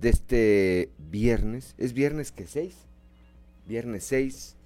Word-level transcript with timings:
de 0.00 0.08
este 0.08 0.90
viernes. 0.98 1.74
¿Es 1.78 1.92
viernes 1.92 2.32
que 2.32 2.46
6? 2.46 2.74
Viernes 3.66 4.04
6, 4.04 4.56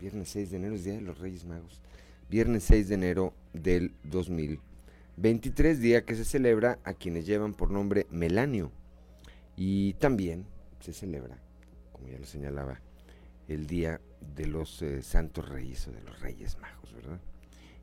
viernes 0.00 0.28
6 0.30 0.50
de 0.50 0.56
enero 0.56 0.74
es 0.74 0.84
Día 0.84 0.94
de 0.94 1.02
los 1.02 1.18
Reyes 1.18 1.44
Magos. 1.44 1.82
Viernes 2.30 2.64
6 2.64 2.88
de 2.88 2.94
enero 2.94 3.34
del 3.52 3.92
2023, 4.04 5.80
día 5.80 6.04
que 6.04 6.14
se 6.14 6.24
celebra 6.24 6.78
a 6.84 6.94
quienes 6.94 7.26
llevan 7.26 7.54
por 7.54 7.70
nombre 7.70 8.06
Melanio. 8.10 8.72
Y 9.56 9.94
también 9.94 10.46
se 10.80 10.92
celebra, 10.92 11.38
como 11.92 12.08
ya 12.08 12.18
lo 12.18 12.26
señalaba, 12.26 12.80
el 13.48 13.66
Día 13.66 14.00
de 14.34 14.46
los 14.46 14.82
eh, 14.82 15.02
Santos 15.02 15.48
Reyes 15.48 15.86
o 15.88 15.92
de 15.92 16.02
los 16.02 16.20
Reyes 16.20 16.58
Magos, 16.58 16.94
¿verdad? 16.94 17.20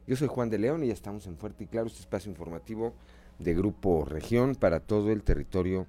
Yo 0.05 0.15
soy 0.15 0.27
Juan 0.27 0.49
de 0.49 0.57
León 0.57 0.83
y 0.83 0.87
ya 0.87 0.93
estamos 0.93 1.25
en 1.27 1.37
Fuerte 1.37 1.63
y 1.63 1.67
Claro, 1.67 1.87
este 1.87 2.01
espacio 2.01 2.29
informativo 2.29 2.93
de 3.39 3.53
Grupo 3.53 4.03
Región 4.05 4.55
para 4.55 4.81
todo 4.81 5.11
el 5.11 5.23
territorio 5.23 5.87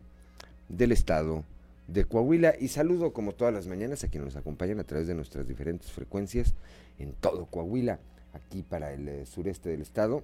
del 0.69 0.93
estado 0.93 1.45
de 1.89 2.05
Coahuila. 2.05 2.55
Y 2.59 2.69
saludo 2.69 3.13
como 3.13 3.33
todas 3.33 3.53
las 3.53 3.67
mañanas 3.67 4.05
a 4.05 4.09
quienes 4.09 4.27
nos 4.35 4.37
acompañan 4.37 4.81
a 4.81 4.85
través 4.85 5.07
de 5.07 5.15
nuestras 5.15 5.47
diferentes 5.47 5.93
frecuencias 5.93 6.55
en 6.99 7.13
todo 7.13 7.47
Coahuila, 7.47 7.99
aquí 8.33 8.63
para 8.63 8.93
el 8.93 9.09
eh, 9.09 9.27
sureste 9.27 9.69
del 9.69 9.83
estado, 9.83 10.23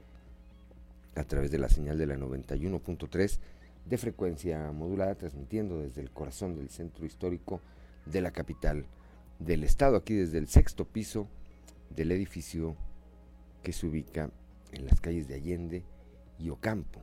a 1.16 1.24
través 1.24 1.50
de 1.50 1.58
la 1.58 1.68
señal 1.68 1.98
de 1.98 2.06
la 2.06 2.16
91.3 2.16 3.38
de 3.86 3.98
frecuencia 3.98 4.70
modulada, 4.72 5.14
transmitiendo 5.16 5.80
desde 5.80 6.00
el 6.00 6.10
corazón 6.10 6.56
del 6.56 6.68
centro 6.68 7.04
histórico 7.04 7.60
de 8.06 8.20
la 8.20 8.30
capital 8.30 8.86
del 9.38 9.64
estado, 9.64 9.96
aquí 9.96 10.14
desde 10.14 10.38
el 10.38 10.48
sexto 10.48 10.84
piso 10.84 11.26
del 11.94 12.12
edificio 12.12 12.76
que 13.62 13.72
se 13.72 13.86
ubica 13.86 14.30
en 14.72 14.86
las 14.86 15.00
calles 15.00 15.26
de 15.28 15.34
Allende 15.34 15.82
y 16.38 16.50
Ocampo. 16.50 17.00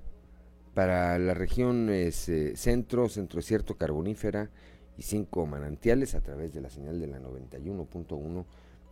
Para 0.77 1.17
la 1.17 1.33
región 1.33 1.89
es, 1.89 2.29
eh, 2.29 2.55
centro, 2.55 3.09
centro 3.09 3.37
desierto 3.37 3.77
carbonífera 3.77 4.51
y 4.95 5.01
cinco 5.01 5.47
manantiales 5.47 6.13
a 6.13 6.21
través 6.21 6.53
de 6.53 6.61
la 6.61 6.69
señal 6.69 6.99
de 6.99 7.07
la 7.07 7.19
91.1 7.19 8.45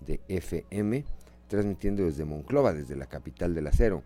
de 0.03 0.19
FM, 0.27 1.05
transmitiendo 1.47 2.05
desde 2.05 2.25
Monclova, 2.25 2.73
desde 2.73 2.95
la 2.95 3.05
capital 3.05 3.53
del 3.53 3.67
acero. 3.67 4.01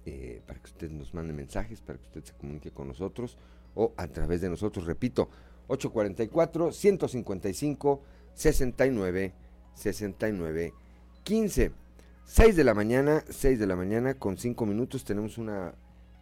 eh, 0.04 0.42
para 0.46 0.60
que 0.60 0.66
usted 0.66 0.90
nos 0.90 1.14
mande 1.14 1.32
mensajes, 1.32 1.80
para 1.80 1.98
que 1.98 2.04
usted 2.04 2.24
se 2.24 2.34
comunique 2.34 2.70
con 2.70 2.88
nosotros 2.88 3.38
o 3.74 3.94
a 3.96 4.06
través 4.08 4.42
de 4.42 4.50
nosotros, 4.50 4.84
repito, 4.86 5.30
844 5.68 6.72
155 6.72 8.02
69 8.34 9.32
69 9.74 10.72
15. 11.22 11.72
6 12.26 12.56
de 12.56 12.64
la 12.64 12.74
mañana, 12.74 13.22
6 13.28 13.58
de 13.58 13.66
la 13.66 13.76
mañana 13.76 14.14
con 14.14 14.38
5 14.38 14.66
minutos. 14.66 15.04
Tenemos 15.04 15.38
una 15.38 15.74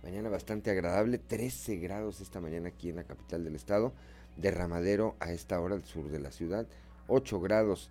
mañana 0.02 0.28
bastante 0.28 0.70
agradable. 0.70 1.18
13 1.18 1.76
grados 1.76 2.20
esta 2.20 2.40
mañana 2.40 2.68
aquí 2.68 2.88
en 2.90 2.96
la 2.96 3.04
capital 3.04 3.44
del 3.44 3.54
estado. 3.54 3.92
Derramadero 4.36 5.16
a 5.20 5.32
esta 5.32 5.60
hora 5.60 5.74
al 5.74 5.84
sur 5.84 6.10
de 6.10 6.18
la 6.18 6.32
ciudad. 6.32 6.66
8 7.08 7.40
grados. 7.40 7.90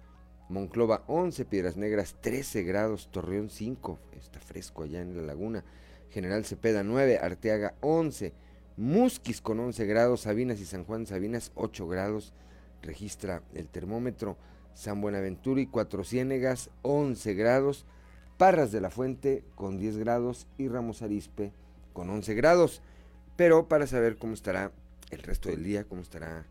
Monclova 0.52 1.04
11, 1.08 1.46
Piedras 1.46 1.78
Negras 1.78 2.18
13 2.20 2.64
grados, 2.64 3.08
Torreón 3.10 3.50
5, 3.50 4.00
está 4.20 4.42
fresco 4.42 4.84
allá 4.84 5.02
en 5.02 5.16
la 5.16 5.22
laguna. 5.22 5.64
General 6.10 6.44
Cepeda 6.44 6.84
9, 6.84 7.20
Arteaga 7.20 7.76
11, 7.80 8.34
Musquis 8.76 9.40
con 9.40 9.62
11 9.62 9.86
grados, 9.86 10.22
Sabinas 10.22 10.60
y 10.60 10.66
San 10.66 10.84
Juan 10.84 11.06
Sabinas 11.06 11.54
8 11.56 11.88
grados, 11.88 12.34
registra 12.82 13.44
el 13.54 13.68
termómetro. 13.68 14.38
San 14.74 15.02
Buenaventura 15.02 15.62
y 15.62 15.68
Cuatro 15.68 16.04
Ciénegas 16.04 16.70
11 16.82 17.34
grados, 17.34 17.86
Parras 18.38 18.72
de 18.72 18.82
la 18.82 18.90
Fuente 18.90 19.44
con 19.56 19.78
10 19.78 19.98
grados 19.98 20.48
y 20.58 20.70
Ramos 20.70 21.02
Arispe 21.02 21.52
con 21.94 22.10
11 22.10 22.34
grados. 22.36 22.82
Pero 23.36 23.68
para 23.68 23.88
saber 23.88 24.18
cómo 24.18 24.34
estará 24.34 24.72
el 25.10 25.24
resto 25.24 25.50
del 25.50 25.64
día, 25.64 25.84
cómo 25.84 26.02
estarán 26.02 26.46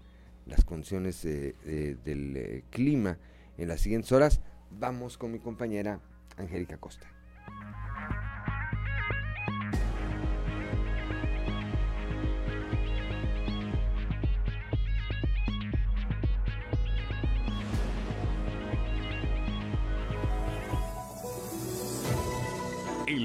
las 0.47 0.65
condiciones 0.65 1.23
del 1.23 1.57
eh, 1.65 2.65
clima 2.71 3.19
en 3.57 3.69
las 3.69 3.81
siguientes 3.81 4.13
horas, 4.13 4.41
vamos 4.71 5.19
con 5.19 5.33
mi 5.33 5.39
compañera 5.39 6.01
Angélica 6.37 6.79
Costa. 6.79 7.20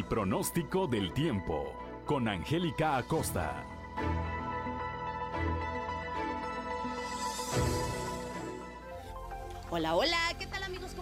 Pronóstico 0.09 0.85
del 0.85 1.13
tiempo 1.13 1.73
con 2.05 2.27
Angélica 2.27 2.95
Acosta. 2.97 3.65
Hola, 9.71 9.95
hola, 9.95 10.19
¿qué 10.37 10.45
tal 10.45 10.61
amigos? 10.61 10.93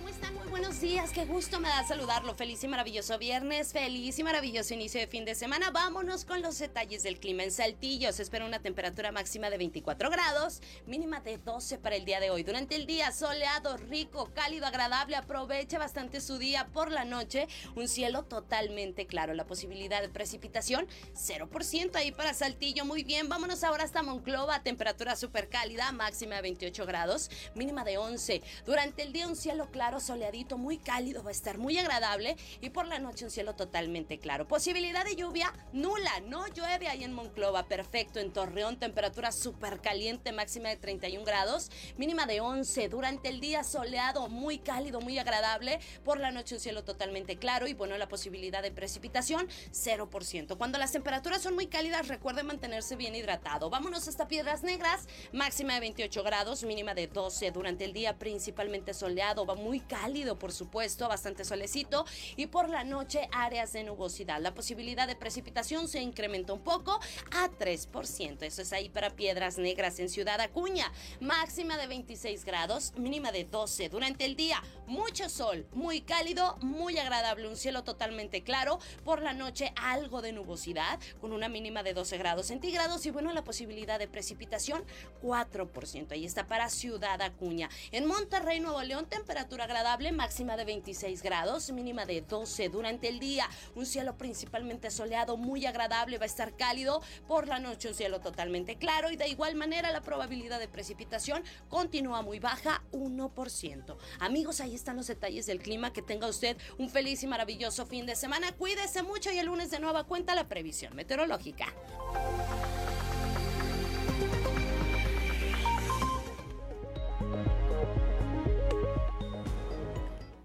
Buenos 0.64 0.80
días, 0.80 1.12
qué 1.12 1.26
gusto 1.26 1.60
me 1.60 1.68
da 1.68 1.86
saludarlo. 1.86 2.36
Feliz 2.36 2.64
y 2.64 2.70
maravilloso 2.70 3.18
viernes, 3.20 3.74
feliz 3.74 4.18
y 4.18 4.24
maravilloso 4.24 4.74
inicio 4.74 5.02
de 5.02 5.08
fin 5.08 5.26
de 5.26 5.36
semana. 5.36 5.72
Vámonos 5.72 6.24
con 6.24 6.42
los 6.42 6.58
detalles 6.58 7.04
del 7.04 7.20
clima. 7.20 7.44
En 7.44 7.52
Saltillo 7.52 8.14
se 8.14 8.24
espera 8.24 8.46
una 8.46 8.60
temperatura 8.60 9.12
máxima 9.12 9.50
de 9.50 9.58
24 9.58 10.10
grados, 10.10 10.62
mínima 10.86 11.20
de 11.20 11.38
12 11.38 11.80
para 11.80 11.98
el 11.98 12.06
día 12.06 12.22
de 12.22 12.30
hoy. 12.30 12.44
Durante 12.44 12.78
el 12.78 12.86
día 12.86 13.12
soleado, 13.12 13.76
rico, 13.76 14.32
cálido, 14.34 14.66
agradable, 14.66 15.18
aprovecha 15.18 15.80
bastante 15.80 16.22
su 16.22 16.38
día 16.38 16.70
por 16.72 16.92
la 16.92 17.04
noche. 17.04 17.50
Un 17.76 17.90
cielo 17.90 18.24
totalmente 18.24 19.06
claro. 19.06 19.34
La 19.34 19.46
posibilidad 19.46 20.02
de 20.02 20.08
precipitación 20.08 20.88
0% 21.14 21.94
ahí 21.98 22.14
para 22.14 22.34
Saltillo. 22.34 22.86
Muy 22.86 23.04
bien, 23.04 23.28
vámonos 23.28 23.66
ahora 23.66 23.84
hasta 23.84 24.02
Monclova, 24.02 24.64
temperatura 24.64 25.18
súper 25.18 25.50
cálida, 25.50 25.92
máxima 25.92 26.36
de 26.38 26.44
28 26.44 26.86
grados, 26.86 27.30
mínima 27.54 27.84
de 27.84 27.98
11. 27.98 28.42
Durante 28.66 29.04
el 29.04 29.12
día 29.12 29.28
un 29.28 29.36
cielo 29.36 29.70
claro, 29.70 30.00
soleadito, 30.00 30.53
muy 30.58 30.78
cálido, 30.78 31.24
va 31.24 31.30
a 31.30 31.32
estar 31.32 31.58
muy 31.58 31.78
agradable 31.78 32.38
y 32.62 32.70
por 32.70 32.88
la 32.88 33.00
noche 33.00 33.26
un 33.26 33.32
cielo 33.32 33.56
totalmente 33.56 34.20
claro. 34.20 34.48
Posibilidad 34.48 35.06
de 35.06 35.16
lluvia 35.16 35.54
nula, 35.72 36.20
no 36.28 36.48
llueve 36.48 36.88
ahí 36.88 37.04
en 37.04 37.14
Monclova, 37.14 37.68
perfecto. 37.68 38.20
En 38.20 38.32
Torreón, 38.32 38.78
temperatura 38.78 39.32
súper 39.32 39.82
caliente, 39.82 40.32
máxima 40.32 40.70
de 40.70 40.78
31 40.78 41.26
grados, 41.26 41.72
mínima 41.98 42.26
de 42.26 42.42
11. 42.42 42.90
Durante 42.90 43.30
el 43.30 43.40
día 43.40 43.64
soleado, 43.64 44.30
muy 44.30 44.60
cálido, 44.60 45.02
muy 45.02 45.20
agradable. 45.20 45.80
Por 46.04 46.20
la 46.20 46.32
noche 46.32 46.56
un 46.56 46.62
cielo 46.62 46.84
totalmente 46.84 47.38
claro 47.38 47.68
y 47.68 47.74
bueno, 47.74 47.98
la 47.98 48.08
posibilidad 48.08 48.62
de 48.62 48.72
precipitación 48.72 49.48
0%. 49.72 50.58
Cuando 50.58 50.78
las 50.78 50.92
temperaturas 50.92 51.42
son 51.42 51.56
muy 51.56 51.68
cálidas, 51.68 52.08
recuerde 52.08 52.44
mantenerse 52.44 52.96
bien 52.96 53.16
hidratado. 53.16 53.70
Vámonos 53.70 54.08
hasta 54.08 54.28
Piedras 54.28 54.64
Negras, 54.64 55.08
máxima 55.32 55.74
de 55.76 55.82
28 55.82 56.24
grados, 56.24 56.64
mínima 56.64 56.94
de 56.94 57.08
12. 57.08 57.52
Durante 57.52 57.86
el 57.86 57.94
día 57.94 58.18
principalmente 58.18 58.94
soleado, 58.94 59.46
va 59.46 59.56
muy 59.56 59.80
cálido, 59.80 60.33
por 60.38 60.52
supuesto, 60.52 61.08
bastante 61.08 61.46
solecito 61.46 62.06
y 62.36 62.48
por 62.48 62.70
la 62.70 62.84
noche 62.84 63.30
áreas 63.32 63.74
de 63.74 63.84
nubosidad. 63.84 64.42
La 64.42 64.54
posibilidad 64.54 65.08
de 65.08 65.16
precipitación 65.16 65.88
se 65.88 66.02
incrementa 66.02 66.54
un 66.54 66.62
poco 66.62 67.00
a 67.32 67.50
3%. 67.50 68.42
Eso 68.42 68.62
es 68.62 68.74
ahí 68.74 68.90
para 68.90 69.12
Piedras 69.12 69.58
Negras 69.58 70.00
en 70.00 70.10
Ciudad 70.10 70.40
Acuña. 70.42 70.92
Máxima 71.20 71.78
de 71.78 71.88
26 71.88 72.46
grados, 72.46 72.94
mínima 72.98 73.32
de 73.32 73.46
12. 73.46 73.90
Durante 73.90 74.26
el 74.26 74.36
día, 74.36 74.62
mucho 74.88 75.30
sol, 75.30 75.66
muy 75.74 76.02
cálido, 76.02 76.58
muy 76.62 76.98
agradable, 76.98 77.48
un 77.48 77.58
cielo 77.58 77.84
totalmente 77.84 78.44
claro. 78.44 78.80
Por 79.04 79.22
la 79.22 79.34
noche, 79.34 79.74
algo 79.76 80.22
de 80.22 80.34
nubosidad, 80.34 81.00
con 81.22 81.34
una 81.34 81.50
mínima 81.50 81.84
de 81.84 81.94
12 81.94 82.18
grados 82.18 82.48
centígrados 82.48 83.06
y 83.06 83.12
bueno, 83.12 83.32
la 83.34 83.44
posibilidad 83.44 84.00
de 84.00 84.08
precipitación 84.08 84.84
4%. 85.22 86.12
Ahí 86.12 86.26
está 86.26 86.48
para 86.48 86.70
Ciudad 86.70 87.22
Acuña. 87.22 87.70
En 87.92 88.06
Monterrey, 88.06 88.60
Nuevo 88.60 88.82
León, 88.82 89.06
temperatura 89.08 89.66
agradable, 89.66 90.12
máxima 90.24 90.56
de 90.56 90.64
26 90.64 91.22
grados, 91.22 91.70
mínima 91.74 92.06
de 92.06 92.22
12 92.22 92.70
durante 92.70 93.10
el 93.10 93.20
día. 93.20 93.50
Un 93.76 93.86
cielo 93.86 94.18
principalmente 94.18 94.90
soleado, 94.90 95.36
muy 95.36 95.66
agradable, 95.66 96.18
va 96.18 96.24
a 96.24 96.28
estar 96.28 96.56
cálido. 96.56 97.02
Por 97.28 97.50
la 97.50 97.60
noche, 97.60 97.90
un 97.90 97.94
cielo 97.94 98.22
totalmente 98.22 98.78
claro 98.78 99.12
y 99.12 99.18
de 99.18 99.28
igual 99.28 99.56
manera 99.56 99.92
la 99.92 100.00
probabilidad 100.00 100.60
de 100.60 100.70
precipitación 100.70 101.44
continúa 101.68 102.22
muy 102.22 102.40
baja, 102.40 102.84
1%. 102.94 103.98
Amigos, 104.22 104.62
ahí 104.62 104.74
están 104.74 104.96
los 104.96 105.08
detalles 105.08 105.46
del 105.46 105.60
clima. 105.60 105.92
Que 105.92 106.02
tenga 106.02 106.28
usted 106.28 106.56
un 106.78 106.90
feliz 106.90 107.22
y 107.24 107.28
maravilloso 107.28 107.86
fin 107.86 108.06
de 108.06 108.16
semana. 108.16 108.54
Cuídese 108.54 109.04
mucho 109.04 109.30
y 109.30 109.40
el 109.40 109.48
lunes 109.48 109.72
de 109.72 109.82
nueva 109.82 110.06
cuenta 110.06 110.36
la 110.36 110.48
previsión 110.48 110.96
meteorológica. 110.96 111.66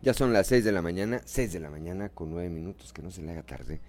Ya 0.08 0.14
son 0.14 0.32
las 0.32 0.46
6 0.46 0.64
de 0.64 0.72
la 0.72 0.80
mañana, 0.80 1.20
6 1.26 1.52
de 1.52 1.60
la 1.60 1.68
mañana 1.68 2.08
con 2.08 2.30
9 2.30 2.48
minutos, 2.48 2.94
que 2.94 3.02
no 3.02 3.10
se 3.10 3.20
le 3.20 3.32
haga 3.32 3.42
tarde, 3.42 3.82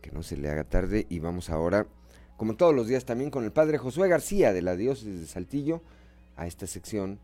que 0.00 0.12
no 0.12 0.22
se 0.22 0.36
le 0.36 0.48
haga 0.48 0.62
tarde. 0.62 1.04
Y 1.10 1.18
vamos 1.18 1.50
ahora, 1.50 1.88
como 2.36 2.54
todos 2.54 2.72
los 2.72 2.86
días, 2.86 3.04
también 3.04 3.28
con 3.28 3.42
el 3.42 3.50
padre 3.50 3.76
Josué 3.76 4.08
García 4.08 4.52
de 4.52 4.62
la 4.62 4.76
diócesis 4.76 5.18
de 5.18 5.26
Saltillo, 5.26 5.82
a 6.36 6.46
esta 6.46 6.68
sección, 6.68 7.18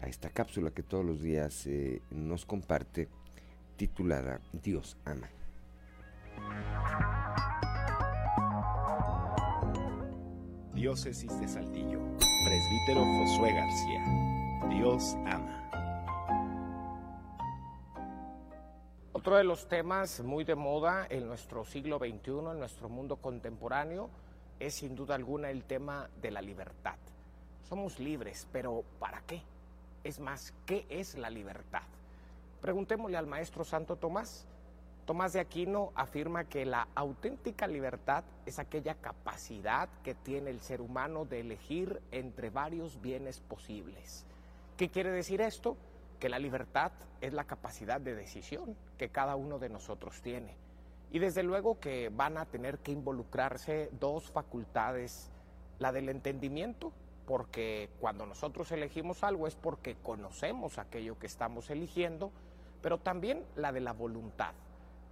a 0.00 0.08
esta 0.08 0.30
cápsula 0.30 0.72
que 0.72 0.82
todos 0.82 1.04
los 1.04 1.22
días 1.22 1.64
eh, 1.68 2.02
nos 2.10 2.44
comparte, 2.44 3.06
titulada 3.76 4.40
Dios 4.52 4.96
ama. 5.04 5.30
Diócesis 10.74 11.40
de 11.40 11.46
Saltillo, 11.46 12.00
presbítero 12.18 13.04
Josué 13.04 13.52
García. 13.52 14.68
Dios 14.76 15.14
ama. 15.24 15.59
Otro 19.20 19.36
de 19.36 19.44
los 19.44 19.68
temas 19.68 20.22
muy 20.22 20.44
de 20.44 20.54
moda 20.54 21.06
en 21.10 21.26
nuestro 21.26 21.66
siglo 21.66 21.98
XXI, 21.98 22.30
en 22.52 22.58
nuestro 22.58 22.88
mundo 22.88 23.16
contemporáneo, 23.16 24.08
es 24.58 24.76
sin 24.76 24.96
duda 24.96 25.14
alguna 25.14 25.50
el 25.50 25.64
tema 25.64 26.08
de 26.22 26.30
la 26.30 26.40
libertad. 26.40 26.96
Somos 27.68 27.98
libres, 27.98 28.48
pero 28.50 28.82
¿para 28.98 29.20
qué? 29.26 29.42
Es 30.04 30.20
más, 30.20 30.54
¿qué 30.64 30.86
es 30.88 31.18
la 31.18 31.28
libertad? 31.28 31.82
Preguntémosle 32.62 33.18
al 33.18 33.26
maestro 33.26 33.62
Santo 33.62 33.96
Tomás. 33.96 34.46
Tomás 35.04 35.34
de 35.34 35.40
Aquino 35.40 35.92
afirma 35.94 36.44
que 36.44 36.64
la 36.64 36.88
auténtica 36.94 37.66
libertad 37.66 38.24
es 38.46 38.58
aquella 38.58 38.94
capacidad 38.94 39.90
que 40.02 40.14
tiene 40.14 40.48
el 40.48 40.62
ser 40.62 40.80
humano 40.80 41.26
de 41.26 41.40
elegir 41.40 42.00
entre 42.10 42.48
varios 42.48 42.98
bienes 43.02 43.40
posibles. 43.40 44.24
¿Qué 44.78 44.88
quiere 44.88 45.10
decir 45.10 45.42
esto? 45.42 45.76
Que 46.20 46.28
la 46.28 46.38
libertad 46.38 46.92
es 47.20 47.32
la 47.32 47.44
capacidad 47.44 48.00
de 48.00 48.14
decisión 48.14 48.76
que 48.96 49.08
cada 49.08 49.34
uno 49.34 49.58
de 49.58 49.68
nosotros 49.70 50.22
tiene. 50.22 50.54
Y 51.10 51.18
desde 51.18 51.42
luego 51.42 51.80
que 51.80 52.10
van 52.10 52.38
a 52.38 52.46
tener 52.46 52.78
que 52.78 52.92
involucrarse 52.92 53.90
dos 53.98 54.30
facultades, 54.30 55.30
la 55.80 55.90
del 55.90 56.08
entendimiento, 56.08 56.92
porque 57.26 57.90
cuando 57.98 58.26
nosotros 58.26 58.70
elegimos 58.70 59.24
algo 59.24 59.46
es 59.46 59.56
porque 59.56 59.96
conocemos 59.96 60.78
aquello 60.78 61.18
que 61.18 61.26
estamos 61.26 61.70
eligiendo, 61.70 62.30
pero 62.82 62.98
también 62.98 63.44
la 63.56 63.72
de 63.72 63.80
la 63.80 63.92
voluntad, 63.92 64.52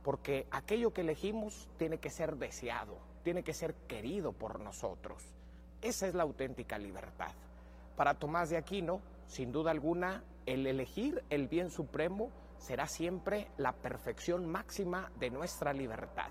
porque 0.04 0.46
aquello 0.50 0.92
que 0.92 1.00
elegimos 1.00 1.68
tiene 1.78 1.98
que 1.98 2.10
ser 2.10 2.36
deseado, 2.36 2.98
tiene 3.24 3.42
que 3.42 3.54
ser 3.54 3.74
querido 3.88 4.32
por 4.32 4.60
nosotros. 4.60 5.24
Esa 5.80 6.06
es 6.06 6.14
la 6.14 6.24
auténtica 6.24 6.78
libertad. 6.78 7.32
Para 7.96 8.14
Tomás 8.14 8.50
de 8.50 8.56
Aquino, 8.56 9.00
sin 9.26 9.52
duda 9.52 9.70
alguna, 9.70 10.22
el 10.48 10.66
elegir 10.66 11.22
el 11.28 11.46
bien 11.46 11.68
supremo 11.68 12.30
será 12.56 12.86
siempre 12.86 13.48
la 13.58 13.72
perfección 13.74 14.46
máxima 14.46 15.12
de 15.20 15.28
nuestra 15.28 15.74
libertad. 15.74 16.30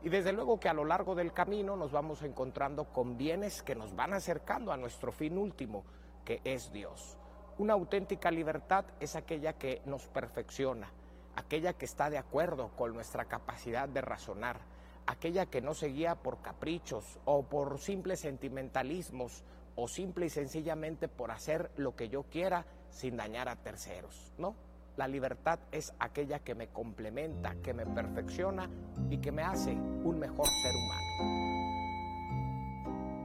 Y 0.00 0.10
desde 0.10 0.32
luego 0.32 0.60
que 0.60 0.68
a 0.68 0.74
lo 0.74 0.84
largo 0.84 1.16
del 1.16 1.32
camino 1.32 1.74
nos 1.74 1.90
vamos 1.90 2.22
encontrando 2.22 2.84
con 2.84 3.18
bienes 3.18 3.64
que 3.64 3.74
nos 3.74 3.96
van 3.96 4.14
acercando 4.14 4.70
a 4.70 4.76
nuestro 4.76 5.10
fin 5.10 5.36
último, 5.36 5.82
que 6.24 6.40
es 6.44 6.70
Dios. 6.70 7.18
Una 7.58 7.72
auténtica 7.72 8.30
libertad 8.30 8.84
es 9.00 9.16
aquella 9.16 9.54
que 9.54 9.82
nos 9.86 10.06
perfecciona, 10.06 10.92
aquella 11.34 11.72
que 11.72 11.86
está 11.86 12.10
de 12.10 12.18
acuerdo 12.18 12.70
con 12.76 12.94
nuestra 12.94 13.24
capacidad 13.24 13.88
de 13.88 14.02
razonar, 14.02 14.60
aquella 15.06 15.46
que 15.46 15.60
no 15.60 15.74
se 15.74 15.88
guía 15.88 16.14
por 16.14 16.40
caprichos 16.42 17.18
o 17.24 17.42
por 17.42 17.80
simples 17.80 18.20
sentimentalismos 18.20 19.42
o 19.74 19.88
simple 19.88 20.26
y 20.26 20.30
sencillamente 20.30 21.08
por 21.08 21.32
hacer 21.32 21.72
lo 21.76 21.96
que 21.96 22.08
yo 22.08 22.22
quiera 22.22 22.64
sin 22.90 23.16
dañar 23.16 23.48
a 23.48 23.56
terceros, 23.56 24.32
¿no? 24.38 24.54
La 24.96 25.06
libertad 25.06 25.60
es 25.70 25.92
aquella 26.00 26.40
que 26.40 26.54
me 26.56 26.68
complementa, 26.68 27.54
que 27.62 27.72
me 27.72 27.86
perfecciona 27.86 28.68
y 29.10 29.18
que 29.18 29.30
me 29.30 29.42
hace 29.42 29.72
un 29.72 30.18
mejor 30.18 30.46
ser 30.46 30.74
humano. 30.74 31.08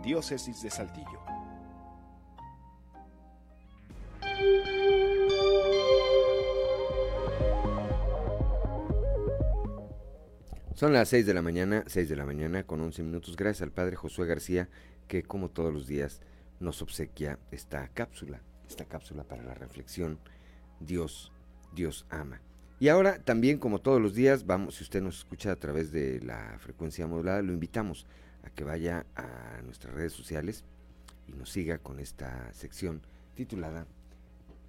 Diócesis 0.04 0.62
de 0.62 0.70
Saltillo. 0.70 1.20
Son 10.76 10.94
las 10.94 11.10
6 11.10 11.26
de 11.26 11.34
la 11.34 11.42
mañana, 11.42 11.84
6 11.88 12.10
de 12.10 12.16
la 12.16 12.26
mañana 12.26 12.64
con 12.64 12.82
11 12.82 13.02
minutos. 13.02 13.36
Gracias 13.36 13.62
al 13.64 13.72
padre 13.72 13.96
Josué 13.96 14.28
García 14.28 14.70
que 15.08 15.24
como 15.24 15.50
todos 15.50 15.74
los 15.74 15.88
días 15.88 16.22
nos 16.60 16.82
obsequia 16.82 17.40
esta 17.52 17.88
cápsula 17.88 18.42
esta 18.68 18.86
cápsula 18.86 19.24
para 19.24 19.44
la 19.44 19.54
reflexión, 19.54 20.20
Dios, 20.80 21.32
Dios 21.74 22.06
ama. 22.10 22.42
Y 22.80 22.90
ahora 22.90 23.20
también, 23.20 23.60
como 23.60 23.80
todos 23.80 24.02
los 24.02 24.14
días, 24.14 24.46
vamos, 24.46 24.76
si 24.76 24.84
usted 24.84 25.02
nos 25.02 25.20
escucha 25.20 25.52
a 25.52 25.56
través 25.56 25.92
de 25.92 26.20
la 26.22 26.58
frecuencia 26.60 27.08
modulada, 27.08 27.42
lo 27.42 27.54
invitamos 27.54 28.06
a 28.44 28.50
que 28.50 28.64
vaya 28.64 29.06
a 29.16 29.62
nuestras 29.64 29.94
redes 29.94 30.14
sociales 30.14 30.66
y 31.28 31.34
nos 31.34 31.50
siga 31.50 31.78
con 31.78 32.00
esta 32.00 32.52
sección 32.54 33.02
titulada 33.36 33.88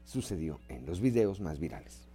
Sucedió 0.05 0.61
en 0.69 0.85
los 0.85 1.01
videos 1.01 1.41
más 1.41 1.59
virales. 1.59 2.07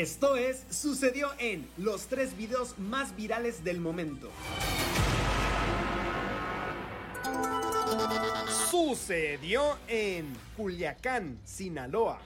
Esto 0.00 0.36
es, 0.36 0.64
sucedió 0.70 1.28
en 1.38 1.68
los 1.76 2.06
tres 2.06 2.34
videos 2.34 2.78
más 2.78 3.14
virales 3.14 3.62
del 3.64 3.80
momento. 3.80 4.30
Sucedió 8.70 9.76
en 9.88 10.32
Culiacán, 10.56 11.38
Sinaloa. 11.44 12.18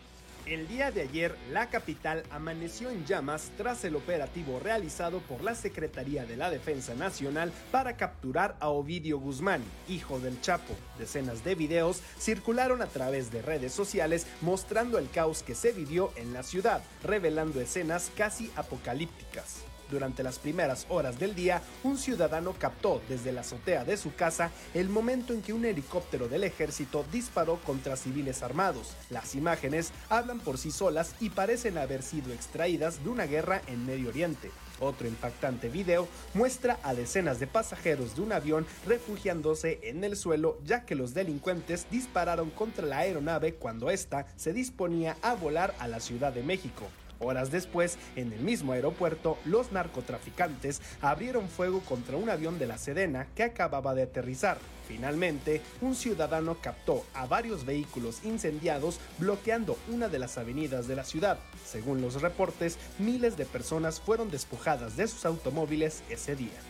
El 0.47 0.69
día 0.69 0.91
de 0.91 1.01
ayer, 1.01 1.35
la 1.51 1.71
capital 1.71 2.23
amaneció 2.31 2.91
en 2.91 3.07
llamas 3.07 3.51
tras 3.57 3.83
el 3.87 3.97
operativo 3.97 4.61
realizado 4.61 5.21
por 5.21 5.43
la 5.43 5.55
Secretaría 5.55 6.27
de 6.27 6.37
la 6.37 6.51
Defensa 6.51 6.95
Nacional 6.95 7.51
para 7.71 7.97
capturar 7.97 8.55
a 8.61 8.69
Ovidio 8.69 9.19
Guzmán, 9.19 9.63
hijo 9.89 10.21
del 10.21 10.39
Chapo. 10.43 10.75
Decenas 10.99 11.45
de 11.45 11.55
videos 11.55 12.03
circularon 12.19 12.83
a 12.83 12.87
través 12.89 13.33
de 13.33 13.41
redes 13.41 13.73
sociales 13.73 14.27
mostrando 14.43 14.99
el 14.99 15.09
caos 15.09 15.43
que 15.43 15.55
se 15.55 15.73
vivió 15.73 16.13
en 16.17 16.35
la 16.35 16.43
ciudad, 16.43 16.83
revelando 17.03 17.59
escenas 17.63 18.11
casi 18.15 18.51
apocalípticas. 18.55 19.65
Durante 19.95 20.25
las 20.25 20.41
primeras 20.41 20.87
horas 20.89 21.21
del 21.21 21.37
día, 21.37 21.63
un 21.85 21.97
ciudadano 21.97 22.53
captó 22.59 23.01
desde 23.09 23.31
la 23.31 23.43
azotea 23.43 23.85
de 23.85 23.97
su 23.97 24.13
casa 24.13 24.51
el 24.75 24.89
momento 24.89 25.33
en 25.33 25.41
que 25.41 25.53
un 25.53 25.65
helicóptero 25.65 26.27
del 26.27 26.43
ejército 26.43 27.05
disparó 27.13 27.61
contra 27.61 27.95
civiles 27.95 28.43
armados. 28.43 28.97
Las 29.09 29.37
imágenes 29.37 29.93
hablan 30.09 30.41
por 30.41 30.59
sí 30.59 30.73
solas 30.73 31.15
y 31.21 31.31
parecen 31.31 31.79
haber 31.79 32.03
sido 32.03 32.33
extraídas 32.33 33.05
de 33.05 33.09
una 33.09 33.27
guerra 33.27 33.63
en 33.69 33.87
Medio 33.87 34.09
Oriente. 34.09 34.51
Otro 34.81 35.07
impactante 35.07 35.69
video 35.69 36.09
muestra 36.35 36.81
a 36.83 36.93
decenas 36.93 37.39
de 37.39 37.47
pasajeros 37.47 38.17
de 38.17 38.23
un 38.23 38.33
avión 38.33 38.67
refugiándose 38.89 39.79
en 39.85 40.03
el 40.03 40.17
suelo 40.17 40.59
ya 40.65 40.85
que 40.85 40.97
los 40.97 41.15
delincuentes 41.15 41.87
dispararon 41.89 42.51
contra 42.51 42.85
la 42.85 42.99
aeronave 42.99 43.55
cuando 43.55 43.91
ésta 43.91 44.27
se 44.35 44.53
disponía 44.53 45.17
a 45.23 45.35
volar 45.35 45.73
a 45.79 45.87
la 45.87 46.01
Ciudad 46.01 46.33
de 46.33 46.43
México. 46.43 46.89
Horas 47.25 47.51
después, 47.51 47.99
en 48.17 48.33
el 48.33 48.41
mismo 48.41 48.73
aeropuerto, 48.73 49.39
los 49.45 49.73
narcotraficantes 49.73 50.81
abrieron 51.01 51.49
fuego 51.49 51.81
contra 51.81 52.17
un 52.17 52.29
avión 52.31 52.59
de 52.59 52.67
la 52.67 52.79
Sedena 52.79 53.27
que 53.35 53.43
acababa 53.43 53.95
de 53.95 54.03
aterrizar. 54.03 54.59
Finalmente, 54.87 55.63
un 55.81 55.95
ciudadano 55.95 56.59
captó 56.61 57.05
a 57.15 57.27
varios 57.27 57.65
vehículos 57.65 58.25
incendiados 58.25 59.01
bloqueando 59.19 59.79
una 59.89 60.09
de 60.09 60.19
las 60.19 60.37
avenidas 60.37 60.87
de 60.87 60.97
la 60.97 61.05
ciudad. 61.05 61.39
Según 61.65 62.03
los 62.03 62.21
reportes, 62.21 62.79
miles 62.99 63.37
de 63.37 63.47
personas 63.47 64.01
fueron 64.01 64.31
despojadas 64.31 64.97
de 64.97 65.09
sus 65.09 65.25
automóviles 65.25 66.03
ese 66.11 66.37
día. 66.37 66.61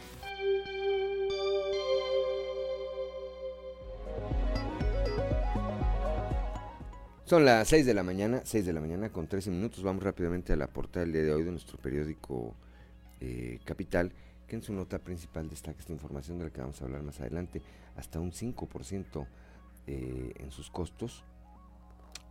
Son 7.27 7.47
las 7.47 7.69
6 7.69 7.87
de 7.87 7.95
la 7.95 8.03
mañana, 8.03 8.43
6 8.45 8.67
de 8.67 8.75
la 8.75 8.83
mañana 8.83 9.09
con 9.09 9.27
13 9.27 9.51
minutos. 9.51 9.83
Vamos 9.83 10.03
rápidamente 10.03 10.53
a 10.53 10.57
la 10.57 10.67
portada 10.67 11.07
del 11.07 11.15
día 11.15 11.23
de 11.23 11.33
hoy 11.33 11.43
de 11.43 11.53
nuestro 11.53 11.79
periódico 11.79 12.55
eh, 13.19 13.61
Capital, 13.65 14.13
que 14.47 14.57
en 14.57 14.63
su 14.63 14.75
nota 14.75 14.99
principal 14.99 15.49
destaca 15.49 15.81
esta 15.81 15.93
información 15.93 16.37
de 16.37 16.45
la 16.45 16.51
que 16.51 16.61
vamos 16.61 16.83
a 16.83 16.85
hablar 16.85 17.03
más 17.03 17.21
adelante. 17.21 17.63
Hasta 17.97 18.21
un 18.21 18.31
5% 18.31 19.27
eh, 19.87 20.35
en 20.37 20.51
sus 20.51 20.69
costos 20.69 21.25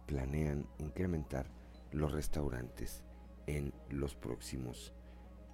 planean 0.05 0.67
incrementar 0.77 1.47
los 1.91 2.11
restaurantes 2.11 3.01
en 3.47 3.73
los 3.89 4.13
próximos 4.13 4.93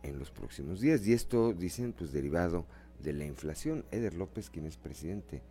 en 0.04 0.20
los 0.20 0.32
próximos 0.32 0.82
días 0.82 1.06
y 1.08 1.14
esto 1.14 1.54
dicen 1.54 1.94
pues 1.94 2.12
derivado 2.12 2.66
de 3.02 3.14
la 3.14 3.24
inflación. 3.24 3.86
Eder 3.92 4.16
López, 4.16 4.50
quien 4.50 4.66
es 4.66 4.76
presidente 4.76 5.42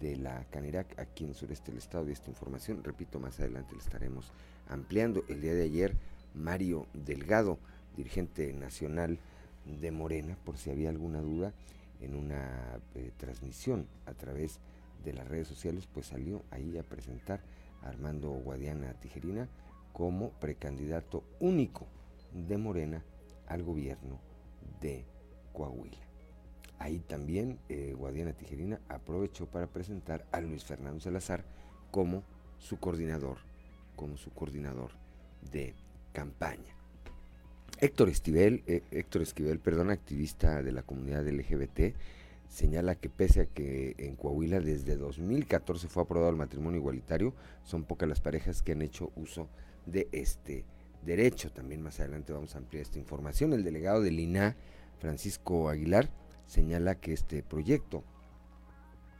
de 0.00 0.16
la 0.16 0.44
Canirac 0.50 0.98
aquí 0.98 1.24
en 1.24 1.30
el 1.30 1.36
sureste 1.36 1.70
del 1.70 1.78
estado. 1.78 2.08
Y 2.08 2.12
esta 2.12 2.30
información, 2.30 2.82
repito, 2.84 3.18
más 3.18 3.38
adelante 3.40 3.74
la 3.74 3.82
estaremos 3.82 4.32
ampliando. 4.68 5.24
El 5.28 5.40
día 5.40 5.54
de 5.54 5.64
ayer, 5.64 5.96
Mario 6.34 6.86
Delgado, 6.92 7.58
dirigente 7.96 8.52
nacional 8.52 9.18
de 9.64 9.90
Morena, 9.90 10.36
por 10.44 10.56
si 10.56 10.70
había 10.70 10.88
alguna 10.88 11.20
duda, 11.20 11.52
en 12.00 12.14
una 12.14 12.80
eh, 12.94 13.10
transmisión 13.16 13.86
a 14.06 14.14
través 14.14 14.60
de 15.04 15.12
las 15.12 15.26
redes 15.26 15.48
sociales, 15.48 15.88
pues 15.92 16.06
salió 16.06 16.42
ahí 16.50 16.78
a 16.78 16.82
presentar 16.82 17.40
a 17.82 17.88
Armando 17.88 18.30
Guadiana 18.30 18.94
Tijerina 18.94 19.48
como 19.92 20.30
precandidato 20.30 21.24
único 21.40 21.86
de 22.32 22.56
Morena 22.56 23.02
al 23.46 23.62
gobierno 23.62 24.20
de 24.80 25.04
Coahuila. 25.52 26.07
Ahí 26.78 27.00
también 27.00 27.58
eh, 27.68 27.94
Guadiana 27.96 28.32
Tijerina 28.32 28.80
aprovechó 28.88 29.46
para 29.46 29.66
presentar 29.66 30.24
a 30.30 30.40
Luis 30.40 30.64
Fernando 30.64 31.00
Salazar 31.00 31.44
como 31.90 32.22
su 32.58 32.78
coordinador, 32.78 33.38
como 33.96 34.16
su 34.16 34.30
coordinador 34.30 34.92
de 35.50 35.74
campaña. 36.12 36.76
Héctor 37.80 38.08
Esquivel, 38.08 38.62
eh, 38.66 38.82
Héctor 38.90 39.22
Esquivel, 39.22 39.60
perdón, 39.60 39.90
activista 39.90 40.62
de 40.62 40.72
la 40.72 40.82
comunidad 40.82 41.26
LGBT, 41.26 41.94
señala 42.48 42.94
que 42.94 43.08
pese 43.08 43.42
a 43.42 43.46
que 43.46 43.94
en 43.98 44.16
Coahuila 44.16 44.60
desde 44.60 44.96
2014 44.96 45.88
fue 45.88 46.02
aprobado 46.02 46.30
el 46.30 46.36
matrimonio 46.36 46.78
igualitario, 46.78 47.34
son 47.64 47.84
pocas 47.84 48.08
las 48.08 48.20
parejas 48.20 48.62
que 48.62 48.72
han 48.72 48.82
hecho 48.82 49.12
uso 49.16 49.48
de 49.86 50.08
este 50.12 50.64
derecho. 51.04 51.50
También 51.50 51.82
más 51.82 52.00
adelante 52.00 52.32
vamos 52.32 52.54
a 52.54 52.58
ampliar 52.58 52.82
esta 52.82 52.98
información. 52.98 53.52
El 53.52 53.64
delegado 53.64 54.02
del 54.02 54.18
INA, 54.18 54.56
Francisco 54.98 55.68
Aguilar, 55.68 56.08
señala 56.48 56.96
que 56.96 57.12
este 57.12 57.44
proyecto 57.44 58.02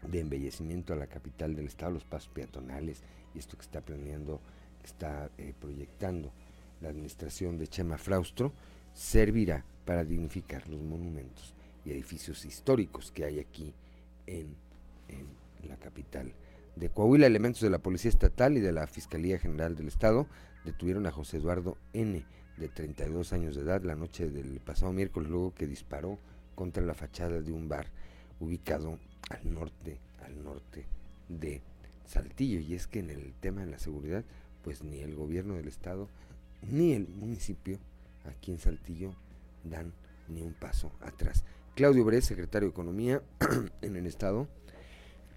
de 0.03 0.21
embellecimiento 0.21 0.93
a 0.93 0.97
la 0.97 1.07
capital 1.07 1.55
del 1.55 1.67
estado, 1.67 1.93
los 1.93 2.05
pasos 2.05 2.31
peatonales 2.31 3.03
y 3.35 3.39
esto 3.39 3.57
que 3.57 3.63
está 3.63 3.81
planeando, 3.81 4.41
está 4.85 5.31
eh, 5.39 5.55
proyectando 5.61 6.33
la 6.81 6.89
administración 6.89 7.59
de 7.59 7.69
Chema 7.69 7.99
Fraustro, 7.99 8.53
servirá 8.95 9.65
para 9.85 10.05
dignificar 10.05 10.67
los 10.69 10.81
monumentos 10.81 11.55
y 11.85 11.91
edificios 11.91 12.45
históricos 12.45 13.13
que 13.13 13.25
hay 13.25 13.39
aquí 13.39 13.75
en, 14.27 14.55
en 15.09 15.69
la 15.69 15.77
capital 15.77 16.33
de 16.77 16.89
Coahuila. 16.89 17.27
Elementos 17.27 17.63
de 17.63 17.71
la 17.71 17.79
Policía 17.79 18.09
Estatal 18.09 18.57
y 18.57 18.61
de 18.61 18.73
la 18.73 18.87
Fiscalía 18.87 19.39
General 19.39 19.75
del 19.77 19.89
Estado 19.89 20.27
detuvieron 20.65 21.07
a 21.07 21.13
José 21.13 21.39
Eduardo 21.39 21.77
N., 21.93 22.25
de 22.57 22.69
32 22.69 23.33
años 23.33 23.55
de 23.55 23.63
edad, 23.63 23.83
la 23.85 23.95
noche 23.95 24.29
del 24.29 24.59
pasado 24.59 24.93
miércoles, 24.93 25.31
luego 25.31 25.55
que 25.55 25.69
disparó 25.69 26.19
contra 26.59 26.83
la 26.83 26.95
fachada 26.95 27.41
de 27.41 27.53
un 27.53 27.69
bar 27.69 27.87
ubicado 28.41 28.99
al 29.31 29.55
norte, 29.55 30.01
al 30.27 30.43
norte 30.43 30.87
de 31.29 31.63
Saltillo. 32.05 32.59
Y 32.59 32.75
es 32.75 32.89
que 32.89 32.99
en 32.99 33.11
el 33.11 33.33
tema 33.35 33.61
de 33.61 33.71
la 33.71 33.79
seguridad, 33.79 34.25
pues 34.65 34.83
ni 34.83 34.99
el 34.99 35.15
gobierno 35.15 35.55
del 35.55 35.69
estado 35.69 36.09
ni 36.63 36.95
el 36.95 37.07
municipio 37.07 37.79
aquí 38.25 38.51
en 38.51 38.59
Saltillo 38.59 39.15
dan 39.63 39.93
ni 40.27 40.43
un 40.43 40.53
paso 40.53 40.91
atrás. 41.01 41.45
Claudio 41.77 42.05
Bre, 42.05 42.21
secretario 42.23 42.67
de 42.67 42.73
Economía 42.73 43.23
en 43.83 43.95
el 43.95 44.07
estado, 44.07 44.49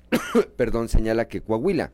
perdón, 0.57 0.89
señala 0.89 1.27
que 1.27 1.41
Coahuila 1.41 1.91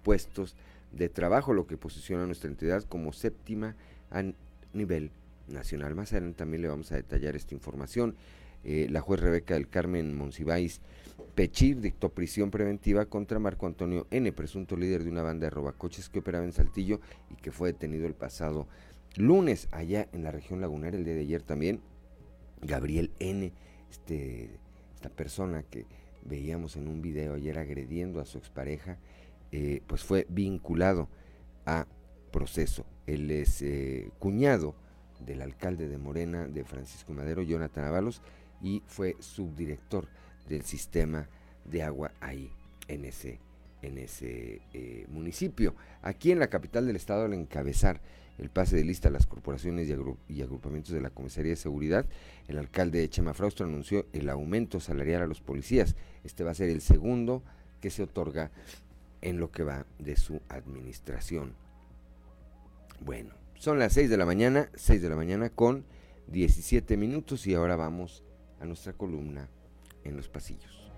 puestos 0.03 0.57
de 0.93 1.09
trabajo, 1.09 1.53
lo 1.53 1.67
que 1.67 1.77
posiciona 1.77 2.25
a 2.25 2.27
nuestra 2.27 2.51
entidad 2.51 2.83
como 2.85 3.13
séptima 3.13 3.77
a 4.11 4.25
nivel 4.73 5.11
nacional. 5.49 5.95
Más 5.95 6.13
adelante 6.13 6.39
también 6.39 6.63
le 6.63 6.69
vamos 6.69 6.93
a 6.93 6.97
detallar 6.97 7.37
esta 7.37 7.55
información. 7.55 8.15
Eh, 8.65 8.89
la 8.91 9.01
juez 9.01 9.21
Rebeca 9.21 9.55
del 9.55 9.69
Carmen 9.69 10.17
Monsiváis 10.17 10.81
Pechir 11.35 11.81
dictó 11.81 12.09
prisión 12.09 12.51
preventiva 12.51 13.07
contra 13.07 13.39
Marco 13.39 13.67
Antonio 13.67 14.07
N., 14.11 14.33
presunto 14.33 14.77
líder 14.77 15.05
de 15.05 15.11
una 15.11 15.23
banda 15.23 15.47
de 15.47 15.51
robacoches 15.51 16.09
que 16.09 16.19
operaba 16.19 16.45
en 16.45 16.53
Saltillo 16.53 17.01
y 17.31 17.37
que 17.37 17.53
fue 17.53 17.73
detenido 17.73 18.07
el 18.07 18.15
pasado 18.15 18.67
lunes 19.17 19.69
allá 19.71 20.09
en 20.13 20.25
la 20.25 20.33
región 20.33 20.61
lagunera, 20.61 20.97
el 20.97 21.05
día 21.05 21.15
de 21.15 21.21
ayer 21.21 21.43
también. 21.43 21.81
Gabriel 22.61 23.13
N., 23.21 23.53
este, 23.91 24.51
esta 24.97 25.11
persona 25.11 25.63
que 25.63 25.87
veíamos 26.29 26.77
en 26.77 26.89
un 26.89 27.03
video 27.03 27.35
ayer 27.35 27.59
agrediendo 27.59 28.21
a 28.21 28.27
su 28.27 28.39
expareja, 28.39 28.99
eh, 29.51 29.83
pues 29.87 30.05
fue 30.05 30.27
vinculado 30.29 31.09
a 31.67 31.87
proceso. 32.31 32.85
Él 33.07 33.31
es 33.31 33.63
eh, 33.63 34.11
cuñado 34.19 34.75
del 35.25 35.43
alcalde 35.43 35.89
de 35.89 35.99
Morena, 35.99 36.47
de 36.47 36.65
Francisco 36.65 37.13
Madero, 37.13 37.43
Jonathan 37.43 37.85
Avalos, 37.85 38.23
y 38.63 38.83
fue 38.87 39.17
subdirector 39.21 40.09
del 40.49 40.63
sistema 40.63 41.29
de 41.65 41.83
agua 41.83 42.13
ahí, 42.21 42.51
en 42.89 43.05
ese, 43.05 43.41
en 43.83 43.99
ese 43.99 44.63
eh, 44.73 45.07
municipio. 45.09 45.75
Aquí 46.03 46.31
en 46.33 46.39
la 46.39 46.49
capital 46.49 46.87
del 46.87 46.97
estado, 46.97 47.25
al 47.25 47.35
encabezar 47.35 48.01
el 48.39 48.51
pase 48.51 48.77
de 48.77 48.85
lista 48.85 49.09
a 49.09 49.13
las 49.13 49.27
corporaciones 49.27 49.89
y, 49.89 50.43
agrupamientos 50.43 50.93
de 50.93 51.01
la 51.01 51.11
Comisaría 51.11 51.51
de 51.51 51.57
Seguridad, 51.57 52.07
el 52.47 52.59
alcalde 52.59 53.09
Chema 53.09 53.35
Fraustro 53.35 53.67
anunció 53.67 54.07
el 54.13 54.29
aumento 54.29 54.81
salarial 54.81 55.23
a 55.23 55.27
los 55.27 55.41
policías. 55.41 55.97
Este 56.25 56.45
va 56.45 56.53
a 56.53 56.55
ser 56.55 56.71
el 56.71 56.81
segundo 56.81 57.43
que 57.81 57.91
se 57.91 58.03
otorga 58.03 58.51
en 59.21 59.39
lo 59.39 59.51
que 59.51 59.65
va 59.65 59.87
de 59.99 60.17
su 60.17 60.41
administración. 60.49 61.55
Bueno, 63.01 63.35
son 63.55 63.79
las 63.79 63.93
6 63.95 64.09
de 64.09 64.17
la 64.17 64.27
mañana, 64.27 64.71
6 64.75 65.03
de 65.03 65.09
la 65.09 65.17
mañana 65.17 65.51
con 65.51 65.85
17 66.29 66.97
minutos 66.97 67.47
y 67.47 67.55
ahora 67.55 67.77
vamos 67.77 68.23
a 68.61 68.67
nuestra 68.67 68.93
columna 68.93 69.49
en 70.05 70.17
los 70.17 70.29
pasillos. 70.29 70.91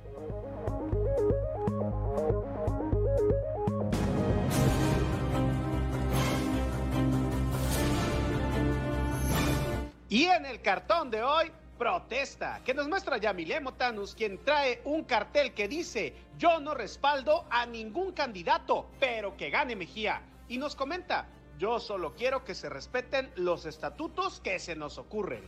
Y 10.10 10.24
en 10.24 10.44
el 10.44 10.60
cartón 10.60 11.08
de 11.08 11.22
hoy, 11.22 11.52
protesta, 11.78 12.60
que 12.64 12.74
nos 12.74 12.88
muestra 12.88 13.18
Yamile 13.18 13.60
Motanus, 13.60 14.12
quien 14.16 14.42
trae 14.44 14.80
un 14.84 15.04
cartel 15.04 15.54
que 15.54 15.68
dice, 15.68 16.12
yo 16.36 16.58
no 16.58 16.74
respaldo 16.74 17.46
a 17.48 17.64
ningún 17.64 18.10
candidato, 18.10 18.90
pero 18.98 19.36
que 19.36 19.50
gane 19.50 19.76
Mejía. 19.76 20.20
Y 20.48 20.58
nos 20.58 20.74
comenta, 20.74 21.28
yo 21.60 21.78
solo 21.78 22.14
quiero 22.16 22.42
que 22.42 22.54
se 22.54 22.70
respeten 22.70 23.30
los 23.36 23.66
estatutos 23.66 24.40
que 24.40 24.58
se 24.58 24.74
nos 24.74 24.96
ocurren. 24.96 25.44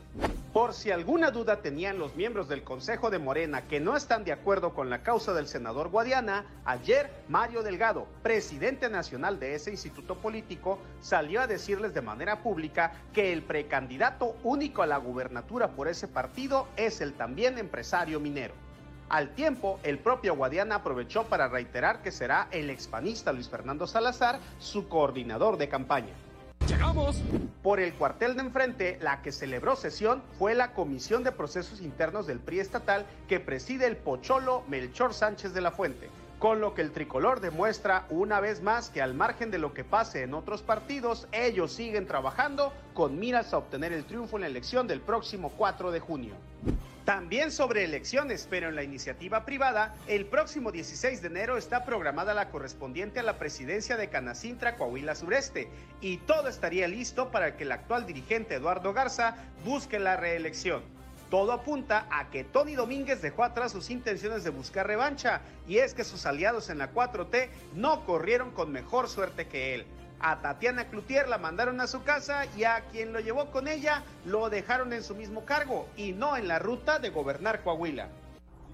Por 0.52 0.74
si 0.74 0.90
alguna 0.90 1.30
duda 1.30 1.62
tenían 1.62 1.98
los 1.98 2.14
miembros 2.16 2.48
del 2.50 2.62
Consejo 2.62 3.08
de 3.08 3.18
Morena 3.18 3.66
que 3.66 3.80
no 3.80 3.96
están 3.96 4.22
de 4.22 4.32
acuerdo 4.32 4.74
con 4.74 4.90
la 4.90 5.02
causa 5.02 5.32
del 5.32 5.48
senador 5.48 5.88
Guadiana, 5.88 6.44
ayer 6.66 7.10
Mario 7.28 7.62
Delgado, 7.62 8.06
presidente 8.22 8.90
nacional 8.90 9.40
de 9.40 9.54
ese 9.54 9.70
instituto 9.70 10.16
político, 10.16 10.78
salió 11.00 11.40
a 11.40 11.46
decirles 11.46 11.94
de 11.94 12.02
manera 12.02 12.42
pública 12.42 12.92
que 13.14 13.32
el 13.32 13.42
precandidato 13.42 14.36
único 14.42 14.82
a 14.82 14.86
la 14.86 14.98
gubernatura 14.98 15.68
por 15.68 15.88
ese 15.88 16.08
partido 16.08 16.68
es 16.76 17.00
el 17.00 17.14
también 17.14 17.56
empresario 17.56 18.20
minero. 18.20 18.52
Al 19.12 19.34
tiempo, 19.34 19.78
el 19.82 19.98
propio 19.98 20.34
Guadiana 20.34 20.76
aprovechó 20.76 21.24
para 21.24 21.46
reiterar 21.46 22.00
que 22.00 22.10
será 22.10 22.48
el 22.50 22.70
expanista 22.70 23.30
Luis 23.30 23.46
Fernando 23.46 23.86
Salazar 23.86 24.40
su 24.58 24.88
coordinador 24.88 25.58
de 25.58 25.68
campaña. 25.68 26.14
¡Llegamos! 26.66 27.20
Por 27.62 27.78
el 27.78 27.92
cuartel 27.92 28.36
de 28.36 28.40
enfrente, 28.40 28.96
la 29.02 29.20
que 29.20 29.30
celebró 29.30 29.76
sesión 29.76 30.22
fue 30.38 30.54
la 30.54 30.72
Comisión 30.72 31.24
de 31.24 31.30
Procesos 31.30 31.82
Internos 31.82 32.26
del 32.26 32.40
PRI 32.40 32.60
estatal 32.60 33.04
que 33.28 33.38
preside 33.38 33.86
el 33.86 33.98
pocholo 33.98 34.64
Melchor 34.68 35.12
Sánchez 35.12 35.52
de 35.52 35.60
la 35.60 35.72
Fuente, 35.72 36.08
con 36.38 36.62
lo 36.62 36.72
que 36.72 36.80
el 36.80 36.92
tricolor 36.92 37.40
demuestra 37.40 38.06
una 38.08 38.40
vez 38.40 38.62
más 38.62 38.88
que 38.88 39.02
al 39.02 39.12
margen 39.12 39.50
de 39.50 39.58
lo 39.58 39.74
que 39.74 39.84
pase 39.84 40.22
en 40.22 40.32
otros 40.32 40.62
partidos, 40.62 41.28
ellos 41.32 41.70
siguen 41.70 42.06
trabajando 42.06 42.72
con 42.94 43.18
miras 43.18 43.52
a 43.52 43.58
obtener 43.58 43.92
el 43.92 44.06
triunfo 44.06 44.38
en 44.38 44.40
la 44.40 44.46
elección 44.46 44.86
del 44.86 45.02
próximo 45.02 45.52
4 45.58 45.90
de 45.90 46.00
junio. 46.00 46.34
También 47.04 47.50
sobre 47.50 47.82
elecciones, 47.82 48.46
pero 48.48 48.68
en 48.68 48.76
la 48.76 48.84
iniciativa 48.84 49.44
privada, 49.44 49.92
el 50.06 50.24
próximo 50.26 50.70
16 50.70 51.20
de 51.20 51.26
enero 51.26 51.56
está 51.56 51.84
programada 51.84 52.32
la 52.32 52.50
correspondiente 52.50 53.18
a 53.18 53.24
la 53.24 53.38
presidencia 53.38 53.96
de 53.96 54.08
Canacintra, 54.08 54.76
Coahuila 54.76 55.16
Sureste, 55.16 55.68
y 56.00 56.18
todo 56.18 56.46
estaría 56.46 56.86
listo 56.86 57.32
para 57.32 57.56
que 57.56 57.64
el 57.64 57.72
actual 57.72 58.06
dirigente 58.06 58.54
Eduardo 58.54 58.92
Garza 58.92 59.34
busque 59.64 59.98
la 59.98 60.16
reelección. 60.16 60.84
Todo 61.28 61.50
apunta 61.50 62.06
a 62.08 62.30
que 62.30 62.44
Tony 62.44 62.76
Domínguez 62.76 63.20
dejó 63.20 63.42
atrás 63.42 63.72
sus 63.72 63.90
intenciones 63.90 64.44
de 64.44 64.50
buscar 64.50 64.86
revancha, 64.86 65.40
y 65.66 65.78
es 65.78 65.94
que 65.94 66.04
sus 66.04 66.24
aliados 66.24 66.70
en 66.70 66.78
la 66.78 66.92
4T 66.92 67.48
no 67.74 68.06
corrieron 68.06 68.52
con 68.52 68.70
mejor 68.70 69.08
suerte 69.08 69.48
que 69.48 69.74
él. 69.74 69.86
A 70.24 70.40
Tatiana 70.40 70.84
Cloutier 70.84 71.28
la 71.28 71.36
mandaron 71.36 71.80
a 71.80 71.88
su 71.88 72.04
casa 72.04 72.46
y 72.56 72.62
a 72.62 72.80
quien 72.92 73.12
lo 73.12 73.18
llevó 73.18 73.50
con 73.50 73.66
ella 73.66 74.04
lo 74.24 74.48
dejaron 74.50 74.92
en 74.92 75.02
su 75.02 75.16
mismo 75.16 75.44
cargo 75.44 75.88
y 75.96 76.12
no 76.12 76.36
en 76.36 76.46
la 76.46 76.60
ruta 76.60 77.00
de 77.00 77.10
gobernar 77.10 77.64
Coahuila. 77.64 78.06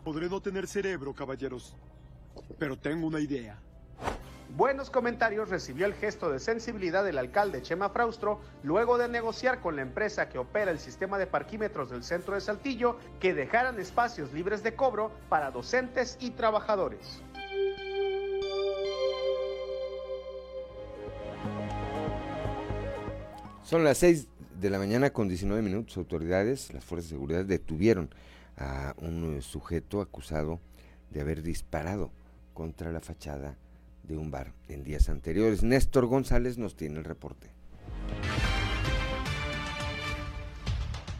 Podré 0.04 0.28
no 0.28 0.42
tener 0.42 0.66
cerebro, 0.66 1.14
caballeros, 1.14 1.74
pero 2.58 2.76
tengo 2.76 3.06
una 3.06 3.18
idea. 3.18 3.58
Buenos 4.56 4.90
comentarios 4.90 5.48
recibió 5.48 5.86
el 5.86 5.94
gesto 5.94 6.30
de 6.30 6.38
sensibilidad 6.38 7.02
del 7.02 7.16
alcalde 7.16 7.62
Chema 7.62 7.88
Fraustro 7.88 8.40
luego 8.62 8.98
de 8.98 9.08
negociar 9.08 9.60
con 9.60 9.76
la 9.76 9.82
empresa 9.82 10.28
que 10.28 10.38
opera 10.38 10.70
el 10.70 10.78
sistema 10.78 11.16
de 11.16 11.26
parquímetros 11.26 11.90
del 11.90 12.04
centro 12.04 12.34
de 12.34 12.42
Saltillo 12.42 12.98
que 13.20 13.32
dejaran 13.32 13.80
espacios 13.80 14.32
libres 14.34 14.62
de 14.62 14.74
cobro 14.74 15.12
para 15.30 15.50
docentes 15.50 16.18
y 16.20 16.30
trabajadores. 16.30 17.22
Son 23.68 23.84
las 23.84 23.98
6 23.98 24.28
de 24.62 24.70
la 24.70 24.78
mañana 24.78 25.10
con 25.10 25.28
19 25.28 25.60
minutos. 25.60 25.98
Autoridades, 25.98 26.72
las 26.72 26.82
fuerzas 26.82 27.10
de 27.10 27.16
seguridad 27.16 27.44
detuvieron 27.44 28.08
a 28.56 28.94
un 28.96 29.36
eh, 29.36 29.42
sujeto 29.42 30.00
acusado 30.00 30.58
de 31.10 31.20
haber 31.20 31.42
disparado 31.42 32.10
contra 32.54 32.90
la 32.92 33.02
fachada 33.02 33.58
de 34.04 34.16
un 34.16 34.30
bar 34.30 34.54
en 34.68 34.84
días 34.84 35.10
anteriores. 35.10 35.62
Néstor 35.62 36.06
González 36.06 36.56
nos 36.56 36.76
tiene 36.76 36.96
el 36.96 37.04
reporte. 37.04 37.50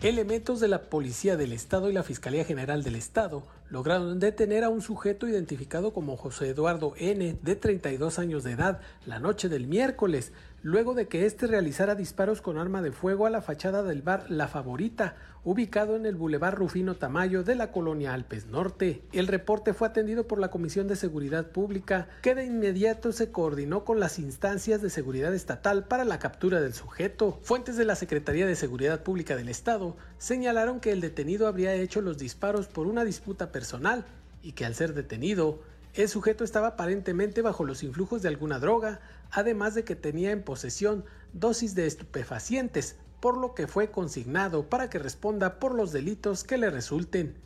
Elementos 0.01 0.61
de 0.61 0.69
la 0.69 0.83
Policía 0.83 1.37
del 1.37 1.53
Estado 1.53 1.91
y 1.91 1.93
la 1.93 2.05
Fiscalía 2.05 2.45
General 2.45 2.85
del 2.85 2.95
Estado 2.95 3.43
lograron 3.69 4.21
detener 4.21 4.63
a 4.63 4.69
un 4.69 4.81
sujeto 4.81 5.27
identificado 5.27 5.93
como 5.93 6.17
José 6.17 6.51
Eduardo 6.51 6.95
N., 6.97 7.37
de 7.43 7.57
32 7.57 8.21
años 8.21 8.45
de 8.45 8.53
edad, 8.53 8.81
la 9.07 9.19
noche 9.19 9.49
del 9.49 9.67
miércoles, 9.67 10.33
luego 10.69 10.93
de 10.93 11.09
que 11.09 11.25
éste 11.25 11.47
realizara 11.47 11.95
disparos 11.95 12.43
con 12.43 12.59
arma 12.59 12.83
de 12.83 12.93
fuego 12.93 13.25
a 13.25 13.31
la 13.31 13.41
fachada 13.41 13.83
del 13.83 14.03
bar 14.03 14.27
La 14.29 14.49
Favorita, 14.49 15.17
ubicado 15.43 15.97
en 15.97 16.05
el 16.05 16.15
Boulevard 16.15 16.57
Rufino 16.57 16.95
Tamayo 16.95 17.43
de 17.43 17.55
la 17.55 17.73
colonia 17.73 18.13
Alpes 18.13 18.49
Norte. 18.49 19.03
El 19.13 19.29
reporte 19.29 19.73
fue 19.73 19.89
atendido 19.89 20.27
por 20.27 20.39
la 20.39 20.51
Comisión 20.51 20.87
de 20.87 20.97
Seguridad 20.97 21.47
Pública, 21.47 22.09
que 22.21 22.35
de 22.35 22.45
inmediato 22.45 23.13
se 23.13 23.31
coordinó 23.33 23.87
con 23.87 23.99
las 23.99 24.19
instancias 24.19 24.83
de 24.83 24.91
seguridad 24.91 25.35
estatal 25.35 25.85
para 25.85 26.05
la 26.05 26.19
captura 26.19 26.61
del 26.61 26.75
sujeto. 26.75 27.39
Fuentes 27.41 27.79
de 27.79 27.87
la 27.87 27.97
Secretaría 27.97 28.45
de 28.45 28.55
Seguridad 28.55 29.03
Pública 29.03 29.37
del 29.37 29.49
Estado 29.49 29.97
señalaron 30.19 30.81
que 30.81 30.93
el 30.93 31.01
detenido 31.01 31.49
habría 31.49 31.73
hecho 31.73 32.03
los 32.03 32.19
disparos 32.19 32.67
por 32.67 32.87
una 32.87 33.05
disputa 33.05 33.53
personal 33.53 34.05
y 34.43 34.53
que 34.53 34.67
al 34.67 34.75
ser 34.75 34.93
detenido, 34.93 35.61
el 35.95 36.09
sujeto 36.09 36.45
estaba 36.45 36.69
aparentemente 36.69 37.43
bajo 37.43 37.65
los 37.65 37.83
influjos 37.83 38.23
de 38.23 38.29
alguna 38.29 38.59
droga, 38.59 39.01
además 39.31 39.75
de 39.75 39.85
que 39.85 39.97
tenía 39.97 40.31
en 40.31 40.43
posesión 40.43 41.05
dosis 41.33 41.75
de 41.75 41.87
estupefacientes, 41.87 42.97
por 43.21 43.37
lo 43.37 43.55
que 43.55 43.67
fue 43.67 43.91
consignado 43.91 44.69
para 44.69 44.91
que 44.91 44.99
responda 44.99 45.59
por 45.59 45.75
los 45.75 45.93
delitos 45.93 46.45
que 46.45 46.59
le 46.59 46.71
resulten. 46.71 47.37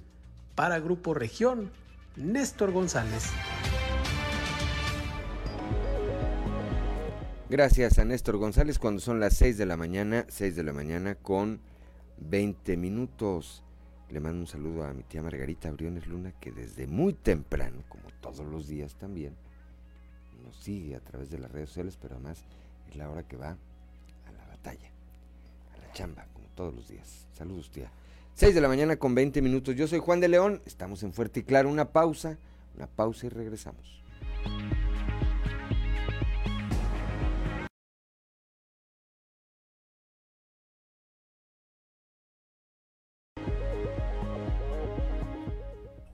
Para 0.55 0.81
Grupo 0.81 1.15
Región, 1.15 1.71
Néstor 2.17 2.73
González. 2.73 3.25
Gracias 7.49 7.99
a 7.99 8.05
Néstor 8.05 8.39
González 8.39 8.79
cuando 8.79 9.01
son 9.01 9.21
las 9.21 9.35
6 9.35 9.59
de 9.59 9.67
la 9.67 9.77
mañana, 9.77 10.25
6 10.29 10.57
de 10.57 10.63
la 10.63 10.73
mañana 10.73 11.17
con 11.17 11.61
20 12.19 12.77
minutos. 12.77 13.63
Le 14.11 14.21
mando 14.21 14.41
un 14.41 14.47
saludo 14.47 14.85
a 14.85 14.93
mi 14.93 15.03
tía 15.03 15.23
Margarita 15.23 15.71
Briones 15.71 16.07
Luna 16.07 16.33
que 16.41 16.53
desde 16.53 16.87
muy 16.87 17.13
temprano, 17.15 17.83
como 17.89 18.05
todos 18.21 18.47
los 18.47 18.69
días 18.69 18.95
también, 18.95 19.35
nos 20.43 20.57
sigue 20.57 20.97
a 20.97 21.01
través 21.01 21.31
de 21.31 21.39
las 21.39 21.51
redes 21.51 21.69
sociales, 21.69 21.99
pero 22.01 22.15
además 22.15 22.45
es 22.89 22.97
la 22.97 23.09
hora 23.11 23.23
que 23.23 23.37
va 23.37 23.51
a 23.51 24.33
la 24.33 24.47
batalla, 24.47 24.91
a 25.75 25.79
la 25.79 25.93
chamba, 25.93 26.27
como 26.33 26.47
todos 26.55 26.75
los 26.75 26.89
días. 26.89 27.27
Saludos, 27.35 27.71
tía. 27.71 27.91
6 28.35 28.55
de 28.55 28.61
la 28.61 28.69
mañana 28.69 28.97
con 28.97 29.15
20 29.15 29.43
minutos. 29.43 29.75
Yo 29.77 29.87
soy 29.87 29.99
Juan 29.99 30.21
de 30.21 30.29
León, 30.29 30.63
estamos 30.65 31.03
en 31.03 31.13
Fuerte 31.13 31.41
y 31.41 31.43
Claro. 31.43 31.69
Una 31.69 31.93
pausa, 31.93 32.39
una 32.77 32.87
pausa 32.87 33.27
y 33.27 33.29
regresamos. 33.29 34.03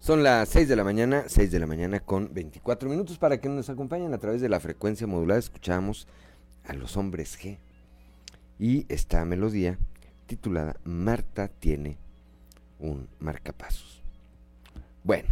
Son 0.08 0.22
las 0.22 0.48
6 0.48 0.68
de 0.68 0.76
la 0.76 0.84
mañana, 0.84 1.24
6 1.26 1.50
de 1.50 1.58
la 1.58 1.66
mañana 1.66 2.00
con 2.00 2.32
24 2.32 2.88
minutos 2.88 3.18
para 3.18 3.42
que 3.42 3.50
nos 3.50 3.68
acompañen 3.68 4.14
a 4.14 4.18
través 4.18 4.40
de 4.40 4.48
la 4.48 4.58
frecuencia 4.58 5.06
modulada. 5.06 5.38
Escuchamos 5.38 6.08
a 6.64 6.72
los 6.72 6.96
hombres 6.96 7.38
G 7.38 7.58
y 8.58 8.86
esta 8.88 9.22
melodía 9.26 9.78
titulada 10.24 10.76
Marta 10.82 11.48
tiene 11.48 11.98
un 12.78 13.06
marcapasos. 13.18 14.02
Bueno, 15.04 15.28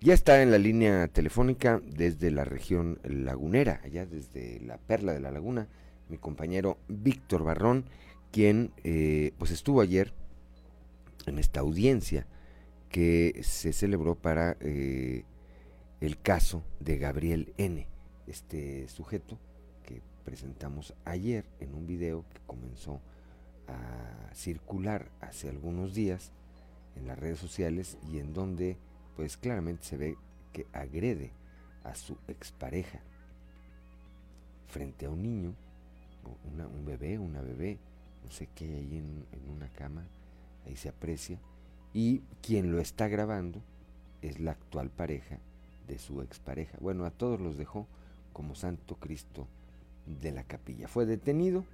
ya 0.00 0.14
está 0.14 0.40
en 0.40 0.52
la 0.52 0.58
línea 0.58 1.08
telefónica 1.08 1.82
desde 1.84 2.30
la 2.30 2.44
región 2.44 3.00
lagunera, 3.02 3.80
allá 3.82 4.06
desde 4.06 4.60
la 4.60 4.78
Perla 4.78 5.14
de 5.14 5.20
la 5.20 5.32
Laguna, 5.32 5.66
mi 6.08 6.16
compañero 6.16 6.78
Víctor 6.86 7.42
Barrón, 7.42 7.86
quien 8.30 8.70
eh, 8.84 9.32
pues 9.36 9.50
estuvo 9.50 9.80
ayer 9.80 10.12
en 11.26 11.40
esta 11.40 11.58
audiencia 11.58 12.28
que 12.96 13.42
se 13.42 13.74
celebró 13.74 14.14
para 14.14 14.56
eh, 14.60 15.24
el 16.00 16.18
caso 16.18 16.62
de 16.80 16.96
Gabriel 16.96 17.52
N., 17.58 17.86
este 18.26 18.88
sujeto 18.88 19.38
que 19.84 20.00
presentamos 20.24 20.94
ayer 21.04 21.44
en 21.60 21.74
un 21.74 21.86
video 21.86 22.24
que 22.32 22.40
comenzó 22.46 23.02
a 23.68 24.34
circular 24.34 25.10
hace 25.20 25.50
algunos 25.50 25.92
días 25.92 26.32
en 26.94 27.06
las 27.06 27.18
redes 27.18 27.38
sociales 27.38 27.98
y 28.10 28.18
en 28.18 28.32
donde 28.32 28.78
pues 29.14 29.36
claramente 29.36 29.84
se 29.84 29.98
ve 29.98 30.16
que 30.54 30.64
agrede 30.72 31.32
a 31.84 31.94
su 31.94 32.16
expareja 32.28 33.02
frente 34.68 35.04
a 35.04 35.10
un 35.10 35.22
niño, 35.22 35.54
un 36.46 36.86
bebé, 36.86 37.18
una 37.18 37.42
bebé, 37.42 37.76
no 38.24 38.30
sé 38.30 38.48
qué 38.54 38.64
ahí 38.64 38.96
en, 38.96 39.26
en 39.32 39.50
una 39.50 39.68
cama, 39.68 40.06
ahí 40.64 40.76
se 40.76 40.88
aprecia, 40.88 41.38
y 41.96 42.20
quien 42.42 42.72
lo 42.72 42.78
está 42.78 43.08
grabando 43.08 43.62
es 44.20 44.38
la 44.38 44.50
actual 44.50 44.90
pareja 44.90 45.38
de 45.88 45.98
su 45.98 46.20
expareja. 46.20 46.76
Bueno, 46.78 47.06
a 47.06 47.10
todos 47.10 47.40
los 47.40 47.56
dejó 47.56 47.86
como 48.34 48.54
Santo 48.54 48.96
Cristo 48.96 49.46
de 50.04 50.30
la 50.30 50.42
capilla. 50.42 50.88
Fue 50.88 51.06
detenido 51.06 51.64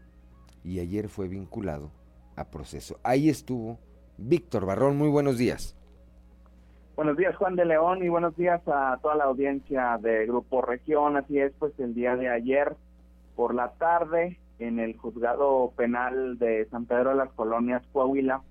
y 0.63 0.79
ayer 0.79 1.09
fue 1.09 1.27
vinculado 1.27 1.91
a 2.37 2.45
proceso. 2.45 3.01
Ahí 3.03 3.29
estuvo 3.29 3.81
Víctor 4.17 4.65
Barrón. 4.65 4.97
Muy 4.97 5.09
buenos 5.09 5.39
días. 5.39 5.77
Buenos 6.95 7.17
días, 7.17 7.35
Juan 7.35 7.57
de 7.57 7.65
León, 7.65 8.05
y 8.05 8.09
buenos 8.09 8.37
días 8.37 8.63
a 8.69 9.01
toda 9.03 9.17
la 9.17 9.25
audiencia 9.25 9.99
de 10.01 10.25
Grupo 10.27 10.63
Región. 10.63 11.17
Así 11.17 11.41
es, 11.41 11.53
pues 11.59 11.73
el 11.81 11.95
día 11.95 12.15
de 12.15 12.29
ayer 12.29 12.77
por 13.35 13.57
la 13.57 13.73
tarde, 13.73 14.39
en 14.61 14.79
el 14.79 14.97
juzgado 14.97 15.73
penal 15.75 16.39
de 16.39 16.65
San 16.67 16.87
Pedro 16.87 17.11
de 17.11 17.17
las 17.17 17.33
Colonias, 17.33 17.83
Coahuila, 17.93 18.43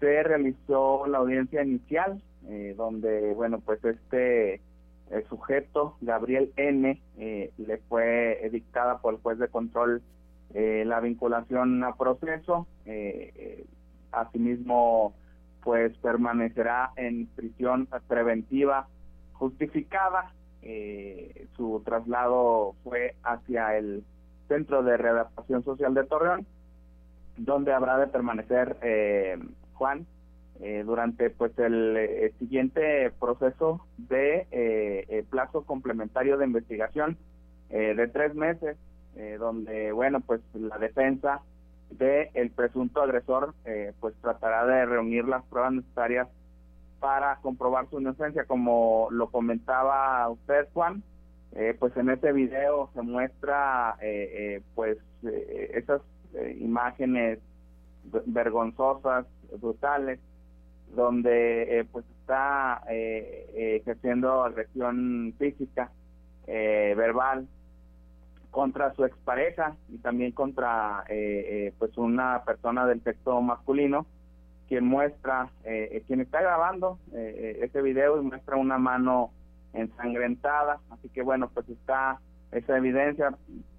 se 0.00 0.22
realizó 0.22 1.06
la 1.06 1.18
audiencia 1.18 1.62
inicial, 1.62 2.22
eh, 2.48 2.74
donde, 2.76 3.34
bueno, 3.34 3.60
pues 3.60 3.84
este 3.84 4.60
sujeto, 5.28 5.96
Gabriel 6.02 6.52
N., 6.56 7.00
eh, 7.16 7.50
le 7.56 7.78
fue 7.88 8.48
dictada 8.52 8.98
por 8.98 9.14
el 9.14 9.20
juez 9.20 9.38
de 9.38 9.48
control 9.48 10.02
eh, 10.54 10.84
la 10.86 11.00
vinculación 11.00 11.82
a 11.82 11.94
proceso. 11.94 12.66
asimismo, 14.12 15.14
pues 15.62 15.96
permanecerá 15.98 16.92
en 16.96 17.26
prisión 17.26 17.88
preventiva 18.06 18.88
justificada. 19.38 20.32
Eh, 20.62 21.46
su 21.56 21.82
traslado 21.84 22.74
fue 22.82 23.14
hacia 23.22 23.76
el 23.76 24.04
Centro 24.48 24.82
de 24.82 24.96
Readaptación 24.96 25.64
Social 25.64 25.94
de 25.94 26.04
Torreón, 26.04 26.46
donde 27.36 27.72
habrá 27.72 27.98
de 27.98 28.08
permanecer 28.08 28.76
eh, 28.82 29.38
Juan 29.78 30.06
eh, 30.60 30.82
durante 30.84 31.30
pues 31.30 31.56
el, 31.58 32.32
siguiente 32.38 33.10
proceso 33.18 33.86
de 33.96 35.24
plazo 35.30 35.64
complementario 35.64 36.36
de 36.36 36.46
investigación 36.46 37.16
de 37.70 38.08
tres 38.08 38.34
meses, 38.34 38.76
donde 39.38 39.92
bueno 39.92 40.20
pues 40.20 40.40
la 40.54 40.78
defensa 40.78 41.42
de 41.90 42.30
el 42.34 42.50
presunto 42.50 43.02
agresor 43.02 43.54
eh, 43.64 43.92
pues 44.00 44.14
tratará 44.20 44.66
de 44.66 44.86
reunir 44.86 45.26
las 45.26 45.44
pruebas 45.44 45.72
necesarias 45.72 46.28
para 47.00 47.36
comprobar 47.36 47.88
su 47.88 48.00
inocencia. 48.00 48.44
Como 48.44 49.08
lo 49.10 49.30
comentaba 49.30 50.28
usted 50.28 50.68
Juan 50.74 51.02
eh, 51.52 51.74
pues 51.78 51.96
en 51.96 52.10
este 52.10 52.32
video 52.32 52.90
se 52.94 53.02
muestra 53.02 53.96
eh, 54.02 54.62
pues 54.74 54.98
esas 55.22 56.02
imágenes 56.58 57.38
vergonzosas 58.26 59.26
brutales 59.60 60.20
donde 60.94 61.86
pues 61.92 62.04
está 62.20 62.82
ejerciendo 62.88 64.42
agresión 64.42 65.34
física 65.38 65.90
verbal 66.46 67.46
contra 68.50 68.92
su 68.94 69.04
expareja 69.04 69.76
y 69.88 69.98
también 69.98 70.32
contra 70.32 71.04
eh, 71.08 71.46
eh, 71.48 71.74
pues 71.78 71.96
una 71.96 72.42
persona 72.44 72.86
del 72.86 73.02
sexo 73.02 73.40
masculino 73.40 74.06
quien 74.68 74.84
muestra 74.84 75.50
eh, 75.64 76.02
quien 76.06 76.20
está 76.20 76.40
grabando 76.42 76.98
ese 77.14 77.80
video 77.80 78.20
y 78.20 78.24
muestra 78.24 78.56
una 78.56 78.76
mano 78.76 79.30
ensangrentada. 79.72 80.80
Así 80.90 81.08
que 81.08 81.22
bueno 81.22 81.50
pues 81.54 81.68
está 81.68 82.20
esa 82.52 82.76
evidencia 82.76 83.34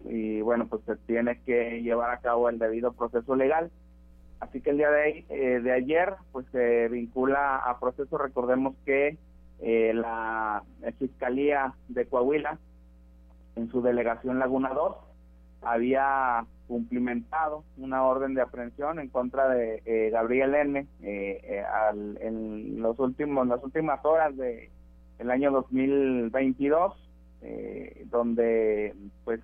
y 0.05 0.41
bueno 0.41 0.67
pues 0.67 0.81
se 0.85 0.95
tiene 0.95 1.39
que 1.41 1.81
llevar 1.81 2.11
a 2.11 2.21
cabo 2.21 2.49
el 2.49 2.57
debido 2.57 2.93
proceso 2.93 3.35
legal 3.35 3.69
así 4.39 4.62
que 4.62 4.71
el 4.71 4.78
día 4.78 4.89
de, 4.89 5.62
de 5.62 5.71
ayer 5.71 6.13
pues 6.32 6.45
se 6.52 6.88
vincula 6.89 7.58
a 7.58 7.80
proceso 7.80 8.17
recordemos 8.17 8.75
que 8.86 9.17
la 9.62 10.63
fiscalía 10.97 11.73
de 11.89 12.06
Coahuila 12.06 12.58
en 13.56 13.69
su 13.69 13.82
delegación 13.82 14.39
Laguna 14.39 14.69
2 14.73 14.95
había 15.62 16.45
cumplimentado 16.67 17.63
una 17.78 18.04
orden 18.04 18.36
de 18.36 18.41
aprehensión 18.41 18.99
en 18.99 19.10
contra 19.10 19.49
de 19.49 19.82
eh, 19.86 20.10
Gabriel 20.12 20.56
N. 20.56 20.80
Eh, 20.80 20.88
eh, 21.02 21.63
en 22.21 22.82
los 22.82 22.99
últimos 22.99 23.47
las 23.47 23.63
últimas 23.63 24.04
horas 24.06 24.38
de 24.38 24.69
el 25.17 25.32
año 25.32 25.52
2022 25.52 27.06
donde 28.06 28.93
pues 29.23 29.39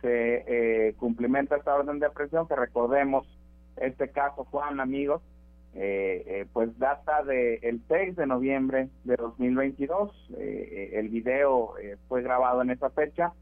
se 0.00 0.94
cumplimenta 0.98 1.56
esta 1.56 1.74
orden 1.74 1.98
de 1.98 2.06
aprehensión 2.06 2.46
que 2.46 2.54
recordemos 2.54 3.26
este 3.76 4.10
caso 4.10 4.44
Juan 4.44 4.80
amigos 4.80 5.22
pues 6.52 6.78
data 6.78 7.24
del 7.24 7.58
el 7.62 7.82
6 7.88 8.14
de 8.14 8.26
noviembre 8.26 8.90
de 9.02 9.16
2022 9.16 10.30
el 10.38 11.08
video 11.08 11.74
fue 12.08 12.22
grabado 12.22 12.62
en 12.62 12.70
esa 12.70 12.90
fecha. 12.90 13.32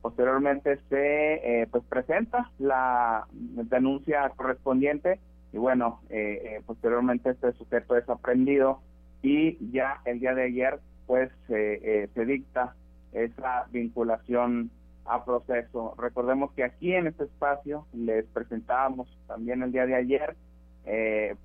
Posteriormente 0.00 0.78
se 0.88 1.62
eh, 1.62 1.66
pues 1.70 1.84
presenta 1.84 2.50
la 2.58 3.26
denuncia 3.32 4.30
correspondiente 4.30 5.20
y 5.52 5.58
bueno, 5.58 6.00
eh, 6.08 6.40
eh, 6.42 6.62
posteriormente 6.64 7.30
este 7.30 7.52
sujeto 7.52 7.96
es 7.96 8.08
aprendido 8.08 8.80
y 9.22 9.58
ya 9.72 10.00
el 10.06 10.20
día 10.20 10.34
de 10.34 10.44
ayer 10.44 10.80
pues 11.06 11.30
se 11.48 12.24
dicta 12.24 12.76
esa 13.12 13.66
vinculación 13.72 14.70
a 15.10 15.24
proceso. 15.24 15.94
Recordemos 15.98 16.52
que 16.52 16.64
aquí 16.64 16.92
en 16.94 17.08
este 17.08 17.24
espacio 17.24 17.86
les 17.92 18.24
presentábamos 18.26 19.08
también 19.26 19.62
el 19.62 19.72
día 19.72 19.86
de 19.86 19.94
ayer 19.94 20.36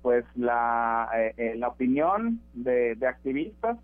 pues 0.02 0.24
la, 0.34 1.08
la 1.36 1.68
opinión 1.68 2.40
de, 2.54 2.96
de 2.96 3.06
activistas, 3.06 3.76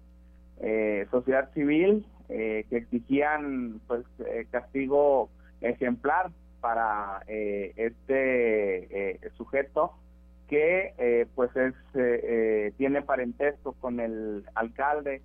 sociedad 1.10 1.52
civil, 1.52 2.04
eh, 2.34 2.64
que 2.70 2.78
exigían 2.78 3.82
pues 3.86 4.06
eh, 4.20 4.46
castigo 4.50 5.28
ejemplar 5.60 6.30
para 6.62 7.22
eh, 7.26 7.74
este 7.76 9.20
sujeto 9.36 9.92
que 10.48 11.26
pues 11.34 11.50
es 11.56 11.74
tiene 12.78 13.02
parentesco 13.02 13.74
con 13.74 14.00
el 14.00 14.44
alcalde 14.54 15.20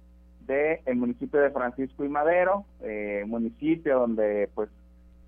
del 0.48 0.80
el 0.86 0.96
municipio 0.96 1.40
de 1.40 1.52
Francisco 1.52 2.04
y 2.04 2.10
Madero, 2.10 2.66
municipio 3.28 4.00
donde 4.00 4.50
pues 4.56 4.70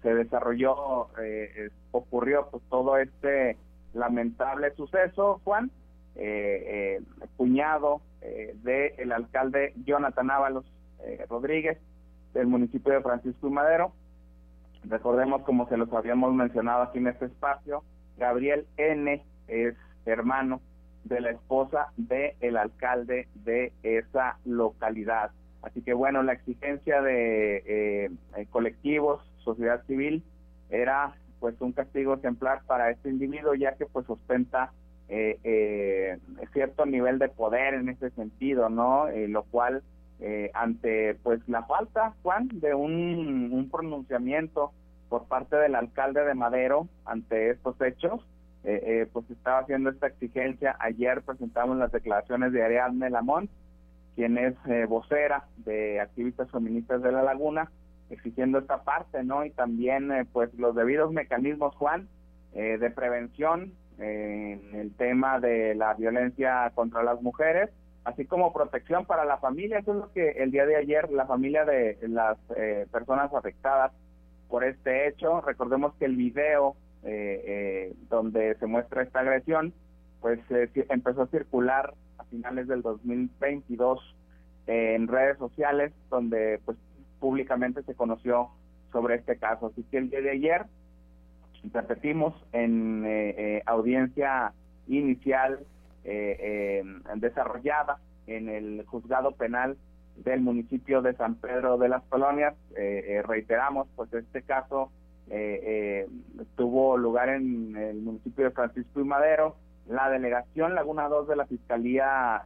se 0.02 0.14
desarrolló, 0.16 1.10
ocurrió 1.92 2.48
pues 2.50 2.64
todo 2.70 2.98
este 2.98 3.58
lamentable 3.94 4.72
suceso, 4.72 5.42
Juan, 5.44 5.70
cuñado 7.38 8.02
del 8.64 9.12
alcalde 9.12 9.74
Jonathan 9.86 10.32
Ábalos, 10.32 10.66
eh, 11.04 11.26
Rodríguez 11.30 11.78
del 12.34 12.48
municipio 12.48 12.94
de 12.94 13.02
Francisco 13.02 13.48
y 13.48 13.52
Madero. 13.52 13.94
Recordemos, 14.84 15.44
como 15.44 15.68
se 15.68 15.78
los 15.78 15.92
habíamos 15.94 16.34
mencionado 16.34 16.84
aquí 16.84 17.00
en 17.00 17.08
este 17.08 17.26
espacio, 17.26 17.84
Gabriel 18.18 18.68
N. 18.78 19.24
es 19.48 19.76
hermano 20.06 20.62
de 21.04 21.22
la 21.22 21.32
esposa 21.32 21.88
del 21.98 22.34
el 22.42 22.58
alcalde 22.58 23.28
de 23.36 23.74
esa 23.84 24.38
localidad. 24.46 25.32
Así 25.62 25.82
que 25.82 25.94
bueno, 25.94 26.24
la 26.24 26.34
exigencia 26.34 27.02
de 27.02 27.58
eh, 27.58 28.12
eh, 28.38 28.46
colectivos, 28.50 29.22
sociedad 29.44 29.84
civil, 29.86 30.24
era 30.70 31.16
pues 31.40 31.60
un 31.62 31.72
castigo 31.72 32.14
ejemplar 32.14 32.62
para 32.68 32.92
este 32.92 33.10
individuo, 33.10 33.56
ya 33.56 33.76
que 33.76 33.86
pues 33.86 34.10
ostenta 34.10 34.72
cierto 36.54 36.86
nivel 36.86 37.18
de 37.18 37.30
poder 37.30 37.74
en 37.74 37.90
ese 37.90 38.12
sentido, 38.12 38.70
¿no? 38.70 39.08
lo 39.10 39.44
cual 39.44 39.82
eh, 40.22 40.52
ante 40.54 41.16
pues 41.24 41.40
la 41.48 41.64
falta, 41.64 42.14
Juan, 42.24 42.50
de 42.52 42.74
un, 42.74 43.70
pronunciamiento 43.72 44.74
por 45.08 45.26
parte 45.28 45.56
del 45.56 45.76
alcalde 45.76 46.26
de 46.26 46.34
Madero 46.34 46.90
ante 47.06 47.52
estos 47.52 47.80
hechos, 47.82 48.22
eh, 48.64 48.82
eh, 48.84 49.08
pues 49.12 49.30
estaba 49.30 49.60
haciendo 49.60 49.90
esta 49.90 50.08
exigencia. 50.08 50.76
Ayer 50.80 51.22
presentamos 51.22 51.78
las 51.78 51.92
declaraciones 51.92 52.52
de 52.52 52.64
Ariadne 52.64 53.10
Lamont, 53.10 53.50
quien 54.16 54.38
es 54.38 54.56
vocera 54.90 55.46
de 55.58 56.02
activistas 56.02 56.52
feministas 56.52 57.02
de 57.02 57.12
la 57.12 57.24
Laguna, 57.24 57.72
exigiendo 58.10 58.60
esta 58.60 58.84
parte, 58.84 59.24
¿no? 59.24 59.46
Y 59.46 59.52
también 59.52 60.28
pues 60.34 60.54
los 60.56 60.76
debidos 60.76 61.12
mecanismos, 61.14 61.74
Juan, 61.76 62.10
de 62.54 62.92
prevención 62.94 63.72
en 63.98 64.76
el 64.76 64.94
tema 64.96 65.40
de 65.40 65.74
la 65.76 65.94
violencia 65.94 66.70
contra 66.76 67.02
las 67.04 67.22
mujeres 67.22 67.70
así 68.10 68.26
como 68.26 68.54
protección 68.54 69.06
para 69.06 69.26
la 69.26 69.38
familia. 69.38 69.80
Eso 69.80 69.92
es 69.92 69.98
lo 69.98 70.12
que 70.12 70.30
el 70.32 70.52
día 70.52 70.66
de 70.66 70.76
ayer 70.76 71.12
la 71.12 71.26
familia 71.26 71.66
de 71.66 71.98
las 72.08 72.38
eh, 72.56 72.86
personas 72.92 73.34
afectadas 73.34 73.92
por 74.48 74.64
este 74.64 75.08
hecho, 75.08 75.42
recordemos 75.42 75.94
que 75.96 76.06
el 76.06 76.16
video 76.16 76.76
eh, 77.04 77.44
eh, 77.46 77.96
donde 78.10 78.56
se 78.56 78.66
muestra 78.66 79.04
esta 79.04 79.20
agresión, 79.20 79.74
pues 80.22 80.40
empezó 80.74 81.24
a 81.24 81.28
circular 81.28 81.94
a 82.18 82.24
finales 82.26 82.68
del 82.68 82.82
2022 82.82 84.16
en 84.68 85.08
redes 85.08 85.38
sociales, 85.38 85.94
donde 86.10 86.60
pues 86.66 86.78
públicamente 87.20 87.84
se 87.84 87.96
conoció 87.96 88.50
sobre 88.92 89.16
este 89.16 89.38
caso. 89.38 89.68
Así 89.68 89.84
que 89.90 89.98
el 89.98 90.10
día 90.10 90.22
de 90.22 90.32
ayer, 90.32 90.66
repetimos, 91.72 92.36
en 92.52 93.62
audiencia 93.66 94.54
inicial 94.88 95.60
eh, 96.04 96.84
desarrollada 97.16 98.00
en 98.28 98.50
el 98.50 98.86
juzgado 98.86 99.32
penal 99.32 99.78
del 100.24 100.42
municipio 100.42 101.02
de 101.02 101.16
San 101.16 101.36
Pedro 101.36 101.78
de 101.78 101.90
las 101.90 102.04
Colonias. 102.04 102.56
Eh, 102.78 103.04
eh, 103.08 103.22
reiteramos, 103.22 103.88
pues 103.96 104.14
este 104.14 104.42
caso 104.42 104.92
eh, 105.30 106.08
tuvo 106.56 106.98
lugar 106.98 107.30
en 107.30 107.76
el 107.76 107.98
municipio 108.02 108.46
de 108.46 108.52
Francisco 108.52 109.00
y 109.00 109.04
Madero. 109.04 109.56
La 109.88 110.10
delegación 110.10 110.76
Laguna 110.76 111.08
2 111.08 111.28
de 111.28 111.36
la 111.36 111.48
Fiscalía 111.48 112.44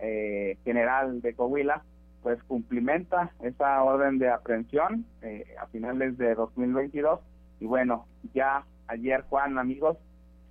General 0.64 1.22
de 1.22 1.34
Coahuila 1.34 1.84
pues 2.22 2.42
cumplimenta 2.44 3.34
esa 3.42 3.84
orden 3.84 4.18
de 4.18 4.30
aprehensión 4.30 5.06
a 5.60 5.68
finales 5.68 6.18
de 6.18 6.36
2022 6.36 7.20
y 7.60 7.66
bueno, 7.66 8.06
ya 8.34 8.64
ayer 8.88 9.26
Juan, 9.30 9.58
amigos, 9.58 9.98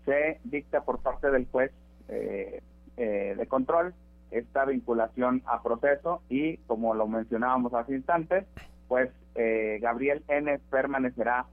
se 0.05 0.38
dicta 0.45 0.83
por 0.83 0.99
parte 1.01 1.31
del 1.31 1.47
juez 1.47 1.73
de 2.09 3.47
control 3.49 3.95
esta 4.33 4.64
vinculación 4.64 5.42
a 5.47 5.62
proceso 5.62 6.23
y 6.29 6.57
como 6.59 6.95
lo 6.95 7.07
mencionábamos 7.07 7.73
hace 7.75 7.95
instantes, 7.95 8.47
pues 8.88 9.11
eh, 9.35 9.79
Gabriel 9.81 10.25
N. 10.29 10.59
permanecerá 10.71 11.47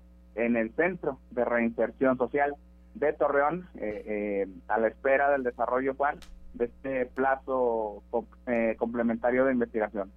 en 0.45 0.55
el 0.55 0.71
Centro 0.75 1.19
de 1.31 1.45
Reinserción 1.45 2.17
Social 2.17 2.55
de 2.95 3.13
Torreón 3.13 3.67
eh, 3.75 4.03
eh, 4.05 4.47
a 4.67 4.79
la 4.79 4.87
espera 4.87 5.31
del 5.31 5.43
desarrollo, 5.43 5.93
Juan, 5.95 6.17
de 6.53 6.65
este 6.65 7.05
plazo 7.05 8.03
complementario 8.77 9.45
de 9.45 9.53
investigación. 9.53 10.11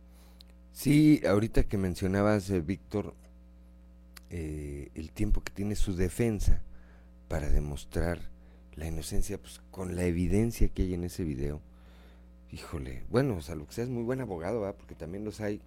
Sí, 0.72 1.20
ahorita 1.26 1.64
que 1.64 1.76
mencionabas, 1.76 2.50
Víctor, 2.64 3.14
el 4.30 5.12
tiempo 5.12 5.42
que 5.42 5.52
tiene 5.52 5.74
su 5.74 5.94
defensa 5.94 6.62
para 7.28 7.50
demostrar 7.50 8.18
la 8.74 8.86
inocencia, 8.86 9.36
pues 9.38 9.60
con 9.70 9.94
la 9.94 10.04
evidencia 10.04 10.68
que 10.68 10.82
hay 10.82 10.94
en 10.94 11.04
ese 11.04 11.24
video, 11.24 11.60
híjole, 12.50 13.04
bueno, 13.10 13.36
o 13.36 13.40
sea, 13.42 13.54
lo 13.54 13.66
que 13.66 13.74
sea 13.74 13.84
es 13.84 13.90
muy 13.90 14.02
buen 14.02 14.22
abogado, 14.22 14.60
¿verdad? 14.62 14.76
porque 14.76 14.94
también 14.94 15.24
los 15.24 15.42
hay, 15.42 15.60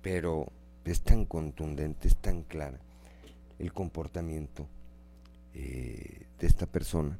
pero 0.00 0.50
es 0.86 1.02
tan 1.02 1.26
contundente, 1.26 2.08
es 2.08 2.16
tan 2.16 2.42
clara 2.42 2.80
el 3.60 3.72
comportamiento 3.72 4.66
eh, 5.54 6.26
de 6.38 6.46
esta 6.46 6.66
persona. 6.66 7.18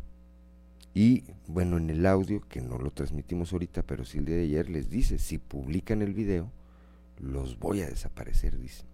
Y 0.92 1.24
bueno, 1.46 1.76
en 1.76 1.90
el 1.90 2.04
audio, 2.06 2.40
que 2.48 2.60
no 2.60 2.78
lo 2.78 2.90
transmitimos 2.90 3.52
ahorita, 3.52 3.82
pero 3.82 4.04
sí 4.04 4.18
el 4.18 4.24
día 4.24 4.36
de 4.36 4.42
ayer 4.42 4.68
les 4.68 4.90
dice, 4.90 5.18
si 5.18 5.38
publican 5.38 6.02
el 6.02 6.14
video, 6.14 6.50
los 7.18 7.58
voy 7.58 7.82
a 7.82 7.86
desaparecer, 7.86 8.58
dice. 8.58 8.84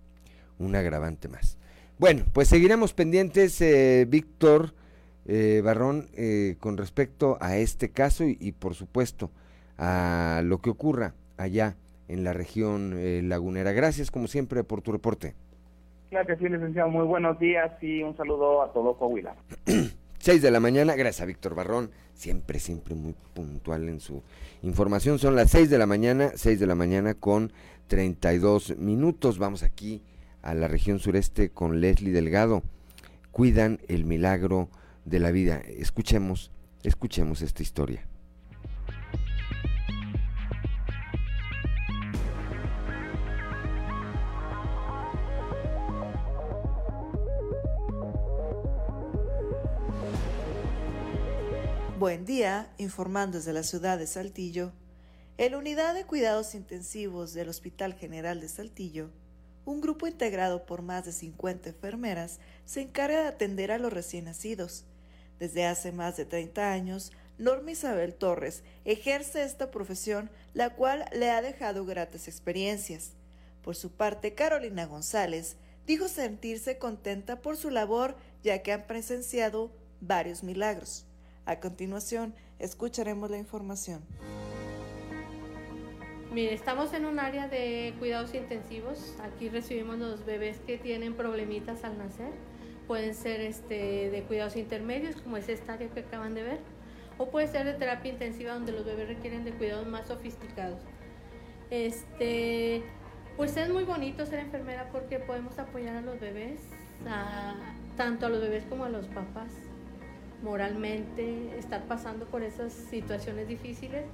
Un 0.59 0.75
agravante 0.75 1.29
más. 1.29 1.57
Bueno, 1.99 2.25
pues 2.33 2.49
seguiremos 2.49 2.93
pendientes, 2.93 3.61
eh, 3.63 4.07
Víctor 4.09 4.75
eh, 5.25 5.63
Barrón, 5.65 6.09
con 6.61 6.77
respecto 6.77 7.39
a 7.41 7.57
este 7.57 7.91
caso 7.91 8.25
y 8.25 8.53
por 8.53 8.75
supuesto, 8.75 9.31
a 9.79 10.43
lo 10.45 10.61
que 10.61 10.71
ocurra 10.71 11.15
allá 11.37 11.77
en 12.09 12.25
la 12.25 12.33
región 12.33 12.95
eh, 12.97 13.23
lagunera. 13.23 13.73
Gracias 13.73 14.11
como 14.11 14.29
siempre 14.29 14.65
por 14.65 14.83
tu 14.83 14.93
reporte. 14.93 15.35
Claro 16.11 16.27
que 16.27 16.37
sí, 16.37 16.49
licenciado. 16.49 16.89
Muy 16.89 17.05
buenos 17.05 17.39
días 17.39 17.73
y 17.83 18.03
un 18.03 18.17
saludo 18.17 18.63
a 18.63 18.73
todo 18.73 18.97
Coahuila. 18.97 19.35
6 20.19 20.43
de 20.43 20.51
la 20.51 20.61
mañana, 20.61 20.95
gracias 20.95 21.23
a 21.23 21.27
Víctor 21.27 21.55
Barrón, 21.55 21.91
siempre, 22.15 22.59
siempre 22.59 22.95
muy 22.95 23.15
puntual 23.35 23.89
en 23.89 24.01
su 24.01 24.23
información. 24.63 25.19
Son 25.19 25.37
las 25.37 25.51
6 25.51 25.69
de 25.71 25.79
la 25.79 25.87
mañana, 25.87 26.31
6 26.35 26.59
de 26.59 26.67
la 26.67 26.75
mañana 26.75 27.15
con 27.15 27.53
32 27.89 28.77
minutos. 28.79 29.39
Vamos 29.39 29.63
aquí 29.63 30.03
a 30.43 30.55
la 30.55 30.69
región 30.69 30.99
sureste 30.99 31.51
con 31.51 31.81
Leslie 31.81 32.13
Delgado. 32.13 32.63
Cuidan 33.31 33.79
el 33.89 34.05
milagro 34.05 34.69
de 35.05 35.21
la 35.21 35.31
vida. 35.31 35.61
Escuchemos, 35.65 36.51
escuchemos 36.83 37.43
esta 37.43 37.63
historia. 37.63 38.07
Buen 51.99 52.27
día, 52.27 52.71
informando 52.77 53.39
desde 53.39 53.55
la 53.55 53.63
ciudad 53.63 53.97
de 53.97 54.07
Saltillo. 54.07 54.71
En 55.39 55.53
la 55.53 55.59
unidad 55.59 55.95
de 55.95 56.05
cuidados 56.05 56.55
intensivos 56.55 57.33
del 57.33 57.49
Hospital 57.49 57.95
General 57.95 58.39
de 58.39 58.51
Saltillo, 58.51 59.09
un 59.65 59.81
grupo 59.81 60.07
integrado 60.07 60.67
por 60.67 60.83
más 60.83 61.07
de 61.07 61.13
50 61.13 61.71
enfermeras 61.71 62.39
se 62.67 62.83
encarga 62.83 63.23
de 63.23 63.29
atender 63.29 63.73
a 63.73 63.79
los 63.79 63.95
recién 63.95 64.27
nacidos. 64.27 64.85
Desde 65.39 65.65
hace 65.65 65.91
más 65.91 66.19
de 66.19 66.27
30 66.27 66.71
años, 66.71 67.13
Norma 67.39 67.71
Isabel 67.71 68.15
Torres 68.15 68.63
ejerce 68.85 69.43
esta 69.43 69.71
profesión, 69.71 70.29
la 70.53 70.75
cual 70.75 71.07
le 71.15 71.31
ha 71.31 71.41
dejado 71.41 71.87
gratas 71.87 72.29
experiencias. 72.29 73.13
Por 73.63 73.75
su 73.75 73.91
parte, 73.91 74.35
Carolina 74.35 74.85
González 74.85 75.57
dijo 75.87 76.09
sentirse 76.09 76.77
contenta 76.77 77.41
por 77.41 77.57
su 77.57 77.71
labor, 77.71 78.19
ya 78.43 78.63
que 78.63 78.75
han 78.75 78.87
presenciado 78.87 79.73
varios 80.03 80.43
milagros. 80.43 81.06
A 81.47 81.61
continuación, 81.61 82.35
escucharemos 82.59 83.31
la 83.31 83.39
información. 83.39 84.01
Mire, 86.33 86.53
estamos 86.53 86.93
en 86.93 87.07
un 87.07 87.21
área 87.21 87.47
de 87.47 87.95
cuidados 88.01 88.35
intensivos. 88.35 89.15
Aquí 89.23 89.49
recibimos 89.49 89.97
los 89.97 90.27
bebés 90.27 90.59
que 90.67 90.77
tienen 90.77 91.15
problemitas 91.15 91.85
al 91.85 91.99
nacer. 91.99 92.33
Pueden 92.89 93.15
ser 93.15 93.41
este, 93.41 94.11
de 94.11 94.23
cuidados 94.25 94.57
intermedios, 94.57 95.15
como 95.23 95.37
es 95.37 95.49
esta 95.49 95.75
área 95.75 95.89
que 95.89 96.01
acaban 96.01 96.35
de 96.35 96.43
ver, 96.43 96.59
o 97.17 97.31
puede 97.31 97.47
ser 97.47 97.65
de 97.65 97.75
terapia 97.75 98.11
intensiva, 98.11 98.53
donde 98.53 98.73
los 98.73 98.85
bebés 98.85 99.07
requieren 99.07 99.45
de 99.45 99.53
cuidados 99.53 99.87
más 99.87 100.09
sofisticados. 100.09 100.81
Este, 101.71 102.83
pues 103.37 103.57
es 103.57 103.69
muy 103.69 103.85
bonito 103.85 104.27
ser 104.27 104.41
enfermera 104.41 104.89
porque 104.91 105.21
podemos 105.21 105.57
apoyar 105.61 105.97
a 105.97 106.01
los 106.01 106.19
bebés, 106.19 106.61
tanto 107.97 108.27
a 108.27 108.29
los 108.31 108.41
bebés 108.41 108.65
como 108.65 108.85
a 108.85 108.89
los 108.89 109.07
papás 109.07 109.53
moralmente, 110.43 111.59
estar 111.59 111.85
pasando 111.85 112.27
por 112.27 112.43
esas 112.43 112.73
situaciones 112.73 113.49
difíciles. 113.49 114.05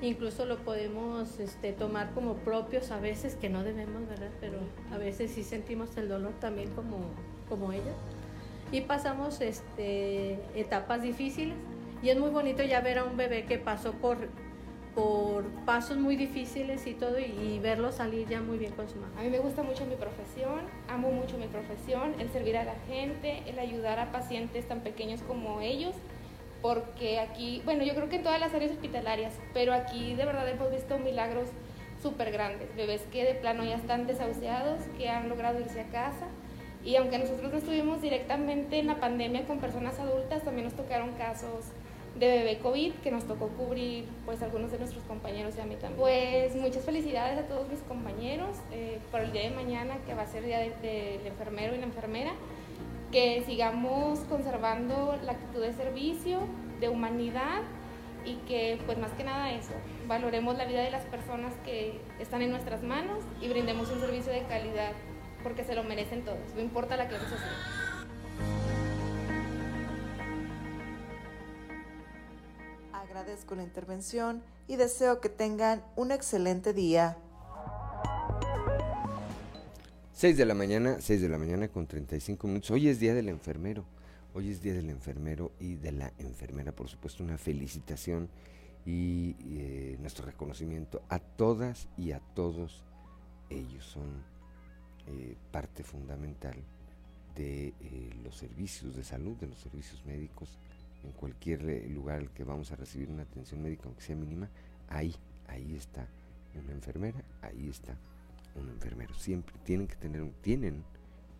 Incluso 0.00 0.46
lo 0.46 0.58
podemos 0.58 1.38
este, 1.38 1.72
tomar 1.72 2.12
como 2.12 2.34
propios 2.34 2.90
a 2.90 2.98
veces, 2.98 3.36
que 3.36 3.48
no 3.48 3.62
debemos, 3.62 4.08
¿verdad? 4.08 4.30
Pero 4.40 4.58
a 4.90 4.98
veces 4.98 5.30
sí 5.30 5.44
sentimos 5.44 5.96
el 5.96 6.08
dolor 6.08 6.32
también 6.40 6.70
como, 6.70 6.98
como 7.48 7.72
ellos. 7.72 7.94
Y 8.72 8.80
pasamos 8.80 9.40
este, 9.40 10.38
etapas 10.54 11.02
difíciles. 11.02 11.54
Y 12.02 12.08
es 12.08 12.18
muy 12.18 12.30
bonito 12.30 12.64
ya 12.64 12.80
ver 12.80 12.98
a 12.98 13.04
un 13.04 13.16
bebé 13.16 13.44
que 13.44 13.58
pasó 13.58 13.92
por 13.92 14.28
por 14.94 15.44
pasos 15.64 15.96
muy 15.96 16.16
difíciles 16.16 16.86
y 16.86 16.94
todo 16.94 17.18
y, 17.18 17.58
verlo 17.60 17.92
salir 17.92 18.28
ya 18.28 18.40
muy 18.40 18.58
bien 18.58 18.72
con 18.72 18.88
su 18.88 18.96
mamá. 18.96 19.20
A 19.20 19.22
mí 19.22 19.30
me 19.30 19.38
gusta 19.38 19.62
mucho 19.62 19.86
mi 19.86 19.94
profesión, 19.94 20.60
amo 20.88 21.10
mucho 21.10 21.38
mi 21.38 21.46
profesión, 21.46 22.14
el 22.18 22.30
servir 22.30 22.56
a 22.56 22.64
la 22.64 22.74
gente, 22.88 23.42
el 23.46 23.58
ayudar 23.58 23.98
a 23.98 24.12
pacientes 24.12 24.66
tan 24.68 24.80
pequeños 24.80 25.22
como 25.22 25.60
ellos, 25.60 25.94
porque 26.60 27.20
aquí, 27.20 27.62
bueno, 27.64 27.84
yo 27.84 27.94
creo 27.94 28.08
que 28.08 28.16
en 28.16 28.22
todas 28.22 28.40
las 28.40 28.52
áreas 28.54 28.72
hospitalarias, 28.72 29.34
pero 29.54 29.72
aquí 29.72 30.14
de 30.14 30.24
verdad 30.24 30.48
hemos 30.48 30.70
visto 30.70 30.98
milagros 30.98 31.48
súper 32.02 32.32
grandes, 32.32 32.74
bebés 32.76 33.02
que 33.12 33.24
de 33.24 33.34
plano 33.34 33.64
ya 33.64 33.76
están 33.76 34.06
desahuciados, 34.06 34.82
que 34.98 35.08
han 35.08 35.28
logrado 35.28 35.60
irse 35.60 35.80
a 35.80 35.86
casa. 35.86 36.26
Y 36.84 36.96
aunque 36.96 37.16
nosotros 37.16 37.52
no 37.52 37.58
estuvimos 37.58 38.02
directamente 38.02 38.80
en 38.80 38.88
la 38.88 38.98
pandemia 38.98 39.46
con 39.46 39.60
personas 39.60 40.00
adultas, 40.00 40.42
también 40.42 40.64
nos 40.64 40.74
tocaron 40.74 41.12
casos 41.12 41.66
de 42.18 42.28
bebé 42.28 42.58
COVID 42.58 42.92
que 42.94 43.10
nos 43.10 43.24
tocó 43.24 43.48
cubrir 43.48 44.04
pues 44.26 44.42
algunos 44.42 44.70
de 44.70 44.78
nuestros 44.78 45.02
compañeros 45.04 45.54
y 45.56 45.60
a 45.60 45.64
mí 45.64 45.76
también. 45.76 45.98
Pues 45.98 46.54
muchas 46.56 46.84
felicidades 46.84 47.38
a 47.38 47.42
todos 47.42 47.68
mis 47.68 47.80
compañeros 47.80 48.56
eh, 48.70 48.98
por 49.10 49.20
el 49.20 49.32
día 49.32 49.42
de 49.42 49.50
mañana 49.50 49.96
que 50.06 50.14
va 50.14 50.22
a 50.22 50.26
ser 50.26 50.44
día 50.44 50.58
del 50.58 50.80
de, 50.82 51.26
enfermero 51.26 51.74
y 51.74 51.78
la 51.78 51.86
enfermera, 51.86 52.32
que 53.10 53.42
sigamos 53.46 54.20
conservando 54.20 55.18
la 55.22 55.32
actitud 55.32 55.62
de 55.62 55.72
servicio, 55.72 56.40
de 56.80 56.88
humanidad 56.88 57.62
y 58.24 58.34
que 58.46 58.78
pues 58.86 58.98
más 58.98 59.10
que 59.12 59.24
nada 59.24 59.52
eso, 59.52 59.72
valoremos 60.06 60.56
la 60.56 60.64
vida 60.64 60.80
de 60.82 60.90
las 60.90 61.04
personas 61.06 61.52
que 61.64 62.00
están 62.20 62.42
en 62.42 62.50
nuestras 62.50 62.82
manos 62.82 63.18
y 63.40 63.48
brindemos 63.48 63.90
un 63.90 64.00
servicio 64.00 64.32
de 64.32 64.42
calidad 64.42 64.92
porque 65.42 65.64
se 65.64 65.74
lo 65.74 65.82
merecen 65.82 66.24
todos, 66.24 66.54
no 66.54 66.60
importa 66.60 66.96
la 66.96 67.08
clase 67.08 67.24
social. 67.24 67.81
Agradezco 73.12 73.54
la 73.54 73.62
intervención 73.62 74.42
y 74.66 74.76
deseo 74.76 75.20
que 75.20 75.28
tengan 75.28 75.84
un 75.96 76.12
excelente 76.12 76.72
día. 76.72 77.18
6 80.14 80.38
de 80.38 80.46
la 80.46 80.54
mañana, 80.54 80.96
6 80.98 81.20
de 81.20 81.28
la 81.28 81.36
mañana 81.36 81.68
con 81.68 81.86
35 81.86 82.46
minutos. 82.46 82.70
Hoy 82.70 82.88
es 82.88 83.00
día 83.00 83.12
del 83.12 83.28
enfermero. 83.28 83.84
Hoy 84.32 84.50
es 84.50 84.62
día 84.62 84.72
del 84.72 84.88
enfermero 84.88 85.52
y 85.60 85.74
de 85.74 85.92
la 85.92 86.10
enfermera, 86.16 86.72
por 86.72 86.88
supuesto, 86.88 87.22
una 87.22 87.36
felicitación 87.36 88.30
y, 88.86 89.36
eh, 89.40 89.98
nuestro 90.00 90.24
reconocimiento 90.24 91.02
a 91.10 91.18
todas 91.18 91.88
y 91.98 92.12
a 92.12 92.20
todos 92.34 92.82
ellos. 93.50 93.84
Son 93.84 94.24
eh, 95.08 95.36
parte 95.50 95.82
fundamental 95.82 96.56
de 97.36 97.74
eh, 97.78 98.10
los 98.24 98.38
servicios 98.38 98.96
de 98.96 99.04
salud, 99.04 99.36
de 99.36 99.48
los 99.48 99.58
servicios 99.58 100.02
médicos 100.06 100.58
en 101.04 101.12
cualquier 101.12 101.68
eh, 101.68 101.88
lugar 101.88 102.18
al 102.18 102.30
que 102.30 102.44
vamos 102.44 102.72
a 102.72 102.76
recibir 102.76 103.10
una 103.10 103.22
atención 103.22 103.62
médica, 103.62 103.84
aunque 103.86 104.02
sea 104.02 104.16
mínima, 104.16 104.48
ahí, 104.88 105.14
ahí 105.48 105.74
está 105.74 106.06
una 106.54 106.72
enfermera, 106.72 107.22
ahí 107.40 107.68
está 107.68 107.96
un 108.54 108.68
enfermero. 108.68 109.14
Siempre 109.14 109.54
tienen 109.64 109.86
que 109.86 109.96
tener, 109.96 110.28
tienen 110.42 110.84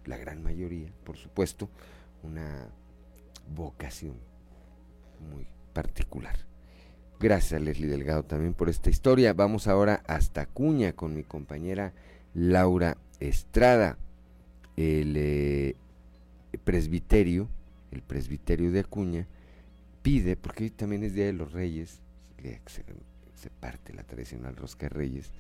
la 0.05 0.17
gran 0.17 0.43
mayoría, 0.43 0.89
por 1.05 1.17
supuesto, 1.17 1.69
una 2.23 2.69
vocación 3.55 4.17
muy 5.31 5.47
particular. 5.73 6.37
Gracias 7.21 7.53
a 7.53 7.65
Leslie 7.65 7.89
Delgado 7.89 8.25
también 8.25 8.55
por 8.55 8.69
esta 8.69 8.91
historia. 8.91 9.33
Vamos 9.33 9.69
ahora 9.69 10.03
hasta 10.07 10.43
Acuña 10.43 10.93
con 10.93 11.15
mi 11.15 11.23
compañera 11.23 11.93
Laura 12.35 12.97
Estrada. 13.21 13.97
El 14.77 15.15
eh, 15.17 15.77
presbiterio, 16.65 17.49
el 17.93 18.03
presbiterio 18.03 18.73
de 18.73 18.81
Acuña, 18.81 19.29
pide, 20.03 20.37
porque 20.37 20.65
hoy 20.65 20.71
también 20.71 21.05
es 21.05 21.15
Día 21.15 21.27
de 21.27 21.33
los 21.33 21.53
Reyes, 21.53 22.01
se, 22.67 22.85
se 23.35 23.51
parte 23.51 23.95
la 23.95 24.03
tradicional 24.03 24.57
rosca 24.57 24.87
de 24.87 24.91
Reyes, 24.91 25.31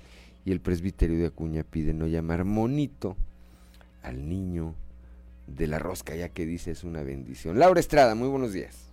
y 0.45 0.53
el 0.53 0.61
presbiterio 0.61 1.19
de 1.19 1.27
Acuña 1.27 1.65
pide 1.65 1.93
no 1.93 2.07
llamar 2.07 2.45
monito 2.45 3.17
al 4.03 4.29
niño 4.29 4.75
de 5.47 5.67
la 5.67 5.79
rosca, 5.79 6.15
ya 6.15 6.29
que 6.29 6.47
dice 6.47 6.71
es 6.71 6.85
una 6.85 7.03
bendición. 7.03 7.59
Laura 7.59 7.81
Estrada, 7.81 8.15
muy 8.15 8.29
buenos 8.29 8.53
días. 8.53 8.89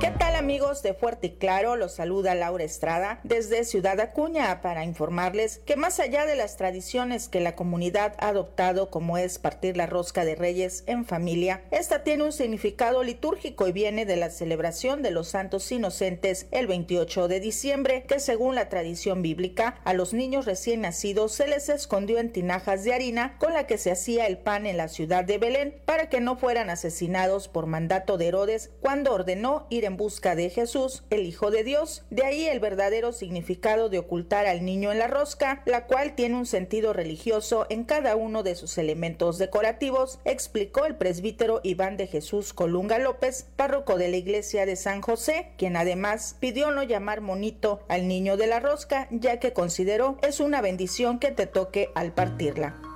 ¿Qué 0.00 0.10
tal 0.10 0.34
amigos 0.34 0.82
de 0.82 0.92
Fuerte 0.92 1.28
y 1.28 1.30
Claro? 1.30 1.76
Los 1.76 1.94
saluda 1.94 2.34
Laura 2.34 2.64
Estrada 2.64 3.20
desde 3.22 3.64
Ciudad 3.64 4.00
Acuña 4.00 4.60
para 4.60 4.84
informarles 4.84 5.60
que 5.64 5.76
más 5.76 6.00
allá 6.00 6.26
de 6.26 6.34
las 6.34 6.56
tradiciones 6.56 7.28
que 7.28 7.40
la 7.40 7.54
comunidad 7.54 8.14
ha 8.18 8.28
adoptado 8.28 8.90
como 8.90 9.18
es 9.18 9.38
partir 9.38 9.76
la 9.76 9.86
rosca 9.86 10.24
de 10.24 10.34
reyes 10.34 10.82
en 10.86 11.04
familia, 11.04 11.62
esta 11.70 12.02
tiene 12.02 12.24
un 12.24 12.32
significado 12.32 13.04
litúrgico 13.04 13.68
y 13.68 13.72
viene 13.72 14.04
de 14.04 14.16
la 14.16 14.30
celebración 14.30 15.02
de 15.02 15.12
los 15.12 15.28
santos 15.28 15.70
inocentes 15.70 16.48
el 16.50 16.66
28 16.66 17.28
de 17.28 17.40
diciembre, 17.40 18.04
que 18.06 18.18
según 18.18 18.56
la 18.56 18.68
tradición 18.68 19.22
bíblica, 19.22 19.80
a 19.84 19.94
los 19.94 20.12
niños 20.12 20.44
recién 20.44 20.80
nacidos 20.80 21.32
se 21.32 21.46
les 21.46 21.68
escondió 21.68 22.18
en 22.18 22.32
tinajas 22.32 22.84
de 22.84 22.94
harina 22.94 23.38
con 23.38 23.52
la 23.52 23.66
que 23.66 23.78
se 23.78 23.92
hacía 23.92 24.26
el 24.26 24.38
pan 24.38 24.66
en 24.66 24.76
la 24.76 24.88
ciudad 24.88 25.24
de 25.24 25.38
Belén 25.38 25.80
para 25.86 26.08
que 26.08 26.20
no 26.20 26.36
fueran 26.36 26.68
asesinados 26.68 27.48
por 27.48 27.66
mandato 27.66 28.18
de 28.18 28.26
Herodes 28.26 28.70
cuando 28.80 29.14
ordenó 29.14 29.66
en 29.84 29.96
busca 29.96 30.34
de 30.34 30.50
Jesús, 30.50 31.04
el 31.10 31.26
Hijo 31.26 31.50
de 31.50 31.64
Dios. 31.64 32.04
De 32.10 32.24
ahí 32.24 32.46
el 32.46 32.60
verdadero 32.60 33.12
significado 33.12 33.88
de 33.88 33.98
ocultar 33.98 34.46
al 34.46 34.64
niño 34.64 34.92
en 34.92 34.98
la 34.98 35.06
rosca, 35.06 35.62
la 35.66 35.86
cual 35.86 36.14
tiene 36.14 36.36
un 36.36 36.46
sentido 36.46 36.92
religioso 36.92 37.66
en 37.68 37.84
cada 37.84 38.16
uno 38.16 38.42
de 38.42 38.54
sus 38.54 38.78
elementos 38.78 39.38
decorativos, 39.38 40.18
explicó 40.24 40.84
el 40.84 40.96
presbítero 40.96 41.60
Iván 41.62 41.96
de 41.96 42.06
Jesús 42.06 42.52
Colunga 42.52 42.98
López, 42.98 43.46
párroco 43.56 43.96
de 43.96 44.08
la 44.08 44.16
iglesia 44.16 44.66
de 44.66 44.76
San 44.76 45.02
José, 45.02 45.52
quien 45.58 45.76
además 45.76 46.36
pidió 46.40 46.70
no 46.70 46.82
llamar 46.82 47.20
monito 47.20 47.80
al 47.88 48.08
niño 48.08 48.36
de 48.36 48.46
la 48.46 48.60
rosca, 48.60 49.08
ya 49.10 49.38
que 49.38 49.52
consideró 49.52 50.18
es 50.22 50.40
una 50.40 50.60
bendición 50.60 51.18
que 51.18 51.30
te 51.30 51.46
toque 51.46 51.90
al 51.94 52.12
partirla. 52.12 52.93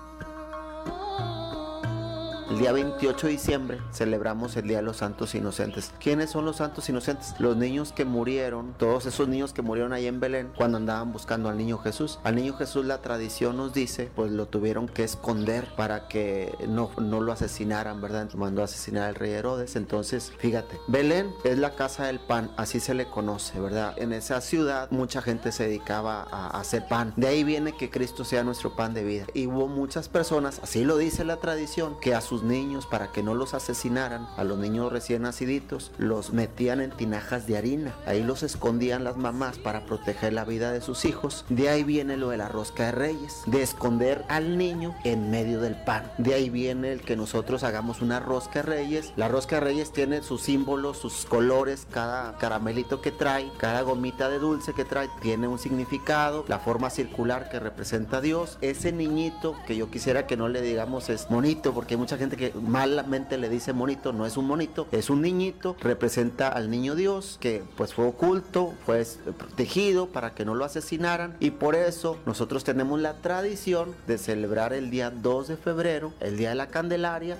Día 2.58 2.72
28 2.72 3.28
de 3.28 3.32
diciembre 3.34 3.78
celebramos 3.92 4.56
el 4.56 4.66
Día 4.66 4.78
de 4.78 4.82
los 4.82 4.96
Santos 4.96 5.36
Inocentes. 5.36 5.92
¿Quiénes 6.00 6.30
son 6.30 6.44
los 6.44 6.56
santos 6.56 6.88
inocentes? 6.88 7.36
Los 7.38 7.56
niños 7.56 7.92
que 7.92 8.04
murieron, 8.04 8.74
todos 8.78 9.06
esos 9.06 9.28
niños 9.28 9.52
que 9.52 9.62
murieron 9.62 9.92
ahí 9.92 10.08
en 10.08 10.18
Belén 10.18 10.50
cuando 10.56 10.76
andaban 10.76 11.12
buscando 11.12 11.48
al 11.48 11.56
niño 11.56 11.78
Jesús. 11.78 12.18
Al 12.24 12.34
niño 12.34 12.54
Jesús 12.54 12.84
la 12.84 13.00
tradición 13.00 13.56
nos 13.56 13.74
dice, 13.74 14.10
pues 14.16 14.32
lo 14.32 14.46
tuvieron 14.46 14.88
que 14.88 15.04
esconder 15.04 15.68
para 15.76 16.08
que 16.08 16.52
no, 16.68 16.90
no 17.00 17.20
lo 17.20 17.30
asesinaran, 17.30 18.00
¿verdad? 18.00 18.28
Mandó 18.34 18.62
a 18.62 18.64
asesinar 18.64 19.04
al 19.04 19.14
rey 19.14 19.34
Herodes. 19.34 19.76
Entonces, 19.76 20.32
fíjate, 20.38 20.80
Belén 20.88 21.32
es 21.44 21.58
la 21.58 21.76
casa 21.76 22.06
del 22.06 22.18
pan, 22.18 22.50
así 22.56 22.80
se 22.80 22.92
le 22.92 23.06
conoce, 23.06 23.60
¿verdad? 23.60 23.94
En 23.98 24.12
esa 24.12 24.40
ciudad 24.40 24.90
mucha 24.90 25.22
gente 25.22 25.52
se 25.52 25.68
dedicaba 25.68 26.26
a 26.28 26.58
hacer 26.58 26.88
pan. 26.88 27.12
De 27.14 27.28
ahí 27.28 27.44
viene 27.44 27.76
que 27.76 27.88
Cristo 27.88 28.24
sea 28.24 28.42
nuestro 28.42 28.74
pan 28.74 28.94
de 28.94 29.04
vida. 29.04 29.26
Y 29.32 29.46
hubo 29.46 29.68
muchas 29.68 30.08
personas, 30.08 30.58
así 30.60 30.84
lo 30.84 30.96
dice 30.96 31.24
la 31.24 31.36
tradición, 31.36 31.96
que 32.00 32.16
a 32.16 32.20
sus 32.20 32.42
niños 32.48 32.86
para 32.86 33.12
que 33.12 33.22
no 33.22 33.34
los 33.34 33.54
asesinaran, 33.54 34.26
a 34.36 34.44
los 34.44 34.58
niños 34.58 34.92
recién 34.92 35.22
naciditos, 35.22 35.92
los 35.98 36.32
metían 36.32 36.80
en 36.80 36.90
tinajas 36.90 37.46
de 37.46 37.56
harina. 37.56 37.94
Ahí 38.06 38.24
los 38.24 38.42
escondían 38.42 39.04
las 39.04 39.16
mamás 39.16 39.58
para 39.58 39.84
proteger 39.84 40.32
la 40.32 40.44
vida 40.44 40.72
de 40.72 40.80
sus 40.80 41.04
hijos. 41.04 41.44
De 41.48 41.68
ahí 41.68 41.84
viene 41.84 42.16
lo 42.16 42.30
de 42.30 42.38
la 42.38 42.48
rosca 42.48 42.86
de 42.86 42.92
reyes, 42.92 43.42
de 43.46 43.62
esconder 43.62 44.24
al 44.28 44.58
niño 44.58 44.94
en 45.04 45.30
medio 45.30 45.60
del 45.60 45.76
pan. 45.76 46.10
De 46.18 46.34
ahí 46.34 46.50
viene 46.50 46.92
el 46.92 47.02
que 47.02 47.16
nosotros 47.16 47.62
hagamos 47.62 48.00
una 48.00 48.20
rosca 48.20 48.60
de 48.60 48.62
reyes. 48.62 49.12
La 49.16 49.28
rosca 49.28 49.56
de 49.56 49.60
reyes 49.60 49.92
tiene 49.92 50.22
sus 50.22 50.42
símbolos, 50.42 50.98
sus 50.98 51.26
colores, 51.26 51.86
cada 51.92 52.38
caramelito 52.38 53.02
que 53.02 53.12
trae, 53.12 53.50
cada 53.58 53.82
gomita 53.82 54.30
de 54.30 54.38
dulce 54.38 54.72
que 54.72 54.84
trae 54.84 55.10
tiene 55.20 55.48
un 55.48 55.58
significado, 55.58 56.44
la 56.48 56.58
forma 56.58 56.88
circular 56.88 57.50
que 57.50 57.60
representa 57.60 58.18
a 58.18 58.20
Dios. 58.20 58.56
Ese 58.62 58.92
niñito 58.92 59.54
que 59.66 59.76
yo 59.76 59.90
quisiera 59.90 60.26
que 60.26 60.36
no 60.36 60.48
le 60.48 60.62
digamos 60.62 61.08
es 61.10 61.30
monito, 61.30 61.74
porque 61.74 61.94
hay 61.94 61.98
mucha 61.98 62.16
gente 62.16 62.36
que 62.38 62.52
malamente 62.54 63.36
le 63.36 63.50
dice 63.50 63.74
monito, 63.74 64.14
no 64.14 64.24
es 64.24 64.36
un 64.38 64.46
monito, 64.46 64.86
es 64.92 65.10
un 65.10 65.20
niñito, 65.20 65.76
representa 65.80 66.48
al 66.48 66.70
niño 66.70 66.94
Dios 66.94 67.36
que 67.40 67.62
pues 67.76 67.92
fue 67.92 68.06
oculto, 68.06 68.74
fue 68.86 69.04
protegido 69.36 70.06
para 70.06 70.34
que 70.34 70.44
no 70.44 70.54
lo 70.54 70.64
asesinaran 70.64 71.36
y 71.40 71.50
por 71.50 71.74
eso 71.74 72.18
nosotros 72.24 72.64
tenemos 72.64 73.00
la 73.00 73.14
tradición 73.14 73.94
de 74.06 74.16
celebrar 74.16 74.72
el 74.72 74.90
día 74.90 75.10
2 75.10 75.48
de 75.48 75.56
febrero, 75.56 76.14
el 76.20 76.36
día 76.38 76.50
de 76.50 76.54
la 76.54 76.68
Candelaria. 76.68 77.36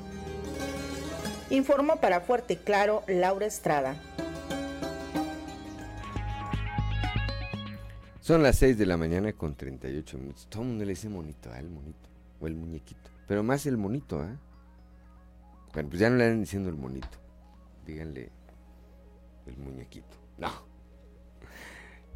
Informó 1.50 1.96
para 1.96 2.20
Fuerte 2.20 2.54
y 2.54 2.56
Claro 2.56 3.04
Laura 3.06 3.46
Estrada. 3.46 3.96
Son 8.20 8.42
las 8.42 8.56
6 8.56 8.76
de 8.76 8.84
la 8.84 8.98
mañana 8.98 9.32
con 9.32 9.54
38 9.54 10.18
minutos. 10.18 10.46
Todo 10.50 10.62
el 10.62 10.68
mundo 10.68 10.84
le 10.84 10.90
dice 10.90 11.08
monito, 11.08 11.54
¿eh? 11.54 11.60
el 11.60 11.70
monito 11.70 12.08
o 12.40 12.46
el 12.46 12.56
muñequito. 12.56 13.08
Pero 13.26 13.42
más 13.42 13.64
el 13.64 13.78
monito, 13.78 14.22
¿eh? 14.22 14.36
Bueno, 15.78 15.90
pues 15.90 16.00
ya 16.00 16.10
no 16.10 16.16
le 16.16 16.26
dan 16.26 16.40
diciendo 16.40 16.68
el 16.70 16.74
monito. 16.74 17.06
Díganle 17.86 18.32
el 19.46 19.56
muñequito. 19.58 20.08
No. 20.36 20.50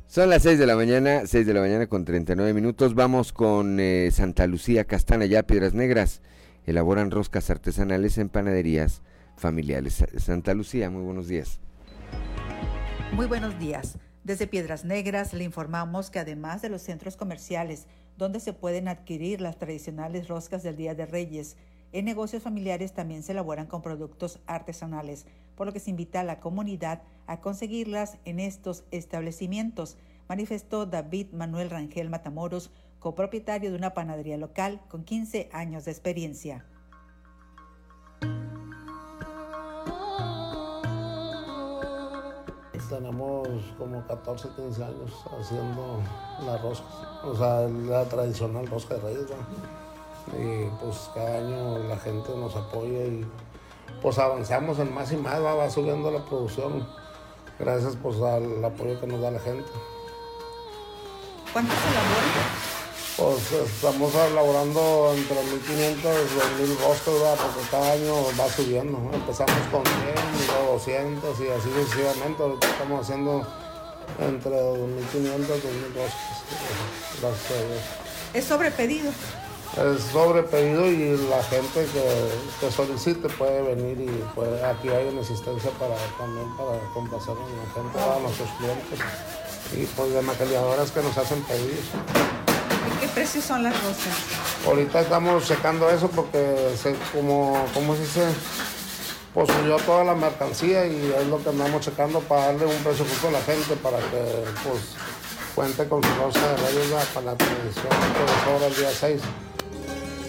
Son 0.08 0.28
las 0.28 0.42
6 0.42 0.58
de 0.58 0.66
la 0.66 0.74
mañana, 0.74 1.28
6 1.28 1.46
de 1.46 1.54
la 1.54 1.60
mañana 1.60 1.86
con 1.86 2.04
39 2.04 2.54
minutos. 2.54 2.96
Vamos 2.96 3.32
con 3.32 3.78
eh, 3.78 4.10
Santa 4.10 4.48
Lucía 4.48 4.82
Castana, 4.82 5.26
ya 5.26 5.44
Piedras 5.44 5.74
Negras. 5.74 6.22
Elaboran 6.66 7.12
roscas 7.12 7.50
artesanales 7.50 8.18
en 8.18 8.30
panaderías 8.30 9.00
familiares. 9.36 10.04
Santa 10.18 10.54
Lucía, 10.54 10.90
muy 10.90 11.04
buenos 11.04 11.28
días. 11.28 11.60
Muy 13.12 13.26
buenos 13.26 13.56
días. 13.60 13.96
Desde 14.24 14.48
Piedras 14.48 14.84
Negras 14.84 15.34
le 15.34 15.44
informamos 15.44 16.10
que 16.10 16.18
además 16.18 16.62
de 16.62 16.68
los 16.68 16.82
centros 16.82 17.16
comerciales 17.16 17.86
donde 18.18 18.40
se 18.40 18.52
pueden 18.52 18.88
adquirir 18.88 19.40
las 19.40 19.56
tradicionales 19.56 20.26
roscas 20.26 20.64
del 20.64 20.76
Día 20.76 20.96
de 20.96 21.06
Reyes, 21.06 21.56
en 21.92 22.06
negocios 22.06 22.42
familiares 22.42 22.92
también 22.92 23.22
se 23.22 23.32
elaboran 23.32 23.66
con 23.66 23.82
productos 23.82 24.40
artesanales, 24.46 25.26
por 25.54 25.66
lo 25.66 25.72
que 25.72 25.80
se 25.80 25.90
invita 25.90 26.20
a 26.20 26.24
la 26.24 26.40
comunidad 26.40 27.02
a 27.26 27.40
conseguirlas 27.40 28.18
en 28.24 28.40
estos 28.40 28.84
establecimientos, 28.90 29.98
manifestó 30.28 30.86
David 30.86 31.28
Manuel 31.32 31.70
Rangel 31.70 32.08
Matamoros, 32.08 32.70
copropietario 32.98 33.70
de 33.70 33.76
una 33.76 33.94
panadería 33.94 34.38
local 34.38 34.80
con 34.88 35.04
15 35.04 35.50
años 35.52 35.84
de 35.84 35.90
experiencia. 35.90 36.64
Tenemos 42.88 43.48
como 43.78 44.06
14, 44.06 44.48
15 44.54 44.84
años 44.84 45.24
haciendo 45.40 46.02
la 46.44 46.58
rosca, 46.58 46.84
o 47.24 47.34
sea, 47.34 47.60
la 47.66 48.04
tradicional 48.04 48.66
rosca 48.66 48.96
de 48.96 49.00
reyes. 49.00 49.26
Y 50.28 50.66
pues 50.82 51.10
cada 51.14 51.38
año 51.38 51.78
la 51.88 51.96
gente 51.98 52.34
nos 52.36 52.54
apoya 52.56 53.04
y 53.04 53.26
pues 54.00 54.18
avanzamos 54.18 54.78
en 54.78 54.94
más 54.94 55.12
y 55.12 55.16
más, 55.16 55.42
va, 55.42 55.68
subiendo 55.70 56.10
la 56.10 56.24
producción 56.24 56.86
gracias 57.58 57.96
pues 58.02 58.16
al 58.20 58.64
apoyo 58.64 59.00
que 59.00 59.06
nos 59.06 59.20
da 59.20 59.30
la 59.30 59.40
gente. 59.40 59.70
¿Cuántos 61.52 61.76
elaboran? 61.76 62.72
Pues 63.16 63.52
estamos 63.52 64.14
elaborando 64.14 65.12
entre 65.14 65.36
1.500 65.36 65.42
y 65.84 66.64
2.000 66.64 66.78
rostros, 66.78 67.38
porque 67.38 67.68
cada 67.70 67.92
año 67.92 68.14
va 68.40 68.48
subiendo. 68.48 68.98
Empezamos 69.12 69.54
con 69.70 69.84
100, 69.84 70.46
luego 70.48 70.72
200 70.72 71.40
y 71.40 71.48
así 71.48 71.68
sucesivamente. 71.68 72.42
Ahorita 72.42 72.66
estamos 72.66 73.02
haciendo 73.02 73.46
entre 74.18 74.50
2.500 74.50 74.80
y 75.12 75.26
2.000 75.26 75.94
rostros. 75.94 76.40
Gracias 77.20 77.50
a 77.50 77.64
Dios. 77.64 77.82
¿Es 78.32 78.44
sobre 78.46 78.70
pedido? 78.70 79.12
Es 79.76 80.02
sobre 80.04 80.42
pedido 80.42 80.86
y 80.86 81.16
la 81.28 81.42
gente 81.44 81.86
que, 81.86 82.70
solicite 82.70 83.28
puede 83.30 83.62
venir 83.62 84.00
y 84.00 84.24
puede, 84.34 84.62
aquí 84.64 84.88
hay 84.88 85.08
una 85.08 85.22
asistencia 85.22 85.70
para 85.72 85.94
también 86.18 86.46
para 86.56 86.78
complacer 86.92 87.34
a 87.34 87.40
la 87.40 87.72
gente, 87.74 87.98
a 87.98 88.20
nuestros 88.20 88.50
clientes 88.58 88.98
y 89.74 89.86
pues 89.96 90.12
de 90.12 90.22
maquilladoras 90.22 90.90
que 90.90 91.02
nos 91.02 91.16
hacen 91.16 91.42
pedidos. 91.44 91.86
¿Y 92.94 93.00
qué 93.00 93.08
precios 93.08 93.44
son 93.44 93.62
las 93.62 93.74
rosas? 93.82 94.14
Ahorita 94.66 95.00
estamos 95.00 95.46
checando 95.46 95.88
eso 95.90 96.08
porque 96.08 96.74
se, 96.80 96.94
como, 97.14 97.64
como 97.72 97.94
se 97.94 98.02
dice, 98.02 98.26
pues 99.32 99.48
subió 99.50 99.76
toda 99.78 100.04
la 100.04 100.14
mercancía 100.14 100.86
y 100.86 101.14
es 101.18 101.26
lo 101.28 101.42
que 101.42 101.48
andamos 101.48 101.80
checando 101.80 102.20
para 102.20 102.46
darle 102.46 102.66
un 102.66 102.84
precio 102.84 103.06
justo 103.06 103.28
a 103.28 103.32
la 103.32 103.40
gente 103.40 103.74
para 103.76 103.98
que 103.98 104.44
pues 104.62 104.82
cuente 105.54 105.88
con 105.88 106.02
su 106.02 106.14
rosa 106.16 106.40
de 106.40 106.56
reyes 106.56 107.06
para 107.14 107.26
la 107.26 107.36
tradición 107.36 107.88
que 107.88 108.50
sobra 108.50 108.66
el 108.66 108.76
día 108.76 108.90
6. 108.90 109.22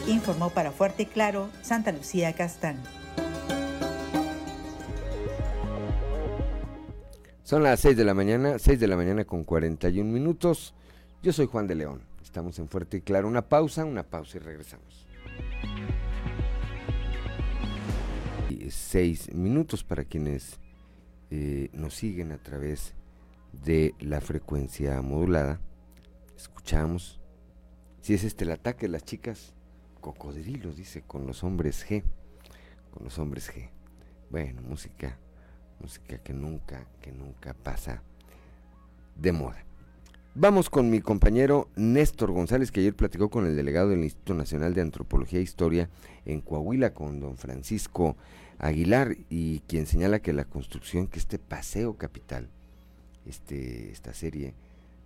Informó 0.07 0.49
para 0.49 0.71
Fuerte 0.71 1.03
y 1.03 1.05
Claro 1.05 1.49
Santa 1.61 1.91
Lucía 1.91 2.33
Castán. 2.33 2.77
Son 7.43 7.63
las 7.63 7.79
6 7.81 7.95
de 7.95 8.05
la 8.05 8.13
mañana, 8.13 8.59
6 8.59 8.79
de 8.79 8.87
la 8.87 8.95
mañana 8.95 9.25
con 9.25 9.43
41 9.43 10.11
minutos. 10.11 10.73
Yo 11.21 11.31
soy 11.31 11.45
Juan 11.45 11.67
de 11.67 11.75
León. 11.75 12.01
Estamos 12.21 12.57
en 12.59 12.67
Fuerte 12.67 12.97
y 12.97 13.01
Claro. 13.01 13.27
Una 13.27 13.47
pausa, 13.47 13.85
una 13.85 14.03
pausa 14.03 14.37
y 14.37 14.39
regresamos. 14.41 15.07
Seis 18.69 19.33
minutos 19.33 19.83
para 19.83 20.03
quienes 20.03 20.59
eh, 21.31 21.69
nos 21.73 21.95
siguen 21.95 22.31
a 22.31 22.37
través 22.37 22.93
de 23.51 23.93
la 23.99 24.19
frecuencia 24.21 25.01
modulada. 25.01 25.59
Escuchamos. 26.35 27.19
Si 28.01 28.13
es 28.13 28.23
este 28.23 28.45
el 28.45 28.51
ataque 28.51 28.87
de 28.87 28.93
las 28.93 29.03
chicas, 29.03 29.53
cocodrilos, 30.03 30.75
dice, 30.75 31.01
con 31.01 31.25
los 31.25 31.43
hombres 31.43 31.83
G. 31.89 32.03
Con 32.91 33.05
los 33.05 33.17
hombres 33.17 33.51
G. 33.51 33.69
Bueno, 34.29 34.61
música 34.61 35.17
música 35.83 36.17
que 36.17 36.33
nunca, 36.33 36.87
que 37.01 37.11
nunca 37.11 37.53
pasa 37.53 38.01
de 39.15 39.31
moda. 39.31 39.63
Vamos 40.35 40.69
con 40.69 40.89
mi 40.89 41.01
compañero 41.01 41.69
Néstor 41.75 42.31
González, 42.31 42.71
que 42.71 42.79
ayer 42.79 42.95
platicó 42.95 43.29
con 43.29 43.45
el 43.45 43.55
delegado 43.55 43.89
del 43.89 44.03
Instituto 44.03 44.33
Nacional 44.33 44.73
de 44.73 44.81
Antropología 44.81 45.39
e 45.39 45.43
Historia 45.43 45.89
en 46.25 46.41
Coahuila, 46.41 46.93
con 46.93 47.19
don 47.19 47.37
Francisco 47.37 48.15
Aguilar, 48.57 49.15
y 49.29 49.59
quien 49.67 49.85
señala 49.85 50.19
que 50.19 50.33
la 50.33 50.45
construcción, 50.45 51.07
que 51.07 51.19
este 51.19 51.37
paseo 51.37 51.97
capital, 51.97 52.49
este, 53.27 53.91
esta 53.91 54.13
serie 54.13 54.55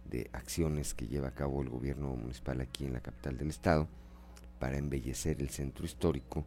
de 0.09 0.29
acciones 0.31 0.93
que 0.93 1.07
lleva 1.07 1.29
a 1.29 1.35
cabo 1.35 1.61
el 1.61 1.69
gobierno 1.69 2.15
municipal 2.15 2.61
aquí 2.61 2.85
en 2.85 2.93
la 2.93 3.01
capital 3.01 3.37
del 3.37 3.49
estado, 3.49 3.89
para 4.59 4.77
embellecer 4.77 5.41
el 5.41 5.49
centro 5.49 5.85
histórico, 5.85 6.45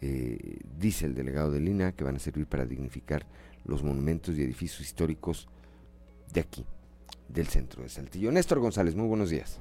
eh, 0.00 0.60
dice 0.78 1.06
el 1.06 1.14
delegado 1.14 1.50
de 1.50 1.60
Lina 1.60 1.92
que 1.92 2.04
van 2.04 2.16
a 2.16 2.18
servir 2.18 2.46
para 2.46 2.66
dignificar 2.66 3.26
los 3.64 3.82
monumentos 3.82 4.36
y 4.36 4.42
edificios 4.42 4.80
históricos 4.80 5.48
de 6.32 6.40
aquí, 6.40 6.64
del 7.28 7.48
centro 7.48 7.82
de 7.82 7.88
Saltillo. 7.88 8.30
Néstor 8.30 8.60
González, 8.60 8.94
muy 8.94 9.06
buenos 9.06 9.30
días. 9.30 9.60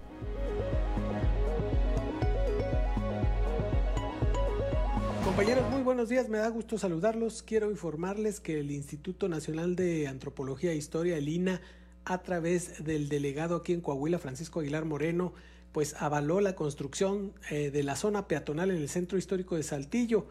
Compañeros, 5.24 5.70
muy 5.70 5.82
buenos 5.84 6.10
días, 6.10 6.30
me 6.30 6.40
da 6.40 6.48
gusto 6.50 6.78
saludarlos. 6.78 7.44
Quiero 7.44 7.70
informarles 7.70 8.40
que 8.40 8.60
el 8.60 8.72
Instituto 8.72 9.30
Nacional 9.30 9.76
de 9.76 10.08
Antropología 10.08 10.72
e 10.72 10.76
Historia, 10.76 11.18
el 11.18 11.30
INA, 11.30 11.62
a 12.06 12.24
través 12.24 12.84
del 12.84 13.10
delegado 13.10 13.58
aquí 13.58 13.74
en 13.74 13.82
Coahuila, 13.82 14.18
Francisco 14.18 14.62
Aguilar 14.62 14.86
Moreno, 14.86 15.34
pues 15.78 15.94
avaló 16.00 16.42
la 16.42 16.56
construcción 16.56 17.34
eh, 17.52 17.70
de 17.70 17.84
la 17.84 17.96
zona 17.96 18.28
peatonal 18.28 18.72
en 18.72 18.78
el 18.78 18.90
centro 18.90 19.16
histórico 19.16 19.56
de 19.56 19.62
Saltillo 19.62 20.26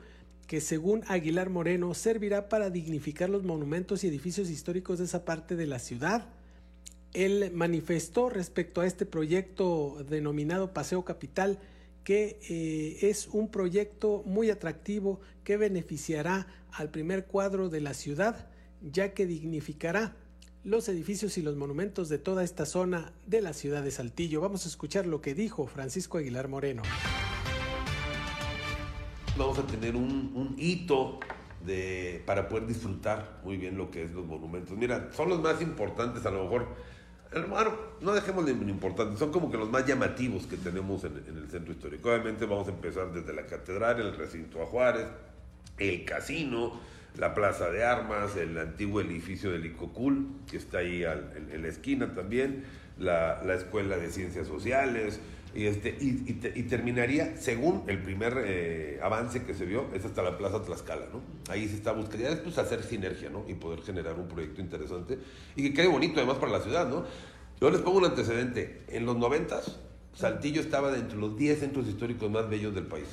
que 0.49 0.61
según 0.61 1.05
Aguilar 1.07 1.51
Moreno 1.51 1.95
servirá 1.95 2.49
para 2.49 2.69
dignificar 2.69 3.31
los 3.31 3.45
monumentos 3.45 4.03
y 4.03 4.09
edificios 4.09 4.51
históricos 4.51 4.99
de 4.99 5.05
esa 5.05 5.25
parte 5.25 5.55
de 5.55 5.69
la 5.69 5.79
ciudad. 5.79 6.27
Él 7.13 7.53
manifestó 7.55 8.29
respecto 8.29 8.81
a 8.81 8.89
este 8.89 9.07
proyecto 9.07 10.05
denominado 10.11 10.75
Paseo 10.75 11.05
Capital 11.05 11.61
que 12.03 12.41
eh, 12.51 13.09
es 13.09 13.29
un 13.29 13.49
proyecto 13.49 14.25
muy 14.27 14.51
atractivo 14.51 15.21
que 15.45 15.57
beneficiará 15.57 16.49
al 16.73 16.91
primer 16.91 17.27
cuadro 17.27 17.69
de 17.69 17.83
la 17.83 17.95
ciudad, 17.95 18.49
ya 18.83 19.15
que 19.15 19.27
dignificará 19.27 20.17
los 20.67 20.89
edificios 20.91 21.39
y 21.39 21.43
los 21.43 21.57
monumentos 21.57 22.11
de 22.11 22.19
toda 22.19 22.45
esta 22.45 22.67
zona 22.67 23.13
de 23.27 23.41
la 23.41 23.55
ciudad 23.55 23.83
de 23.83 23.91
Saltillo. 23.91 24.43
Vamos 24.43 24.67
a 24.67 24.69
escuchar 24.69 25.07
lo 25.07 25.23
que 25.23 25.35
dijo 25.35 25.67
Francisco 25.67 26.19
Aguilar 26.19 26.49
Moreno 26.49 26.83
vamos 29.37 29.59
a 29.59 29.67
tener 29.67 29.97
un, 29.97 30.55
hito 30.59 31.21
de, 31.65 32.23
para 32.27 32.49
poder 32.49 32.67
disfrutar 32.67 33.41
muy 33.45 33.57
bien 33.57 33.77
lo 33.77 33.91
que 33.91 34.05
es 34.05 34.13
los 34.13 34.25
monumentos. 34.25 34.77
Mira, 34.77 35.11
son 35.13 35.29
los 35.29 35.41
más 35.41 35.61
importantes, 35.61 36.25
a 36.27 36.31
lo 36.31 36.45
mejor, 36.45 36.69
bueno, 37.49 37.75
no 38.01 38.13
dejemos 38.13 38.47
de 38.47 38.53
importantes, 38.53 39.19
son 39.19 39.31
como 39.31 39.51
que 39.51 39.59
los 39.59 39.69
más 39.69 39.87
llamativos 39.87 40.47
que 40.47 40.57
tenemos 40.57 41.05
en, 41.05 41.17
el 41.17 41.49
centro 41.51 41.73
histórico. 41.73 42.11
Obviamente 42.11 42.47
vamos 42.47 42.69
a 42.69 42.71
empezar 42.71 43.13
desde 43.13 43.33
la 43.33 43.47
catedral, 43.47 44.01
el 44.01 44.17
recinto 44.17 44.63
a 44.63 44.67
Juárez, 44.67 45.07
el 45.79 46.05
casino, 46.05 46.81
la 47.19 47.35
plaza 47.35 47.71
de 47.71 47.85
armas, 47.85 48.37
el 48.37 48.59
antiguo 48.59 49.01
edificio 49.01 49.51
del 49.51 49.67
Icocul, 49.67 50.29
que 50.51 50.57
está 50.57 50.79
ahí 50.79 51.05
en, 51.05 51.63
la 51.63 51.69
esquina 51.69 52.15
también, 52.15 52.65
la, 52.99 53.43
la 53.45 53.55
escuela 53.55 53.97
de 53.97 54.11
ciencias 54.11 54.47
sociales, 54.47 55.21
y, 55.57 55.67
este, 55.67 55.97
y, 55.99 56.63
terminaría, 56.65 57.39
según 57.39 57.85
el 57.87 58.03
primer 58.03 58.43
eh, 58.45 59.01
avance 59.03 59.45
que 59.45 59.55
se 59.55 59.65
vio, 59.65 59.87
es 59.95 60.05
hasta 60.05 60.23
la 60.23 60.37
Plaza 60.37 60.63
Tlaxcala, 60.63 61.07
¿no? 61.11 61.23
Ahí 61.51 61.67
se 61.67 61.77
está 61.77 61.93
buscando, 61.93 62.29
después 62.29 62.59
hacer 62.59 62.83
sinergia, 62.83 63.31
¿no? 63.31 63.43
Y 63.49 63.55
poder 63.55 63.81
generar 63.81 64.19
un 64.19 64.29
proyecto 64.29 64.61
interesante 64.61 65.19
y 65.55 65.63
que 65.63 65.73
quede 65.73 65.87
bonito 65.87 66.19
además 66.19 66.37
para 66.37 66.53
la 66.53 66.61
ciudad, 66.61 66.87
¿no? 66.91 67.07
Yo 67.59 67.71
les 67.71 67.81
pongo 67.81 67.99
un 67.99 68.05
antecedente. 68.05 68.83
En 68.89 69.07
los 69.07 69.17
noventas, 69.17 69.81
Saltillo 70.13 70.61
estaba 70.61 70.91
dentro 70.91 71.17
de 71.17 71.27
los 71.27 71.39
10 71.39 71.59
centros 71.59 71.89
históricos 71.89 72.31
más 72.31 72.51
bellos 72.51 72.75
del 72.75 72.85
país. 72.85 73.09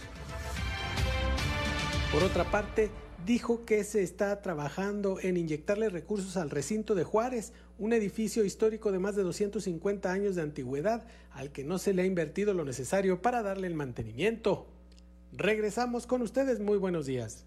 Por 2.12 2.24
otra 2.24 2.44
parte, 2.44 2.90
dijo 3.26 3.66
que 3.66 3.84
se 3.84 4.04
está 4.04 4.42
trabajando 4.42 5.18
en 5.22 5.38
inyectarle 5.38 5.90
recursos 5.90 6.36
al 6.38 6.50
recinto 6.50 6.96
de 6.96 7.04
Juárez, 7.04 7.54
un 7.80 7.94
edificio 7.94 8.44
histórico 8.44 8.92
de 8.92 9.00
más 9.00 9.16
de 9.16 9.24
250 9.24 10.12
años 10.12 10.36
de 10.36 10.42
antigüedad 10.42 11.06
al 11.32 11.52
que 11.52 11.64
no 11.64 11.78
se 11.78 11.94
le 11.94 12.02
ha 12.02 12.06
invertido 12.06 12.54
lo 12.54 12.66
necesario 12.66 13.22
para 13.22 13.42
darle 13.42 13.68
el 13.68 13.76
mantenimiento. 13.76 14.68
Regresamos 15.32 16.06
con 16.06 16.22
ustedes, 16.22 16.60
muy 16.60 16.78
buenos 16.78 17.06
días. 17.06 17.46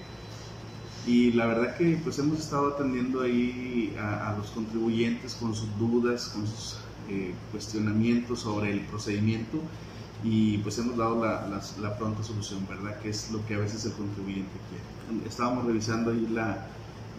y 1.10 1.32
la 1.32 1.48
verdad 1.48 1.76
que 1.76 2.00
pues 2.04 2.20
hemos 2.20 2.38
estado 2.38 2.76
atendiendo 2.76 3.22
ahí 3.22 3.96
a, 4.00 4.36
los 4.38 4.52
contribuyentes 4.52 5.34
con 5.34 5.56
sus 5.56 5.68
dudas, 5.80 6.30
con 6.36 6.46
sus 6.46 6.78
eh, 7.10 7.34
cuestionamientos 7.52 8.42
sobre 8.42 8.72
el 8.72 8.82
procedimiento 8.82 9.58
y 10.24 10.60
pues 10.60 10.78
hemos 10.78 10.98
dado 10.98 11.26
la, 11.26 11.62
la, 11.82 11.98
pronta 11.98 12.22
solución, 12.22 12.64
¿verdad? 12.70 13.00
Que 13.00 13.10
es 13.10 13.32
lo 13.32 13.44
que 13.48 13.56
a 13.56 13.58
veces 13.58 13.86
el 13.86 13.94
contribuyente 13.94 14.52
quiere. 14.70 15.28
Estábamos 15.28 15.66
revisando 15.66 16.12
ahí 16.12 16.28
la, 16.32 16.68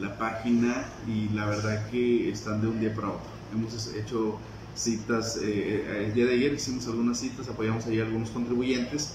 la 0.01 0.17
página 0.19 0.85
y 1.09 1.29
la 1.31 1.47
verdad 1.47 1.91
que 1.91 2.31
están 2.31 2.61
de 2.61 2.69
un 2.69 2.79
día 2.79 2.95
para 2.95 3.09
otro. 3.09 3.31
Hemos 3.53 3.93
hecho 3.95 4.39
citas, 4.77 5.37
eh, 5.39 5.43
eh, 5.45 6.05
el 6.07 6.15
día 6.15 6.27
de 6.27 6.35
ayer 6.35 6.53
hicimos 6.53 6.87
algunas 6.87 7.19
citas, 7.19 7.49
apoyamos 7.49 7.87
ahí 7.87 7.99
a 7.99 8.05
algunos 8.05 8.31
contribuyentes 8.31 9.15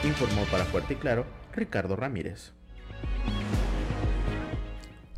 Informó 0.04 0.44
para 0.50 0.64
Fuerte 0.64 0.94
y 0.94 0.96
Claro 0.96 1.26
Ricardo 1.54 1.94
Ramírez. 1.96 2.52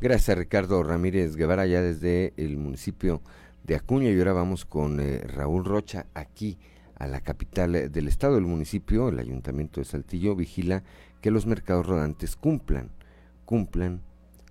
Gracias 0.01 0.37
Ricardo 0.37 0.83
Ramírez 0.83 1.37
Guevara 1.37 1.67
ya 1.67 1.81
desde 1.81 2.35
el 2.37 2.59
municipio 2.59 3.23
de 3.65 3.77
Acuña 3.77 4.11
y 4.11 4.19
ahora 4.19 4.35
vamos 4.35 4.65
con 4.65 5.01
eh, 5.01 5.23
Raúl 5.27 5.65
Rocha 5.65 6.07
aquí 6.15 6.59
a 6.97 7.07
la 7.07 7.21
capital 7.21 7.91
del 7.91 8.09
estado. 8.09 8.39
El 8.39 8.45
municipio, 8.45 9.09
el 9.09 9.19
ayuntamiento 9.19 9.81
de 9.81 9.87
Saltillo, 9.87 10.37
vigila 10.37 10.83
que 11.21 11.31
los 11.31 11.47
mercados 11.47 11.87
rodantes 11.87 12.37
cumplan, 12.37 12.91
cumplan 13.45 14.03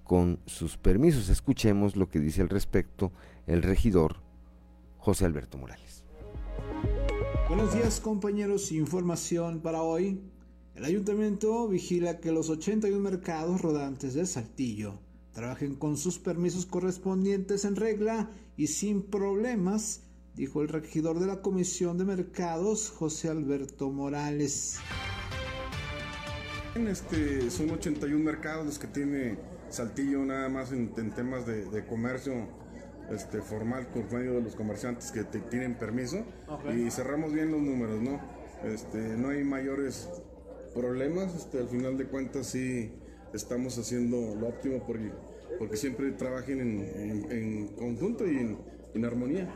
con 0.06 0.40
sus 0.46 0.78
permisos. 0.78 1.28
Escuchemos 1.28 1.98
lo 1.98 2.08
que 2.08 2.22
dice 2.22 2.42
al 2.42 2.50
respecto 2.50 3.12
el 3.48 3.62
regidor 3.62 4.18
José 4.98 5.26
Alberto 5.26 5.58
Morales. 5.58 6.04
Buenos 7.50 7.74
días 7.74 8.00
compañeros, 8.00 8.72
información 8.72 9.60
para 9.60 9.82
hoy. 9.82 10.22
El 10.76 10.86
ayuntamiento 10.86 11.68
vigila 11.68 12.20
que 12.20 12.32
los 12.32 12.50
81 12.50 13.00
mercados 13.00 13.62
rodantes 13.62 14.14
de 14.14 14.26
Saltillo 14.26 15.00
trabajen 15.32 15.76
con 15.76 15.98
sus 15.98 16.20
permisos 16.20 16.66
correspondientes 16.66 17.66
en 17.66 17.76
regla 17.76 18.30
y 18.58 18.68
sin 18.68 19.02
problemas, 19.02 20.04
dijo 20.36 20.62
el 20.62 20.70
regidor 20.70 21.20
de 21.20 21.28
la 21.28 21.42
Comisión 21.42 21.98
de 21.98 22.06
Mercados, 22.06 22.90
José 22.90 23.30
Alberto 23.30 23.90
Morales. 23.90 24.78
Este, 26.76 27.50
son 27.50 27.72
81 27.72 28.24
mercados 28.24 28.66
los 28.66 28.80
que 28.80 28.88
tiene 28.88 29.38
Saltillo 29.76 30.24
nada 30.24 30.48
más 30.48 30.72
en, 30.72 30.90
temas 31.12 31.46
de, 31.46 31.86
comercio 31.86 32.34
este, 33.12 33.42
formal 33.42 33.88
por 33.88 34.10
medio 34.10 34.36
de 34.36 34.42
los 34.42 34.56
comerciantes 34.56 35.12
que 35.12 35.26
tienen 35.26 35.76
permiso 35.76 36.24
y 36.74 36.90
cerramos 36.92 37.34
bien 37.34 37.52
los 37.52 37.60
números, 37.60 38.02
¿no? 38.02 38.22
Este, 38.64 39.18
no 39.18 39.30
hay 39.30 39.44
mayores 39.44 40.10
problemas, 40.74 41.36
este, 41.36 41.60
al 41.60 41.68
final 41.68 41.98
de 41.98 42.06
cuentas 42.06 42.48
sí 42.48 42.94
estamos 43.34 43.78
haciendo 43.78 44.36
lo 44.40 44.48
óptimo 44.48 44.82
porque, 44.88 45.12
porque 45.60 45.76
siempre 45.76 46.10
trabajen 46.14 46.62
en, 46.62 47.68
conjunto 47.76 48.26
y 48.26 48.58
en, 48.94 49.04
armonía. 49.06 49.54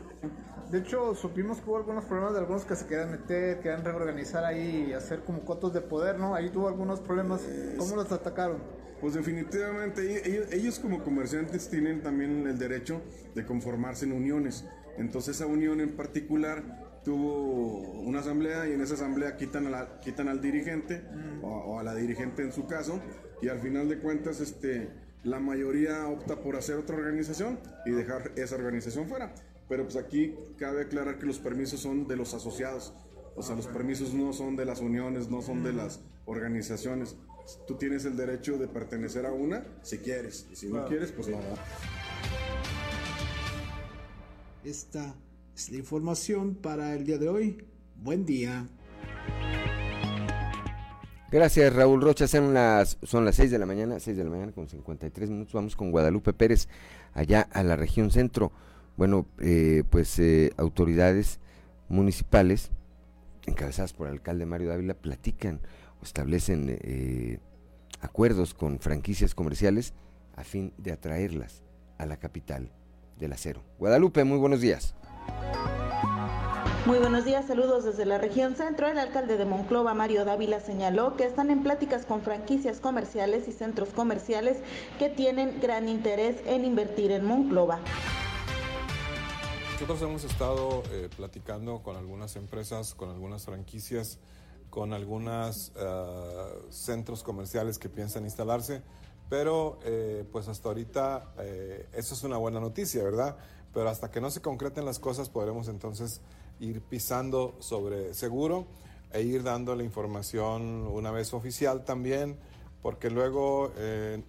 De 0.70 0.80
hecho, 0.80 1.14
supimos 1.14 1.60
que 1.60 1.70
hubo 1.70 1.78
algunos 1.78 2.04
problemas 2.04 2.34
de 2.34 2.40
algunos 2.40 2.66
que 2.66 2.76
se 2.76 2.86
querían 2.86 3.10
meter, 3.10 3.60
querían 3.60 3.86
reorganizar 3.86 4.44
ahí 4.44 4.88
y 4.90 4.92
hacer 4.92 5.20
como 5.20 5.46
cotos 5.46 5.72
de 5.72 5.80
poder, 5.80 6.18
¿no? 6.18 6.34
Ahí 6.34 6.50
tuvo 6.50 6.68
algunos 6.68 7.00
problemas. 7.00 7.40
¿Cómo 7.78 7.96
los 7.96 8.12
atacaron? 8.12 8.58
Pues 9.00 9.14
definitivamente 9.14 10.54
ellos, 10.54 10.78
como 10.78 11.02
comerciantes 11.02 11.70
tienen 11.70 12.02
también 12.02 12.46
el 12.46 12.58
derecho 12.58 13.00
de 13.34 13.46
conformarse 13.46 14.04
en 14.04 14.12
uniones. 14.12 14.66
Entonces 14.98 15.36
esa 15.36 15.46
unión 15.46 15.80
en 15.80 15.96
particular 15.96 17.00
tuvo 17.02 17.78
una 18.02 18.20
asamblea 18.20 18.68
y 18.68 18.72
en 18.72 18.82
esa 18.82 18.94
asamblea 18.94 19.36
quitan, 19.36 19.72
a 19.74 20.00
quitan 20.00 20.28
al 20.28 20.42
dirigente 20.42 21.02
o, 21.40 21.48
o, 21.48 21.78
a 21.78 21.82
la 21.82 21.94
dirigente 21.94 22.42
en 22.42 22.52
su 22.52 22.66
caso 22.66 23.00
y 23.40 23.48
al 23.48 23.58
final 23.60 23.88
de 23.88 23.98
cuentas 24.00 24.40
este, 24.40 24.90
la 25.24 25.40
mayoría 25.40 26.06
opta 26.06 26.36
por 26.42 26.56
hacer 26.56 26.76
otra 26.76 26.96
organización 26.96 27.58
y 27.86 27.90
dejar 27.90 28.32
esa 28.36 28.56
organización 28.56 29.08
fuera. 29.08 29.34
Pero 29.68 29.84
pues 29.84 29.96
aquí 29.96 30.34
cabe 30.58 30.82
aclarar 30.82 31.18
que 31.18 31.26
los 31.26 31.38
permisos 31.38 31.80
son 31.80 32.06
de 32.06 32.16
los 32.16 32.34
asociados. 32.34 32.92
O 33.36 33.42
sea, 33.42 33.56
los 33.56 33.68
permisos 33.68 34.12
no 34.12 34.32
son 34.34 34.56
de 34.56 34.66
las 34.66 34.80
uniones, 34.80 35.30
no 35.30 35.40
son 35.40 35.62
de 35.62 35.72
las 35.72 36.00
organizaciones 36.26 37.16
tú 37.66 37.74
tienes 37.76 38.04
el 38.04 38.16
derecho 38.16 38.58
de 38.58 38.68
pertenecer 38.68 39.26
a 39.26 39.32
una 39.32 39.64
si 39.82 39.98
quieres. 39.98 40.46
Y 40.50 40.56
si 40.56 40.68
no 40.68 40.86
quieres, 40.86 41.12
pues 41.12 41.28
nada. 41.28 41.54
Esta 44.64 45.14
es 45.54 45.70
la 45.70 45.78
información 45.78 46.54
para 46.54 46.94
el 46.94 47.04
día 47.04 47.18
de 47.18 47.28
hoy. 47.28 47.64
Buen 47.96 48.24
día. 48.26 48.68
Gracias 51.30 51.72
Raúl 51.72 52.02
Rocha, 52.02 52.26
son 52.26 52.52
las, 52.52 52.98
son 53.04 53.24
las 53.24 53.36
6 53.36 53.52
de 53.52 53.58
la 53.60 53.64
mañana, 53.64 54.00
6 54.00 54.16
de 54.16 54.24
la 54.24 54.30
mañana 54.30 54.50
con 54.50 54.68
53 54.68 55.30
minutos, 55.30 55.52
vamos 55.52 55.76
con 55.76 55.92
Guadalupe 55.92 56.32
Pérez 56.32 56.66
allá 57.14 57.42
a 57.52 57.62
la 57.62 57.76
región 57.76 58.10
centro. 58.10 58.50
Bueno, 58.96 59.26
eh, 59.38 59.84
pues 59.88 60.18
eh, 60.18 60.52
autoridades 60.56 61.38
municipales 61.88 62.72
encabezadas 63.46 63.92
por 63.92 64.08
el 64.08 64.14
alcalde 64.14 64.44
Mario 64.44 64.70
Dávila 64.70 64.94
platican 64.94 65.60
establecen 66.02 66.78
eh, 66.82 67.38
acuerdos 68.00 68.54
con 68.54 68.78
franquicias 68.78 69.34
comerciales 69.34 69.94
a 70.36 70.44
fin 70.44 70.72
de 70.78 70.92
atraerlas 70.92 71.62
a 71.98 72.06
la 72.06 72.16
capital 72.16 72.70
del 73.18 73.32
acero. 73.32 73.62
Guadalupe, 73.78 74.24
muy 74.24 74.38
buenos 74.38 74.60
días. 74.60 74.94
Muy 76.86 76.98
buenos 76.98 77.26
días, 77.26 77.46
saludos 77.46 77.84
desde 77.84 78.06
la 78.06 78.16
región 78.16 78.56
centro. 78.56 78.88
El 78.88 78.98
alcalde 78.98 79.36
de 79.36 79.44
Monclova, 79.44 79.92
Mario 79.92 80.24
Dávila, 80.24 80.60
señaló 80.60 81.14
que 81.14 81.24
están 81.24 81.50
en 81.50 81.62
pláticas 81.62 82.06
con 82.06 82.22
franquicias 82.22 82.80
comerciales 82.80 83.46
y 83.48 83.52
centros 83.52 83.90
comerciales 83.90 84.56
que 84.98 85.10
tienen 85.10 85.60
gran 85.60 85.90
interés 85.90 86.36
en 86.46 86.64
invertir 86.64 87.12
en 87.12 87.26
Monclova. 87.26 87.80
Nosotros 89.74 90.02
hemos 90.02 90.24
estado 90.24 90.82
eh, 90.90 91.10
platicando 91.14 91.82
con 91.82 91.96
algunas 91.96 92.36
empresas, 92.36 92.94
con 92.94 93.10
algunas 93.10 93.44
franquicias 93.44 94.18
con 94.70 94.92
algunos 94.92 95.72
eh, 95.76 96.62
centros 96.70 97.22
comerciales 97.22 97.78
que 97.78 97.88
piensan 97.88 98.24
instalarse, 98.24 98.82
pero 99.28 99.78
eh, 99.84 100.24
pues 100.30 100.48
hasta 100.48 100.68
ahorita 100.68 101.32
eh, 101.38 101.88
eso 101.92 102.14
es 102.14 102.22
una 102.22 102.36
buena 102.36 102.60
noticia, 102.60 103.02
¿verdad? 103.02 103.36
Pero 103.74 103.88
hasta 103.88 104.10
que 104.10 104.20
no 104.20 104.30
se 104.30 104.40
concreten 104.40 104.84
las 104.84 104.98
cosas 104.98 105.28
podremos 105.28 105.68
entonces 105.68 106.20
ir 106.60 106.80
pisando 106.80 107.56
sobre 107.58 108.14
seguro 108.14 108.66
e 109.12 109.22
ir 109.22 109.42
dando 109.42 109.74
la 109.74 109.82
información 109.82 110.86
una 110.86 111.10
vez 111.10 111.34
oficial 111.34 111.84
también, 111.84 112.38
porque 112.80 113.10
luego 113.10 113.72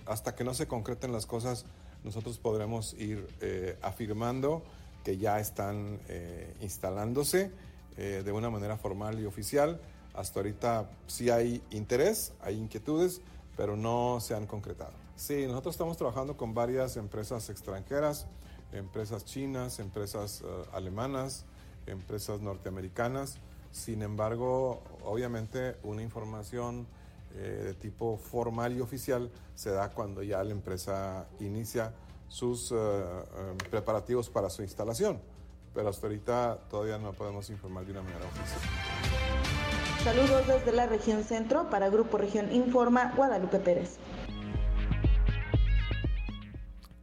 hasta 0.06 0.36
que 0.36 0.44
no 0.44 0.54
se 0.54 0.68
concreten 0.68 1.12
las 1.12 1.26
cosas 1.26 1.66
nosotros 2.04 2.38
podremos 2.38 2.94
ir 2.94 3.28
afirmando 3.82 4.64
que 5.04 5.18
ya 5.18 5.40
están 5.40 6.00
instalándose 6.62 7.52
de 7.96 8.32
una 8.32 8.50
manera 8.50 8.78
formal 8.78 9.20
y 9.20 9.26
oficial 9.26 9.80
hasta 10.14 10.40
ahorita 10.40 10.90
sí 11.08 11.30
hay 11.30 11.64
interés, 11.72 12.34
hay 12.42 12.58
inquietudes, 12.58 13.22
pero 13.56 13.76
no 13.76 14.20
se 14.20 14.36
han 14.36 14.48
concretado. 14.48 14.94
Sí, 15.16 15.46
nosotros 15.46 15.76
estamos 15.76 15.98
trabajando 15.98 16.36
con 16.36 16.54
varias 16.54 16.98
empresas 16.98 17.50
extranjeras, 17.50 18.26
empresas 18.72 19.26
chinas, 19.26 19.80
empresas 19.80 20.42
eh, 20.42 20.46
alemanas, 20.74 21.46
empresas 21.86 22.42
norteamericanas. 22.42 23.38
Sin 23.72 24.02
embargo, 24.02 24.84
obviamente 25.04 25.78
una 25.84 26.02
información 26.02 26.88
eh, 27.36 27.62
de 27.66 27.74
tipo 27.76 28.18
formal 28.18 28.76
y 28.76 28.82
oficial 28.82 29.32
se 29.56 29.72
da 29.72 29.90
cuando 29.90 30.24
ya 30.24 30.44
la 30.44 30.52
empresa 30.52 31.28
inicia 31.40 31.94
sus 32.28 32.72
eh, 32.72 32.76
preparativos 33.70 34.30
para 34.30 34.50
su 34.50 34.64
instalación. 34.64 35.22
Pero 35.74 35.90
hasta 35.90 36.08
ahorita 36.08 36.60
todavía 36.70 36.98
no 36.98 37.14
podemos 37.14 37.50
informar 37.50 37.86
de 37.86 37.92
una 37.92 38.02
manera 38.02 38.26
oficial. 38.26 39.01
Saludos 40.04 40.48
desde 40.48 40.72
la 40.72 40.88
región 40.88 41.24
centro 41.24 41.70
para 41.70 41.88
Grupo 41.90 42.18
Región 42.18 42.52
Informa, 42.52 43.14
Guadalupe 43.16 43.60
Pérez. 43.60 44.00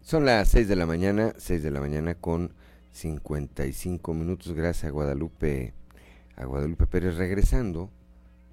Son 0.00 0.24
las 0.24 0.48
6 0.48 0.66
de 0.66 0.74
la 0.74 0.84
mañana, 0.84 1.32
6 1.36 1.62
de 1.62 1.70
la 1.70 1.78
mañana 1.78 2.16
con 2.16 2.54
55 2.90 4.14
minutos. 4.14 4.52
Gracias 4.52 4.86
a 4.86 4.90
Guadalupe, 4.90 5.74
a 6.34 6.44
Guadalupe 6.44 6.88
Pérez. 6.88 7.16
Regresando, 7.16 7.88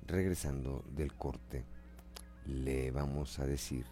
regresando 0.06 0.86
del 0.96 1.16
corte, 1.16 1.66
le 2.46 2.92
vamos 2.92 3.40
a 3.40 3.48
decir 3.48 3.88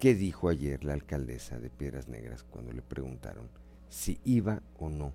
qué 0.00 0.16
dijo 0.16 0.48
ayer 0.48 0.82
la 0.82 0.94
alcaldesa 0.94 1.60
de 1.60 1.70
Piedras 1.70 2.08
Negras 2.08 2.42
cuando 2.42 2.72
le 2.72 2.82
preguntaron 2.82 3.48
si 3.90 4.18
iba 4.24 4.60
o 4.76 4.88
no 4.88 5.12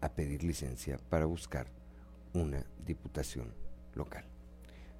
a 0.00 0.10
pedir 0.10 0.44
licencia 0.44 0.96
para 1.10 1.24
buscar 1.24 1.66
una 2.34 2.64
diputación 2.86 3.63
local. 3.96 4.24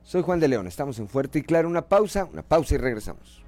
Soy 0.03 0.22
Juan 0.22 0.40
de 0.40 0.49
León, 0.49 0.66
estamos 0.66 0.99
en 0.99 1.09
Fuerte 1.09 1.38
y 1.38 1.42
Claro. 1.42 1.68
Una 1.68 1.88
pausa, 1.88 2.26
una 2.26 2.42
pausa 2.42 2.74
y 2.74 2.78
regresamos. 2.78 3.45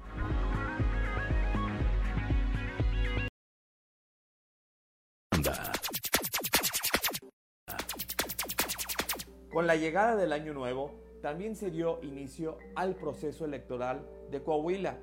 Con 9.51 9.65
la 9.65 9.75
llegada 9.75 10.15
del 10.15 10.33
año 10.33 10.53
nuevo, 10.53 10.99
también 11.21 11.55
se 11.55 11.71
dio 11.71 11.99
inicio 12.03 12.57
al 12.75 12.95
proceso 12.95 13.45
electoral 13.45 14.07
de 14.29 14.43
Coahuila. 14.43 14.97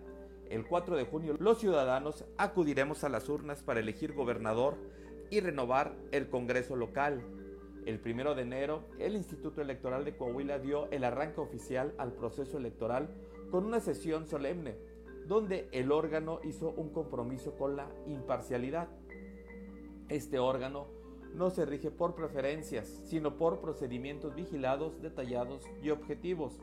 El 0.48 0.66
4 0.66 0.96
de 0.96 1.04
junio, 1.04 1.36
los 1.38 1.58
ciudadanos 1.58 2.24
acudiremos 2.38 3.02
a 3.02 3.08
las 3.08 3.28
urnas 3.28 3.62
para 3.62 3.80
elegir 3.80 4.12
gobernador 4.12 4.76
y 5.30 5.40
renovar 5.40 5.96
el 6.12 6.28
Congreso 6.28 6.76
local. 6.76 7.22
El 7.86 8.00
primero 8.00 8.34
de 8.34 8.42
enero, 8.42 8.84
el 8.98 9.14
Instituto 9.14 9.60
Electoral 9.60 10.04
de 10.04 10.16
Coahuila 10.16 10.58
dio 10.58 10.90
el 10.90 11.04
arranque 11.04 11.40
oficial 11.40 11.94
al 11.98 12.12
proceso 12.12 12.56
electoral 12.56 13.08
con 13.50 13.64
una 13.64 13.80
sesión 13.80 14.26
solemne. 14.26 14.76
donde 15.26 15.68
el 15.72 15.90
órgano 15.90 16.40
hizo 16.44 16.74
un 16.76 16.90
compromiso 16.90 17.56
con 17.56 17.76
la 17.76 17.88
imparcialidad. 18.06 18.88
Este 20.10 20.38
órgano 20.38 20.86
no 21.32 21.48
se 21.48 21.64
rige 21.64 21.90
por 21.90 22.14
preferencias, 22.14 22.86
sino 23.04 23.38
por 23.38 23.60
procedimientos 23.60 24.34
vigilados, 24.34 25.00
detallados 25.00 25.64
y 25.82 25.88
objetivos. 25.88 26.60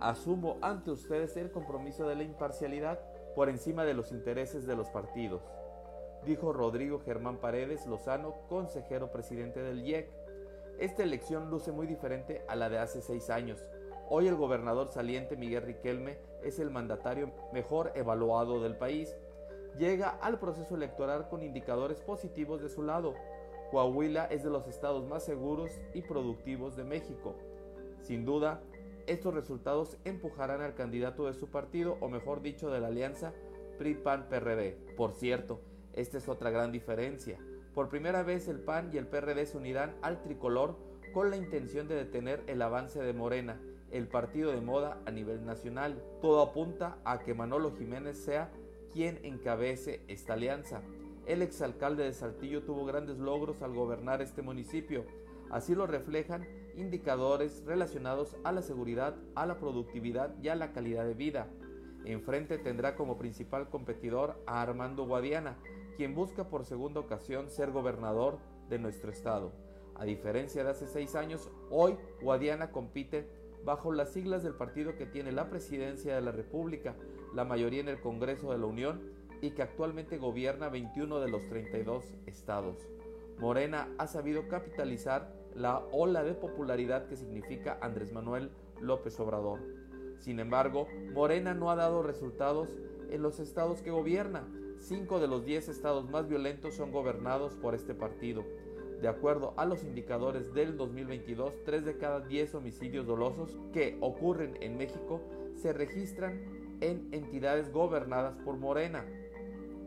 Asumo 0.00 0.58
ante 0.60 0.90
ustedes 0.90 1.36
el 1.36 1.52
compromiso 1.52 2.08
de 2.08 2.16
la 2.16 2.24
imparcialidad 2.24 2.98
por 3.36 3.48
encima 3.48 3.84
de 3.84 3.94
los 3.94 4.10
intereses 4.10 4.66
de 4.66 4.74
los 4.74 4.90
partidos, 4.90 5.42
dijo 6.26 6.52
Rodrigo 6.52 7.00
Germán 7.00 7.38
Paredes 7.38 7.86
Lozano, 7.86 8.34
consejero 8.48 9.12
presidente 9.12 9.62
del 9.62 9.86
IEC. 9.86 10.23
Esta 10.78 11.04
elección 11.04 11.50
luce 11.50 11.70
muy 11.70 11.86
diferente 11.86 12.42
a 12.48 12.56
la 12.56 12.68
de 12.68 12.78
hace 12.78 13.00
seis 13.00 13.30
años. 13.30 13.64
Hoy 14.10 14.26
el 14.26 14.34
gobernador 14.34 14.88
saliente 14.88 15.36
Miguel 15.36 15.62
Riquelme 15.62 16.18
es 16.42 16.58
el 16.58 16.70
mandatario 16.70 17.30
mejor 17.52 17.92
evaluado 17.94 18.60
del 18.60 18.76
país. 18.76 19.16
Llega 19.78 20.10
al 20.10 20.40
proceso 20.40 20.74
electoral 20.74 21.28
con 21.28 21.42
indicadores 21.42 22.00
positivos 22.00 22.60
de 22.60 22.68
su 22.68 22.82
lado. 22.82 23.14
Coahuila 23.70 24.24
es 24.26 24.42
de 24.42 24.50
los 24.50 24.66
estados 24.66 25.06
más 25.06 25.24
seguros 25.24 25.70
y 25.94 26.02
productivos 26.02 26.76
de 26.76 26.84
México. 26.84 27.36
Sin 28.02 28.24
duda, 28.24 28.60
estos 29.06 29.32
resultados 29.32 29.96
empujarán 30.04 30.60
al 30.60 30.74
candidato 30.74 31.26
de 31.26 31.34
su 31.34 31.50
partido, 31.50 31.98
o 32.00 32.08
mejor 32.08 32.42
dicho, 32.42 32.68
de 32.70 32.80
la 32.80 32.88
alianza 32.88 33.32
PRI-PAN-PRD. 33.78 34.96
Por 34.96 35.12
cierto, 35.12 35.60
esta 35.92 36.18
es 36.18 36.28
otra 36.28 36.50
gran 36.50 36.72
diferencia. 36.72 37.38
Por 37.74 37.88
primera 37.88 38.22
vez 38.22 38.46
el 38.46 38.60
PAN 38.60 38.90
y 38.92 38.98
el 38.98 39.08
PRD 39.08 39.46
se 39.46 39.56
unirán 39.58 39.96
al 40.00 40.22
tricolor 40.22 40.76
con 41.12 41.30
la 41.30 41.36
intención 41.36 41.88
de 41.88 41.96
detener 41.96 42.44
el 42.46 42.62
avance 42.62 43.02
de 43.02 43.12
Morena, 43.12 43.60
el 43.90 44.06
partido 44.06 44.52
de 44.52 44.60
moda 44.60 45.00
a 45.06 45.10
nivel 45.10 45.44
nacional. 45.44 46.00
Todo 46.22 46.40
apunta 46.40 46.98
a 47.04 47.18
que 47.18 47.34
Manolo 47.34 47.72
Jiménez 47.76 48.16
sea 48.16 48.52
quien 48.92 49.18
encabece 49.24 50.02
esta 50.06 50.34
alianza. 50.34 50.82
El 51.26 51.42
exalcalde 51.42 52.04
de 52.04 52.12
Saltillo 52.12 52.62
tuvo 52.62 52.84
grandes 52.84 53.18
logros 53.18 53.60
al 53.60 53.74
gobernar 53.74 54.22
este 54.22 54.42
municipio. 54.42 55.04
Así 55.50 55.74
lo 55.74 55.88
reflejan 55.88 56.46
indicadores 56.76 57.64
relacionados 57.64 58.36
a 58.44 58.52
la 58.52 58.62
seguridad, 58.62 59.16
a 59.34 59.46
la 59.46 59.58
productividad 59.58 60.32
y 60.40 60.48
a 60.48 60.54
la 60.54 60.72
calidad 60.72 61.04
de 61.06 61.14
vida. 61.14 61.48
Enfrente 62.04 62.58
tendrá 62.58 62.96
como 62.96 63.16
principal 63.16 63.70
competidor 63.70 64.42
a 64.46 64.60
Armando 64.60 65.06
Guadiana, 65.06 65.56
quien 65.96 66.14
busca 66.14 66.48
por 66.48 66.64
segunda 66.64 67.00
ocasión 67.00 67.48
ser 67.48 67.70
gobernador 67.70 68.38
de 68.68 68.78
nuestro 68.78 69.10
estado. 69.10 69.52
A 69.94 70.04
diferencia 70.04 70.64
de 70.64 70.70
hace 70.70 70.86
seis 70.86 71.14
años, 71.14 71.50
hoy 71.70 71.96
Guadiana 72.20 72.70
compite 72.70 73.28
bajo 73.64 73.92
las 73.92 74.12
siglas 74.12 74.42
del 74.42 74.54
partido 74.54 74.96
que 74.96 75.06
tiene 75.06 75.32
la 75.32 75.48
presidencia 75.48 76.14
de 76.14 76.20
la 76.20 76.32
República, 76.32 76.94
la 77.34 77.44
mayoría 77.44 77.80
en 77.80 77.88
el 77.88 78.00
Congreso 78.00 78.52
de 78.52 78.58
la 78.58 78.66
Unión 78.66 79.00
y 79.40 79.52
que 79.52 79.62
actualmente 79.62 80.18
gobierna 80.18 80.68
21 80.68 81.20
de 81.20 81.28
los 81.28 81.46
32 81.48 82.04
estados. 82.26 82.88
Morena 83.38 83.88
ha 83.98 84.06
sabido 84.06 84.48
capitalizar 84.48 85.32
la 85.54 85.78
ola 85.92 86.22
de 86.22 86.34
popularidad 86.34 87.06
que 87.06 87.16
significa 87.16 87.78
Andrés 87.80 88.12
Manuel 88.12 88.50
López 88.80 89.18
Obrador. 89.20 89.60
Sin 90.24 90.40
embargo, 90.40 90.88
Morena 91.12 91.52
no 91.52 91.70
ha 91.70 91.76
dado 91.76 92.02
resultados 92.02 92.70
en 93.10 93.20
los 93.20 93.40
estados 93.40 93.82
que 93.82 93.90
gobierna. 93.90 94.48
Cinco 94.78 95.20
de 95.20 95.28
los 95.28 95.44
diez 95.44 95.68
estados 95.68 96.08
más 96.08 96.26
violentos 96.26 96.76
son 96.76 96.92
gobernados 96.92 97.54
por 97.56 97.74
este 97.74 97.94
partido. 97.94 98.42
De 99.02 99.08
acuerdo 99.08 99.52
a 99.58 99.66
los 99.66 99.84
indicadores 99.84 100.54
del 100.54 100.78
2022, 100.78 101.62
tres 101.66 101.84
de 101.84 101.98
cada 101.98 102.20
diez 102.20 102.54
homicidios 102.54 103.06
dolosos 103.06 103.58
que 103.74 103.98
ocurren 104.00 104.56
en 104.62 104.78
México 104.78 105.20
se 105.56 105.74
registran 105.74 106.40
en 106.80 107.06
entidades 107.12 107.70
gobernadas 107.70 108.34
por 108.46 108.56
Morena. 108.56 109.04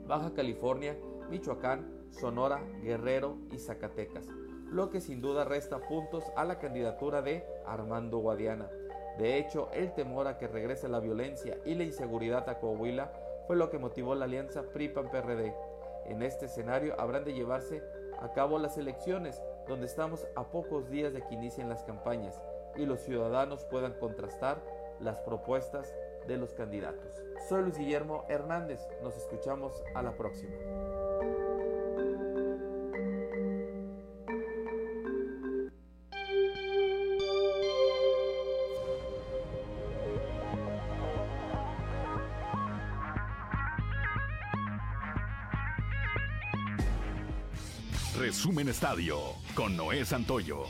Baja 0.05 0.35
California, 0.35 0.95
Michoacán, 1.31 1.91
Sonora, 2.11 2.61
Guerrero 2.83 3.39
y 3.51 3.57
Zacatecas 3.57 4.29
lo 4.71 4.89
que 4.89 4.99
sin 4.99 5.21
duda 5.21 5.45
resta 5.45 5.79
puntos 5.79 6.25
a 6.35 6.43
la 6.43 6.59
candidatura 6.59 7.21
de 7.21 7.45
Armando 7.65 8.17
Guadiana. 8.17 8.67
De 9.17 9.37
hecho, 9.37 9.69
el 9.73 9.93
temor 9.93 10.27
a 10.27 10.37
que 10.37 10.47
regrese 10.47 10.87
la 10.87 10.99
violencia 10.99 11.57
y 11.65 11.73
la 11.73 11.83
inseguridad 11.83 12.47
a 12.49 12.59
Coahuila 12.59 13.11
fue 13.47 13.55
lo 13.55 13.69
que 13.69 13.79
motivó 13.79 14.13
la 14.13 14.25
alianza 14.25 14.63
PRI-PAN-PRD. 14.73 15.55
En 16.05 16.21
este 16.21 16.45
escenario 16.45 16.99
habrán 16.99 17.25
de 17.25 17.33
llevarse 17.33 17.81
a 18.19 18.31
cabo 18.33 18.59
las 18.59 18.77
elecciones, 18.77 19.41
donde 19.67 19.87
estamos 19.87 20.27
a 20.35 20.43
pocos 20.45 20.89
días 20.89 21.13
de 21.13 21.21
que 21.21 21.33
inicien 21.33 21.67
las 21.67 21.83
campañas 21.83 22.41
y 22.75 22.85
los 22.85 23.01
ciudadanos 23.01 23.65
puedan 23.65 23.93
contrastar 23.93 24.61
las 24.99 25.19
propuestas 25.21 25.95
de 26.27 26.37
los 26.37 26.53
candidatos. 26.53 27.23
Soy 27.49 27.63
Luis 27.63 27.77
Guillermo 27.77 28.25
Hernández, 28.29 28.87
nos 29.01 29.17
escuchamos 29.17 29.83
a 29.95 30.03
la 30.03 30.15
próxima. 30.15 30.55
Resumen 48.37 48.69
Estadio 48.69 49.17
con 49.55 49.75
Noé 49.75 50.05
Santoyo. 50.05 50.67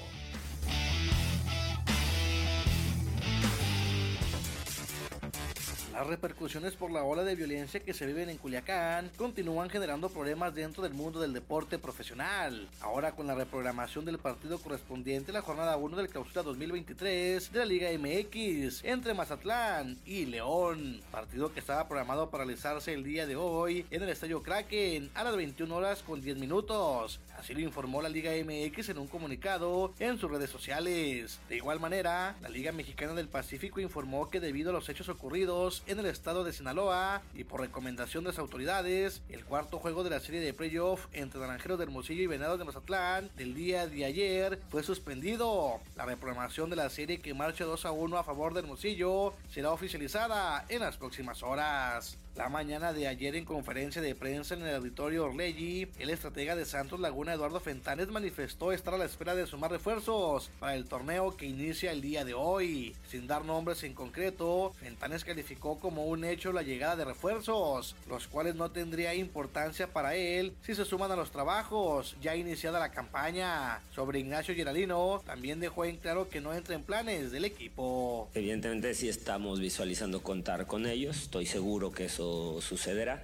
Las 5.98 6.06
repercusiones 6.06 6.76
por 6.76 6.92
la 6.92 7.02
ola 7.02 7.24
de 7.24 7.34
violencia 7.34 7.80
que 7.80 7.92
se 7.92 8.06
viven 8.06 8.30
en 8.30 8.38
Culiacán 8.38 9.10
continúan 9.18 9.68
generando 9.68 10.10
problemas 10.10 10.54
dentro 10.54 10.84
del 10.84 10.94
mundo 10.94 11.20
del 11.20 11.34
deporte 11.34 11.80
profesional. 11.80 12.70
Ahora 12.82 13.14
con 13.14 13.26
la 13.26 13.34
reprogramación 13.34 14.06
del 14.06 14.20
partido 14.20 14.60
correspondiente 14.60 15.32
a 15.32 15.34
la 15.34 15.42
jornada 15.42 15.76
1 15.76 15.98
del 15.98 16.10
clausura 16.10 16.44
2023 16.44 17.52
de 17.52 17.60
la 17.60 17.66
Liga 17.66 17.90
MX 17.98 18.84
entre 18.84 19.16
Mazatlán 19.16 19.98
y 20.06 20.28
León. 20.28 21.02
Partido 21.12 21.52
que 21.52 21.62
estaba 21.62 21.88
programado 21.88 22.30
para 22.30 22.44
realizarse 22.44 22.94
el 22.94 23.04
día 23.04 23.26
de 23.26 23.36
hoy 23.36 23.84
en 23.90 24.04
el 24.04 24.10
Estadio 24.10 24.44
Kraken 24.44 25.10
a 25.16 25.24
las 25.24 25.36
21 25.36 25.76
horas 25.76 26.04
con 26.04 26.22
10 26.22 26.38
minutos. 26.38 27.20
Así 27.38 27.54
lo 27.54 27.60
informó 27.62 28.02
la 28.02 28.10
Liga 28.10 28.32
MX 28.32 28.90
en 28.90 28.98
un 28.98 29.08
comunicado 29.08 29.94
en 30.00 30.18
sus 30.18 30.30
redes 30.30 30.50
sociales. 30.50 31.40
De 31.48 31.56
igual 31.56 31.80
manera, 31.80 32.36
la 32.42 32.50
Liga 32.50 32.72
Mexicana 32.72 33.14
del 33.14 33.30
Pacífico 33.30 33.80
informó 33.80 34.30
que 34.30 34.40
debido 34.40 34.72
a 34.72 34.74
los 34.74 34.90
hechos 34.90 35.08
ocurridos 35.08 35.84
en 35.86 36.00
el 36.00 36.08
estado 36.08 36.44
de 36.44 36.52
Sinaloa 36.52 37.22
y 37.36 37.44
por 37.44 37.62
recomendación 37.62 38.24
de 38.24 38.32
las 38.32 38.40
autoridades, 38.40 39.22
el 39.30 39.46
cuarto 39.46 39.78
juego 39.80 40.04
de 40.04 40.10
la 40.10 40.20
serie 40.20 40.42
de 40.42 40.54
playoff 40.54 41.06
entre 41.14 41.40
Naranjeros 41.40 41.78
de 41.78 41.84
Hermosillo 41.86 42.24
y 42.24 42.28
Venados 42.28 42.58
de 42.58 42.66
Mazatlán 42.66 43.30
del 43.38 43.54
día 43.54 43.88
de 43.88 44.06
ayer 44.06 44.60
fue 44.70 44.82
suspendido. 44.84 45.80
La 45.96 46.06
reprogramación 46.06 46.70
de 46.70 46.76
la 46.76 46.90
serie 46.90 47.22
que 47.22 47.34
marcha 47.34 47.66
2 47.66 47.86
a 47.86 47.92
1 47.92 48.18
a 48.18 48.24
favor 48.24 48.54
de 48.54 48.62
Hermosillo 48.62 49.34
será 49.50 49.72
oficializada 49.72 50.66
en 50.70 50.80
las 50.80 50.98
próximas 50.98 51.44
horas. 51.44 52.18
La 52.38 52.50
mañana 52.50 52.94
de 52.94 53.08
ayer 53.08 53.36
en 53.36 53.46
conferencia 53.46 54.00
de 54.00 54.14
prensa 54.14 54.54
en 54.54 54.62
el 54.62 54.76
auditorio 54.76 55.26
Orlegui, 55.26 55.88
el 55.98 56.12
estratega 56.12 56.56
de 56.56 56.66
Santos 56.66 57.00
Laguna 57.00 57.34
Eduardo 57.34 57.60
Fentanes 57.60 58.10
manifestó 58.10 58.72
estar 58.72 58.94
a 58.94 59.00
la 59.00 59.06
espera 59.06 59.34
de 59.34 59.48
sumar 59.48 59.72
refuerzos 59.72 60.52
para 60.60 60.76
el 60.76 60.86
torneo 60.86 61.36
que 61.36 61.48
inicia 61.48 61.92
el 61.92 62.02
día 62.02 62.26
de 62.26 62.36
hoy. 62.36 62.96
Sin 63.10 63.26
dar 63.26 63.44
nombres 63.44 63.82
en 63.82 63.96
concreto, 63.96 64.76
Fentanes 64.80 65.26
calificó 65.26 65.80
como 65.80 66.06
un 66.06 66.24
hecho 66.24 66.54
la 66.54 66.62
llegada 66.62 66.96
de 66.96 67.06
refuerzos, 67.06 67.96
los 68.08 68.28
cuales 68.28 68.54
no 68.54 68.70
tendría 68.70 69.16
importancia 69.16 69.92
para 69.92 70.14
él 70.14 70.54
si 70.62 70.76
se 70.76 70.86
suman 70.86 71.12
a 71.12 71.16
los 71.16 71.32
trabajos 71.32 72.16
ya 72.22 72.36
iniciada 72.36 72.78
la 72.78 72.92
campaña. 72.92 73.82
Sobre 73.96 74.20
Ignacio 74.20 74.54
Geralino, 74.54 75.24
también 75.26 75.60
dejó 75.60 75.86
en 75.86 75.98
claro 75.98 76.30
que 76.30 76.40
no 76.40 76.54
entra 76.54 76.76
en 76.76 76.84
planes 76.84 77.32
del 77.32 77.46
equipo. 77.46 78.30
Evidentemente 78.36 78.94
sí 78.94 79.10
estamos 79.10 79.60
visualizando 79.60 80.22
contar 80.22 80.68
con 80.68 80.86
ellos, 80.86 81.18
estoy 81.24 81.48
seguro 81.48 81.92
que 81.92 82.06
eso 82.06 82.27
sucederá. 82.62 83.24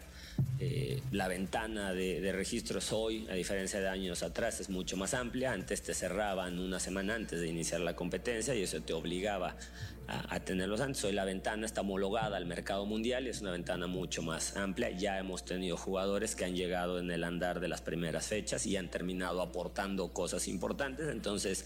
Eh, 0.60 1.02
la 1.12 1.28
ventana 1.28 1.94
de, 1.94 2.32
registros 2.32 2.92
hoy, 2.92 3.28
a 3.30 3.34
diferencia 3.34 3.80
de 3.80 3.88
años 3.88 4.24
atrás, 4.24 4.60
es 4.60 4.70
mucho 4.70 4.98
más 4.98 5.14
amplia. 5.14 5.52
Antes 5.54 5.82
te 5.82 5.94
cerraban 5.94 6.60
una 6.60 6.80
semana 6.80 7.16
antes 7.16 7.40
de 7.40 7.48
iniciar 7.48 7.82
la 7.82 7.96
competencia 7.96 8.56
y 8.56 8.64
eso 8.64 8.82
te 8.82 8.94
obligaba 8.94 9.56
a, 10.08 10.36
a, 10.36 10.40
tenerlos 10.40 10.82
antes. 10.82 11.04
Hoy 11.04 11.14
la 11.14 11.26
ventana 11.26 11.66
está 11.66 11.82
homologada 11.82 12.38
al 12.38 12.46
mercado 12.46 12.86
mundial 12.86 13.28
y 13.28 13.30
es 13.30 13.42
una 13.42 13.52
ventana 13.52 13.88
mucho 13.88 14.22
más 14.22 14.58
amplia. 14.58 14.90
Ya 14.92 15.20
hemos 15.20 15.46
tenido 15.46 15.78
jugadores 15.78 16.36
que 16.36 16.46
han 16.46 16.56
llegado 16.56 17.00
en 17.00 17.12
el 17.12 17.24
andar 17.24 17.60
de 17.60 17.68
las 17.68 17.82
primeras 17.82 18.28
fechas 18.28 18.66
y 18.66 18.78
han 18.78 18.90
terminado 18.90 19.42
aportando 19.42 20.14
cosas 20.14 20.48
importantes. 20.48 21.10
Entonces, 21.10 21.66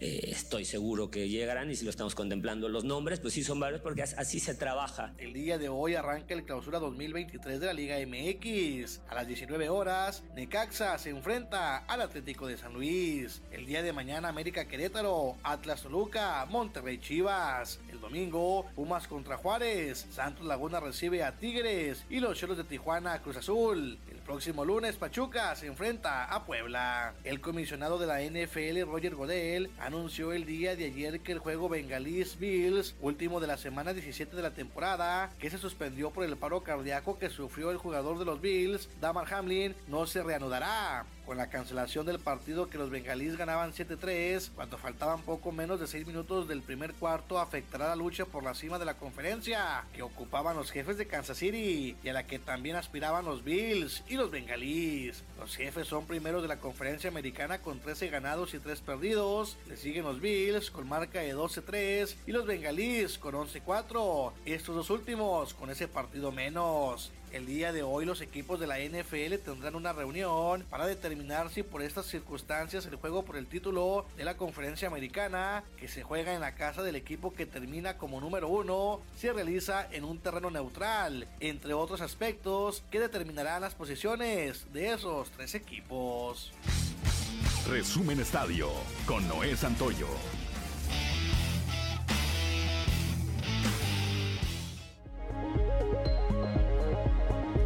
eh, 0.00 0.30
estoy 0.30 0.64
seguro 0.64 1.10
que 1.10 1.28
llegarán 1.28 1.70
y 1.70 1.76
si 1.76 1.84
lo 1.84 1.90
estamos 1.90 2.14
contemplando 2.14 2.68
los 2.68 2.84
nombres, 2.84 3.20
pues 3.20 3.34
sí 3.34 3.44
son 3.44 3.60
varios 3.60 3.80
porque 3.80 4.02
así 4.02 4.40
se 4.40 4.54
trabaja. 4.54 5.14
El 5.18 5.32
día 5.32 5.58
de 5.58 5.68
hoy 5.68 5.94
arranca 5.94 6.34
el 6.34 6.44
clausura 6.44 6.78
2023 6.78 7.60
de 7.60 7.66
la 7.66 7.72
Liga 7.72 7.96
MX. 8.04 9.00
A 9.08 9.14
las 9.14 9.26
19 9.26 9.68
horas, 9.68 10.24
Necaxa 10.34 10.98
se 10.98 11.10
enfrenta 11.10 11.78
al 11.78 12.00
Atlético 12.00 12.46
de 12.46 12.56
San 12.56 12.72
Luis. 12.72 13.42
El 13.52 13.66
día 13.66 13.82
de 13.82 13.92
mañana, 13.92 14.28
América 14.28 14.66
Querétaro, 14.66 15.36
Atlas 15.42 15.82
Toluca, 15.82 16.44
Monterrey 16.46 16.98
Chivas. 16.98 17.80
El 17.90 18.00
domingo, 18.00 18.66
Pumas 18.74 19.06
contra 19.06 19.36
Juárez, 19.36 20.06
Santos 20.10 20.46
Laguna 20.46 20.80
recibe 20.80 21.22
a 21.22 21.36
Tigres 21.36 22.04
y 22.10 22.20
los 22.20 22.38
Cholos 22.38 22.56
de 22.56 22.64
Tijuana 22.64 23.22
Cruz 23.22 23.36
Azul. 23.36 23.98
El 24.10 24.18
próximo 24.18 24.64
lunes, 24.64 24.96
Pachuca 24.96 25.54
se 25.54 25.66
enfrenta 25.66 26.24
a 26.24 26.44
Puebla. 26.44 27.14
El 27.24 27.40
comisionado 27.40 27.98
de 27.98 28.06
la 28.06 28.22
NFL, 28.22 28.90
Roger 28.90 29.14
Godel, 29.14 29.70
anunció 29.84 30.32
el 30.32 30.46
día 30.46 30.76
de 30.76 30.86
ayer 30.86 31.20
que 31.20 31.32
el 31.32 31.38
juego 31.38 31.68
Bengalis 31.68 32.38
Bills, 32.38 32.94
último 33.00 33.38
de 33.38 33.46
la 33.46 33.58
semana 33.58 33.92
17 33.92 34.34
de 34.34 34.42
la 34.42 34.54
temporada, 34.54 35.30
que 35.38 35.50
se 35.50 35.58
suspendió 35.58 36.10
por 36.10 36.24
el 36.24 36.36
paro 36.36 36.62
cardíaco 36.62 37.18
que 37.18 37.28
sufrió 37.28 37.70
el 37.70 37.76
jugador 37.76 38.18
de 38.18 38.24
los 38.24 38.40
Bills, 38.40 38.88
Damar 39.00 39.32
Hamlin, 39.32 39.74
no 39.86 40.06
se 40.06 40.22
reanudará 40.22 41.04
con 41.26 41.36
la 41.36 41.48
cancelación 41.48 42.06
del 42.06 42.18
partido 42.18 42.68
que 42.68 42.78
los 42.78 42.90
bengalíes 42.90 43.36
ganaban 43.36 43.72
7-3, 43.72 44.50
cuando 44.54 44.78
faltaban 44.78 45.22
poco 45.22 45.52
menos 45.52 45.80
de 45.80 45.86
6 45.86 46.06
minutos 46.06 46.48
del 46.48 46.62
primer 46.62 46.94
cuarto, 46.94 47.38
afectará 47.38 47.88
la 47.88 47.96
lucha 47.96 48.24
por 48.24 48.44
la 48.44 48.54
cima 48.54 48.78
de 48.78 48.84
la 48.84 48.94
conferencia 48.94 49.84
que 49.94 50.02
ocupaban 50.02 50.56
los 50.56 50.70
jefes 50.70 50.98
de 50.98 51.06
Kansas 51.06 51.38
City 51.38 51.96
y 52.02 52.08
a 52.08 52.12
la 52.12 52.26
que 52.26 52.38
también 52.38 52.76
aspiraban 52.76 53.24
los 53.24 53.44
Bills 53.44 54.02
y 54.08 54.14
los 54.14 54.30
bengalíes. 54.30 55.24
Los 55.38 55.56
jefes 55.56 55.86
son 55.86 56.06
primeros 56.06 56.42
de 56.42 56.48
la 56.48 56.58
conferencia 56.58 57.10
americana 57.10 57.60
con 57.60 57.80
13 57.80 58.08
ganados 58.08 58.54
y 58.54 58.58
3 58.58 58.80
perdidos, 58.80 59.56
le 59.66 59.76
siguen 59.76 60.04
los 60.04 60.20
Bills 60.20 60.70
con 60.70 60.88
marca 60.88 61.20
de 61.20 61.34
12-3 61.34 62.14
y 62.26 62.32
los 62.32 62.46
bengalíes 62.46 63.18
con 63.18 63.34
11-4, 63.34 64.32
estos 64.44 64.74
dos 64.74 64.90
últimos 64.90 65.54
con 65.54 65.70
ese 65.70 65.88
partido 65.88 66.32
menos. 66.32 67.12
El 67.34 67.46
día 67.46 67.72
de 67.72 67.82
hoy 67.82 68.04
los 68.04 68.20
equipos 68.20 68.60
de 68.60 68.68
la 68.68 68.78
NFL 68.78 69.42
tendrán 69.44 69.74
una 69.74 69.92
reunión 69.92 70.64
para 70.70 70.86
determinar 70.86 71.50
si 71.50 71.64
por 71.64 71.82
estas 71.82 72.06
circunstancias 72.06 72.86
el 72.86 72.94
juego 72.94 73.24
por 73.24 73.36
el 73.36 73.48
título 73.48 74.06
de 74.16 74.24
la 74.24 74.36
conferencia 74.36 74.86
americana 74.86 75.64
que 75.76 75.88
se 75.88 76.04
juega 76.04 76.32
en 76.32 76.40
la 76.40 76.54
casa 76.54 76.84
del 76.84 76.94
equipo 76.94 77.34
que 77.34 77.44
termina 77.44 77.98
como 77.98 78.20
número 78.20 78.48
uno 78.48 79.00
se 79.16 79.32
realiza 79.32 79.88
en 79.90 80.04
un 80.04 80.20
terreno 80.20 80.48
neutral, 80.48 81.26
entre 81.40 81.74
otros 81.74 82.02
aspectos 82.02 82.84
que 82.88 83.00
determinarán 83.00 83.62
las 83.62 83.74
posiciones 83.74 84.72
de 84.72 84.92
esos 84.92 85.32
tres 85.32 85.56
equipos. 85.56 86.52
Resumen 87.68 88.20
Estadio 88.20 88.70
con 89.08 89.26
Noé 89.26 89.56
Santoyo. 89.56 90.06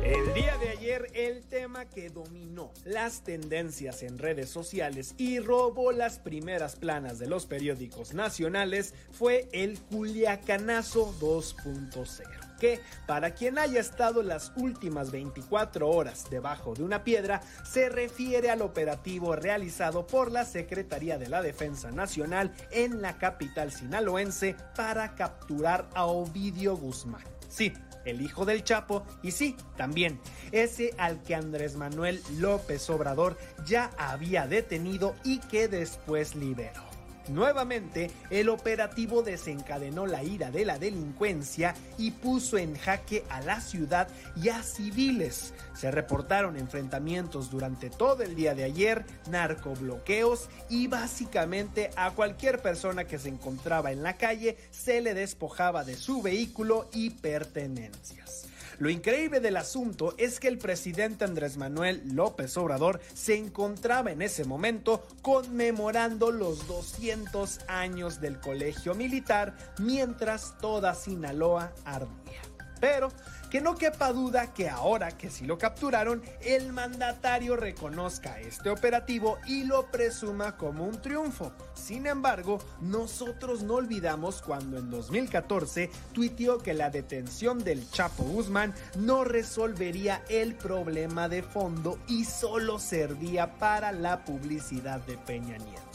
El 0.08 0.32
día 0.32 0.56
de 0.56 0.70
ayer 0.70 1.10
el 1.12 1.42
tema 1.44 1.84
que 1.84 2.08
dominó 2.08 2.72
las 2.86 3.24
tendencias 3.24 4.02
en 4.02 4.16
redes 4.16 4.48
sociales 4.48 5.14
y 5.18 5.38
robó 5.38 5.92
las 5.92 6.18
primeras 6.18 6.76
planas 6.76 7.18
de 7.18 7.26
los 7.26 7.44
periódicos 7.44 8.14
nacionales 8.14 8.94
fue 9.12 9.50
el 9.52 9.78
Culiacanazo 9.78 11.14
2.0 11.20 12.48
que, 12.58 12.80
para 13.06 13.34
quien 13.34 13.58
haya 13.58 13.80
estado 13.80 14.22
las 14.22 14.50
últimas 14.56 15.10
24 15.10 15.86
horas 15.88 16.24
debajo 16.30 16.74
de 16.74 16.84
una 16.84 17.04
piedra, 17.04 17.42
se 17.62 17.90
refiere 17.90 18.50
al 18.50 18.62
operativo 18.62 19.36
realizado 19.36 20.06
por 20.06 20.32
la 20.32 20.46
Secretaría 20.46 21.18
de 21.18 21.28
la 21.28 21.42
Defensa 21.42 21.90
Nacional 21.90 22.52
en 22.72 23.02
la 23.02 23.18
capital 23.18 23.72
sinaloense 23.72 24.56
para 24.74 25.14
capturar 25.14 25.88
a 25.94 26.06
Ovidio 26.06 26.76
Guzmán. 26.76 27.22
Sí, 27.48 27.72
el 28.08 28.22
hijo 28.22 28.44
del 28.44 28.64
Chapo, 28.64 29.04
y 29.22 29.30
sí, 29.30 29.56
también 29.76 30.20
ese 30.52 30.94
al 30.98 31.22
que 31.22 31.34
Andrés 31.34 31.76
Manuel 31.76 32.22
López 32.38 32.88
Obrador 32.90 33.36
ya 33.66 33.90
había 33.98 34.46
detenido 34.46 35.14
y 35.24 35.38
que 35.38 35.68
después 35.68 36.34
liberó. 36.34 36.97
Nuevamente, 37.28 38.10
el 38.30 38.48
operativo 38.48 39.22
desencadenó 39.22 40.06
la 40.06 40.22
ira 40.22 40.50
de 40.50 40.64
la 40.64 40.78
delincuencia 40.78 41.74
y 41.96 42.10
puso 42.10 42.58
en 42.58 42.76
jaque 42.76 43.24
a 43.28 43.40
la 43.40 43.60
ciudad 43.60 44.08
y 44.36 44.48
a 44.48 44.62
civiles. 44.62 45.52
Se 45.74 45.90
reportaron 45.90 46.56
enfrentamientos 46.56 47.50
durante 47.50 47.90
todo 47.90 48.22
el 48.22 48.34
día 48.34 48.54
de 48.54 48.64
ayer, 48.64 49.04
narcobloqueos 49.30 50.48
y 50.68 50.86
básicamente 50.86 51.90
a 51.96 52.12
cualquier 52.12 52.60
persona 52.60 53.04
que 53.04 53.18
se 53.18 53.28
encontraba 53.28 53.92
en 53.92 54.02
la 54.02 54.16
calle 54.16 54.56
se 54.70 55.00
le 55.00 55.14
despojaba 55.14 55.84
de 55.84 55.96
su 55.96 56.22
vehículo 56.22 56.88
y 56.92 57.10
pertenencias. 57.10 58.47
Lo 58.78 58.90
increíble 58.90 59.40
del 59.40 59.56
asunto 59.56 60.14
es 60.18 60.38
que 60.38 60.46
el 60.46 60.58
presidente 60.58 61.24
Andrés 61.24 61.56
Manuel 61.56 62.00
López 62.12 62.56
Obrador 62.56 63.00
se 63.12 63.36
encontraba 63.36 64.12
en 64.12 64.22
ese 64.22 64.44
momento 64.44 65.04
conmemorando 65.20 66.30
los 66.30 66.68
200 66.68 67.60
años 67.66 68.20
del 68.20 68.38
colegio 68.38 68.94
militar 68.94 69.56
mientras 69.78 70.56
toda 70.58 70.94
Sinaloa 70.94 71.72
ardía. 71.84 72.40
Pero 72.80 73.08
que 73.50 73.60
no 73.60 73.76
quepa 73.76 74.12
duda 74.12 74.52
que 74.52 74.68
ahora 74.68 75.12
que 75.12 75.30
si 75.30 75.46
lo 75.46 75.58
capturaron, 75.58 76.22
el 76.40 76.72
mandatario 76.72 77.56
reconozca 77.56 78.40
este 78.40 78.70
operativo 78.70 79.38
y 79.46 79.64
lo 79.64 79.90
presuma 79.90 80.56
como 80.56 80.84
un 80.84 81.00
triunfo. 81.00 81.52
Sin 81.74 82.06
embargo, 82.06 82.58
nosotros 82.80 83.62
no 83.62 83.74
olvidamos 83.74 84.42
cuando 84.42 84.78
en 84.78 84.90
2014 84.90 85.90
tuiteó 86.12 86.58
que 86.58 86.74
la 86.74 86.90
detención 86.90 87.58
del 87.58 87.90
Chapo 87.90 88.24
Guzmán 88.24 88.74
no 88.96 89.24
resolvería 89.24 90.22
el 90.28 90.54
problema 90.54 91.28
de 91.28 91.42
fondo 91.42 91.98
y 92.08 92.24
solo 92.24 92.78
servía 92.78 93.58
para 93.58 93.92
la 93.92 94.24
publicidad 94.24 95.00
de 95.00 95.16
Peña 95.16 95.56
Nieto. 95.58 95.87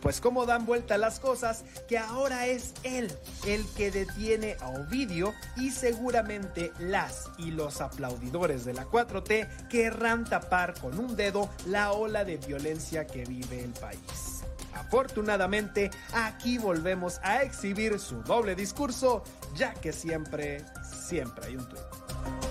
Pues 0.00 0.20
como 0.20 0.46
dan 0.46 0.64
vuelta 0.66 0.96
las 0.98 1.20
cosas, 1.20 1.64
que 1.88 1.98
ahora 1.98 2.46
es 2.46 2.74
él 2.82 3.12
el 3.46 3.66
que 3.76 3.90
detiene 3.90 4.56
a 4.60 4.68
Ovidio 4.68 5.34
y 5.56 5.70
seguramente 5.70 6.72
las 6.78 7.30
y 7.38 7.50
los 7.50 7.80
aplaudidores 7.80 8.64
de 8.64 8.74
la 8.74 8.86
4T 8.86 9.68
querrán 9.68 10.24
tapar 10.24 10.74
con 10.80 10.98
un 10.98 11.16
dedo 11.16 11.48
la 11.66 11.92
ola 11.92 12.24
de 12.24 12.36
violencia 12.36 13.06
que 13.06 13.24
vive 13.24 13.64
el 13.64 13.72
país. 13.72 14.42
Afortunadamente, 14.74 15.90
aquí 16.14 16.58
volvemos 16.58 17.18
a 17.22 17.42
exhibir 17.42 17.98
su 17.98 18.22
doble 18.22 18.54
discurso, 18.54 19.24
ya 19.56 19.74
que 19.74 19.92
siempre, 19.92 20.64
siempre 21.08 21.46
hay 21.46 21.56
un 21.56 21.68
tuit. 21.68 22.47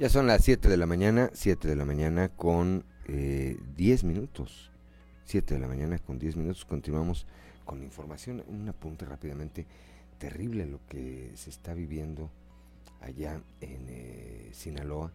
Ya 0.00 0.08
son 0.08 0.26
las 0.26 0.42
7 0.42 0.70
de 0.70 0.78
la 0.78 0.86
mañana, 0.86 1.28
7 1.34 1.68
de 1.68 1.76
la 1.76 1.84
mañana 1.84 2.30
con 2.30 2.86
eh, 3.06 3.58
10 3.76 4.04
minutos. 4.04 4.70
7 5.26 5.52
de 5.52 5.60
la 5.60 5.68
mañana 5.68 5.98
con 5.98 6.18
10 6.18 6.36
minutos. 6.36 6.64
Continuamos 6.64 7.26
con 7.66 7.82
información. 7.82 8.42
Un 8.48 8.66
apunte 8.66 9.04
rápidamente. 9.04 9.66
Terrible 10.16 10.64
lo 10.64 10.80
que 10.88 11.32
se 11.34 11.50
está 11.50 11.74
viviendo 11.74 12.30
allá 13.02 13.42
en 13.60 13.86
eh, 13.90 14.48
Sinaloa 14.54 15.12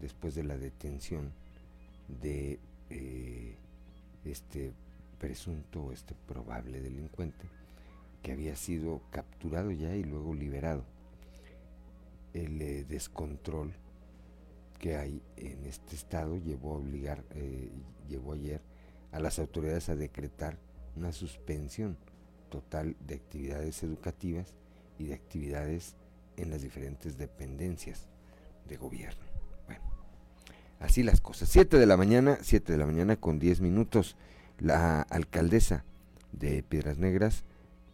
después 0.00 0.36
de 0.36 0.44
la 0.44 0.56
detención 0.56 1.32
de 2.22 2.60
eh, 2.90 3.56
este 4.24 4.70
presunto, 5.18 5.90
este 5.90 6.14
probable 6.28 6.80
delincuente 6.80 7.44
que 8.22 8.30
había 8.30 8.54
sido 8.54 9.02
capturado 9.10 9.72
ya 9.72 9.96
y 9.96 10.04
luego 10.04 10.32
liberado. 10.32 10.84
El 12.34 12.62
eh, 12.62 12.84
descontrol 12.88 13.74
que 14.78 14.96
hay 14.96 15.22
en 15.36 15.64
este 15.64 15.96
estado 15.96 16.36
llevó 16.38 16.74
a 16.74 16.78
obligar, 16.78 17.24
eh, 17.30 17.70
llevó 18.08 18.32
ayer 18.32 18.60
a 19.12 19.20
las 19.20 19.38
autoridades 19.38 19.88
a 19.88 19.96
decretar 19.96 20.58
una 20.96 21.12
suspensión 21.12 21.96
total 22.50 22.96
de 23.06 23.16
actividades 23.16 23.82
educativas 23.82 24.54
y 24.98 25.06
de 25.06 25.14
actividades 25.14 25.96
en 26.36 26.50
las 26.50 26.62
diferentes 26.62 27.18
dependencias 27.18 28.06
de 28.68 28.76
gobierno. 28.76 29.22
Bueno, 29.66 29.82
así 30.80 31.02
las 31.02 31.20
cosas. 31.20 31.48
7 31.48 31.78
de 31.78 31.86
la 31.86 31.96
mañana, 31.96 32.38
7 32.40 32.72
de 32.72 32.78
la 32.78 32.86
mañana 32.86 33.16
con 33.16 33.38
10 33.38 33.60
minutos, 33.60 34.16
la 34.58 35.02
alcaldesa 35.02 35.84
de 36.32 36.62
Piedras 36.62 36.98
Negras, 36.98 37.44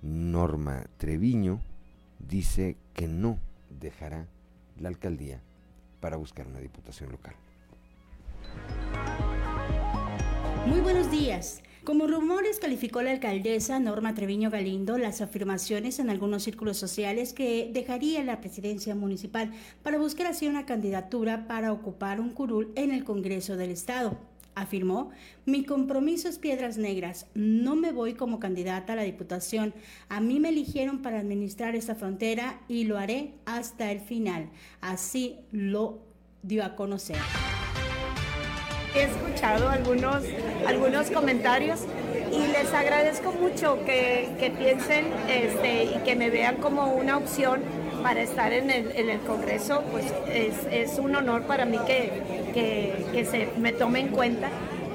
Norma 0.02 0.86
Treviño, 0.98 1.60
dice 2.18 2.76
que 2.92 3.06
no 3.06 3.38
dejará 3.80 4.26
la 4.78 4.88
alcaldía 4.88 5.40
para 6.04 6.18
buscar 6.18 6.46
una 6.46 6.60
diputación 6.60 7.10
local. 7.10 7.34
Muy 10.66 10.80
buenos 10.80 11.10
días. 11.10 11.62
Como 11.82 12.06
rumores 12.06 12.58
calificó 12.58 13.00
la 13.00 13.12
alcaldesa 13.12 13.80
Norma 13.80 14.14
Treviño 14.14 14.50
Galindo 14.50 14.98
las 14.98 15.22
afirmaciones 15.22 15.98
en 16.00 16.10
algunos 16.10 16.42
círculos 16.42 16.76
sociales 16.76 17.32
que 17.32 17.70
dejaría 17.72 18.22
la 18.22 18.42
presidencia 18.42 18.94
municipal 18.94 19.50
para 19.82 19.96
buscar 19.96 20.26
así 20.26 20.46
una 20.46 20.66
candidatura 20.66 21.46
para 21.48 21.72
ocupar 21.72 22.20
un 22.20 22.32
curul 22.32 22.70
en 22.74 22.92
el 22.92 23.02
Congreso 23.02 23.56
del 23.56 23.70
Estado. 23.70 24.18
Afirmó, 24.54 25.10
mi 25.46 25.64
compromiso 25.64 26.28
es 26.28 26.38
Piedras 26.38 26.78
Negras, 26.78 27.26
no 27.34 27.74
me 27.74 27.90
voy 27.90 28.14
como 28.14 28.38
candidata 28.38 28.92
a 28.92 28.96
la 28.96 29.02
Diputación, 29.02 29.74
a 30.08 30.20
mí 30.20 30.38
me 30.38 30.50
eligieron 30.50 31.02
para 31.02 31.18
administrar 31.18 31.74
esta 31.74 31.94
frontera 31.94 32.60
y 32.68 32.84
lo 32.84 32.98
haré 32.98 33.34
hasta 33.46 33.90
el 33.90 34.00
final. 34.00 34.50
Así 34.80 35.38
lo 35.50 35.98
dio 36.42 36.64
a 36.64 36.76
conocer. 36.76 37.16
He 38.94 39.02
escuchado 39.02 39.68
algunos, 39.68 40.22
algunos 40.66 41.10
comentarios 41.10 41.80
y 42.32 42.46
les 42.52 42.72
agradezco 42.72 43.32
mucho 43.32 43.84
que, 43.84 44.52
piensen 44.56 45.06
este, 45.28 45.84
y 45.84 45.98
que 46.04 46.14
me 46.14 46.30
vean 46.30 46.56
como 46.56 46.94
una 46.94 47.16
opción 47.16 47.62
para 48.04 48.20
estar 48.20 48.52
en 48.52 48.70
el, 48.70 49.18
Congreso, 49.26 49.82
pues 49.90 50.04
es, 50.30 50.98
un 50.98 51.16
honor 51.16 51.44
para 51.44 51.64
mí 51.64 51.78
que, 51.86 52.12
que, 52.52 53.06
que 53.12 53.24
se 53.24 53.48
me 53.58 53.72
tome 53.72 54.00
en 54.00 54.08
cuenta 54.08 54.50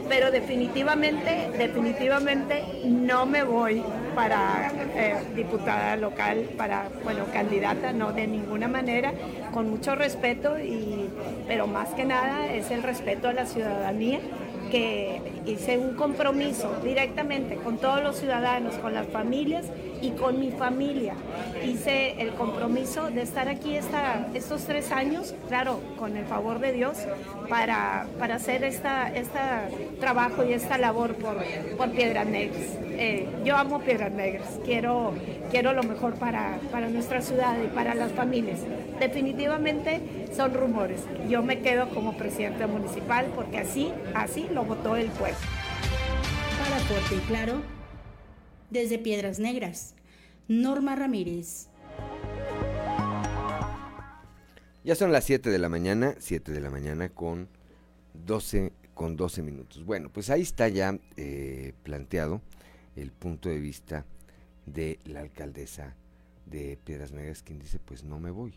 pero 0.08 0.32
definitivamente, 0.32 1.52
definitivamente 1.56 2.64
no 2.84 3.28
me 3.28 3.44
voy 3.44 3.84
para 4.16 4.72
eh, 4.96 5.16
diputada 5.36 5.96
local, 5.98 6.50
para, 6.58 6.90
bueno, 7.04 7.26
candidata, 7.32 7.94
no, 7.94 8.12
de 8.12 8.26
ninguna 8.26 8.68
manera, 8.68 9.14
con 9.54 9.70
mucho 9.70 9.94
respeto, 9.94 10.58
y, 10.60 11.12
pero 11.48 11.68
más 11.68 11.90
que 11.90 12.06
nada 12.06 12.52
es 12.52 12.72
el 12.72 12.82
respeto 12.82 13.28
a 13.28 13.34
la 13.34 13.46
ciudadanía 13.46 14.20
que 14.72 15.22
hice 15.46 15.78
un 15.78 15.96
compromiso 15.96 16.80
directamente 16.84 17.56
con 17.56 17.78
todos 17.78 18.02
los 18.04 18.18
ciudadanos, 18.18 18.76
con 18.76 18.96
las 18.96 19.08
familias 19.08 19.66
y 20.02 20.12
con 20.12 20.40
mi 20.40 20.52
familia. 20.52 21.14
Hice 21.64 22.22
el 22.22 22.34
compromiso 22.34 23.10
de 23.10 23.22
estar 23.22 23.48
aquí 23.48 23.76
esta, 23.76 24.28
estos 24.34 24.64
tres 24.66 24.92
años, 24.92 25.34
claro, 25.48 25.80
con 25.98 26.18
el 26.18 26.26
favor 26.26 26.60
de 26.60 26.74
Dios, 26.74 26.98
para, 27.48 28.08
para 28.18 28.36
hacer 28.36 28.64
este 28.64 28.90
esta 29.16 29.70
trabajo 30.00 30.44
y 30.44 30.54
esta 30.54 30.78
labor 30.78 31.16
por, 31.16 31.38
por 31.78 31.92
Piedras 31.92 32.26
Negras. 32.26 32.78
Eh, 32.92 33.28
yo 33.44 33.56
amo 33.56 33.80
Piedras 33.80 34.12
Negras, 34.12 34.60
quiero, 34.66 35.14
quiero 35.52 35.74
lo 35.74 35.84
mejor 35.84 36.16
para, 36.16 36.60
para 36.72 36.90
nuestra 36.90 37.22
ciudad 37.22 37.56
y 37.64 37.68
para 37.68 37.96
las 37.96 38.12
familias. 38.12 38.60
Definitivamente 39.00 40.02
son 40.36 40.54
rumores. 40.54 41.04
Yo 41.28 41.42
me 41.42 41.60
quedo 41.60 41.90
como 41.90 42.18
presidenta 42.18 42.68
municipal 42.68 43.28
porque 43.36 43.60
así, 43.60 43.92
así 44.14 44.48
lo 44.52 44.64
votó 44.64 44.96
el 44.96 45.08
pueblo. 45.08 45.38
Para 46.60 46.80
Fuerte 46.82 47.16
y 47.16 47.20
Claro, 47.30 47.62
desde 48.70 49.00
Piedras 49.00 49.40
Negras, 49.40 49.96
Norma 50.48 50.96
Ramírez. 50.96 51.70
Ya 54.84 54.96
son 54.96 55.12
las 55.12 55.26
7 55.26 55.50
de 55.50 55.60
la 55.60 55.70
mañana, 55.70 56.16
7 56.20 56.52
de 56.52 56.62
la 56.62 56.70
mañana 56.70 57.10
con 57.10 57.50
12, 58.14 58.72
con 58.94 59.16
12 59.16 59.44
minutos. 59.44 59.86
Bueno, 59.86 60.10
pues 60.12 60.30
ahí 60.30 60.42
está 60.42 60.68
ya 60.70 60.98
eh, 61.18 61.74
planteado 61.84 62.42
el 62.96 63.12
punto 63.12 63.50
de 63.50 63.60
vista 63.60 64.06
de 64.66 65.00
la 65.06 65.22
alcaldesa 65.22 65.96
de 66.46 66.78
Piedras 66.84 67.12
Negras, 67.12 67.44
quien 67.44 67.60
dice, 67.60 67.80
pues 67.80 68.04
no 68.04 68.20
me 68.20 68.32
voy. 68.32 68.54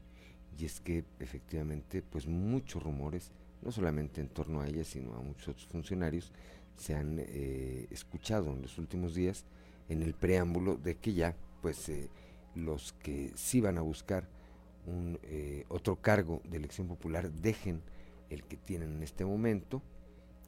Y 0.59 0.65
es 0.65 0.81
que 0.81 1.05
efectivamente, 1.19 2.03
pues 2.03 2.27
muchos 2.27 2.83
rumores, 2.83 3.31
no 3.63 3.73
solamente 3.73 4.21
en 4.21 4.29
torno 4.29 4.61
a 4.61 4.69
ella, 4.69 4.85
sino 4.85 5.15
a 5.15 5.23
muchos 5.23 5.49
otros 5.49 5.67
funcionarios, 5.67 6.33
se 6.77 6.95
han 6.95 7.19
eh, 7.19 7.87
escuchado 7.91 8.53
en 8.53 8.63
los 8.63 8.79
últimos 8.79 9.15
días 9.15 9.45
en 9.93 10.03
el 10.03 10.14
preámbulo 10.14 10.76
de 10.76 10.97
que 10.97 11.14
ya, 11.14 11.36
pues 11.61 11.88
eh, 11.88 12.09
los 12.55 12.93
que 12.95 13.32
sí 13.34 13.61
van 13.61 13.78
a 13.78 13.82
buscar 13.82 14.28
un 14.86 15.18
eh, 15.22 15.64
otro 15.68 15.97
cargo 15.97 16.43
de 16.45 16.57
elección 16.57 16.88
popular 16.88 17.30
dejen 17.30 17.82
el 18.30 18.43
que 18.45 18.57
tienen 18.57 18.97
en 18.97 19.03
este 19.03 19.24
momento. 19.24 19.82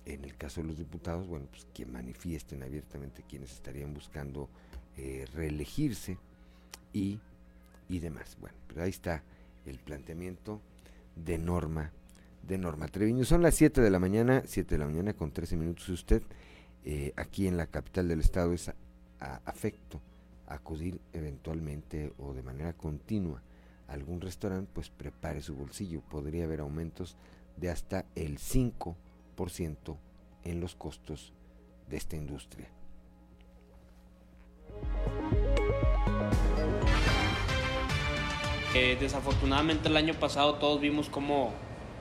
En 0.07 0.25
el 0.25 0.37
caso 0.37 0.61
de 0.61 0.67
los 0.69 0.79
diputados, 0.79 1.27
bueno, 1.29 1.47
pues 1.51 1.67
que 1.73 1.87
manifiesten 1.87 2.63
abiertamente 2.63 3.25
quienes 3.29 3.53
estarían 3.53 3.95
buscando 3.95 4.51
reelegirse 5.33 6.19
y, 6.93 7.19
y 7.89 7.99
demás. 8.01 8.37
Bueno, 8.39 8.57
pero 8.69 8.83
ahí 8.83 8.91
está 8.91 9.23
el 9.67 9.79
planteamiento 9.79 10.61
de 11.17 11.39
Norma, 11.39 11.91
de 12.43 12.59
Norma 12.59 12.89
Treviño. 12.89 13.25
Son 13.25 13.43
las 13.43 13.55
7 13.55 13.81
de 13.81 13.91
la 13.91 13.99
mañana, 13.99 14.43
7 14.47 14.75
de 14.75 14.79
la 14.79 14.87
mañana 14.87 15.15
con 15.15 15.33
13 15.33 15.57
minutos. 15.57 15.89
Usted 15.89 16.23
eh, 16.85 17.13
aquí 17.17 17.47
en 17.47 17.57
la 17.57 17.67
capital 17.67 18.09
del 18.09 18.21
estado 18.21 18.53
es 18.53 18.71
a, 19.21 19.41
afecto 19.45 20.01
acudir 20.47 21.01
eventualmente 21.13 22.13
o 22.19 22.33
de 22.33 22.43
manera 22.43 22.73
continua 22.75 23.43
a 23.89 23.93
algún 23.93 24.21
restaurante, 24.21 24.71
pues 24.73 24.91
prepare 24.91 25.41
su 25.41 25.55
bolsillo. 25.55 26.01
Podría 26.03 26.45
haber 26.45 26.61
aumentos 26.61 27.17
de 27.57 27.71
hasta 27.71 28.05
el 28.15 28.39
5% 28.39 29.97
en 30.45 30.61
los 30.61 30.75
costos 30.75 31.33
de 31.89 31.97
esta 31.97 32.17
industria. 32.17 32.69
desafortunadamente 38.99 39.89
el 39.89 39.97
año 39.97 40.15
pasado 40.15 40.55
todos 40.55 40.81
vimos 40.81 41.09
cómo, 41.09 41.53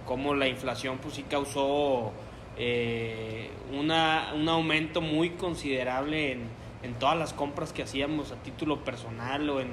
cómo 0.08 0.34
la 0.34 0.48
inflación 0.48 0.98
pues 0.98 1.14
sí 1.16 1.24
causó 1.24 2.12
eh, 2.58 3.52
una, 3.72 4.32
un 4.36 4.50
aumento 4.50 5.00
muy 5.00 5.32
considerable 5.32 6.32
en, 6.32 6.63
en, 6.84 6.94
todas 6.96 7.18
las 7.18 7.34
compras 7.34 7.74
que 7.74 7.84
hacíamos 7.84 8.32
a 8.32 8.36
título 8.36 8.84
personal 8.84 9.50
o 9.50 9.62
en, 9.62 9.72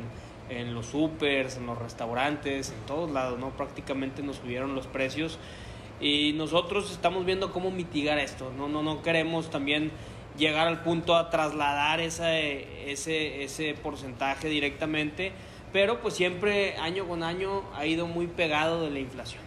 en 0.48 0.74
los 0.74 0.86
supers, 0.86 1.56
en 1.56 1.66
los 1.66 1.78
restaurantes, 1.78 2.70
en 2.70 2.86
todos 2.86 3.11
lados, 3.11 3.38
¿no? 3.38 3.50
Prácticamente 3.50 4.22
nos 4.22 4.36
subieron 4.36 4.74
los 4.74 4.86
precios 4.86 5.38
y 6.00 6.32
nosotros 6.34 6.90
estamos 6.90 7.26
viendo 7.26 7.52
cómo 7.52 7.70
mitigar 7.70 8.18
esto, 8.18 8.52
no, 8.56 8.68
no, 8.68 8.82
no 8.82 9.02
queremos 9.02 9.50
también 9.50 9.90
llegar 10.38 10.66
al 10.66 10.82
punto 10.82 11.16
a 11.16 11.28
trasladar 11.28 12.00
ese, 12.00 12.90
ese, 12.90 13.42
ese 13.44 13.74
porcentaje 13.74 14.48
directamente 14.48 15.32
pero 15.72 16.00
pues 16.00 16.14
siempre 16.14 16.76
año 16.78 17.06
con 17.06 17.22
año 17.22 17.62
ha 17.74 17.86
ido 17.86 18.06
muy 18.06 18.26
pegado 18.26 18.82
de 18.82 18.90
la 18.90 18.98
inflación. 18.98 19.42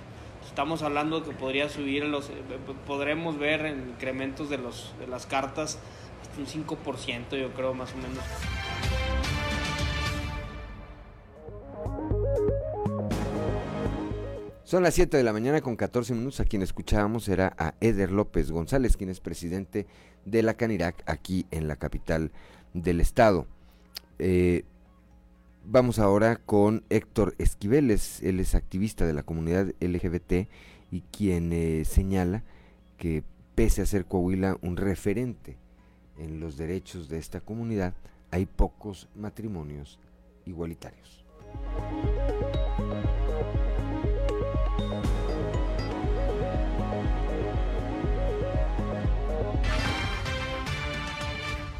Estamos 0.47 0.83
hablando 0.83 1.19
de 1.19 1.29
que 1.29 1.35
podría 1.35 1.67
subir 1.67 2.05
los, 2.05 2.29
eh, 2.29 2.33
podremos 2.85 3.37
ver 3.37 3.65
en 3.65 3.89
incrementos 3.89 4.49
de, 4.49 4.57
los, 4.57 4.93
de 4.99 5.07
las 5.07 5.25
cartas 5.25 5.79
un 6.37 6.45
5%, 6.45 7.37
yo 7.37 7.53
creo 7.53 7.73
más 7.73 7.91
o 7.93 7.97
menos. 7.97 8.23
Son 14.63 14.81
las 14.81 14.95
7 14.95 15.17
de 15.17 15.23
la 15.23 15.33
mañana 15.33 15.61
con 15.61 15.75
14 15.75 16.13
minutos. 16.13 16.39
A 16.39 16.45
quien 16.45 16.61
escuchábamos 16.61 17.27
era 17.27 17.53
a 17.57 17.75
Eder 17.79 18.11
López 18.11 18.51
González, 18.51 18.97
quien 18.97 19.09
es 19.09 19.19
presidente 19.19 19.85
de 20.25 20.41
la 20.41 20.55
Canirac 20.55 21.03
aquí 21.05 21.45
en 21.51 21.67
la 21.67 21.75
capital 21.75 22.31
del 22.73 23.01
estado. 23.01 23.45
Eh, 24.17 24.63
Vamos 25.65 25.97
ahora 25.97 26.35
con 26.35 26.83
Héctor 26.89 27.35
Esquiveles, 27.37 28.21
él 28.21 28.41
es 28.41 28.53
activista 28.53 29.05
de 29.05 29.13
la 29.13 29.23
comunidad 29.23 29.67
LGBT 29.79 30.49
y 30.91 31.01
quien 31.09 31.53
eh, 31.53 31.85
señala 31.85 32.43
que 32.97 33.23
pese 33.55 33.81
a 33.81 33.85
ser 33.85 34.03
Coahuila 34.03 34.57
un 34.61 34.75
referente 34.75 35.55
en 36.17 36.39
los 36.39 36.57
derechos 36.57 37.09
de 37.09 37.17
esta 37.17 37.41
comunidad, 37.41 37.93
hay 38.31 38.45
pocos 38.45 39.07
matrimonios 39.15 39.99
igualitarios. 40.45 41.23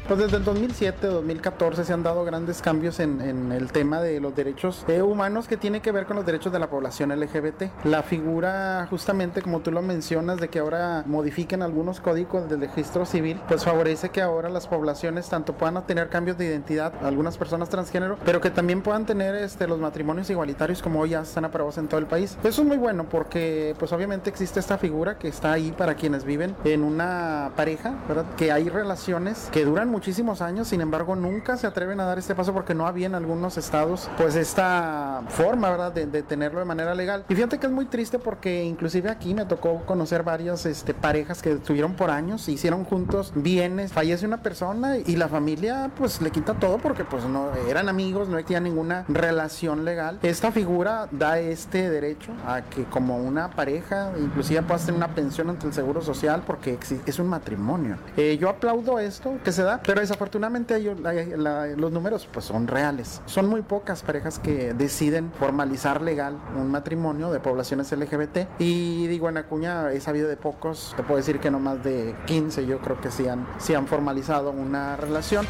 Pues 0.06 0.20
desde 0.20 0.36
el 0.36 0.44
2007, 0.44 1.06
2014 1.06 1.82
se 1.82 1.92
han 1.94 2.02
dado 2.02 2.26
grandes 2.26 2.60
cambios 2.60 3.00
en, 3.00 3.22
el 3.52 3.72
tema 3.72 4.02
de 4.02 4.20
los 4.20 4.36
derechos 4.36 4.84
eh, 4.86 5.00
humanos 5.00 5.48
que 5.48 5.56
tiene 5.56 5.80
que 5.80 5.92
ver 5.92 6.04
con 6.04 6.16
los 6.16 6.26
derechos 6.26 6.52
de 6.52 6.58
la 6.58 6.68
población 6.68 7.08
LGBT. 7.18 7.84
La 7.84 8.02
figura, 8.02 8.86
justamente 8.90 9.40
como 9.40 9.60
tú 9.60 9.70
lo 9.70 9.80
mencionas, 9.80 10.38
de 10.40 10.48
que 10.48 10.58
ahora 10.58 11.04
modifiquen 11.06 11.62
algunos 11.62 12.00
códigos 12.00 12.50
del 12.50 12.60
registro 12.60 13.06
civil, 13.06 13.40
pues 13.48 13.64
favorece 13.64 14.10
que 14.10 14.20
ahora 14.20 14.50
las 14.50 14.66
poblaciones 14.66 15.30
tanto 15.30 15.54
puedan 15.54 15.82
tener 15.86 16.10
cambios 16.10 16.36
de 16.36 16.44
identidad, 16.44 16.92
algunas 17.02 17.38
personas 17.38 17.70
transgénero, 17.70 18.18
pero 18.26 18.42
que 18.42 18.50
también 18.50 18.82
puedan 18.82 19.06
tener 19.06 19.34
este, 19.34 19.66
los 19.66 19.78
matrimonios 19.78 20.28
igualitarios 20.28 20.82
como 20.82 21.00
hoy 21.00 21.10
ya 21.10 21.22
están 21.22 21.46
aprobados 21.46 21.78
en 21.78 21.88
todo 21.88 21.98
el 21.98 22.06
país. 22.06 22.36
Eso 22.44 22.60
es 22.60 22.68
muy 22.68 22.76
bueno 22.76 23.08
porque 23.08 23.74
pues 23.78 23.90
obviamente 23.94 24.28
existe 24.28 24.60
esta 24.60 24.76
figura 24.76 25.16
que 25.16 25.28
está 25.28 25.52
ahí 25.52 25.72
para 25.72 25.94
quienes 25.94 26.24
viven 26.24 26.54
en 26.64 26.82
una 26.82 27.52
pareja, 27.56 27.94
¿verdad? 28.06 28.26
Que 28.36 28.52
hay 28.52 28.68
relaciones 28.68 29.48
que 29.50 29.64
duran 29.64 29.94
mucho 29.94 30.03
muchísimos 30.04 30.42
años, 30.42 30.68
sin 30.68 30.82
embargo 30.82 31.16
nunca 31.16 31.56
se 31.56 31.66
atreven 31.66 31.98
a 31.98 32.04
dar 32.04 32.18
este 32.18 32.34
paso 32.34 32.52
porque 32.52 32.74
no 32.74 32.86
había 32.86 33.06
en 33.06 33.14
algunos 33.14 33.56
estados 33.56 34.10
pues 34.18 34.36
esta 34.36 35.22
forma, 35.28 35.70
¿verdad? 35.70 35.92
De, 35.92 36.04
de 36.04 36.22
tenerlo 36.22 36.58
de 36.58 36.66
manera 36.66 36.94
legal. 36.94 37.24
Y 37.26 37.34
fíjate 37.34 37.58
que 37.58 37.64
es 37.68 37.72
muy 37.72 37.86
triste 37.86 38.18
porque 38.18 38.64
inclusive 38.64 39.08
aquí 39.08 39.32
me 39.32 39.46
tocó 39.46 39.80
conocer 39.86 40.22
varias 40.22 40.66
este, 40.66 40.92
parejas 40.92 41.40
que 41.40 41.52
estuvieron 41.52 41.94
por 41.94 42.10
años, 42.10 42.50
hicieron 42.50 42.84
juntos 42.84 43.32
bienes, 43.34 43.94
fallece 43.94 44.26
una 44.26 44.42
persona 44.42 44.98
y 44.98 45.16
la 45.16 45.28
familia 45.28 45.90
pues 45.96 46.20
le 46.20 46.30
quita 46.30 46.52
todo 46.52 46.76
porque 46.76 47.06
pues 47.06 47.24
no 47.24 47.48
eran 47.66 47.88
amigos, 47.88 48.28
no 48.28 48.36
existía 48.36 48.60
ninguna 48.60 49.06
relación 49.08 49.86
legal. 49.86 50.18
Esta 50.22 50.52
figura 50.52 51.08
da 51.12 51.38
este 51.38 51.88
derecho 51.88 52.30
a 52.46 52.60
que 52.60 52.84
como 52.84 53.16
una 53.16 53.52
pareja 53.52 54.12
inclusive 54.20 54.60
puedas 54.64 54.84
tener 54.84 54.98
una 54.98 55.14
pensión 55.14 55.48
ante 55.48 55.66
el 55.66 55.72
Seguro 55.72 56.02
Social 56.02 56.42
porque 56.46 56.78
es 57.06 57.18
un 57.18 57.28
matrimonio. 57.28 57.96
Eh, 58.18 58.36
yo 58.38 58.50
aplaudo 58.50 58.98
esto 58.98 59.38
que 59.42 59.50
se 59.50 59.62
da, 59.62 59.80
pero 59.86 60.00
desafortunadamente 60.00 60.78
los 60.80 61.92
números 61.92 62.28
pues 62.32 62.44
son 62.44 62.66
reales. 62.66 63.20
Son 63.26 63.46
muy 63.46 63.62
pocas 63.62 64.02
parejas 64.02 64.38
que 64.38 64.74
deciden 64.74 65.32
formalizar 65.32 66.02
legal 66.02 66.38
un 66.56 66.70
matrimonio 66.70 67.30
de 67.30 67.40
poblaciones 67.40 67.92
LGBT 67.92 68.48
y 68.58 69.06
digo 69.06 69.28
en 69.28 69.36
Acuña 69.36 69.92
he 69.92 70.00
sabido 70.00 70.28
de 70.28 70.36
pocos, 70.36 70.94
te 70.96 71.02
puedo 71.02 71.18
decir 71.18 71.38
que 71.38 71.50
no 71.50 71.58
más 71.58 71.82
de 71.84 72.14
15 72.26 72.66
yo 72.66 72.80
creo 72.80 73.00
que 73.00 73.10
sí 73.10 73.28
han, 73.28 73.46
sí 73.58 73.74
han 73.74 73.86
formalizado 73.86 74.50
una 74.50 74.96
relación. 74.96 75.46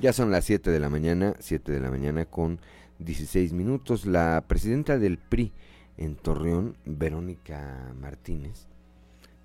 Ya 0.00 0.12
son 0.12 0.30
las 0.30 0.44
7 0.44 0.70
de 0.70 0.78
la 0.78 0.88
mañana, 0.88 1.34
7 1.40 1.72
de 1.72 1.80
la 1.80 1.90
mañana 1.90 2.26
con 2.26 2.60
16 2.98 3.52
minutos. 3.52 4.06
La 4.06 4.44
presidenta 4.46 4.98
del 4.98 5.18
PRI 5.18 5.52
en 5.96 6.16
Torreón, 6.16 6.76
Verónica 6.84 7.94
Martínez 7.98 8.66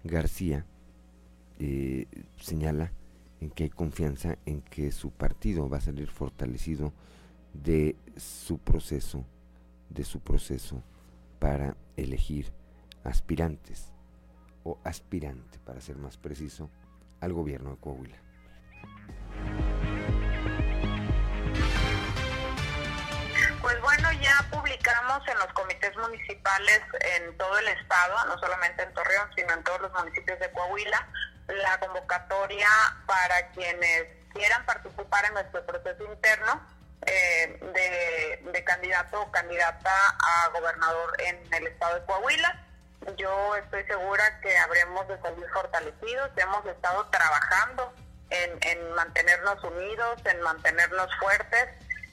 García, 0.03 0.65
eh, 1.59 2.07
señala 2.39 2.91
en 3.39 3.49
que 3.49 3.63
hay 3.63 3.69
confianza 3.69 4.37
en 4.45 4.61
que 4.61 4.91
su 4.91 5.11
partido 5.11 5.69
va 5.69 5.77
a 5.77 5.81
salir 5.81 6.09
fortalecido 6.09 6.93
de 7.53 7.95
su 8.17 8.57
proceso, 8.59 9.25
de 9.89 10.03
su 10.03 10.19
proceso 10.19 10.83
para 11.39 11.75
elegir 11.97 12.51
aspirantes 13.03 13.91
o 14.63 14.77
aspirante, 14.83 15.59
para 15.65 15.81
ser 15.81 15.97
más 15.97 16.17
preciso, 16.17 16.69
al 17.19 17.33
gobierno 17.33 17.71
de 17.71 17.77
Coahuila. 17.77 18.17
Publicamos 24.49 25.27
en 25.27 25.37
los 25.39 25.47
comités 25.53 25.95
municipales 25.97 26.81
en 27.17 27.37
todo 27.37 27.57
el 27.59 27.67
estado, 27.69 28.25
no 28.25 28.37
solamente 28.39 28.83
en 28.83 28.93
Torreón, 28.93 29.29
sino 29.35 29.53
en 29.53 29.63
todos 29.63 29.81
los 29.81 29.93
municipios 29.93 30.39
de 30.39 30.51
Coahuila, 30.51 31.07
la 31.47 31.79
convocatoria 31.79 32.67
para 33.05 33.49
quienes 33.51 34.07
quieran 34.33 34.65
participar 34.65 35.25
en 35.25 35.33
nuestro 35.33 35.65
proceso 35.65 36.03
interno 36.05 36.61
eh, 37.05 37.59
de, 38.53 38.63
candidato 38.63 39.21
o 39.21 39.31
candidata 39.31 39.91
a 40.19 40.49
gobernador 40.49 41.13
en 41.19 41.53
el 41.53 41.67
estado 41.67 41.95
de 41.95 42.05
Coahuila. 42.05 42.65
Yo 43.17 43.55
estoy 43.57 43.83
segura 43.85 44.39
que 44.41 44.55
habremos 44.57 45.07
de 45.07 45.19
salir 45.19 45.45
fortalecidos, 45.51 46.29
hemos 46.37 46.65
estado 46.67 47.05
trabajando 47.09 47.93
en 48.29 48.93
mantenernos 48.93 49.61
unidos, 49.63 50.21
en 50.25 50.41
mantenernos 50.41 51.09
fuertes. 51.19 51.67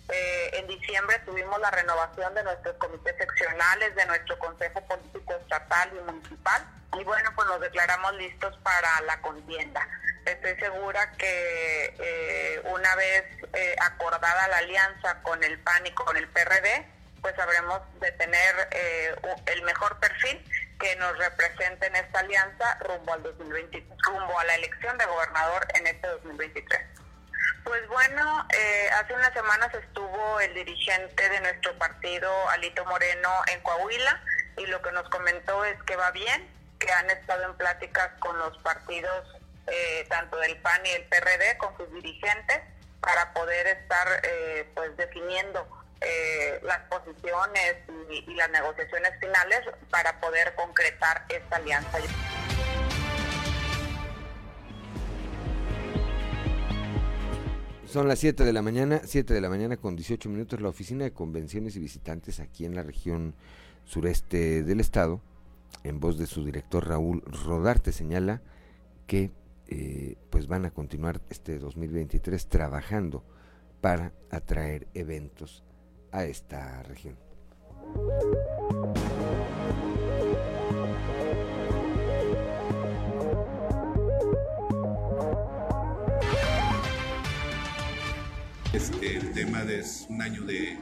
Eh, 0.09 0.51
en 0.55 0.67
diciembre 0.67 1.19
tuvimos 1.27 1.61
la 1.61 1.71
renovación 1.71 2.35
de 2.35 2.43
nuestros 2.43 2.77
comités 2.77 3.15
seccionales, 3.17 3.95
de 3.95 4.07
nuestro 4.07 4.39
Consejo 4.39 4.81
Político 4.87 5.35
Estatal 5.35 5.91
y 5.93 6.11
Municipal. 6.11 6.67
Y 6.99 7.05
bueno, 7.05 7.31
pues 7.37 7.47
nos 7.49 7.61
declaramos 7.61 8.15
listos 8.15 8.57
para 8.63 9.01
la 9.03 9.21
contienda. 9.21 9.87
Estoy 10.25 10.57
segura 10.57 11.13
que 11.13 11.95
eh, 11.99 12.63
una 12.65 12.95
vez 12.97 13.25
eh, 13.53 13.77
acordada 13.81 14.49
la 14.49 14.59
alianza 14.59 15.23
con 15.23 15.43
el 15.43 15.59
PAN 15.61 15.87
y 15.87 15.91
con 15.93 16.17
el 16.17 16.29
PRD, 16.29 16.87
pues 17.21 17.39
habremos 17.39 17.81
de 18.01 18.13
tener 18.13 18.69
eh, 18.71 19.15
el 19.47 19.63
mejor 19.63 19.99
perfil 19.99 20.45
que 20.79 20.97
nos 20.97 21.17
represente 21.19 21.87
en 21.87 21.97
esta 21.97 22.21
alianza 22.21 22.79
rumbo 22.81 23.13
al 23.13 23.23
2023, 23.23 23.99
rumbo 24.05 24.39
a 24.39 24.45
la 24.45 24.55
elección 24.55 24.97
de 24.99 25.07
gobernador 25.07 25.67
en 25.75 25.87
este 25.87 26.07
2023. 26.07 26.98
Pues 27.65 27.87
bueno, 27.89 28.47
eh, 28.55 28.89
hace 28.95 29.13
unas 29.15 29.33
semanas 29.33 29.73
estuvo 29.75 30.41
el 30.41 30.55
dirigente 30.55 31.29
de 31.29 31.41
nuestro 31.41 31.77
partido, 31.79 32.31
Alito 32.51 32.85
Moreno, 32.87 33.31
en 33.53 33.61
Coahuila, 33.61 34.23
y 34.57 34.67
lo 34.67 34.81
que 34.83 34.93
nos 34.93 35.09
comentó 35.11 35.65
es 35.65 35.81
que 35.83 35.97
va 35.97 36.11
bien, 36.11 36.49
que 36.79 36.91
han 36.91 37.11
estado 37.11 37.45
en 37.45 37.55
pláticas 37.57 38.11
con 38.21 38.39
los 38.39 38.57
partidos, 38.59 39.37
eh, 39.67 40.07
tanto 40.09 40.39
del 40.39 40.57
PAN 40.59 40.85
y 40.87 40.91
el 40.91 41.05
PRD, 41.05 41.59
con 41.59 41.77
sus 41.77 41.93
dirigentes, 41.93 42.61
para 43.01 43.33
poder 43.33 43.67
estar 43.67 44.09
eh, 44.23 44.71
pues 44.75 44.97
definiendo 44.97 45.67
eh, 46.01 46.61
las 46.63 46.79
posiciones 46.89 47.77
y, 48.11 48.31
y 48.31 48.35
las 48.35 48.51
negociaciones 48.51 49.13
finales 49.21 49.61
para 49.91 50.19
poder 50.21 50.55
concretar 50.55 51.25
esta 51.29 51.57
alianza. 51.57 51.99
Son 57.99 58.07
las 58.07 58.21
7 58.21 58.45
de 58.45 58.53
la 58.53 58.63
mañana, 58.63 59.01
7 59.05 59.35
de 59.35 59.41
la 59.41 59.49
mañana 59.49 59.77
con 59.77 59.97
18 59.97 60.29
minutos. 60.29 60.61
La 60.61 60.69
oficina 60.69 61.03
de 61.03 61.11
convenciones 61.11 61.75
y 61.75 61.81
visitantes 61.81 62.39
aquí 62.39 62.65
en 62.65 62.77
la 62.77 62.85
región 62.85 63.35
sureste 63.87 64.63
del 64.63 64.79
estado, 64.79 65.21
en 65.83 65.99
voz 65.99 66.17
de 66.17 66.27
su 66.27 66.45
director 66.45 66.87
Raúl 66.87 67.25
Rodarte, 67.27 67.91
señala 67.91 68.41
que 69.09 69.33
eh, 69.67 70.15
pues 70.31 70.47
van 70.47 70.65
a 70.65 70.71
continuar 70.71 71.21
este 71.29 71.59
2023 71.59 72.47
trabajando 72.47 73.25
para 73.81 74.13
atraer 74.31 74.87
eventos 74.95 75.65
a 76.13 76.25
esta 76.25 76.85
región. 76.85 77.17
El 88.71 89.33
tema 89.33 89.65
de 89.65 89.79
es 89.79 90.07
un 90.11 90.21
año 90.21 90.43
de, 90.43 90.77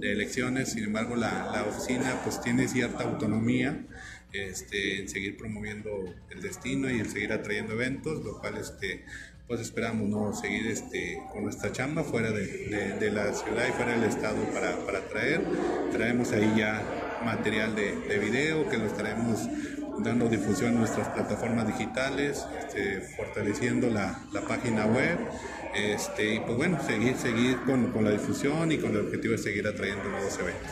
elecciones, 0.00 0.72
sin 0.72 0.84
embargo 0.84 1.16
la, 1.16 1.66
oficina 1.68 2.18
pues 2.24 2.40
tiene 2.40 2.66
cierta 2.66 3.04
autonomía 3.04 3.84
este, 4.32 5.00
en 5.00 5.08
seguir 5.10 5.36
promoviendo 5.36 5.90
el 6.30 6.40
destino 6.40 6.90
y 6.90 6.98
en 6.98 7.10
seguir 7.10 7.32
atrayendo 7.32 7.74
eventos, 7.74 8.24
lo 8.24 8.40
cual 8.40 8.56
este, 8.56 9.04
pues 9.46 9.60
esperamos 9.60 10.08
¿no? 10.08 10.32
seguir 10.34 10.66
este, 10.66 11.18
con 11.30 11.44
nuestra 11.44 11.72
chamba 11.72 12.04
fuera 12.04 12.30
de 12.30 13.10
la 13.12 13.34
ciudad 13.34 13.68
y 13.68 13.72
fuera 13.72 13.92
del 13.92 14.04
estado 14.08 14.42
para, 14.54 14.74
para 14.86 15.06
traer. 15.06 15.42
Traemos 15.92 16.32
ahí 16.32 16.54
ya 16.56 16.82
material 17.22 17.76
de, 17.76 17.96
de 17.96 18.18
video 18.18 18.66
que 18.70 18.78
lo 18.78 18.86
estaremos 18.86 19.46
dando 19.98 20.28
difusión 20.28 20.72
en 20.72 20.78
nuestras 20.80 21.08
plataformas 21.08 21.66
digitales, 21.66 22.46
este, 22.58 23.00
fortaleciendo 23.16 23.88
la, 23.88 24.18
la, 24.32 24.42
página 24.42 24.86
web 24.86 25.18
este, 25.74 26.34
y 26.34 26.40
pues 26.40 26.56
bueno, 26.56 26.82
seguir, 26.82 27.16
seguir 27.16 27.58
con, 27.64 27.92
con 27.92 28.04
la 28.04 28.10
difusión 28.10 28.70
y 28.72 28.78
con 28.78 28.90
el 28.92 29.00
objetivo 29.00 29.32
de 29.32 29.38
seguir 29.38 29.66
atrayendo 29.66 30.08
nuevos 30.08 30.38
eventos. 30.38 30.70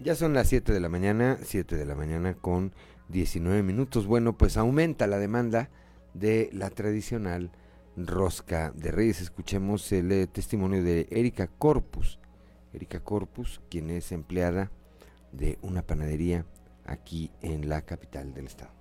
Ya 0.00 0.16
son 0.16 0.34
las 0.34 0.48
7 0.48 0.72
de 0.72 0.80
la 0.80 0.88
mañana, 0.88 1.38
7 1.42 1.76
de 1.76 1.86
la 1.86 1.94
mañana 1.94 2.34
con 2.34 2.72
19 3.08 3.62
minutos. 3.62 4.06
Bueno, 4.06 4.36
pues 4.36 4.56
aumenta 4.56 5.06
la 5.06 5.18
demanda 5.18 5.70
de 6.12 6.50
la 6.52 6.70
tradicional 6.70 7.52
rosca 7.96 8.72
de 8.72 8.90
reyes. 8.90 9.20
Escuchemos 9.20 9.92
el 9.92 10.10
eh, 10.10 10.26
testimonio 10.26 10.82
de 10.82 11.06
Erika 11.10 11.46
Corpus. 11.46 12.18
Erika 12.72 13.00
Corpus, 13.00 13.60
quien 13.70 13.90
es 13.90 14.12
empleada 14.12 14.70
de 15.32 15.58
una 15.62 15.82
panadería 15.82 16.44
aquí 16.84 17.30
en 17.40 17.68
la 17.68 17.82
capital 17.82 18.34
del 18.34 18.46
estado. 18.46 18.72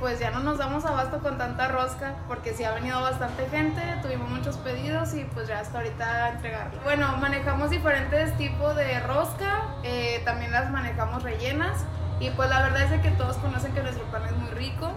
pues 0.00 0.18
ya 0.18 0.30
no 0.30 0.40
nos 0.40 0.58
damos 0.58 0.84
abasto 0.86 1.20
con 1.20 1.38
tanta 1.38 1.68
rosca 1.68 2.16
porque 2.26 2.54
sí 2.54 2.64
ha 2.64 2.72
venido 2.72 3.00
bastante 3.00 3.46
gente, 3.48 3.80
tuvimos 4.02 4.30
muchos 4.30 4.56
pedidos 4.56 5.14
y 5.14 5.24
pues 5.24 5.46
ya 5.46 5.60
hasta 5.60 5.78
ahorita 5.78 6.30
entregarlo. 6.30 6.80
Bueno, 6.82 7.16
manejamos 7.18 7.70
diferentes 7.70 8.36
tipos 8.38 8.74
de 8.74 8.98
rosca, 9.00 9.66
eh, 9.84 10.22
también 10.24 10.50
las 10.52 10.70
manejamos 10.70 11.22
rellenas 11.22 11.84
y 12.18 12.30
pues 12.30 12.48
la 12.48 12.62
verdad 12.62 12.92
es 12.92 13.00
que 13.02 13.10
todos 13.10 13.36
conocen 13.36 13.72
que 13.72 13.82
nuestro 13.82 14.04
pan 14.06 14.24
es 14.24 14.32
muy 14.32 14.50
rico. 14.50 14.90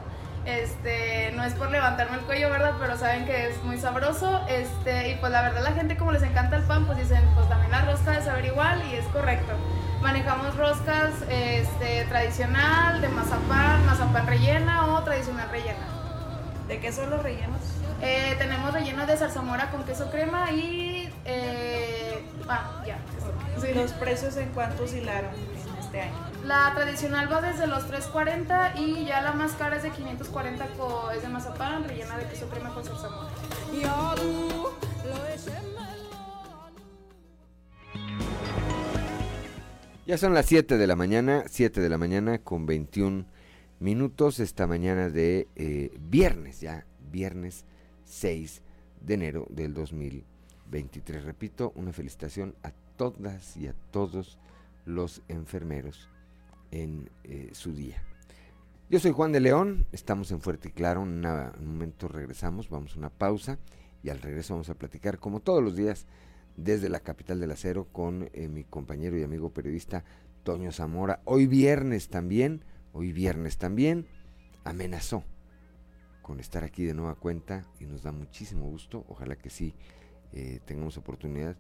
Este, 0.46 1.32
no 1.36 1.44
es 1.44 1.54
por 1.54 1.72
levantarme 1.72 2.18
el 2.18 2.24
cuello, 2.24 2.50
¿verdad? 2.50 2.74
Pero 2.80 2.98
saben 2.98 3.26
que 3.26 3.48
es 3.48 3.64
muy 3.64 3.78
sabroso. 3.78 4.42
Este, 4.50 5.10
y 5.10 5.16
pues 5.16 5.32
la 5.32 5.42
verdad 5.42 5.64
la 5.64 5.72
gente 5.72 5.96
como 5.96 6.12
les 6.12 6.24
encanta 6.24 6.58
el 6.58 6.64
pan, 6.64 6.86
pues 6.86 6.98
dicen, 6.98 7.24
pues 7.36 7.48
también 7.48 7.72
la 7.72 7.86
rosca 7.86 8.12
debe 8.12 8.24
saber 8.24 8.46
igual 8.46 8.82
y 8.92 8.96
es 8.96 9.06
correcto. 9.08 9.54
Manejamos 10.02 10.56
roscas 10.58 11.14
este, 11.30 12.04
tradicional, 12.10 13.00
de 13.00 13.08
mazapán, 13.08 13.86
mazapán 13.86 14.28
rellena 14.28 14.88
o 14.88 15.04
tradicional 15.04 15.50
rellena. 15.50 15.88
¿De 16.68 16.80
qué 16.80 16.92
son 16.92 17.10
los 17.10 17.24
rellenos? 17.24 17.60
Eh, 18.02 18.36
tenemos 18.38 18.74
relleno 18.74 19.06
de 19.06 19.16
zarzamora 19.16 19.72
con 19.72 19.86
queso 19.86 20.12
crema 20.12 20.52
y... 20.52 21.10
Eh, 21.24 22.22
ah, 22.50 22.82
ya. 22.86 22.98
¿Los 23.74 23.94
precios 23.94 24.36
en 24.36 24.50
cuánto 24.50 24.84
oscilaron 24.84 25.32
en 25.34 25.78
este 25.80 26.02
año? 26.02 26.33
La 26.46 26.74
tradicional 26.76 27.32
va 27.32 27.42
desde 27.42 27.68
los 27.68 27.90
3.40 27.90 28.78
y 28.78 29.06
ya 29.06 29.22
la 29.22 29.32
más 29.32 29.54
cara 29.54 29.78
es 29.78 29.84
de 29.84 29.92
540, 29.92 30.68
es 31.16 31.22
de 31.22 31.30
mazapán, 31.30 31.86
rellena 31.86 32.18
de 32.18 32.26
queso 32.28 32.50
crema 32.50 32.74
con 32.74 32.84
zarzamora. 32.84 33.30
Ya 40.06 40.18
son 40.18 40.34
las 40.34 40.46
7 40.48 40.78
de 40.78 40.86
la 40.86 40.98
mañana, 40.98 41.46
7 41.48 41.80
de 41.80 41.88
la 41.88 41.98
mañana 41.98 42.40
con 42.40 42.66
21 42.66 43.24
minutos 43.80 44.42
esta 44.42 44.68
mañana 44.68 45.10
de 45.10 45.48
eh, 45.56 45.92
viernes, 45.98 46.60
ya 46.60 46.86
viernes 47.10 47.64
6 48.04 48.62
de 49.00 49.14
enero 49.14 49.48
del 49.50 49.74
2023. 49.74 51.24
Repito, 51.24 51.72
una 51.76 51.94
felicitación 51.94 52.54
a 52.64 52.74
todas 52.98 53.56
y 53.56 53.68
a 53.68 53.74
todos 53.92 54.40
los 54.86 55.22
enfermeros 55.30 56.10
en 56.74 57.12
eh, 57.24 57.52
su 57.54 57.74
día. 57.74 58.04
Yo 58.90 59.00
soy 59.00 59.12
Juan 59.12 59.32
de 59.32 59.40
León, 59.40 59.86
estamos 59.92 60.32
en 60.32 60.42
Fuerte 60.42 60.70
y 60.70 60.72
Claro, 60.72 61.04
en 61.04 61.24
un 61.26 61.68
momento 61.68 62.08
regresamos, 62.08 62.70
vamos 62.70 62.96
a 62.96 63.00
una 63.00 63.12
pausa 63.12 63.60
y 64.02 64.10
al 64.10 64.20
regreso 64.20 64.56
vamos 64.56 64.70
a 64.70 64.76
platicar 64.76 65.20
como 65.20 65.40
todos 65.40 65.64
los 65.64 65.76
días 65.76 66.08
desde 66.58 66.90
la 66.90 67.00
capital 67.00 67.40
del 67.40 67.52
acero 67.52 67.86
con 67.92 68.30
eh, 68.34 68.48
mi 68.48 68.64
compañero 68.64 69.18
y 69.18 69.24
amigo 69.24 69.54
periodista 69.54 70.04
Toño 70.42 70.72
Zamora. 70.72 71.22
Hoy 71.26 71.46
viernes 71.46 72.10
también, 72.10 72.66
hoy 72.92 73.12
viernes 73.12 73.58
también, 73.58 74.08
amenazó 74.64 75.24
con 76.24 76.40
estar 76.40 76.64
aquí 76.64 76.86
de 76.86 76.96
nueva 76.96 77.16
cuenta 77.16 77.68
y 77.80 77.86
nos 77.86 78.02
da 78.02 78.12
muchísimo 78.12 78.68
gusto. 78.68 79.06
Ojalá 79.08 79.36
que 79.36 79.52
sí 79.52 79.76
eh, 80.32 80.60
tengamos 80.66 80.98
oportunidad 80.98 81.56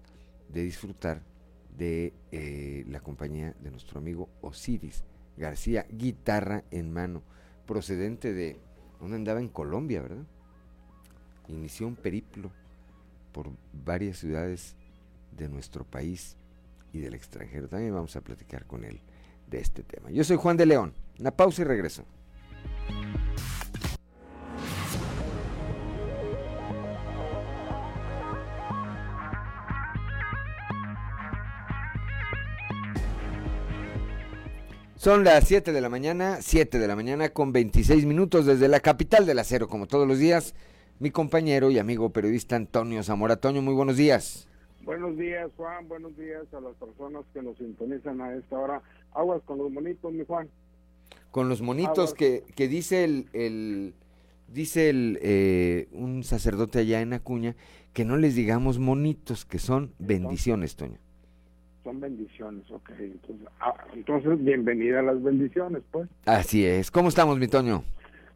de 0.49 0.63
disfrutar 0.63 1.21
de 1.77 2.13
eh, 2.31 2.85
la 2.87 2.99
compañía 2.99 3.55
de 3.59 3.71
nuestro 3.71 3.99
amigo 3.99 4.29
Osiris 4.41 5.03
García, 5.37 5.85
guitarra 5.89 6.63
en 6.71 6.91
mano, 6.93 7.23
procedente 7.65 8.33
de, 8.33 8.59
donde 8.99 9.15
andaba 9.15 9.39
en 9.39 9.49
Colombia, 9.49 10.01
¿verdad? 10.01 10.25
Inició 11.47 11.87
un 11.87 11.95
periplo 11.95 12.51
por 13.31 13.49
varias 13.73 14.19
ciudades 14.19 14.75
de 15.35 15.49
nuestro 15.49 15.83
país 15.83 16.37
y 16.93 16.99
del 16.99 17.15
extranjero. 17.15 17.67
También 17.67 17.93
vamos 17.93 18.15
a 18.15 18.21
platicar 18.21 18.65
con 18.65 18.85
él 18.85 19.01
de 19.49 19.59
este 19.59 19.83
tema. 19.83 20.11
Yo 20.11 20.23
soy 20.23 20.37
Juan 20.37 20.57
de 20.57 20.67
León. 20.67 20.93
Una 21.19 21.31
pausa 21.31 21.63
y 21.63 21.65
regreso. 21.65 22.05
Son 35.03 35.25
las 35.25 35.49
7 35.49 35.73
de 35.73 35.81
la 35.81 35.89
mañana, 35.89 36.37
7 36.39 36.79
de 36.79 36.87
la 36.87 36.95
mañana 36.95 37.27
con 37.27 37.51
26 37.51 38.05
minutos 38.05 38.45
desde 38.45 38.69
la 38.69 38.79
capital 38.79 39.25
del 39.25 39.37
acero, 39.37 39.67
como 39.67 39.85
todos 39.85 40.07
los 40.07 40.17
días, 40.17 40.55
mi 40.99 41.11
compañero 41.11 41.69
y 41.69 41.77
amigo 41.77 42.11
periodista 42.11 42.55
Antonio 42.55 43.03
Zamora. 43.03 43.35
Toño, 43.35 43.61
muy 43.61 43.73
buenos 43.73 43.97
días. 43.97 44.47
Buenos 44.81 45.17
días, 45.17 45.51
Juan. 45.57 45.89
Buenos 45.89 46.15
días 46.15 46.43
a 46.53 46.61
las 46.61 46.73
personas 46.75 47.25
que 47.33 47.41
nos 47.41 47.57
sintonizan 47.57 48.21
a 48.21 48.33
esta 48.33 48.57
hora. 48.57 48.81
Aguas 49.11 49.41
con 49.43 49.57
los 49.57 49.69
monitos, 49.69 50.13
mi 50.13 50.23
Juan. 50.23 50.47
Con 51.31 51.49
los 51.49 51.61
monitos 51.61 52.13
que, 52.13 52.45
que, 52.55 52.69
dice 52.69 53.03
el, 53.03 53.27
el 53.33 53.95
dice 54.47 54.89
el, 54.89 55.19
eh, 55.21 55.89
un 55.91 56.23
sacerdote 56.23 56.79
allá 56.79 57.01
en 57.01 57.11
Acuña 57.11 57.57
que 57.91 58.05
no 58.05 58.15
les 58.15 58.35
digamos 58.35 58.79
monitos, 58.79 59.43
que 59.43 59.59
son 59.59 59.91
bendiciones, 59.99 60.77
Toño. 60.77 60.97
Son 61.93 62.01
bendiciones, 62.01 62.63
ok. 62.71 62.89
Entonces, 62.97 63.47
ah, 63.59 63.75
entonces, 63.93 64.43
bienvenida 64.43 64.99
a 64.99 65.03
las 65.03 65.21
bendiciones, 65.21 65.83
pues. 65.91 66.09
Así 66.25 66.65
es. 66.65 66.89
¿Cómo 66.89 67.09
estamos, 67.09 67.37
mi 67.37 67.47
Toño? 67.47 67.83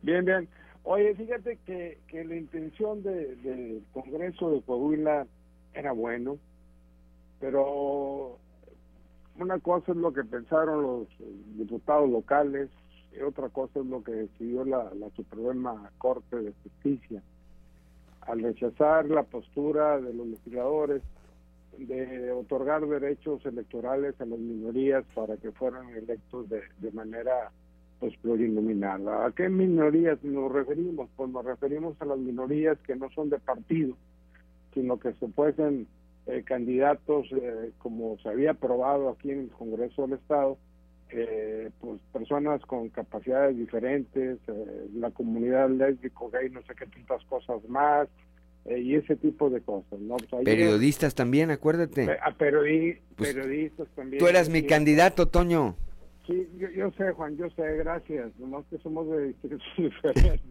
Bien, 0.04 0.24
bien. 0.24 0.48
Oye, 0.84 1.16
fíjate 1.16 1.58
que, 1.66 1.98
que 2.08 2.24
la 2.24 2.36
intención 2.36 3.02
del 3.02 3.42
de 3.42 3.82
Congreso 3.94 4.52
de 4.52 4.62
Coahuila 4.62 5.26
era 5.74 5.92
bueno, 5.92 6.38
pero 7.40 8.38
una 9.40 9.58
cosa 9.58 9.92
es 9.92 9.98
lo 9.98 10.14
que 10.14 10.24
pensaron 10.24 10.84
los 10.84 11.08
diputados 11.58 12.12
locales 12.12 12.70
y 13.12 13.22
otra 13.24 13.50
cosa 13.50 13.80
es 13.80 13.88
lo 13.88 14.04
que 14.04 14.12
decidió 14.12 14.66
la, 14.66 14.94
la 14.94 15.10
Suprema 15.16 15.90
Corte 15.98 16.36
de 16.36 16.54
Justicia 16.62 17.24
al 18.22 18.44
rechazar 18.44 19.06
la 19.08 19.24
postura 19.24 20.00
de 20.00 20.14
los 20.14 20.28
legisladores 20.28 21.02
de 21.78 22.32
otorgar 22.32 22.86
derechos 22.88 23.46
electorales 23.46 24.20
a 24.20 24.26
las 24.26 24.40
minorías 24.40 25.06
para 25.14 25.38
que 25.38 25.52
fueran 25.52 25.90
electos 25.90 26.50
de, 26.50 26.62
de 26.80 26.92
manera 26.92 27.52
pues 28.00 28.16
plurinominal. 28.18 29.08
¿A 29.08 29.32
qué 29.36 29.50
minorías 29.50 30.24
nos 30.24 30.52
referimos? 30.52 31.10
Pues 31.16 31.30
nos 31.32 31.44
referimos 31.46 32.00
a 32.02 32.06
las 32.06 32.18
minorías 32.18 32.78
que 32.80 32.96
no 32.96 33.10
son 33.12 33.30
de 33.30 33.40
partido, 33.40 33.96
sino 34.74 35.00
que 35.00 35.14
se 35.14 35.28
fuesen 35.30 35.88
eh, 36.28 36.44
candidatos, 36.44 37.28
eh, 37.32 37.72
como 37.78 38.18
se 38.20 38.30
había 38.30 38.52
aprobado 38.52 39.10
aquí 39.10 39.32
en 39.32 39.40
el 39.40 39.50
Congreso 39.50 40.04
del 40.04 40.20
Estado, 40.20 40.58
eh, 41.10 41.72
pues 41.80 42.02
personas 42.12 42.62
con 42.64 42.90
capacidades 42.90 43.58
diferentes, 43.58 44.40
la 44.94 45.10
comunidad 45.12 45.70
lésbico, 45.70 46.30
gay, 46.30 46.50
no 46.50 46.62
sé 46.64 46.76
qué 46.76 46.86
tantas 46.86 47.24
cosas 47.26 47.64
más, 47.70 48.10
y 48.68 48.96
ese 48.96 49.16
tipo 49.16 49.50
de 49.50 49.62
cosas. 49.62 50.00
¿no? 50.00 50.18
Pues 50.18 50.44
periodistas 50.44 51.16
también, 51.16 51.52
acuérdate. 51.52 52.04
A 52.22 52.36
pues, 52.38 53.34
periodistas 53.34 53.88
también. 53.96 54.20
Tú 54.20 54.28
eras 54.28 54.50
mi 54.50 54.64
candidato, 54.64 55.28
Toño. 55.28 55.76
Sí, 56.26 56.48
yo, 56.58 56.70
yo, 56.72 56.92
sé, 56.98 57.12
Juan, 57.14 57.38
yo 57.38 57.50
sé, 57.52 57.78
gracias. 57.78 58.38
Nomás 58.38 58.66
que 58.70 58.78
somos 58.80 59.10
de 59.10 59.28
distritos 59.28 59.68
diferentes. 59.78 60.42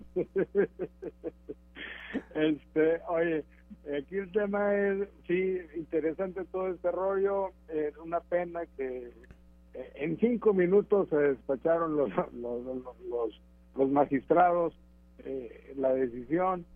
este, 2.35 3.01
oye, 3.09 3.45
Aquí 3.97 4.17
el 4.17 4.33
tema 4.33 4.75
es, 4.75 5.09
sí, 5.29 5.59
interesante 5.77 6.45
todo 6.47 6.69
este 6.71 6.91
rollo. 6.91 7.51
Es 7.69 7.97
una 7.99 8.21
pena 8.21 8.67
que 8.77 9.12
eh, 9.75 9.93
en 9.95 10.19
cinco 10.19 10.53
minutos 10.53 11.09
se 11.09 11.17
despacharon 11.17 11.97
los, 11.97 12.11
los, 12.35 12.62
los, 13.77 13.91
magistrados 13.91 14.75
eh, 15.19 15.73
la 15.77 15.95
decisión. 15.95 16.67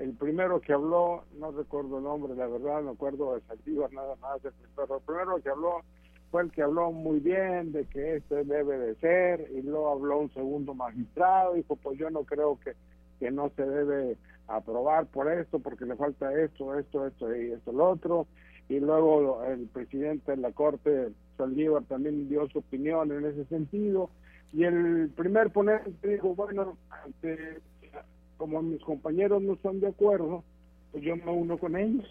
El 0.00 0.14
primero 0.14 0.62
que 0.62 0.72
habló, 0.72 1.24
no 1.38 1.50
recuerdo 1.52 1.98
el 1.98 2.04
nombre, 2.04 2.34
la 2.34 2.46
verdad, 2.46 2.80
no 2.80 2.92
acuerdo 2.92 3.34
de 3.34 3.42
Saldívar 3.42 3.92
nada 3.92 4.16
más, 4.16 4.40
pero 4.74 4.96
el 4.96 5.02
primero 5.02 5.42
que 5.42 5.50
habló 5.50 5.82
fue 6.30 6.42
el 6.42 6.50
que 6.50 6.62
habló 6.62 6.90
muy 6.90 7.20
bien 7.20 7.70
de 7.72 7.84
que 7.84 8.16
esto 8.16 8.36
debe 8.36 8.78
de 8.78 8.94
ser, 8.94 9.46
y 9.54 9.60
luego 9.60 9.90
habló 9.90 10.20
un 10.20 10.32
segundo 10.32 10.72
magistrado, 10.72 11.52
dijo, 11.52 11.76
pues 11.76 11.98
yo 11.98 12.08
no 12.08 12.24
creo 12.24 12.58
que, 12.64 12.72
que 13.18 13.30
no 13.30 13.50
se 13.50 13.62
debe 13.62 14.16
aprobar 14.48 15.04
por 15.04 15.30
esto, 15.30 15.58
porque 15.58 15.84
le 15.84 15.96
falta 15.96 16.32
esto, 16.32 16.78
esto, 16.78 17.06
esto 17.06 17.36
y 17.36 17.52
esto, 17.52 17.70
lo 17.70 17.90
otro. 17.90 18.26
Y 18.70 18.80
luego 18.80 19.44
el 19.44 19.66
presidente 19.66 20.32
de 20.32 20.38
la 20.38 20.52
Corte, 20.52 21.10
Saldívar, 21.36 21.82
también 21.84 22.26
dio 22.26 22.48
su 22.48 22.60
opinión 22.60 23.12
en 23.12 23.26
ese 23.26 23.44
sentido. 23.46 24.08
Y 24.54 24.64
el 24.64 25.10
primer 25.14 25.50
ponente 25.50 26.08
dijo, 26.08 26.34
bueno, 26.34 26.78
como 28.40 28.62
mis 28.62 28.82
compañeros 28.82 29.42
no 29.42 29.52
están 29.52 29.80
de 29.80 29.88
acuerdo, 29.88 30.42
pues 30.92 31.04
yo 31.04 31.14
me 31.14 31.30
uno 31.30 31.58
con 31.58 31.76
ellos. 31.76 32.10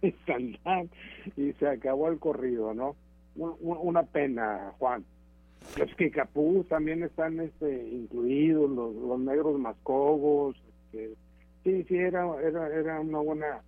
y 1.36 1.52
se 1.54 1.66
acabó 1.66 2.08
el 2.08 2.20
corrido, 2.20 2.72
¿no? 2.74 2.94
Una 3.34 4.04
pena, 4.04 4.72
Juan. 4.78 5.04
Los 5.76 5.90
Capú 6.12 6.64
también 6.68 7.02
están 7.02 7.40
este, 7.40 7.88
incluidos, 7.88 8.70
los, 8.70 8.94
los 8.94 9.18
negros 9.18 9.58
mascogos, 9.58 10.56
este, 10.92 11.14
Sí, 11.64 11.84
sí, 11.88 11.96
era, 11.96 12.24
era, 12.40 12.68
era 12.68 13.00
una 13.00 13.18
buena 13.18 13.60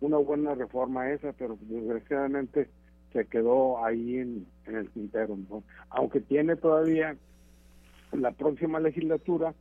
una 0.00 0.16
buena 0.16 0.54
reforma 0.54 1.10
esa, 1.10 1.34
pero 1.34 1.58
desgraciadamente 1.60 2.68
se 3.12 3.26
quedó 3.26 3.84
ahí 3.84 4.16
en, 4.16 4.46
el 4.66 4.88
tintero. 4.90 5.36
Aunque 5.90 6.20
tiene 6.20 6.56
todavía 6.56 7.14
la 8.12 8.32
próxima 8.32 8.80
legislatura, 8.80 9.54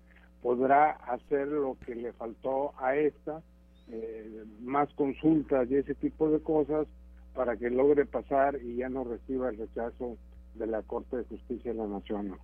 podrá 0.45 0.91
hacer 0.91 1.47
lo 1.47 1.75
que 1.87 1.95
le 1.95 2.13
faltó 2.13 2.71
a 2.77 2.95
esta, 2.95 3.41
eh, 3.89 4.43
más 4.61 4.87
consultas 4.93 5.67
y 5.71 5.77
ese 5.77 5.95
tipo 5.95 6.29
de 6.29 6.39
cosas 6.39 6.85
para 7.33 7.57
que 7.57 7.71
logre 7.71 8.05
pasar 8.05 8.59
y 8.63 8.75
ya 8.75 8.87
no 8.87 9.03
reciba 9.05 9.49
el 9.49 9.57
rechazo 9.57 10.17
de 10.53 10.67
la 10.67 10.83
Corte 10.83 11.17
de 11.17 11.23
Justicia 11.23 11.71
de 11.71 11.79
la 11.79 11.87
Nación. 11.87 12.37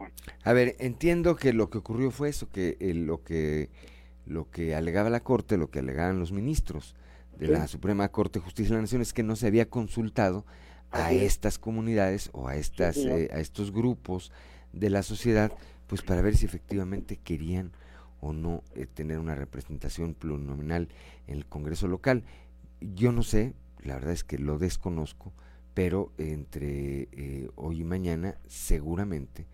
A 0.43 0.51
ver, 0.51 0.75
entiendo 0.79 1.35
que 1.35 1.53
lo 1.53 1.69
que 1.69 1.77
ocurrió 1.77 2.09
fue 2.09 2.29
eso, 2.29 2.49
que 2.49 2.75
eh, 2.79 2.95
lo 2.95 3.23
que 3.23 3.69
lo 4.25 4.49
que 4.49 4.73
alegaba 4.73 5.11
la 5.11 5.19
Corte, 5.19 5.57
lo 5.57 5.69
que 5.69 5.77
alegaban 5.77 6.17
los 6.17 6.31
ministros 6.31 6.95
de 7.37 7.49
la 7.49 7.67
Suprema 7.67 8.09
Corte 8.09 8.39
de 8.39 8.45
Justicia 8.45 8.71
de 8.71 8.77
la 8.77 8.81
Nación 8.81 9.03
es 9.03 9.13
que 9.13 9.21
no 9.21 9.35
se 9.35 9.45
había 9.45 9.69
consultado 9.69 10.43
a 10.89 11.13
estas 11.13 11.59
comunidades 11.59 12.31
o 12.33 12.47
a 12.47 12.55
estas 12.55 12.97
eh, 12.97 13.29
a 13.31 13.39
estos 13.39 13.71
grupos 13.71 14.31
de 14.73 14.89
la 14.89 15.03
sociedad 15.03 15.51
pues 15.85 16.01
para 16.01 16.23
ver 16.23 16.35
si 16.35 16.47
efectivamente 16.47 17.17
querían 17.17 17.71
o 18.21 18.33
no 18.33 18.63
eh, 18.75 18.85
tener 18.85 19.19
una 19.19 19.35
representación 19.35 20.13
plurinominal 20.13 20.87
en 21.27 21.37
el 21.37 21.45
Congreso 21.45 21.87
local. 21.87 22.23
Yo 22.79 23.11
no 23.11 23.23
sé, 23.23 23.53
la 23.83 23.95
verdad 23.95 24.13
es 24.13 24.23
que 24.23 24.37
lo 24.37 24.57
desconozco, 24.57 25.33
pero 25.73 26.13
entre 26.17 27.09
eh, 27.11 27.49
hoy 27.55 27.81
y 27.81 27.83
mañana 27.83 28.35
seguramente 28.47 29.47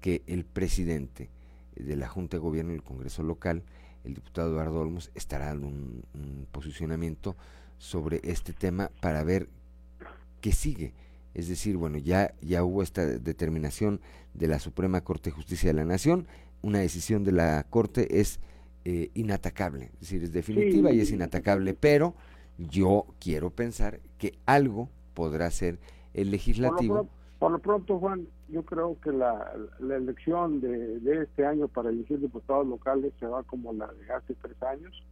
que 0.00 0.22
el 0.26 0.44
presidente 0.44 1.30
de 1.76 1.96
la 1.96 2.08
Junta 2.08 2.36
de 2.36 2.42
Gobierno 2.42 2.72
del 2.72 2.82
Congreso 2.82 3.22
local, 3.22 3.62
el 4.04 4.14
diputado 4.14 4.50
Eduardo 4.50 4.80
Olmos, 4.80 5.10
estará 5.14 5.46
dando 5.46 5.68
un, 5.68 6.04
un 6.14 6.46
posicionamiento 6.50 7.36
sobre 7.78 8.20
este 8.24 8.52
tema 8.52 8.90
para 9.00 9.24
ver 9.24 9.48
qué 10.40 10.52
sigue. 10.52 10.94
Es 11.34 11.48
decir, 11.48 11.76
bueno, 11.76 11.98
ya, 11.98 12.34
ya 12.42 12.62
hubo 12.62 12.82
esta 12.82 13.06
determinación 13.06 14.00
de 14.34 14.48
la 14.48 14.58
Suprema 14.58 15.02
Corte 15.02 15.30
de 15.30 15.36
Justicia 15.36 15.70
de 15.70 15.74
la 15.74 15.84
Nación, 15.84 16.26
una 16.62 16.78
decisión 16.78 17.24
de 17.24 17.32
la 17.32 17.64
Corte 17.68 18.20
es 18.20 18.40
eh, 18.84 19.10
inatacable, 19.14 19.90
es 19.94 20.00
decir, 20.00 20.22
es 20.24 20.32
definitiva 20.32 20.90
y 20.92 21.00
es 21.00 21.10
inatacable, 21.10 21.74
pero 21.74 22.14
yo 22.58 23.06
quiero 23.20 23.50
pensar 23.50 24.00
que 24.18 24.32
algo 24.46 24.88
podrá 25.14 25.50
ser 25.50 25.78
el 26.14 26.30
legislativo. 26.30 27.08
Por 27.38 27.52
lo, 27.52 27.58
pronto, 27.58 27.98
Juan, 27.98 28.26
yo 28.48 28.64
creo 28.64 28.96
que 29.00 29.10
la, 29.10 29.52
la 29.80 29.96
elección 29.96 30.60
de, 30.60 31.00
de, 31.00 31.22
este 31.22 31.44
año 31.44 31.68
para 31.68 31.90
elegir 31.90 32.20
diputados 32.20 32.66
locales 32.66 33.12
se 33.18 33.26
va 33.26 33.42
como 33.42 33.72
la 33.72 33.86
de 33.86 34.12
hace 34.12 34.34
tres 34.34 34.62
años. 34.62 35.02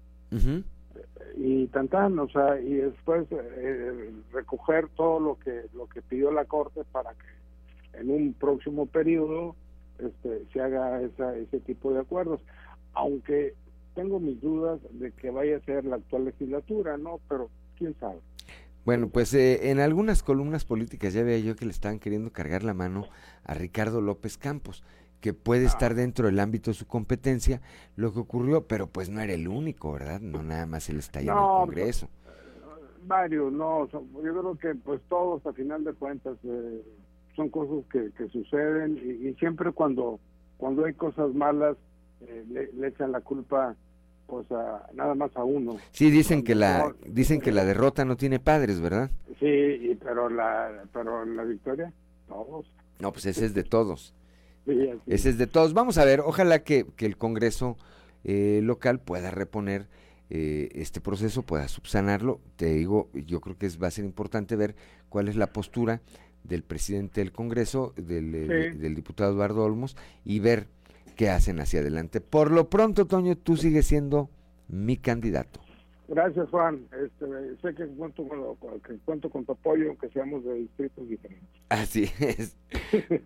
Y 1.36 1.66
tantan, 1.68 2.18
o 2.18 2.28
sea, 2.28 2.60
y 2.60 2.74
después 2.74 3.26
eh, 3.30 4.12
recoger 4.32 4.88
todo 4.96 5.18
lo 5.18 5.38
que 5.38 5.62
lo 5.74 5.88
que 5.88 6.02
pidió 6.02 6.30
la 6.30 6.44
Corte 6.44 6.82
para 6.92 7.14
que 7.14 7.98
en 7.98 8.10
un 8.10 8.32
próximo 8.34 8.86
periodo 8.86 9.56
este, 10.02 10.46
se 10.52 10.60
haga 10.60 11.00
esa, 11.02 11.36
ese 11.36 11.60
tipo 11.60 11.92
de 11.92 12.00
acuerdos. 12.00 12.40
Aunque 12.92 13.54
tengo 13.94 14.20
mis 14.20 14.40
dudas 14.40 14.80
de 14.92 15.12
que 15.12 15.30
vaya 15.30 15.56
a 15.56 15.60
ser 15.60 15.84
la 15.84 15.96
actual 15.96 16.26
legislatura, 16.26 16.96
¿no? 16.96 17.20
Pero 17.28 17.50
quién 17.76 17.94
sabe. 17.98 18.20
Bueno, 18.84 19.08
pues 19.08 19.34
eh, 19.34 19.70
en 19.70 19.78
algunas 19.78 20.22
columnas 20.22 20.64
políticas 20.64 21.12
ya 21.12 21.22
veía 21.22 21.44
yo 21.44 21.56
que 21.56 21.66
le 21.66 21.70
estaban 21.70 21.98
queriendo 21.98 22.32
cargar 22.32 22.62
la 22.62 22.74
mano 22.74 23.06
a 23.44 23.54
Ricardo 23.54 24.00
López 24.00 24.38
Campos, 24.38 24.82
que 25.20 25.34
puede 25.34 25.66
estar 25.66 25.94
dentro 25.94 26.26
del 26.26 26.40
ámbito 26.40 26.70
de 26.70 26.74
su 26.74 26.86
competencia, 26.86 27.60
lo 27.96 28.12
que 28.12 28.20
ocurrió, 28.20 28.66
pero 28.66 28.86
pues 28.86 29.10
no 29.10 29.20
era 29.20 29.34
el 29.34 29.48
único, 29.48 29.92
¿verdad? 29.92 30.20
No 30.20 30.42
nada 30.42 30.66
más 30.66 30.88
él 30.88 30.98
está 30.98 31.18
ahí 31.18 31.26
en 31.26 31.32
el 31.32 31.38
Congreso. 31.38 32.08
varios, 33.02 33.52
no, 33.52 33.86
yo 33.86 34.00
creo 34.12 34.58
que 34.58 34.74
pues 34.76 35.00
todos 35.08 35.44
a 35.46 35.52
final 35.52 35.84
de 35.84 35.92
cuentas 35.92 36.38
eh, 36.44 36.82
son 37.36 37.48
cosas 37.48 37.84
que, 37.90 38.10
que 38.12 38.28
suceden 38.28 38.98
y, 38.98 39.32
siempre 39.34 39.72
cuando 39.72 40.20
cuando 40.56 40.84
hay 40.84 40.94
cosas 40.94 41.32
malas 41.34 41.76
eh, 42.20 42.44
le, 42.50 42.88
echan 42.88 43.12
la 43.12 43.20
culpa 43.20 43.74
pues 44.26 44.50
a, 44.52 44.88
nada 44.94 45.14
más 45.14 45.34
a 45.36 45.42
uno. 45.42 45.78
Sí, 45.90 46.10
dicen 46.10 46.44
que 46.44 46.54
la 46.54 46.94
dicen 47.06 47.40
que 47.40 47.52
la 47.52 47.64
derrota 47.64 48.04
no 48.04 48.16
tiene 48.16 48.38
padres, 48.38 48.80
¿verdad? 48.80 49.10
Sí, 49.40 49.98
pero 50.02 50.28
la 50.28 50.84
pero 50.92 51.24
la 51.24 51.44
victoria 51.44 51.92
todos. 52.28 52.66
No, 53.00 53.12
pues 53.12 53.26
ese 53.26 53.46
es 53.46 53.54
de 53.54 53.64
todos. 53.64 54.14
ese 55.06 55.30
es 55.30 55.38
de 55.38 55.46
todos. 55.46 55.74
Vamos 55.74 55.98
a 55.98 56.04
ver, 56.04 56.20
ojalá 56.20 56.62
que, 56.62 56.86
que 56.96 57.06
el 57.06 57.16
Congreso 57.16 57.76
eh, 58.24 58.60
local 58.62 59.00
pueda 59.00 59.30
reponer 59.30 59.88
eh, 60.28 60.68
este 60.74 61.00
proceso, 61.00 61.42
pueda 61.42 61.66
subsanarlo. 61.68 62.40
Te 62.56 62.66
digo, 62.66 63.08
yo 63.14 63.40
creo 63.40 63.58
que 63.58 63.66
es, 63.66 63.82
va 63.82 63.88
a 63.88 63.90
ser 63.90 64.04
importante 64.04 64.56
ver 64.56 64.76
cuál 65.08 65.28
es 65.28 65.36
la 65.36 65.48
postura 65.48 66.00
del 66.44 66.62
presidente 66.62 67.20
del 67.20 67.32
Congreso, 67.32 67.92
del, 67.96 68.34
eh, 68.34 68.74
del 68.74 68.94
diputado 68.94 69.32
Eduardo 69.32 69.64
Olmos, 69.64 69.96
y 70.24 70.40
ver 70.40 70.66
qué 71.16 71.30
hacen 71.30 71.60
hacia 71.60 71.80
adelante. 71.80 72.20
Por 72.20 72.50
lo 72.50 72.68
pronto, 72.68 73.06
Toño, 73.06 73.36
tú 73.36 73.56
sigues 73.56 73.86
siendo 73.86 74.30
mi 74.68 74.96
candidato. 74.96 75.60
Gracias, 76.08 76.48
Juan. 76.50 76.88
Este, 76.92 77.26
sé 77.62 77.74
que 77.74 77.86
cuento, 77.86 78.26
con, 78.26 78.80
que 78.80 78.96
cuento 79.04 79.30
con 79.30 79.44
tu 79.44 79.52
apoyo, 79.52 79.90
aunque 79.90 80.08
seamos 80.08 80.44
de 80.44 80.54
distritos 80.54 81.08
diferentes. 81.08 81.48
Así 81.68 82.10
es. 82.18 82.56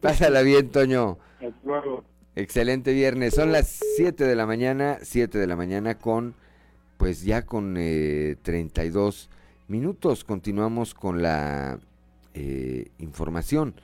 Pásala 0.01 0.43
bien, 0.43 0.69
Toño. 0.69 1.19
luego. 1.65 2.05
Excelente 2.37 2.93
viernes. 2.93 3.35
Son 3.35 3.53
las 3.53 3.81
7 3.97 4.25
de 4.25 4.37
la 4.37 4.45
mañana, 4.45 4.99
7 5.01 5.39
de 5.39 5.47
la 5.47 5.57
mañana 5.57 5.99
con, 5.99 6.35
pues 6.99 7.25
ya 7.25 7.47
con 7.47 7.77
eh, 7.79 8.37
32 8.43 9.31
minutos. 9.69 10.25
Continuamos 10.25 10.95
con 10.95 11.23
la 11.23 11.79
eh, 12.35 12.91
información. 12.99 13.75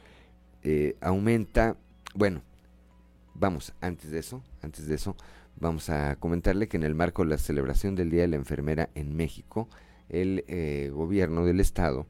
Eh, 0.63 0.97
aumenta, 1.01 1.77
bueno, 2.15 2.43
vamos, 3.35 3.73
antes 3.81 4.11
de 4.11 4.19
eso, 4.19 4.43
antes 4.63 4.87
de 4.87 4.95
eso, 4.95 5.17
vamos 5.59 5.89
a 5.89 6.17
comentarle 6.17 6.69
que 6.69 6.77
en 6.77 6.83
el 6.83 6.95
marco 6.95 7.23
de 7.23 7.31
la 7.31 7.39
celebración 7.39 7.95
del 7.95 8.11
Día 8.11 8.23
de 8.23 8.29
la 8.29 8.37
Enfermera 8.37 8.91
en 8.95 9.17
México, 9.17 9.69
el 10.09 10.45
eh, 10.49 10.91
gobierno 10.93 11.45
del 11.45 11.61
estado, 11.61 12.07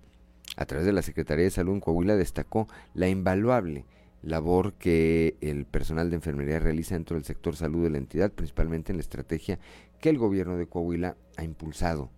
a 0.57 0.65
través 0.67 0.87
de 0.87 0.93
la 0.93 1.03
Secretaría 1.03 1.45
de 1.45 1.51
Salud 1.51 1.75
en 1.75 1.81
Coahuila, 1.81 2.17
destacó 2.17 2.67
la 2.95 3.09
invaluable 3.09 3.85
labor 4.23 4.75
que 4.75 5.37
el 5.41 5.65
personal 5.65 6.11
de 6.11 6.17
enfermería 6.17 6.59
realiza 6.59 6.95
dentro 6.95 7.17
del 7.17 7.25
sector 7.25 7.57
salud 7.57 7.85
de 7.85 7.91
la 7.91 7.99
entidad, 7.99 8.33
principalmente 8.33 8.93
en 8.93 8.99
la 8.99 9.03
estrategia 9.03 9.59
que 10.01 10.11
el 10.11 10.19
gobierno 10.19 10.57
de 10.57 10.67
Coahuila 10.67 11.17
ha 11.37 11.45
impulsado 11.45 12.11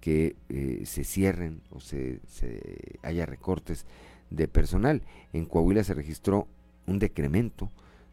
que 0.00 0.34
eh, 0.48 0.82
se 0.86 1.04
cierren 1.04 1.60
o 1.70 1.78
se, 1.78 2.18
haya 3.02 3.26
recortes 3.26 3.86
de 4.30 4.48
personal. 4.48 5.02
En 5.32 5.46
Coahuila 5.46 5.84
se 5.84 5.94
registró 5.94 6.48
un 6.86 6.98
decremento 6.98 7.70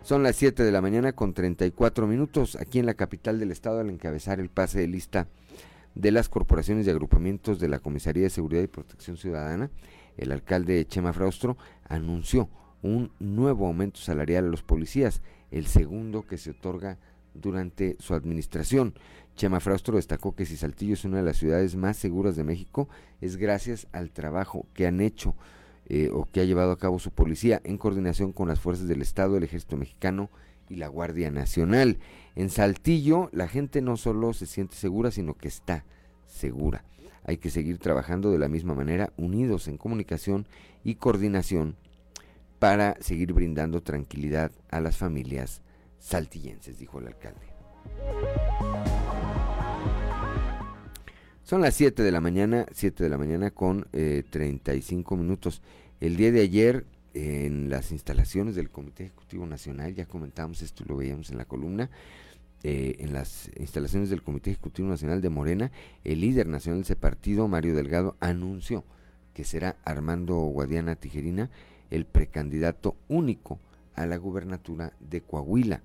Son 0.06 0.22
las 0.22 0.36
7 0.36 0.62
de 0.62 0.70
la 0.70 0.80
mañana 0.80 1.14
con 1.14 1.34
34 1.34 2.06
minutos 2.06 2.54
aquí 2.60 2.78
en 2.78 2.86
la 2.86 2.94
capital 2.94 3.40
del 3.40 3.50
estado 3.50 3.80
al 3.80 3.90
encabezar 3.90 4.38
el 4.38 4.50
pase 4.50 4.78
de 4.78 4.86
lista 4.86 5.26
de 5.96 6.12
las 6.12 6.28
corporaciones 6.28 6.86
y 6.86 6.90
agrupamientos 6.90 7.58
de 7.58 7.68
la 7.68 7.80
Comisaría 7.80 8.22
de 8.22 8.30
Seguridad 8.30 8.62
y 8.62 8.68
Protección 8.68 9.16
Ciudadana. 9.16 9.68
El 10.16 10.30
alcalde 10.30 10.86
Chema 10.86 11.12
Fraustro 11.12 11.56
anunció 11.88 12.48
un 12.82 13.10
nuevo 13.18 13.66
aumento 13.66 13.98
salarial 13.98 14.44
a 14.44 14.48
los 14.48 14.62
policías, 14.62 15.22
el 15.50 15.66
segundo 15.66 16.24
que 16.24 16.38
se 16.38 16.50
otorga 16.50 16.98
durante 17.34 17.96
su 17.98 18.14
administración. 18.14 18.94
Chema 19.34 19.58
Fraustro 19.58 19.96
destacó 19.96 20.36
que 20.36 20.46
si 20.46 20.56
Saltillo 20.56 20.94
es 20.94 21.04
una 21.04 21.16
de 21.16 21.24
las 21.24 21.38
ciudades 21.38 21.74
más 21.74 21.96
seguras 21.96 22.36
de 22.36 22.44
México, 22.44 22.88
es 23.20 23.36
gracias 23.38 23.88
al 23.90 24.12
trabajo 24.12 24.68
que 24.72 24.86
han 24.86 25.00
hecho 25.00 25.34
eh, 25.88 26.10
o 26.12 26.24
que 26.24 26.40
ha 26.40 26.44
llevado 26.44 26.72
a 26.72 26.78
cabo 26.78 26.98
su 26.98 27.10
policía 27.10 27.60
en 27.64 27.78
coordinación 27.78 28.32
con 28.32 28.48
las 28.48 28.60
fuerzas 28.60 28.88
del 28.88 29.02
Estado, 29.02 29.36
el 29.36 29.44
Ejército 29.44 29.76
Mexicano 29.76 30.30
y 30.68 30.76
la 30.76 30.88
Guardia 30.88 31.30
Nacional. 31.30 31.98
En 32.34 32.50
Saltillo 32.50 33.30
la 33.32 33.48
gente 33.48 33.80
no 33.82 33.96
solo 33.96 34.32
se 34.32 34.46
siente 34.46 34.76
segura, 34.76 35.10
sino 35.10 35.34
que 35.34 35.48
está 35.48 35.84
segura. 36.26 36.84
Hay 37.24 37.38
que 37.38 37.50
seguir 37.50 37.78
trabajando 37.78 38.30
de 38.30 38.38
la 38.38 38.48
misma 38.48 38.74
manera, 38.74 39.12
unidos 39.16 39.68
en 39.68 39.78
comunicación 39.78 40.46
y 40.84 40.96
coordinación 40.96 41.76
para 42.58 42.96
seguir 43.00 43.32
brindando 43.32 43.82
tranquilidad 43.82 44.52
a 44.70 44.80
las 44.80 44.96
familias 44.96 45.62
saltillenses, 45.98 46.78
dijo 46.78 46.98
el 46.98 47.08
alcalde. 47.08 47.46
Son 51.46 51.60
las 51.60 51.74
7 51.74 52.02
de 52.02 52.10
la 52.10 52.20
mañana, 52.20 52.66
7 52.72 53.04
de 53.04 53.08
la 53.08 53.18
mañana 53.18 53.52
con 53.52 53.86
eh, 53.92 54.24
35 54.30 55.16
minutos. 55.16 55.62
El 56.00 56.16
día 56.16 56.32
de 56.32 56.40
ayer, 56.40 56.86
en 57.14 57.70
las 57.70 57.92
instalaciones 57.92 58.56
del 58.56 58.68
Comité 58.68 59.04
Ejecutivo 59.04 59.46
Nacional, 59.46 59.94
ya 59.94 60.06
comentamos 60.06 60.60
esto, 60.60 60.82
lo 60.88 60.96
veíamos 60.96 61.30
en 61.30 61.38
la 61.38 61.44
columna, 61.44 61.88
eh, 62.64 62.96
en 62.98 63.12
las 63.12 63.48
instalaciones 63.60 64.10
del 64.10 64.24
Comité 64.24 64.50
Ejecutivo 64.50 64.88
Nacional 64.88 65.22
de 65.22 65.28
Morena, 65.30 65.70
el 66.02 66.20
líder 66.20 66.48
nacional 66.48 66.80
de 66.80 66.86
ese 66.86 66.96
partido, 66.96 67.46
Mario 67.46 67.76
Delgado, 67.76 68.16
anunció 68.18 68.82
que 69.32 69.44
será 69.44 69.76
Armando 69.84 70.34
Guadiana 70.34 70.96
Tijerina 70.96 71.48
el 71.90 72.06
precandidato 72.06 72.96
único 73.06 73.60
a 73.94 74.04
la 74.04 74.16
gubernatura 74.16 74.94
de 74.98 75.20
Coahuila. 75.20 75.80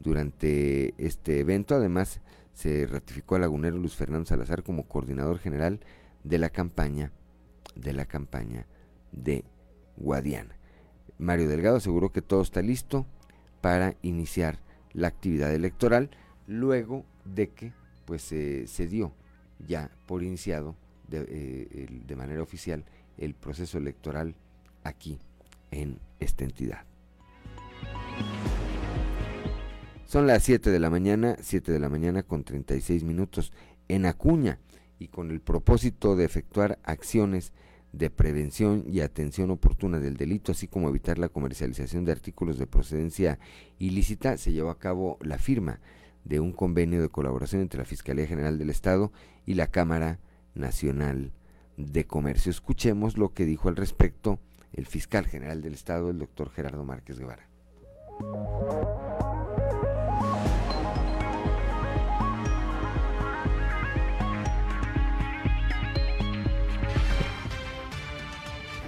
Durante 0.00 0.94
este 0.98 1.38
evento, 1.38 1.76
además, 1.76 2.20
se 2.56 2.86
ratificó 2.86 3.34
al 3.34 3.42
lagunero 3.42 3.76
Luis 3.76 3.94
Fernando 3.94 4.24
Salazar 4.24 4.62
como 4.62 4.88
coordinador 4.88 5.38
general 5.38 5.80
de 6.24 6.38
la 6.38 6.48
campaña 6.48 7.12
de 7.74 7.92
la 7.92 8.06
campaña 8.06 8.66
de 9.12 9.44
Guadiana. 9.98 10.56
Mario 11.18 11.48
Delgado 11.48 11.76
aseguró 11.76 12.12
que 12.12 12.22
todo 12.22 12.40
está 12.40 12.62
listo 12.62 13.04
para 13.60 13.94
iniciar 14.00 14.58
la 14.94 15.08
actividad 15.08 15.54
electoral 15.54 16.08
luego 16.46 17.04
de 17.26 17.50
que 17.50 17.74
pues 18.06 18.22
se 18.22 18.86
dio 18.88 19.12
ya 19.68 19.90
por 20.06 20.22
iniciado 20.22 20.76
de, 21.08 21.26
eh, 21.28 22.02
de 22.06 22.16
manera 22.16 22.42
oficial 22.42 22.84
el 23.18 23.34
proceso 23.34 23.76
electoral 23.76 24.34
aquí 24.82 25.18
en 25.70 25.98
esta 26.20 26.44
entidad. 26.44 26.84
Son 30.06 30.28
las 30.28 30.44
7 30.44 30.70
de 30.70 30.78
la 30.78 30.88
mañana, 30.88 31.36
7 31.40 31.72
de 31.72 31.80
la 31.80 31.88
mañana 31.88 32.22
con 32.22 32.44
36 32.44 33.02
minutos 33.02 33.52
en 33.88 34.06
Acuña 34.06 34.60
y 35.00 35.08
con 35.08 35.32
el 35.32 35.40
propósito 35.40 36.14
de 36.14 36.24
efectuar 36.24 36.78
acciones 36.84 37.52
de 37.92 38.08
prevención 38.08 38.84
y 38.86 39.00
atención 39.00 39.50
oportuna 39.50 39.98
del 39.98 40.16
delito, 40.16 40.52
así 40.52 40.68
como 40.68 40.88
evitar 40.88 41.18
la 41.18 41.28
comercialización 41.28 42.04
de 42.04 42.12
artículos 42.12 42.56
de 42.56 42.68
procedencia 42.68 43.40
ilícita, 43.80 44.36
se 44.36 44.52
llevó 44.52 44.70
a 44.70 44.78
cabo 44.78 45.18
la 45.22 45.38
firma 45.38 45.80
de 46.24 46.38
un 46.38 46.52
convenio 46.52 47.02
de 47.02 47.08
colaboración 47.08 47.62
entre 47.62 47.78
la 47.78 47.84
Fiscalía 47.84 48.28
General 48.28 48.58
del 48.58 48.70
Estado 48.70 49.10
y 49.44 49.54
la 49.54 49.66
Cámara 49.66 50.20
Nacional 50.54 51.32
de 51.76 52.06
Comercio. 52.06 52.50
Escuchemos 52.50 53.18
lo 53.18 53.34
que 53.34 53.44
dijo 53.44 53.68
al 53.68 53.74
respecto 53.74 54.38
el 54.72 54.86
fiscal 54.86 55.26
general 55.26 55.62
del 55.62 55.74
Estado, 55.74 56.10
el 56.10 56.18
doctor 56.18 56.50
Gerardo 56.50 56.84
Márquez 56.84 57.18
Guevara. 57.18 57.48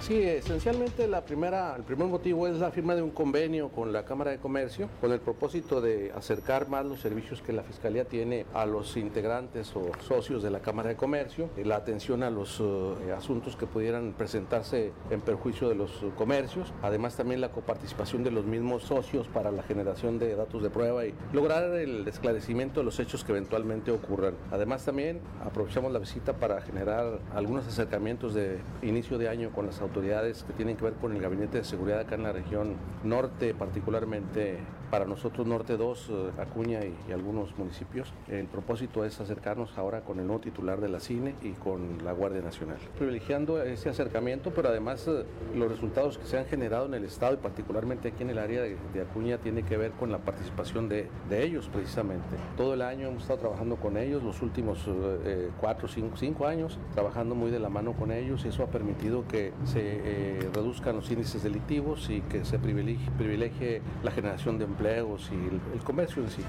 Sí, 0.09 0.23
esencialmente 0.23 1.07
la 1.07 1.23
primera, 1.23 1.75
el 1.75 1.83
primer 1.83 2.07
motivo 2.07 2.47
es 2.47 2.57
la 2.57 2.71
firma 2.71 2.95
de 2.95 3.03
un 3.03 3.11
convenio 3.11 3.69
con 3.69 3.93
la 3.93 4.05
Cámara 4.05 4.31
de 4.31 4.39
Comercio 4.39 4.89
con 4.99 5.11
el 5.11 5.19
propósito 5.19 5.81
de 5.81 6.11
acercar 6.13 6.67
más 6.67 6.83
los 6.83 6.99
servicios 6.99 7.43
que 7.43 7.53
la 7.53 7.61
Fiscalía 7.61 8.05
tiene 8.05 8.47
a 8.55 8.65
los 8.65 8.97
integrantes 8.97 9.71
o 9.75 9.91
socios 10.07 10.41
de 10.41 10.49
la 10.49 10.61
Cámara 10.61 10.89
de 10.89 10.95
Comercio, 10.95 11.51
la 11.63 11.75
atención 11.75 12.23
a 12.23 12.31
los 12.31 12.59
uh, 12.59 12.95
asuntos 13.15 13.55
que 13.55 13.67
pudieran 13.67 14.15
presentarse 14.17 14.93
en 15.11 15.21
perjuicio 15.21 15.69
de 15.69 15.75
los 15.75 16.03
comercios, 16.17 16.73
además 16.81 17.15
también 17.15 17.39
la 17.39 17.51
coparticipación 17.51 18.23
de 18.23 18.31
los 18.31 18.45
mismos 18.45 18.81
socios 18.81 19.27
para 19.27 19.51
la 19.51 19.61
generación 19.61 20.17
de 20.17 20.35
datos 20.35 20.63
de 20.63 20.71
prueba 20.71 21.05
y 21.05 21.13
lograr 21.33 21.65
el 21.75 22.07
esclarecimiento 22.07 22.79
de 22.79 22.85
los 22.85 22.99
hechos 22.99 23.23
que 23.23 23.33
eventualmente 23.33 23.91
ocurran. 23.91 24.33
Además 24.49 24.83
también 24.83 25.19
aprovechamos 25.45 25.91
la 25.91 25.99
visita 25.99 26.33
para 26.33 26.61
generar 26.61 27.19
algunos 27.35 27.67
acercamientos 27.67 28.33
de 28.33 28.57
inicio 28.81 29.19
de 29.19 29.29
año 29.29 29.51
con 29.51 29.67
las 29.67 29.79
autoridades 29.79 29.98
que 30.01 30.53
tienen 30.53 30.77
que 30.77 30.83
ver 30.83 30.93
con 30.93 31.15
el 31.15 31.21
Gabinete 31.21 31.59
de 31.59 31.63
Seguridad 31.63 31.99
acá 31.99 32.15
en 32.15 32.23
la 32.23 32.31
región 32.31 32.75
norte, 33.03 33.53
particularmente 33.53 34.59
para 34.89 35.05
nosotros 35.05 35.45
Norte 35.47 35.77
2, 35.77 36.09
eh, 36.09 36.41
Acuña 36.41 36.79
y, 36.83 37.11
algunos 37.11 37.57
municipios. 37.57 38.13
El 38.27 38.45
propósito 38.45 39.03
es 39.03 39.19
acercarnos 39.19 39.77
ahora 39.77 40.01
con 40.01 40.19
el 40.19 40.27
nuevo 40.27 40.41
titular 40.41 40.79
de 40.79 40.89
la 40.89 40.99
CINE 40.99 41.35
y 41.41 41.51
con 41.51 42.03
la 42.03 42.11
Guardia 42.11 42.41
Nacional, 42.41 42.77
privilegiando 42.97 43.61
ese 43.61 43.89
acercamiento, 43.89 44.51
pero 44.51 44.69
además 44.69 45.07
eh, 45.07 45.25
los 45.55 45.69
resultados 45.69 46.17
que 46.17 46.25
se 46.25 46.37
han 46.37 46.45
generado 46.45 46.85
en 46.85 46.93
el 46.93 47.03
Estado 47.03 47.33
y 47.33 47.37
particularmente 47.37 48.09
aquí 48.09 48.23
en 48.23 48.29
el 48.29 48.37
área 48.37 48.61
de, 48.61 48.77
Acuña 48.99 49.37
tiene 49.37 49.63
que 49.63 49.77
ver 49.77 49.91
con 49.91 50.11
la 50.11 50.19
participación 50.19 50.89
de, 50.89 51.07
de, 51.29 51.43
ellos 51.43 51.69
precisamente. 51.71 52.35
Todo 52.57 52.73
el 52.73 52.81
año 52.81 53.07
hemos 53.07 53.23
estado 53.23 53.39
trabajando 53.39 53.77
con 53.77 53.97
ellos, 53.97 54.21
los 54.23 54.41
últimos 54.41 54.85
eh, 54.87 55.49
cuatro, 55.59 55.87
cinco, 55.87 56.17
cinco 56.17 56.45
años, 56.45 56.77
trabajando 56.93 57.33
muy 57.33 57.49
de 57.49 57.59
la 57.59 57.69
mano 57.69 57.93
con 57.93 58.11
ellos 58.11 58.43
y 58.45 58.49
eso 58.49 58.63
ha 58.63 58.67
permitido 58.67 59.25
que 59.27 59.53
se 59.63 60.49
reduzcan 60.53 60.97
los 60.97 61.09
índices 61.09 61.43
delictivos 61.43 62.09
y 62.09 62.21
que 62.21 62.43
se 62.43 62.59
privilegie, 62.59 63.09
privilegie 63.17 63.81
la 64.03 64.11
generación 64.11 64.57
de 64.57 64.65
empleos 64.79 65.29
y 65.31 65.35
el, 65.35 65.61
el 65.73 65.83
comercio 65.83 66.23
en 66.23 66.29
sí. 66.29 66.41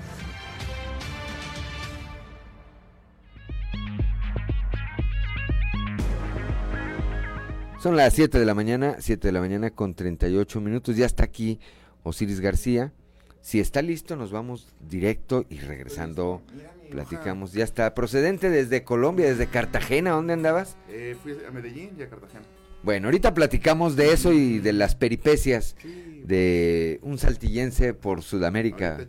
Son 7.81 7.97
las 7.97 8.13
7 8.13 8.39
de 8.39 8.45
la 8.45 8.55
mañana, 8.55 8.97
7 8.99 9.29
de 9.29 9.33
la 9.33 9.41
mañana 9.41 9.71
con 9.71 9.95
38 9.95 10.61
minutos. 10.61 10.97
Ya 10.97 11.07
está 11.07 11.25
aquí 11.25 11.59
Osiris 12.03 12.41
García. 12.41 12.93
Si 13.41 13.59
está 13.59 13.81
listo, 13.81 14.17
nos 14.17 14.31
vamos 14.31 14.75
directo 14.87 15.47
y 15.49 15.61
regresando 15.61 16.43
platicamos. 16.91 17.53
Ya 17.53 17.65
está, 17.65 17.95
procedente 17.95 18.51
desde 18.51 18.85
Colombia, 18.85 19.27
desde 19.27 19.47
Cartagena. 19.47 20.11
¿Dónde 20.11 20.35
andabas? 20.35 20.77
Eh, 20.91 21.17
fui 21.23 21.35
a 21.49 21.51
Medellín 21.51 21.93
y 21.99 22.03
a 22.03 22.11
Cartagena. 22.11 22.45
Bueno, 22.83 23.09
ahorita 23.09 23.35
platicamos 23.35 23.95
de 23.95 24.13
eso 24.13 24.33
y 24.33 24.59
de 24.59 24.73
las 24.73 24.95
peripecias 24.95 25.77
sí. 25.81 26.23
de 26.25 26.99
un 27.03 27.19
saltillense 27.19 27.95
por 27.95 28.23
Sudamérica. 28.23 28.99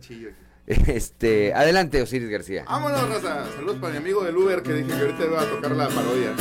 Este, 0.64 1.52
adelante, 1.52 2.00
Osiris 2.00 2.30
García. 2.30 2.64
Vámonos, 2.64 3.08
Raza. 3.08 3.44
Saludos 3.56 3.78
para 3.80 3.94
mi 3.94 3.98
amigo 3.98 4.22
del 4.22 4.36
Uber 4.36 4.62
que 4.62 4.74
dije 4.74 4.86
que 4.86 4.94
ahorita 4.94 5.24
iba 5.24 5.42
a 5.42 5.44
tocar 5.44 5.72
la 5.72 5.88
parodia. 5.88 6.34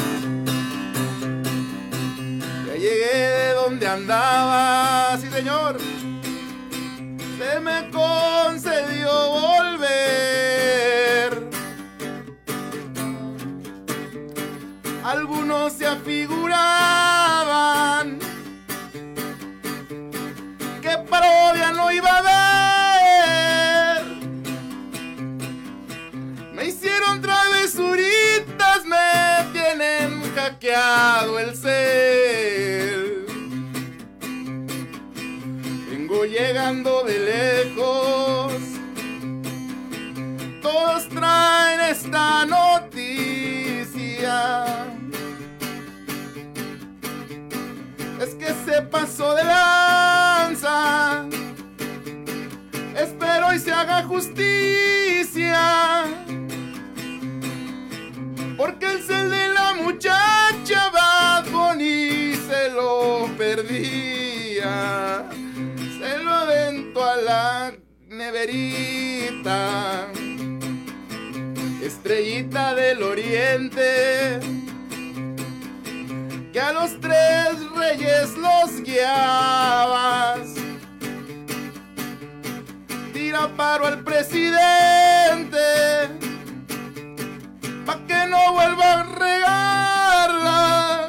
Ya 2.68 2.76
llegué 2.76 3.18
de 3.18 3.54
donde 3.54 3.88
andaba, 3.88 5.18
sí 5.18 5.28
señor. 5.28 5.80
Se 7.40 7.60
me 7.62 7.90
concedió 7.90 9.10
volver. 9.32 9.90
Algunos 15.04 15.74
se 15.74 15.88
afiguraban 15.88 17.11
Vengo 35.90 36.26
llegando 36.26 37.04
de 37.04 37.20
lejos, 37.20 38.54
todos 40.62 41.10
traen 41.10 41.82
esta 41.82 42.46
noticia. 42.46 43.06
Es 48.22 48.36
que 48.36 48.54
se 48.66 48.82
pasó 48.84 49.34
de 49.36 49.44
lanza 49.44 51.02
haga 53.82 54.04
justicia. 54.04 55.60
Porque 58.58 58.86
el 58.86 59.02
cel 59.02 59.30
de 59.32 59.48
la 59.50 59.74
muchacha 59.74 60.91
perdía. 63.62 65.30
Se 66.00 66.18
lo 66.24 66.32
aventó 66.32 67.04
a 67.04 67.18
la 67.18 67.74
neverita. 68.08 70.08
Estrellita 71.82 72.76
del 72.76 73.04
oriente. 73.04 74.40
Que 76.54 76.60
a 76.60 76.74
los 76.74 77.00
tres 77.00 77.56
reyes 77.76 78.36
los 78.38 78.82
guiabas. 78.84 80.50
Tira 83.14 83.48
paro 83.56 83.86
al 83.86 84.04
presidente 84.04 85.58
pa' 87.86 88.06
que 88.06 88.28
no 88.28 88.54
vuelva 88.54 88.94
a 88.94 89.04
regarla. 89.04 91.01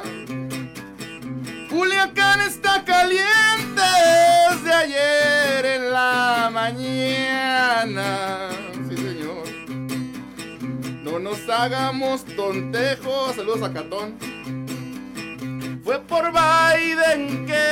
Culiacán 1.82 2.40
está 2.42 2.84
caliente 2.84 3.82
desde 4.50 4.72
ayer 4.72 5.66
en 5.66 5.92
la 5.92 6.48
mañana. 6.52 8.50
Sí, 8.88 8.96
señor. 8.96 9.42
No 11.02 11.18
nos 11.18 11.48
hagamos 11.48 12.24
tontejos. 12.36 13.34
Saludos 13.34 13.64
a 13.64 13.72
Catón. 13.72 14.16
Fue 15.82 15.98
por 16.02 16.30
Biden 16.30 17.46
que 17.46 17.64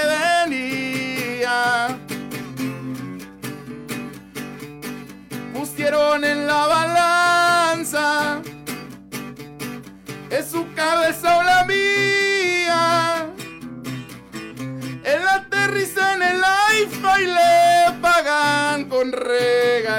venía. 0.49 1.97
Pusieron 5.55 6.25
en 6.25 6.49
la 6.49 6.67
balanza 6.67 8.43
es 10.31 10.51
su 10.51 10.67
cabeza 10.75 11.39
o 11.39 11.43
la 11.45 11.65
mía. 11.65 13.20
Él 15.13 15.27
aterriza 15.27 16.15
en 16.15 16.23
el 16.23 16.41
AIFA 16.45 17.21
y 17.21 17.27
le 17.27 17.91
pagan 18.01 18.85
con 18.85 19.11
regalía. 19.11 19.99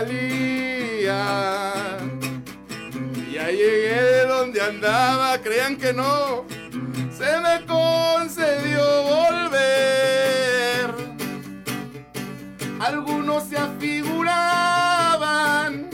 Ya 3.33 3.49
llegué 3.49 4.01
de 4.01 4.25
donde 4.27 4.61
andaba, 4.61 5.37
crean 5.39 5.75
que 5.75 5.91
no, 5.91 6.45
se 7.11 7.41
me 7.41 7.65
concedió 7.65 9.03
volver. 9.03 10.95
Algunos 12.79 13.43
se 13.49 13.57
afiguraban 13.57 15.89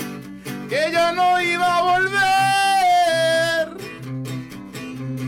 que 0.69 0.91
ya 0.91 1.11
no 1.11 1.41
iba 1.41 1.77
a 1.77 1.81
volver. 1.81 2.17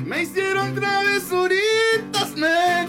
Me 0.06 0.22
hicieron 0.24 0.76
travesuritas, 0.76 2.36
me 2.36 2.86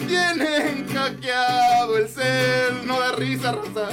el 1.97 2.09
ser. 2.09 2.85
No 2.85 3.01
da 3.01 3.13
risa, 3.13 3.53
Rosa. 3.53 3.89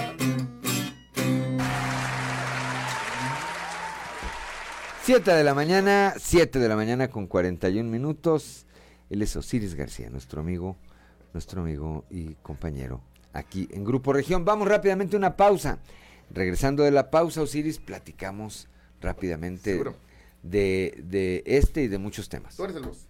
Siete 5.03 5.31
de 5.31 5.43
la 5.43 5.53
mañana, 5.53 6.13
7 6.17 6.59
de 6.59 6.67
la 6.67 6.75
mañana 6.75 7.07
con 7.07 7.27
41 7.27 7.89
minutos. 7.89 8.65
Él 9.09 9.21
es 9.21 9.35
Osiris 9.37 9.73
García, 9.73 10.09
nuestro 10.09 10.41
amigo, 10.41 10.75
nuestro 11.33 11.61
amigo 11.61 12.03
y 12.09 12.33
compañero 12.35 13.01
aquí 13.31 13.69
en 13.71 13.85
Grupo 13.85 14.11
Región. 14.11 14.43
Vamos 14.43 14.67
rápidamente 14.67 15.15
a 15.15 15.19
una 15.19 15.37
pausa. 15.37 15.79
Regresando 16.29 16.83
de 16.83 16.91
la 16.91 17.09
pausa, 17.09 17.41
Osiris, 17.41 17.79
platicamos 17.79 18.67
rápidamente 18.99 19.81
de, 20.43 21.01
de 21.05 21.43
este 21.45 21.83
y 21.83 21.87
de 21.87 21.97
muchos 21.99 22.27
temas. 22.27 22.57
Tú 22.57 22.65
eres 22.65 22.75
el 22.75 22.83
boss. 22.83 23.07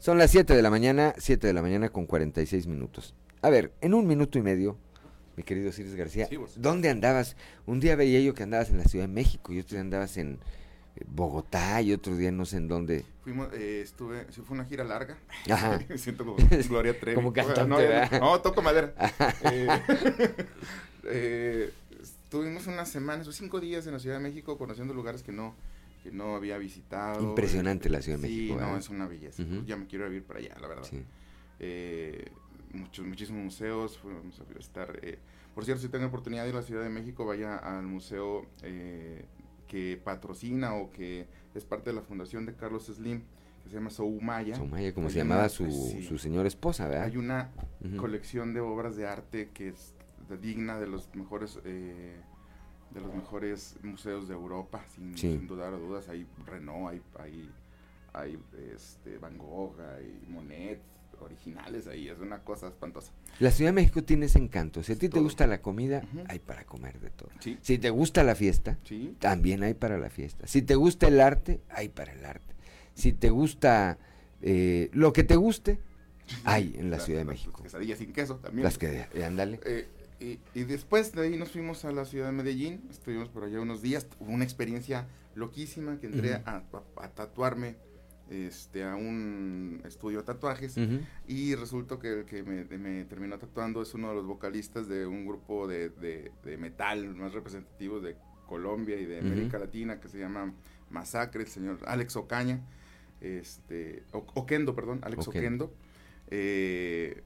Son 0.00 0.18
las 0.18 0.30
7 0.30 0.54
de 0.54 0.62
la 0.62 0.70
mañana, 0.70 1.14
7 1.18 1.46
de 1.46 1.52
la 1.52 1.62
mañana 1.62 1.88
con 1.88 2.06
46 2.06 2.66
minutos. 2.66 3.14
A 3.42 3.50
ver, 3.50 3.72
en 3.80 3.94
un 3.94 4.06
minuto 4.06 4.38
y 4.38 4.42
medio, 4.42 4.76
mi 5.36 5.42
querido 5.42 5.70
Osiris 5.70 5.94
García, 5.94 6.26
Sí. 6.26 6.38
¿dónde 6.56 6.88
andabas? 6.88 7.36
Un 7.66 7.80
día 7.80 7.96
veía 7.96 8.20
yo 8.20 8.34
que 8.34 8.42
andabas 8.42 8.70
en 8.70 8.78
la 8.78 8.84
Ciudad 8.84 9.06
de 9.06 9.12
México 9.12 9.52
y 9.52 9.60
otro 9.60 9.72
día 9.72 9.80
andabas 9.80 10.16
en 10.16 10.38
eh, 10.96 11.04
Bogotá 11.06 11.80
y 11.82 11.92
otro 11.92 12.16
día 12.16 12.30
no 12.30 12.44
sé 12.44 12.56
en 12.58 12.68
dónde. 12.68 13.04
Fuimos, 13.24 13.52
eh, 13.54 13.82
estuve, 13.82 14.26
sí 14.30 14.40
fue 14.40 14.54
una 14.56 14.64
gira 14.64 14.84
larga. 14.84 15.18
Ajá. 15.50 15.78
Me 15.88 15.98
siento 15.98 16.24
como 16.24 16.36
Gloria 16.68 16.98
Trevi. 16.98 17.14
Como 17.16 17.32
cantante, 17.32 17.66
no, 17.66 17.76
¿verdad? 17.76 18.20
no, 18.20 18.40
toco 18.40 18.62
madera. 18.62 18.94
Eh, 19.50 19.68
eh, 21.04 21.72
estuvimos 22.02 22.66
unas 22.66 22.88
semanas, 22.88 23.26
o 23.28 23.32
cinco 23.32 23.60
días 23.60 23.86
en 23.86 23.92
la 23.94 23.98
Ciudad 23.98 24.16
de 24.16 24.22
México 24.22 24.58
conociendo 24.58 24.92
lugares 24.94 25.22
que 25.22 25.32
no, 25.32 25.54
que 26.10 26.16
no 26.16 26.34
había 26.36 26.58
visitado. 26.58 27.22
Impresionante 27.22 27.88
la 27.88 28.00
Ciudad 28.02 28.18
de 28.18 28.28
Sí, 28.28 28.34
México, 28.34 28.54
no, 28.54 28.60
¿verdad? 28.60 28.78
es 28.78 28.88
una 28.88 29.06
belleza. 29.06 29.42
Ya 29.66 29.76
me 29.76 29.86
quiero 29.86 30.04
vivir 30.08 30.24
para 30.24 30.40
allá, 30.40 30.56
la 30.60 30.68
verdad. 30.68 30.84
Sí. 30.84 31.02
Eh, 31.60 32.30
muchos, 32.72 33.06
muchísimos 33.06 33.42
museos, 33.42 33.98
fuimos 33.98 34.40
a 34.40 34.44
visitar. 34.44 34.98
eh, 35.02 35.18
por 35.54 35.64
cierto, 35.64 35.82
si 35.82 35.88
tengo 35.88 36.06
oportunidad 36.06 36.44
de 36.44 36.50
ir 36.50 36.54
a 36.54 36.58
la 36.60 36.64
Ciudad 36.64 36.82
de 36.82 36.88
México, 36.90 37.26
vaya 37.26 37.56
al 37.56 37.84
museo 37.84 38.46
eh, 38.62 39.24
que 39.66 40.00
patrocina 40.02 40.74
o 40.74 40.90
que 40.90 41.26
es 41.54 41.64
parte 41.64 41.90
de 41.90 41.96
la 41.96 42.02
fundación 42.02 42.46
de 42.46 42.54
Carlos 42.54 42.86
Slim, 42.86 43.22
que 43.64 43.68
se 43.68 43.74
llama 43.74 43.90
Soumaya. 43.90 44.54
Soumaya, 44.56 44.94
como 44.94 45.08
Hay 45.08 45.12
se 45.14 45.20
una- 45.22 45.28
llamaba 45.30 45.48
su, 45.48 45.70
sí. 45.70 46.02
su 46.04 46.16
señora 46.18 46.46
esposa, 46.48 46.86
¿verdad? 46.86 47.04
Hay 47.04 47.16
una 47.16 47.50
colección 47.96 48.54
de 48.54 48.60
obras 48.60 48.96
de 48.96 49.06
arte 49.06 49.50
que 49.52 49.68
es 49.68 49.94
digna 50.40 50.78
de 50.78 50.86
los 50.86 51.12
mejores 51.14 51.58
eh, 51.64 52.16
de 52.92 53.00
los 53.00 53.14
mejores 53.14 53.76
museos 53.82 54.28
de 54.28 54.34
Europa, 54.34 54.84
sin, 54.94 55.16
Sí. 55.16 55.32
sin 55.32 55.46
dudar 55.46 55.72
o 55.74 55.78
dudas. 55.78 56.08
Hay 56.08 56.26
Renault, 56.46 56.88
hay, 56.92 57.02
hay, 57.18 57.50
hay, 58.12 58.38
este, 58.74 59.18
Van 59.18 59.36
Gogh, 59.38 59.74
hay 59.80 60.20
Monet, 60.28 60.80
originales 61.20 61.88
ahí, 61.88 62.08
es 62.08 62.20
una 62.20 62.44
cosa 62.44 62.68
espantosa. 62.68 63.10
La 63.40 63.50
Ciudad 63.50 63.70
de 63.70 63.74
México 63.74 64.04
tiene 64.04 64.26
ese 64.26 64.38
encanto. 64.38 64.84
Si 64.84 64.92
a 64.92 64.96
ti 64.96 65.08
te 65.08 65.18
gusta 65.18 65.48
la 65.48 65.60
comida, 65.60 66.04
hay 66.28 66.38
para 66.38 66.64
comer 66.64 67.00
de 67.00 67.10
todo. 67.10 67.28
Sí. 67.40 67.58
Si 67.60 67.76
te 67.78 67.90
gusta 67.90 68.22
la 68.22 68.36
fiesta, 68.36 68.78
Sí. 68.84 69.16
también 69.18 69.64
hay 69.64 69.74
para 69.74 69.98
la 69.98 70.10
fiesta. 70.10 70.46
Si 70.46 70.62
te 70.62 70.76
gusta 70.76 71.08
el 71.08 71.20
arte, 71.20 71.60
hay 71.70 71.88
para 71.88 72.12
el 72.12 72.24
arte. 72.24 72.54
Si 72.94 73.12
te 73.12 73.30
gusta 73.30 73.98
eh, 74.40 74.90
lo 74.92 75.12
que 75.12 75.24
te 75.24 75.34
guste, 75.34 75.80
hay 76.44 76.72
en 76.78 76.90
la 76.92 76.98
Las- 76.98 77.06
Ciudad 77.06 77.18
de 77.20 77.24
las 77.24 77.34
México. 77.34 77.60
quesadillas 77.64 77.98
sin 77.98 78.12
queso 78.12 78.36
también. 78.36 78.62
Las 78.62 78.78
que, 78.78 79.06
eh, 79.12 79.24
ándale. 79.24 79.58
Eh, 79.64 79.88
y, 80.20 80.38
y 80.54 80.64
después 80.64 81.12
de 81.12 81.22
ahí 81.22 81.36
nos 81.36 81.50
fuimos 81.52 81.84
a 81.84 81.92
la 81.92 82.04
ciudad 82.04 82.26
de 82.26 82.32
Medellín, 82.32 82.82
estuvimos 82.90 83.28
por 83.28 83.44
allá 83.44 83.60
unos 83.60 83.82
días, 83.82 84.06
hubo 84.18 84.30
una 84.32 84.44
experiencia 84.44 85.06
loquísima 85.34 85.98
que 86.00 86.06
entré 86.08 86.34
a, 86.34 86.42
a- 86.72 87.04
a 87.04 87.08
tatuarme 87.10 87.76
este, 88.30 88.84
a 88.84 88.94
un 88.96 89.80
estudio 89.86 90.18
de 90.18 90.24
tatuajes 90.24 90.76
y 91.26 91.54
resultó 91.54 91.98
que 91.98 92.08
el 92.20 92.24
que 92.26 92.42
me, 92.42 92.64
me 92.78 93.04
terminó 93.04 93.38
tatuando 93.38 93.80
es 93.80 93.94
uno 93.94 94.10
de 94.10 94.16
los 94.16 94.26
vocalistas 94.26 94.86
de 94.88 95.06
un 95.06 95.24
grupo 95.26 95.66
de, 95.66 95.88
de- 95.90 96.30
de 96.44 96.56
metal 96.58 97.14
más 97.14 97.32
representativos 97.32 98.02
de 98.02 98.16
Colombia 98.46 98.96
y 99.00 99.04
de. 99.06 99.18
América 99.20 99.58
Latina 99.58 100.00
que 100.00 100.08
se 100.08 100.18
llama 100.18 100.52
Masacre, 100.90 101.42
el 101.42 101.48
señor 101.48 101.78
Alex 101.86 102.16
Ocaña, 102.16 102.60
este, 103.20 104.02
O- 104.12 104.26
Oquendo, 104.34 104.74
perdón, 104.74 104.98
Alex 105.02 105.26
Oquendo. 105.28 105.64
Oquendo, 105.66 105.88
eh, 106.30 107.22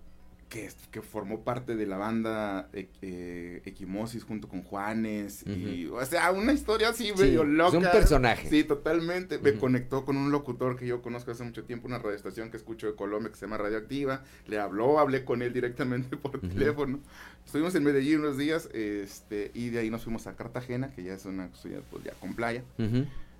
que, 0.52 0.66
es- 0.66 0.76
que 0.90 1.00
formó 1.00 1.44
parte 1.44 1.76
de 1.76 1.86
la 1.86 1.96
banda 1.96 2.68
eh, 2.74 2.86
eh, 3.00 3.62
Equimosis 3.64 4.22
junto 4.22 4.48
con 4.48 4.62
Juanes, 4.62 5.46
y, 5.46 5.86
o 5.86 6.04
sea, 6.04 6.30
una 6.30 6.52
historia 6.52 6.90
así 6.90 7.06
Sí, 7.06 7.12
medio 7.22 7.42
es 7.42 7.48
loca. 7.48 7.78
un 7.78 7.84
personaje. 7.84 8.50
Sí, 8.50 8.62
totalmente. 8.62 9.38
Me 9.38 9.54
conectó 9.54 10.04
con 10.04 10.18
un 10.18 10.30
locutor 10.30 10.76
que 10.78 10.86
yo 10.86 11.00
conozco 11.00 11.30
hace 11.30 11.42
mucho 11.42 11.64
tiempo, 11.64 11.86
una 11.88 11.98
radioestación 11.98 12.50
que 12.50 12.58
escucho 12.58 12.86
de 12.86 12.94
Colombia 12.94 13.30
que 13.30 13.36
se 13.38 13.46
llama 13.46 13.56
Radioactiva. 13.56 14.24
Le 14.46 14.58
habló, 14.58 14.98
hablé 14.98 15.24
con 15.24 15.40
él 15.40 15.54
directamente 15.54 16.16
por 16.18 16.38
teléfono. 16.38 17.00
Estuvimos 17.46 17.74
en 17.74 17.84
Medellín 17.84 18.18
unos 18.20 18.36
días 18.36 18.68
este, 18.74 19.50
y 19.54 19.70
de 19.70 19.78
ahí 19.78 19.88
nos 19.90 20.04
fuimos 20.04 20.26
a 20.26 20.36
Cartagena, 20.36 20.92
que 20.94 21.02
ya 21.02 21.14
es 21.14 21.24
una 21.24 21.48
ciudad 21.54 21.80
pues, 21.90 22.04
ya 22.04 22.12
con 22.20 22.34
playa. 22.34 22.62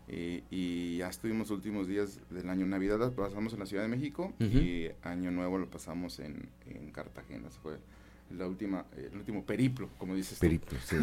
Y, 0.09 0.43
y 0.51 0.99
ya 0.99 1.09
estuvimos 1.09 1.49
los 1.49 1.59
últimos 1.59 1.87
días 1.87 2.21
del 2.31 2.51
año 2.51 2.67
Navidad, 2.67 3.13
pasamos 3.13 3.53
en 3.53 3.61
la 3.61 3.67
Ciudad 3.67 3.85
de 3.85 3.89
México 3.89 4.33
y 4.41 4.89
Año 5.03 5.31
Nuevo 5.31 5.59
lo 5.59 5.71
pasamos 5.71 6.19
en, 6.19 6.49
en 6.67 6.91
Cartagena. 6.91 7.49
Fue 7.63 7.79
la 8.37 8.47
última, 8.47 8.85
el 8.97 9.17
último 9.17 9.45
periplo, 9.45 9.89
como 9.99 10.15
dices 10.15 10.39
tú. 10.39 10.41
Periplo, 10.41 10.79
sí. 10.85 10.97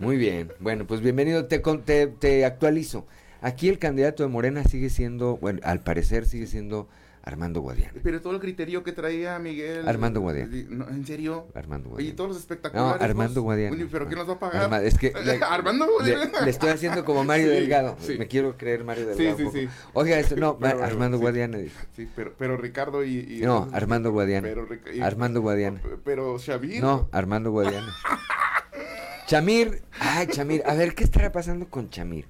Muy 0.00 0.16
bien. 0.16 0.50
Bueno, 0.60 0.86
pues 0.86 1.00
bienvenido. 1.00 1.46
Te, 1.46 1.58
te, 1.58 2.06
te 2.06 2.44
actualizo. 2.44 3.06
Aquí 3.40 3.68
el 3.68 3.78
candidato 3.78 4.22
de 4.22 4.28
Morena 4.28 4.64
sigue 4.64 4.90
siendo, 4.90 5.36
bueno, 5.36 5.60
al 5.62 5.80
parecer 5.82 6.26
sigue 6.26 6.46
siendo 6.46 6.88
Armando 7.22 7.60
Guadiana. 7.60 7.92
Pero 8.02 8.20
todo 8.22 8.32
el 8.32 8.40
criterio 8.40 8.82
que 8.82 8.92
traía 8.92 9.38
Miguel. 9.38 9.86
Armando 9.86 10.20
Guadiana. 10.20 10.50
No, 10.70 10.88
¿En 10.88 11.04
serio? 11.06 11.46
Armando 11.54 11.90
Guadiana. 11.90 12.16
todos 12.16 12.30
los 12.30 12.38
espectaculares. 12.38 13.00
No, 13.00 13.04
Armando 13.04 13.42
Guadiana. 13.42 13.76
¿Pero 13.90 14.06
quién 14.06 14.18
nos 14.18 14.28
va 14.28 14.32
a 14.34 14.38
pagar? 14.38 14.62
Arma- 14.64 14.82
es 14.82 14.96
que 14.98 15.12
le- 15.24 15.44
Armando 15.44 15.84
le, 15.86 15.92
Guadiana. 15.92 16.40
le 16.42 16.50
estoy 16.50 16.70
haciendo 16.70 17.04
como 17.04 17.24
Mario 17.24 17.46
Sí, 17.48 17.52
Delgado. 17.52 17.96
sí. 18.00 18.16
Me 18.18 18.28
quiero 18.28 18.56
creer 18.56 18.82
Mario 18.84 19.12
Sí, 19.14 19.24
Delgado. 19.24 19.36
sí, 19.38 19.44
poco. 19.44 19.56
sí. 19.58 19.68
Oiga, 19.92 20.18
esto, 20.18 20.36
no, 20.36 20.58
Pero, 20.60 20.82
Armando 20.82 21.18
sí. 21.18 21.22
Guadiana. 21.22 21.58
Sí, 21.94 22.08
pero, 22.16 22.32
pero 22.38 22.56
Ricardo 22.56 23.04
y... 23.04 23.18
y- 23.18 23.40
No, 23.42 23.68
Armando 23.72 24.10
Guadiana. 24.10 24.48
Pero, 24.48 24.66
y- 24.94 25.00
Armando 25.00 25.40
Guadiana. 25.42 25.80
Pero 26.04 26.38
Xavier. 26.38 26.82
No, 26.82 27.08
Armando 27.12 27.50
Guadiana. 27.50 27.92
Chamir, 29.26 29.82
ay, 30.00 30.26
Chamir, 30.28 30.62
a 30.66 30.74
ver, 30.74 30.94
¿qué 30.94 31.04
estará 31.04 31.30
pasando 31.30 31.68
con 31.68 31.90
Chamir? 31.90 32.26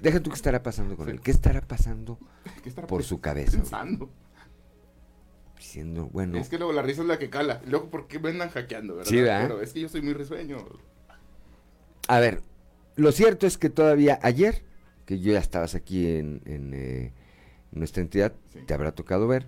Deja 0.00 0.20
tú 0.20 0.30
qué 0.30 0.36
estará 0.36 0.62
pasando 0.62 0.96
con 0.96 1.08
él. 1.08 1.20
¿Qué 1.20 1.30
estará 1.30 1.60
pasando 1.60 2.18
¿Qué 2.62 2.68
estará 2.68 2.86
por 2.86 3.00
pe- 3.02 3.06
su 3.06 3.20
cabeza? 3.20 3.56
Pensando. 3.58 4.10
Diciendo, 5.56 6.08
bueno, 6.12 6.38
Es 6.38 6.48
que 6.48 6.58
luego 6.58 6.72
la 6.72 6.82
risa 6.82 7.02
es 7.02 7.08
la 7.08 7.18
que 7.18 7.30
cala. 7.30 7.62
Luego, 7.66 7.88
¿por 7.90 8.06
qué 8.08 8.18
me 8.18 8.28
andan 8.30 8.50
hackeando, 8.50 8.96
verdad? 8.96 9.10
Sí, 9.10 9.16
¿verdad? 9.20 9.42
Pero 9.48 9.60
es 9.62 9.72
que 9.72 9.80
yo 9.80 9.88
soy 9.88 10.02
muy 10.02 10.12
risueño. 10.12 10.58
a 12.08 12.20
ver, 12.20 12.42
lo 12.96 13.10
cierto 13.10 13.46
es 13.46 13.56
que 13.58 13.70
todavía 13.70 14.18
ayer, 14.22 14.62
que 15.06 15.18
yo 15.18 15.32
ya 15.32 15.38
estabas 15.38 15.74
aquí 15.74 16.06
en, 16.18 16.42
en, 16.44 16.72
eh, 16.74 17.12
nuestra 17.72 18.02
entidad, 18.02 18.32
te 18.66 18.74
habrá 18.74 18.92
tocado 18.92 19.26
ver, 19.28 19.46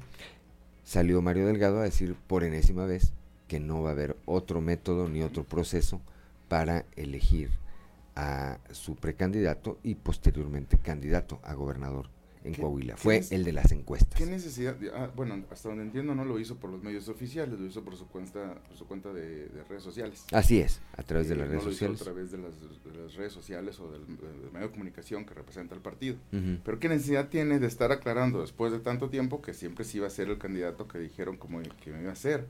salió 0.84 1.20
Mario 1.22 1.46
Delgado 1.46 1.80
a 1.80 1.84
decir 1.84 2.14
por 2.26 2.42
enésima 2.42 2.86
vez 2.86 3.12
que 3.46 3.60
no 3.60 3.82
va 3.82 3.90
a 3.90 3.92
haber 3.92 4.16
otro 4.24 4.60
método 4.60 5.08
ni 5.08 5.22
otro 5.22 5.44
proceso 5.44 6.00
para 6.48 6.84
elegir 6.96 7.50
a 8.20 8.58
su 8.72 8.96
precandidato 8.96 9.78
y 9.84 9.94
posteriormente 9.94 10.76
candidato 10.78 11.38
a 11.44 11.54
gobernador 11.54 12.10
en 12.42 12.52
¿Qué- 12.52 12.60
Coahuila. 12.62 12.96
Fue 12.96 13.20
el 13.30 13.44
de 13.44 13.52
las 13.52 13.70
encuestas. 13.70 14.18
¿Qué 14.18 14.26
necesidad? 14.26 14.76
ah, 14.94 15.10
bueno, 15.14 15.44
hasta 15.52 15.68
donde 15.68 15.84
entiendo 15.84 16.14
no 16.16 16.24
lo 16.24 16.38
hizo 16.40 16.56
por 16.56 16.70
los 16.70 16.82
medios 16.82 17.08
oficiales, 17.08 17.58
lo 17.60 17.66
hizo 17.66 17.82
por 17.84 17.94
su 17.96 18.08
cuenta, 18.08 18.54
por 18.66 18.76
su 18.76 18.86
cuenta 18.86 19.12
de, 19.12 19.48
de 19.48 19.62
redes 19.68 19.84
sociales. 19.84 20.24
Así 20.32 20.58
es, 20.58 20.80
a 20.96 21.02
través 21.04 21.28
de 21.28 21.34
Eh, 21.34 21.38
las 21.38 21.48
redes 21.48 21.62
no 21.62 21.68
lo 21.68 21.72
hizo 21.72 21.78
sociales. 21.92 22.00
a 22.00 22.04
través 22.04 22.30
de 22.32 22.38
las, 22.38 22.60
de 22.60 23.02
las 23.02 23.14
redes 23.14 23.32
sociales 23.32 23.78
o 23.78 23.90
del, 23.92 24.04
del 24.06 24.50
medio 24.52 24.66
de 24.66 24.72
comunicación 24.72 25.24
que 25.24 25.34
representa 25.34 25.74
el 25.76 25.80
partido. 25.80 26.16
Pero 26.64 26.78
¿qué 26.80 26.88
necesidad 26.88 27.28
tiene 27.28 27.60
de 27.60 27.66
estar 27.68 27.92
aclarando 27.92 28.40
después 28.40 28.72
de 28.72 28.80
tanto 28.80 29.10
tiempo 29.10 29.42
que 29.42 29.54
siempre 29.54 29.84
sí 29.84 29.98
iba 29.98 30.08
a 30.08 30.10
ser 30.10 30.28
el 30.28 30.38
candidato 30.38 30.88
que 30.88 30.98
dijeron 30.98 31.36
como 31.36 31.60
que 31.62 31.90
me 31.92 32.02
iba 32.02 32.12
a 32.12 32.16
ser? 32.16 32.46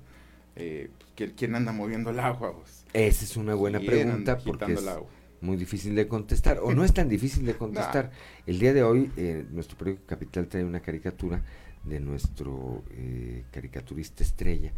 Eh, 0.57 0.91
pues, 0.99 1.11
¿quién- 1.15 1.33
¿Quién 1.37 1.55
anda 1.55 1.73
moviendo 1.73 2.11
el 2.11 2.19
agua? 2.21 2.55
Pues? 2.57 2.85
Esa 2.93 3.25
es 3.25 3.37
una 3.37 3.55
buena 3.55 3.79
¿Quién 3.79 3.91
pregunta 3.91 4.39
porque 4.39 4.73
es 4.73 4.81
el 4.83 4.89
agua? 4.89 5.09
Muy 5.41 5.57
difícil 5.57 5.95
de 5.95 6.09
contestar, 6.09 6.59
o 6.63 6.73
no 6.75 6.85
es 6.85 6.93
tan 6.93 7.09
difícil 7.09 7.47
de 7.47 7.55
contestar. 7.55 8.11
El 8.47 8.59
día 8.59 8.73
de 8.73 8.83
hoy, 8.83 9.11
eh, 9.17 9.45
nuestro 9.51 9.77
periódico 9.79 10.07
Capital 10.07 10.49
trae 10.49 10.65
una 10.65 10.81
caricatura 10.81 11.43
de 11.85 12.01
nuestro 12.01 12.85
eh, 12.91 13.45
caricaturista 13.51 14.23
estrella, 14.23 14.73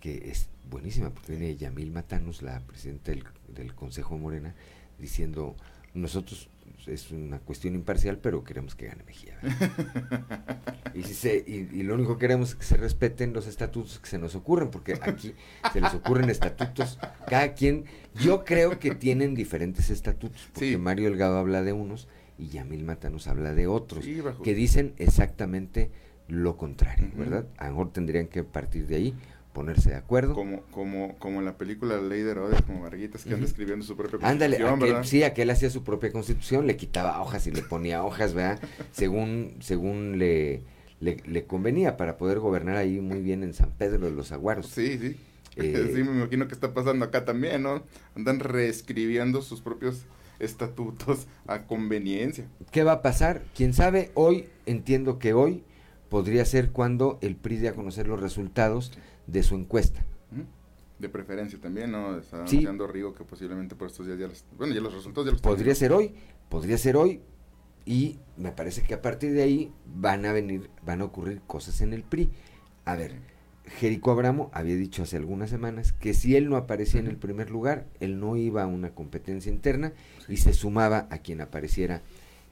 que 0.00 0.30
es 0.30 0.48
buenísima, 0.70 1.10
porque 1.10 1.32
viene 1.32 1.56
Yamil 1.56 1.90
Matanos, 1.90 2.42
la 2.42 2.60
presidenta 2.60 3.10
del, 3.10 3.24
del 3.48 3.74
Consejo 3.74 4.16
Morena, 4.18 4.54
diciendo, 4.98 5.56
nosotros 5.94 6.48
es 6.88 7.10
una 7.10 7.38
cuestión 7.38 7.74
imparcial, 7.74 8.18
pero 8.18 8.44
queremos 8.44 8.74
que 8.74 8.86
gane 8.86 9.04
Mejía. 9.04 9.38
¿verdad?". 9.42 10.58
y, 10.94 11.02
si 11.02 11.14
se, 11.14 11.44
y, 11.46 11.68
y 11.72 11.82
lo 11.82 11.94
único 11.94 12.16
que 12.16 12.20
queremos 12.20 12.50
es 12.50 12.54
que 12.56 12.64
se 12.64 12.76
respeten 12.76 13.32
los 13.32 13.46
estatutos 13.46 13.98
que 13.98 14.06
se 14.08 14.18
nos 14.18 14.34
ocurren, 14.34 14.70
porque 14.70 14.98
aquí 15.02 15.34
se 15.72 15.80
les 15.80 15.94
ocurren 15.94 16.30
estatutos, 16.30 16.98
cada 17.26 17.54
quien, 17.54 17.84
yo 18.14 18.44
creo 18.44 18.78
que 18.78 18.94
tienen 18.94 19.34
diferentes 19.34 19.90
estatutos, 19.90 20.48
porque 20.52 20.78
Mario 20.78 21.08
Delgado 21.08 21.38
habla 21.38 21.62
de 21.62 21.72
unos 21.72 22.08
y 22.38 22.48
Yamil 22.48 22.84
Matanos 22.84 23.28
habla 23.28 23.54
de 23.54 23.66
otros, 23.66 24.04
Sí, 24.04 24.20
que 24.42 24.54
dicen 24.54 24.94
exactamente 24.98 25.90
lo 26.28 26.56
contrario. 26.56 27.10
¿verdad? 27.16 27.46
A 27.58 27.66
lo 27.66 27.70
mejor 27.72 27.92
tendrían 27.92 28.26
que 28.26 28.44
partir 28.44 28.86
de 28.86 28.96
ahí, 28.96 29.14
ponerse 29.54 29.88
de 29.90 29.96
acuerdo. 29.96 30.34
Como, 30.34 30.60
como, 30.70 31.16
como 31.18 31.38
en 31.38 31.46
la 31.46 31.56
película 31.56 31.96
La 31.96 32.02
Ley 32.02 32.20
de 32.20 32.32
Herodes, 32.32 32.60
como 32.66 32.80
Marguitas 32.80 33.22
que 33.24 33.30
anda 33.30 33.38
Ujú. 33.44 33.46
escribiendo 33.46 33.86
su 33.86 33.96
propia 33.96 34.18
Ándale, 34.28 34.58
constitución, 34.58 34.78
aquel- 34.80 34.88
¿verdad? 34.92 35.04
sí, 35.08 35.22
aquel 35.22 35.48
hacía 35.50 35.70
su 35.70 35.82
propia 35.82 36.12
constitución, 36.12 36.66
le 36.66 36.76
quitaba 36.76 37.22
hojas 37.22 37.46
y 37.46 37.52
le 37.52 37.62
ponía 37.62 38.04
hojas, 38.04 38.34
¿verdad? 38.34 38.60
según 38.92 39.54
según 39.60 40.18
le, 40.18 40.60
le, 41.00 41.16
le 41.26 41.44
convenía 41.44 41.96
para 41.96 42.18
poder 42.18 42.38
gobernar 42.40 42.76
ahí 42.76 43.00
muy 43.00 43.20
bien 43.22 43.42
en 43.42 43.54
San 43.54 43.70
Pedro 43.70 44.04
de 44.04 44.10
los 44.12 44.30
Aguaros. 44.32 44.66
Sí, 44.66 44.98
sí. 44.98 45.16
Eh, 45.56 45.90
sí, 45.94 46.02
me 46.02 46.10
imagino 46.18 46.48
que 46.48 46.54
está 46.54 46.74
pasando 46.74 47.04
acá 47.06 47.24
también, 47.24 47.62
¿no? 47.62 47.82
Andan 48.16 48.40
reescribiendo 48.40 49.40
sus 49.40 49.60
propios 49.62 50.02
estatutos 50.40 51.26
a 51.46 51.62
conveniencia. 51.62 52.46
¿Qué 52.72 52.82
va 52.82 52.92
a 52.92 53.02
pasar? 53.02 53.42
Quién 53.54 53.72
sabe, 53.72 54.10
hoy 54.14 54.46
entiendo 54.66 55.18
que 55.18 55.32
hoy 55.32 55.62
podría 56.08 56.44
ser 56.44 56.70
cuando 56.70 57.18
el 57.22 57.36
PRI 57.36 57.56
dé 57.58 57.68
a 57.68 57.74
conocer 57.74 58.06
los 58.08 58.20
resultados 58.20 58.92
de 59.26 59.42
su 59.42 59.54
encuesta. 59.54 60.04
De 60.98 61.08
preferencia 61.08 61.60
también, 61.60 61.90
¿no? 61.90 62.16
Está 62.16 62.46
Sí. 62.46 62.56
anunciando 62.56 62.86
Rigo 62.86 63.14
que 63.14 63.24
posiblemente 63.24 63.74
por 63.74 63.88
estos 63.88 64.06
días 64.06 64.18
ya 64.18 64.28
los... 64.28 64.44
Bueno, 64.56 64.74
ya 64.74 64.80
los 64.80 64.94
resultados 64.94 65.26
ya 65.26 65.32
los 65.32 65.40
Podría 65.42 65.74
ser 65.74 65.92
hoy, 65.92 66.14
podría 66.48 66.78
ser 66.78 66.96
hoy, 66.96 67.20
y 67.84 68.18
me 68.36 68.52
parece 68.52 68.82
que 68.82 68.94
a 68.94 69.02
partir 69.02 69.32
de 69.32 69.42
ahí 69.42 69.72
van 69.86 70.24
a 70.24 70.32
venir, 70.32 70.70
van 70.84 71.00
a 71.00 71.04
ocurrir 71.04 71.40
cosas 71.46 71.80
en 71.80 71.92
el 71.92 72.04
PRI. 72.04 72.30
A 72.84 72.94
ver, 72.94 73.16
Jerico 73.66 74.12
Abramo 74.12 74.50
había 74.54 74.76
dicho 74.76 75.02
hace 75.02 75.16
algunas 75.16 75.50
semanas 75.50 75.92
que 75.92 76.14
si 76.14 76.36
él 76.36 76.48
no 76.48 76.56
aparecía 76.56 77.00
en 77.00 77.08
el 77.08 77.16
primer 77.16 77.50
lugar, 77.50 77.86
él 77.98 78.20
no 78.20 78.36
iba 78.36 78.62
a 78.62 78.66
una 78.66 78.94
competencia 78.94 79.50
interna 79.50 79.92
y 80.28 80.36
se 80.36 80.52
sumaba 80.54 81.08
a 81.10 81.18
quien 81.18 81.40
apareciera 81.40 82.02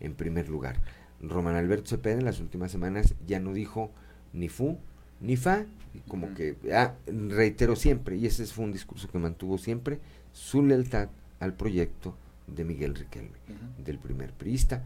en 0.01 0.15
primer 0.15 0.49
lugar. 0.49 0.81
Román 1.21 1.55
Alberto 1.55 1.89
Cepeda 1.91 2.19
en 2.19 2.25
las 2.25 2.41
últimas 2.41 2.73
semanas 2.73 3.15
ya 3.27 3.39
no 3.39 3.53
dijo 3.55 3.93
ni 4.33 4.49
fu 4.49 4.79
ni 5.23 5.37
fa, 5.37 5.65
como 6.09 6.35
que 6.35 6.57
ah, 6.75 6.95
reitero 7.07 7.77
siempre, 7.77 8.17
y 8.17 8.27
ese 8.27 8.45
fue 8.47 8.65
un 8.65 8.73
discurso 8.73 9.09
que 9.09 9.19
mantuvo 9.19 9.57
siempre, 9.57 10.01
su 10.33 10.63
lealtad 10.63 11.09
al 11.39 11.55
proyecto 11.55 12.17
de 12.47 12.65
Miguel 12.65 12.95
Riquelme, 12.95 13.39
del 13.83 13.99
primer 13.99 14.33
priista. 14.33 14.85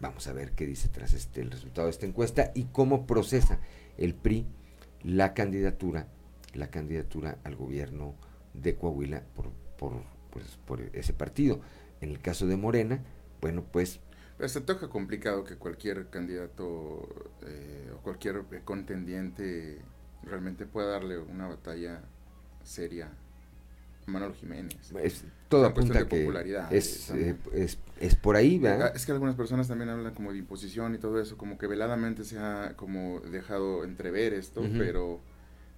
Vamos 0.00 0.28
a 0.28 0.32
ver 0.32 0.52
qué 0.52 0.66
dice 0.66 0.88
tras 0.88 1.12
este 1.12 1.40
el 1.40 1.50
resultado 1.50 1.86
de 1.86 1.92
esta 1.92 2.06
encuesta 2.06 2.52
y 2.54 2.64
cómo 2.64 3.06
procesa 3.06 3.58
el 3.96 4.14
PRI 4.14 4.46
la 5.02 5.34
candidatura, 5.34 6.06
la 6.54 6.68
candidatura 6.68 7.38
al 7.44 7.56
gobierno 7.56 8.14
de 8.54 8.76
Coahuila 8.76 9.22
por, 9.34 9.50
por, 9.78 10.02
pues, 10.30 10.58
por 10.66 10.80
ese 10.92 11.12
partido. 11.12 11.60
En 12.00 12.10
el 12.10 12.20
caso 12.20 12.46
de 12.46 12.56
Morena, 12.56 13.00
bueno, 13.40 13.64
pues 13.64 14.00
se 14.46 14.60
toca 14.60 14.88
complicado 14.88 15.44
que 15.44 15.56
cualquier 15.56 16.08
candidato 16.10 17.08
eh, 17.46 17.90
o 17.94 17.98
cualquier 18.02 18.44
eh, 18.52 18.60
contendiente 18.64 19.80
realmente 20.22 20.66
pueda 20.66 20.88
darle 20.88 21.18
una 21.18 21.46
batalla 21.48 22.02
seria 22.62 23.06
a 24.06 24.10
Manuel 24.10 24.34
Jiménez. 24.34 24.92
es, 25.02 25.24
todo 25.48 25.66
apunta 25.66 25.98
de 26.00 26.06
que 26.06 26.20
popularidad, 26.20 26.72
es, 26.72 27.10
eh, 27.10 27.30
eh, 27.30 27.64
es, 27.64 27.78
es 28.00 28.14
por 28.14 28.36
ahí, 28.36 28.56
Ah, 28.58 28.62
¿verdad? 28.62 28.92
Es 28.96 29.06
que 29.06 29.12
algunas 29.12 29.34
personas 29.34 29.68
también 29.68 29.90
hablan 29.90 30.14
como 30.14 30.32
de 30.32 30.38
imposición 30.38 30.94
y 30.94 30.98
todo 30.98 31.20
eso, 31.20 31.36
como 31.36 31.58
que 31.58 31.66
veladamente 31.66 32.24
se 32.24 32.38
ha 32.38 32.74
como 32.76 33.20
dejado 33.20 33.84
entrever 33.84 34.34
esto, 34.34 34.62
pero 34.78 35.20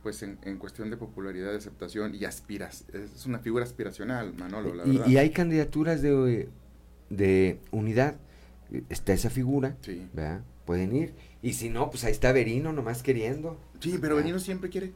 pues 0.02 0.22
en, 0.22 0.38
en 0.44 0.58
cuestión 0.58 0.90
de 0.90 0.96
popularidad, 0.96 1.50
de 1.50 1.58
aceptación 1.58 2.14
y 2.14 2.24
aspiras, 2.24 2.84
es 2.92 3.26
una 3.26 3.38
figura 3.38 3.64
aspiracional, 3.64 4.32
Manolo, 4.34 4.74
la 4.74 4.86
y, 4.86 4.92
verdad. 4.96 5.06
y 5.08 5.16
hay 5.18 5.30
candidaturas 5.30 6.00
de, 6.00 6.48
de 7.10 7.58
unidad, 7.70 8.16
está 8.88 9.12
esa 9.12 9.30
figura, 9.30 9.76
Sí. 9.82 10.06
¿verdad? 10.12 10.40
Pueden 10.64 10.94
ir, 10.94 11.14
y 11.42 11.54
si 11.54 11.68
no, 11.68 11.90
pues 11.90 12.04
ahí 12.04 12.12
está 12.12 12.30
Verino 12.32 12.72
nomás 12.72 13.02
queriendo. 13.02 13.58
Sí, 13.80 13.98
pero 14.00 14.14
Benino 14.16 14.38
siempre 14.38 14.70
quiere. 14.70 14.92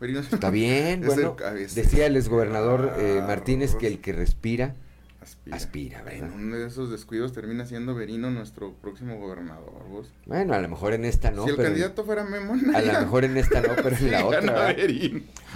Benino- 0.00 0.20
Está 0.20 0.50
bien, 0.50 1.02
bueno, 1.04 1.36
el- 1.54 1.74
decía 1.74 2.06
el 2.06 2.16
exgobernador 2.16 2.94
eh, 2.98 3.20
Ah, 3.22 3.26
Martínez 3.26 3.74
que 3.74 3.86
el 3.86 4.00
que 4.00 4.12
respira, 4.14 4.74
aspira. 5.20 5.56
aspira, 5.56 6.04
En 6.10 6.32
uno 6.32 6.56
de 6.56 6.66
esos 6.66 6.90
descuidos 6.90 7.34
termina 7.34 7.66
siendo 7.66 7.94
Berino 7.94 8.30
nuestro 8.30 8.72
próximo 8.74 9.18
gobernador, 9.18 9.86
vos. 9.90 10.10
Bueno, 10.24 10.54
a 10.54 10.58
lo 10.60 10.68
mejor 10.70 10.94
en 10.94 11.04
esta 11.04 11.30
no, 11.30 11.44
si 11.44 11.50
el 11.50 11.56
pero 11.56 11.68
candidato 11.68 12.04
fuera 12.04 12.24
Memo, 12.24 12.54
a 12.74 12.80
lo 12.80 13.00
mejor 13.00 13.24
en 13.24 13.36
esta 13.36 13.60
no, 13.60 13.74
pero 13.76 13.94
en 13.96 14.10
la 14.10 14.24
otra. 14.26 14.74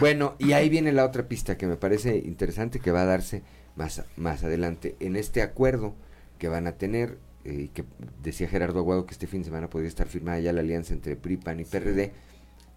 Bueno, 0.00 0.34
y 0.38 0.52
ahí 0.52 0.68
viene 0.68 0.92
la 0.92 1.06
otra 1.06 1.26
pista 1.28 1.56
que 1.56 1.66
me 1.66 1.76
parece 1.76 2.16
interesante 2.18 2.80
que 2.80 2.90
va 2.90 3.02
a 3.02 3.06
darse 3.06 3.42
más, 3.76 4.02
más 4.16 4.44
adelante. 4.44 4.96
En 5.00 5.16
este 5.16 5.40
acuerdo 5.40 5.94
que 6.38 6.48
van 6.48 6.66
a 6.66 6.72
tener, 6.72 7.18
eh, 7.44 7.70
que 7.74 7.84
decía 8.22 8.48
Gerardo 8.48 8.78
Aguado 8.80 9.06
que 9.06 9.12
este 9.12 9.26
fin 9.26 9.40
de 9.40 9.46
semana 9.46 9.68
podría 9.70 9.88
estar 9.88 10.06
firmada 10.08 10.40
ya 10.40 10.52
la 10.52 10.60
alianza 10.60 10.94
entre 10.94 11.16
PRI, 11.16 11.36
PAN 11.36 11.60
y 11.60 11.64
PRD, 11.64 12.12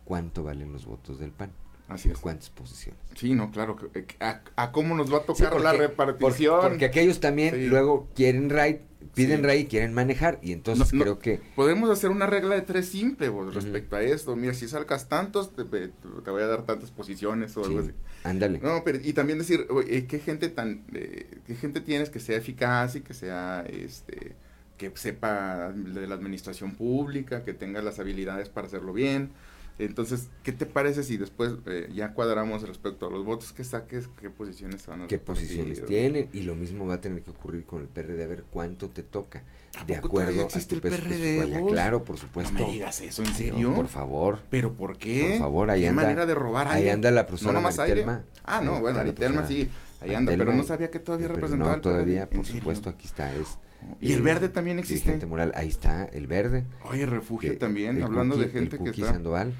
¿cuánto 0.05 0.43
valen 0.43 0.71
los 0.73 0.85
votos 0.85 1.19
del 1.19 1.31
PAN? 1.31 1.51
Así 1.87 2.09
es. 2.09 2.17
¿Cuántas 2.17 2.49
posiciones? 2.49 2.99
Sí, 3.15 3.33
no, 3.33 3.49
claro. 3.49 3.77
que- 3.77 4.05
A, 4.19 4.41
a 4.57 4.71
cómo 4.73 4.93
nos 4.93 5.11
va 5.11 5.19
a 5.19 5.21
Sí, 5.21 5.27
tocar 5.27 5.61
la 5.61 5.71
repartición. 5.71 6.55
Porque, 6.55 6.69
porque 6.69 6.85
aquellos 6.85 7.21
también 7.21 7.55
Sí. 7.55 7.67
luego 7.67 8.09
quieren 8.13 8.49
RAI, 8.49 8.81
piden 9.13 9.37
Sí. 9.37 9.43
RAI 9.43 9.59
y 9.61 9.65
quieren 9.67 9.93
manejar, 9.93 10.37
y 10.41 10.51
entonces 10.51 10.91
No, 10.91 10.97
no, 10.99 11.03
creo 11.03 11.19
que... 11.19 11.39
Podemos 11.55 11.89
hacer 11.89 12.09
una 12.09 12.25
regla 12.27 12.55
de 12.55 12.61
tres 12.61 12.89
simple 12.89 13.29
vos, 13.29 13.55
respecto 13.55 13.95
a 13.95 14.01
esto. 14.01 14.35
Mira, 14.35 14.53
si 14.53 14.67
salgas 14.67 15.07
tantos, 15.07 15.55
te, 15.55 15.63
voy 15.63 16.41
a 16.41 16.47
dar 16.47 16.65
tantas 16.65 16.91
posiciones 16.91 17.55
o 17.55 17.63
algo 17.63 17.81
Sí, 17.81 17.87
así. 17.91 17.97
ándale. 18.25 18.59
No, 18.59 18.83
pero 18.83 18.99
y 19.01 19.13
también 19.13 19.39
decir, 19.39 19.65
oye, 19.69 20.07
¿qué 20.07 20.19
gente 20.19 20.49
tan, 20.49 20.83
eh, 20.93 21.39
qué 21.47 21.55
gente 21.55 21.79
tienes 21.79 22.09
que 22.09 22.19
sea 22.19 22.35
eficaz 22.35 22.97
y 22.97 23.01
que 23.01 23.13
sea, 23.13 23.63
este, 23.69 24.35
que 24.77 24.91
sepa 24.95 25.71
de 25.73 26.07
la 26.07 26.15
administración 26.15 26.75
pública, 26.75 27.43
que 27.43 27.53
tenga 27.53 27.81
las 27.81 27.99
habilidades 27.99 28.49
para 28.49 28.67
hacerlo 28.67 28.93
bien. 28.93 29.31
Entonces, 29.79 30.29
¿qué 30.41 30.51
te 30.51 30.65
parece 30.65 31.03
si 31.03 31.17
después 31.17 31.53
eh, 31.67 31.87
ya 31.93 32.13
cuadramos 32.13 32.67
respecto 32.67 33.05
a 33.07 33.11
los 33.11 33.23
votos 33.23 33.53
que 33.53 33.63
saques, 33.63 34.09
qué 34.19 34.31
posiciones 34.31 34.87
van 34.87 35.03
a 35.03 35.07
¿Qué 35.07 35.19
posiciones 35.19 35.85
tienen? 35.85 36.29
Y 36.33 36.41
lo 36.41 36.55
mismo 36.55 36.87
va 36.87 36.95
a 36.95 37.01
tener 37.01 37.21
que 37.21 37.29
ocurrir 37.29 37.63
con 37.63 37.81
el 37.81 37.87
PRD, 37.87 38.23
a 38.23 38.27
ver 38.27 38.43
cuánto 38.49 38.89
te 38.89 39.03
toca. 39.03 39.43
De 39.85 39.95
acuerdo 39.95 40.45
a 40.45 40.47
tu 40.47 40.57
el 40.57 40.81
peso 40.81 40.97
PRD? 40.97 41.63
Claro, 41.69 42.03
por 42.03 42.17
supuesto. 42.17 42.53
No 42.57 42.65
me 42.65 42.73
digas 42.73 43.01
eso, 43.01 43.21
¿en 43.21 43.29
No, 43.29 43.35
serio? 43.35 43.73
por 43.75 43.87
favor. 43.87 44.39
¿Pero 44.49 44.73
por 44.73 44.97
qué? 44.97 45.27
Por 45.31 45.39
favor, 45.39 45.69
ahí 45.69 45.81
¿Qué 45.81 45.89
anda. 45.89 46.01
manera 46.01 46.25
de 46.25 46.33
robar 46.33 46.67
Ahí 46.69 46.77
aire? 46.79 46.91
anda 46.93 47.11
la 47.11 47.27
profesora 47.27 47.61
¿No? 47.61 47.69
Maritelma. 47.69 48.23
Ah, 48.45 48.61
no, 48.61 48.75
Ahí 48.77 48.81
bueno, 48.81 48.97
la 48.97 49.03
Maritelma 49.03 49.47
sí, 49.47 49.69
ahí 50.01 50.15
anda, 50.15 50.33
pero 50.35 50.53
no 50.55 50.63
sabía 50.63 50.89
que 50.89 50.97
todavía 50.99 51.27
representaba 51.27 51.75
No, 51.75 51.81
todavía, 51.81 52.23
¿En 52.23 52.29
por 52.29 52.45
supuesto, 52.47 52.89
aquí 52.89 53.05
está. 53.05 53.31
Es, 53.35 53.59
¿Y 54.01 54.13
el 54.13 54.21
verde 54.21 54.49
también 54.49 54.79
existe? 54.79 55.05
dirigente 55.05 55.25
Moral, 55.25 55.51
ahí 55.55 55.67
está, 55.69 56.05
el 56.05 56.27
verde. 56.27 56.63
Oye, 56.89 57.05
refugio 57.05 57.51
Eh, 57.51 57.55
también, 57.55 58.01
hablando 58.03 58.35
Cookie- 58.35 58.45
de 58.45 58.49
gente 58.49 58.77
que 58.79 58.89
está... 58.89 59.13
Sandoval. 59.13 59.53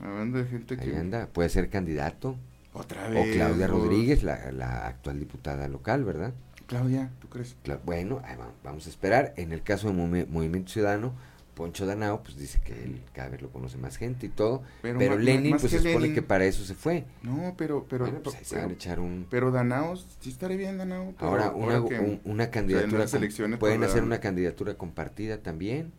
Hablando 0.00 0.38
de 0.38 0.44
gente 0.46 0.76
que... 0.76 0.82
Ahí 0.84 0.94
anda, 0.96 1.26
puede 1.26 1.48
ser 1.48 1.68
candidato. 1.70 2.36
Otra 2.72 3.06
O 3.06 3.10
vez, 3.10 3.36
Claudia 3.36 3.68
vos. 3.68 3.80
Rodríguez, 3.82 4.22
la, 4.24 4.50
la 4.52 4.86
actual 4.88 5.20
diputada 5.20 5.68
local, 5.68 6.04
¿verdad? 6.04 6.32
Claudia, 6.66 7.10
¿tú 7.20 7.28
crees? 7.28 7.56
Cla- 7.64 7.78
bueno, 7.84 8.20
ahí 8.24 8.36
va- 8.36 8.50
vamos 8.64 8.86
a 8.86 8.90
esperar. 8.90 9.32
En 9.36 9.52
el 9.52 9.62
caso 9.62 9.88
de 9.88 9.94
Movi- 9.94 10.26
Movimiento 10.26 10.72
Ciudadano, 10.72 11.12
Poncho 11.54 11.86
Danao, 11.86 12.22
pues 12.22 12.36
dice 12.36 12.60
que 12.60 12.72
él 12.72 13.00
cada 13.12 13.28
vez 13.28 13.40
lo 13.42 13.50
conoce 13.50 13.78
más 13.78 13.96
gente 13.96 14.26
y 14.26 14.28
todo. 14.28 14.62
Pero 14.82 14.98
Pero, 14.98 15.18
Lenin, 15.18 15.52
pues 15.56 15.70
se 15.70 15.78
supone 15.78 15.94
Lenin. 16.00 16.14
que 16.14 16.22
para 16.22 16.44
eso 16.44 16.64
se 16.64 16.74
fue. 16.74 17.04
No, 17.22 17.54
pero... 17.56 17.86
pero 17.88 18.04
Bueno, 18.06 18.20
pues 18.22 18.36
ahí 18.36 18.44
se 18.44 18.56
van 18.56 18.70
a 18.70 18.72
echar 18.72 19.00
un... 19.00 19.26
Pero 19.30 19.50
Danaos, 19.50 20.06
sí 20.20 20.30
estaré 20.30 20.56
bien 20.56 20.78
Danao. 20.78 21.14
pero 21.18 21.30
Ahora, 21.30 21.50
una, 21.52 21.80
un- 21.80 22.20
una 22.24 22.50
candidatura... 22.50 23.06
pueden 23.06 23.58
pues, 23.58 23.90
hacer 23.90 24.02
una 24.02 24.20
candidatura 24.20 24.74
compartida 24.74 25.38
también. 25.38 25.92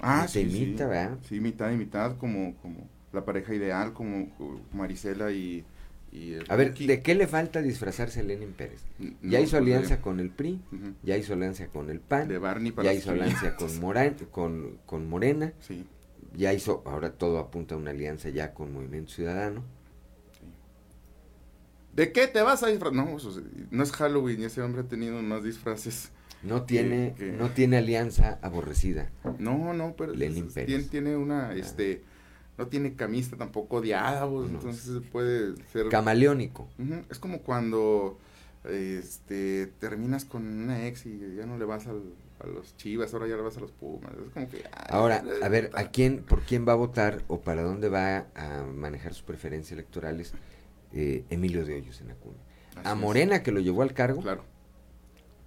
Ah, 0.00 0.26
sí, 0.28 0.40
imita, 0.40 0.84
sí. 0.84 0.90
¿verdad? 0.90 1.18
Sí, 1.28 1.40
mitad 1.40 1.70
y 1.70 1.76
mitad, 1.76 2.16
como, 2.16 2.54
como 2.56 2.88
la 3.12 3.24
pareja 3.24 3.54
ideal, 3.54 3.92
como 3.92 4.28
Marisela 4.72 5.30
y, 5.30 5.64
y 6.12 6.34
A 6.48 6.56
ver. 6.56 6.74
¿de 6.74 7.00
qué 7.02 7.14
le 7.14 7.26
falta 7.26 7.62
disfrazarse 7.62 8.20
a 8.20 8.22
Lenin 8.22 8.52
Pérez? 8.52 8.82
N- 9.00 9.14
Ya 9.22 9.40
hizo 9.40 9.52
pues, 9.52 9.62
alianza 9.62 10.00
con 10.02 10.20
el 10.20 10.30
PRI, 10.30 10.60
ya 11.02 11.16
hizo 11.16 11.32
alianza 11.32 11.66
con 11.68 11.88
el 11.90 12.00
PAN, 12.00 12.28
De 12.28 12.38
Barney 12.38 12.70
para 12.72 12.92
ya 12.92 12.98
hizo 12.98 13.10
alianza 13.12 13.56
con, 13.56 13.80
Moran, 13.80 14.16
con, 14.30 14.78
con 14.86 15.08
Morena, 15.08 15.52
Sí. 15.60 15.86
ya 16.36 16.52
hizo, 16.52 16.82
ahora 16.86 17.12
todo 17.12 17.38
apunta 17.38 17.74
a 17.74 17.78
una 17.78 17.90
alianza 17.92 18.28
ya 18.28 18.52
con 18.52 18.72
Movimiento 18.72 19.10
Ciudadano. 19.12 19.62
¿De 21.94 22.12
qué 22.12 22.26
te 22.26 22.40
vas 22.42 22.62
a 22.62 22.68
disfrazar? 22.68 22.94
No, 23.06 23.18
sí, 23.18 23.28
no 23.70 23.82
es 23.82 23.92
Halloween 23.92 24.42
ese 24.44 24.62
hombre 24.62 24.82
ha 24.82 24.88
tenido 24.88 25.20
más 25.22 25.44
disfraces. 25.44 26.10
No 26.42 26.62
tiene, 26.62 27.14
que- 27.16 27.32
no 27.32 27.50
tiene 27.50 27.76
alianza 27.76 28.38
aborrecida. 28.42 29.10
No, 29.38 29.72
no, 29.74 29.94
pero 29.96 30.12
Lenin 30.14 30.48
Pérez. 30.50 30.66
tiene, 30.66 30.84
tiene 30.84 31.16
una, 31.16 31.54
este, 31.54 32.02
no 32.58 32.68
tiene 32.68 32.94
camisa 32.94 33.36
tampoco 33.36 33.80
vos, 33.80 34.50
No. 34.50 34.58
entonces 34.58 35.02
puede 35.10 35.54
ser... 35.72 35.88
Camaleónico. 35.88 36.68
Es 37.10 37.18
como 37.18 37.40
cuando, 37.42 38.18
este, 38.68 39.66
terminas 39.78 40.24
con 40.24 40.46
una 40.46 40.86
ex 40.86 41.06
y 41.06 41.34
ya 41.36 41.46
no 41.46 41.58
le 41.58 41.64
vas 41.64 41.86
al, 41.86 42.02
a 42.40 42.46
los 42.46 42.76
chivas, 42.76 43.12
ahora 43.14 43.26
ya 43.26 43.36
le 43.36 43.42
vas 43.42 43.56
a 43.56 43.60
los 43.60 43.72
pumas, 43.72 44.12
es 44.12 44.32
como 44.32 44.48
que... 44.48 44.58
ay, 44.58 44.86
Ahora, 44.88 45.24
a 45.42 45.48
ver, 45.48 45.70
¿a 45.74 45.84
quién, 45.90 46.22
por 46.22 46.42
quién 46.42 46.66
va 46.66 46.72
a 46.72 46.76
votar 46.76 47.22
o 47.28 47.40
para 47.40 47.62
dónde 47.62 47.88
va 47.88 48.26
a 48.34 48.64
manejar 48.64 49.14
sus 49.14 49.22
preferencias 49.22 49.72
electorales 49.72 50.34
eh, 50.92 51.24
Emilio 51.30 51.64
de 51.64 51.76
Hoyos 51.76 52.00
en 52.00 52.10
Acuña? 52.10 52.36
Así 52.76 52.88
¿A 52.88 52.92
es. 52.92 52.98
Morena 52.98 53.42
que 53.42 53.52
lo 53.52 53.60
llevó 53.60 53.82
al 53.82 53.94
cargo? 53.94 54.20
Claro. 54.22 54.44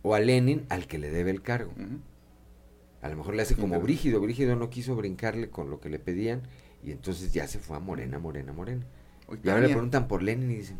¿O 0.01 0.13
a 0.13 0.19
Lenin 0.19 0.65
al 0.69 0.85
que 0.87 0.99
le 0.99 1.09
debe 1.09 1.31
el 1.31 1.41
cargo? 1.41 1.73
A 3.01 3.09
lo 3.09 3.15
mejor 3.15 3.35
le 3.35 3.41
hace 3.41 3.55
como. 3.55 3.79
Brígido. 3.81 4.19
Brígido 4.21 4.55
no 4.55 4.69
quiso 4.69 4.95
brincarle 4.95 5.49
con 5.49 5.69
lo 5.71 5.79
que 5.79 5.89
le 5.89 5.97
pedían 5.97 6.43
y 6.85 6.91
entonces 6.91 7.33
ya 7.33 7.47
se 7.47 7.59
fue 7.59 7.77
a 7.77 7.79
Morena, 7.79 8.19
Morena, 8.19 8.53
Morena. 8.53 8.85
Oye, 9.27 9.41
Y 9.43 9.49
ahora 9.49 9.61
le 9.61 9.67
preguntan 9.73 10.07
por 10.07 10.21
Lenin 10.21 10.51
y 10.51 10.57
dicen, 10.57 10.77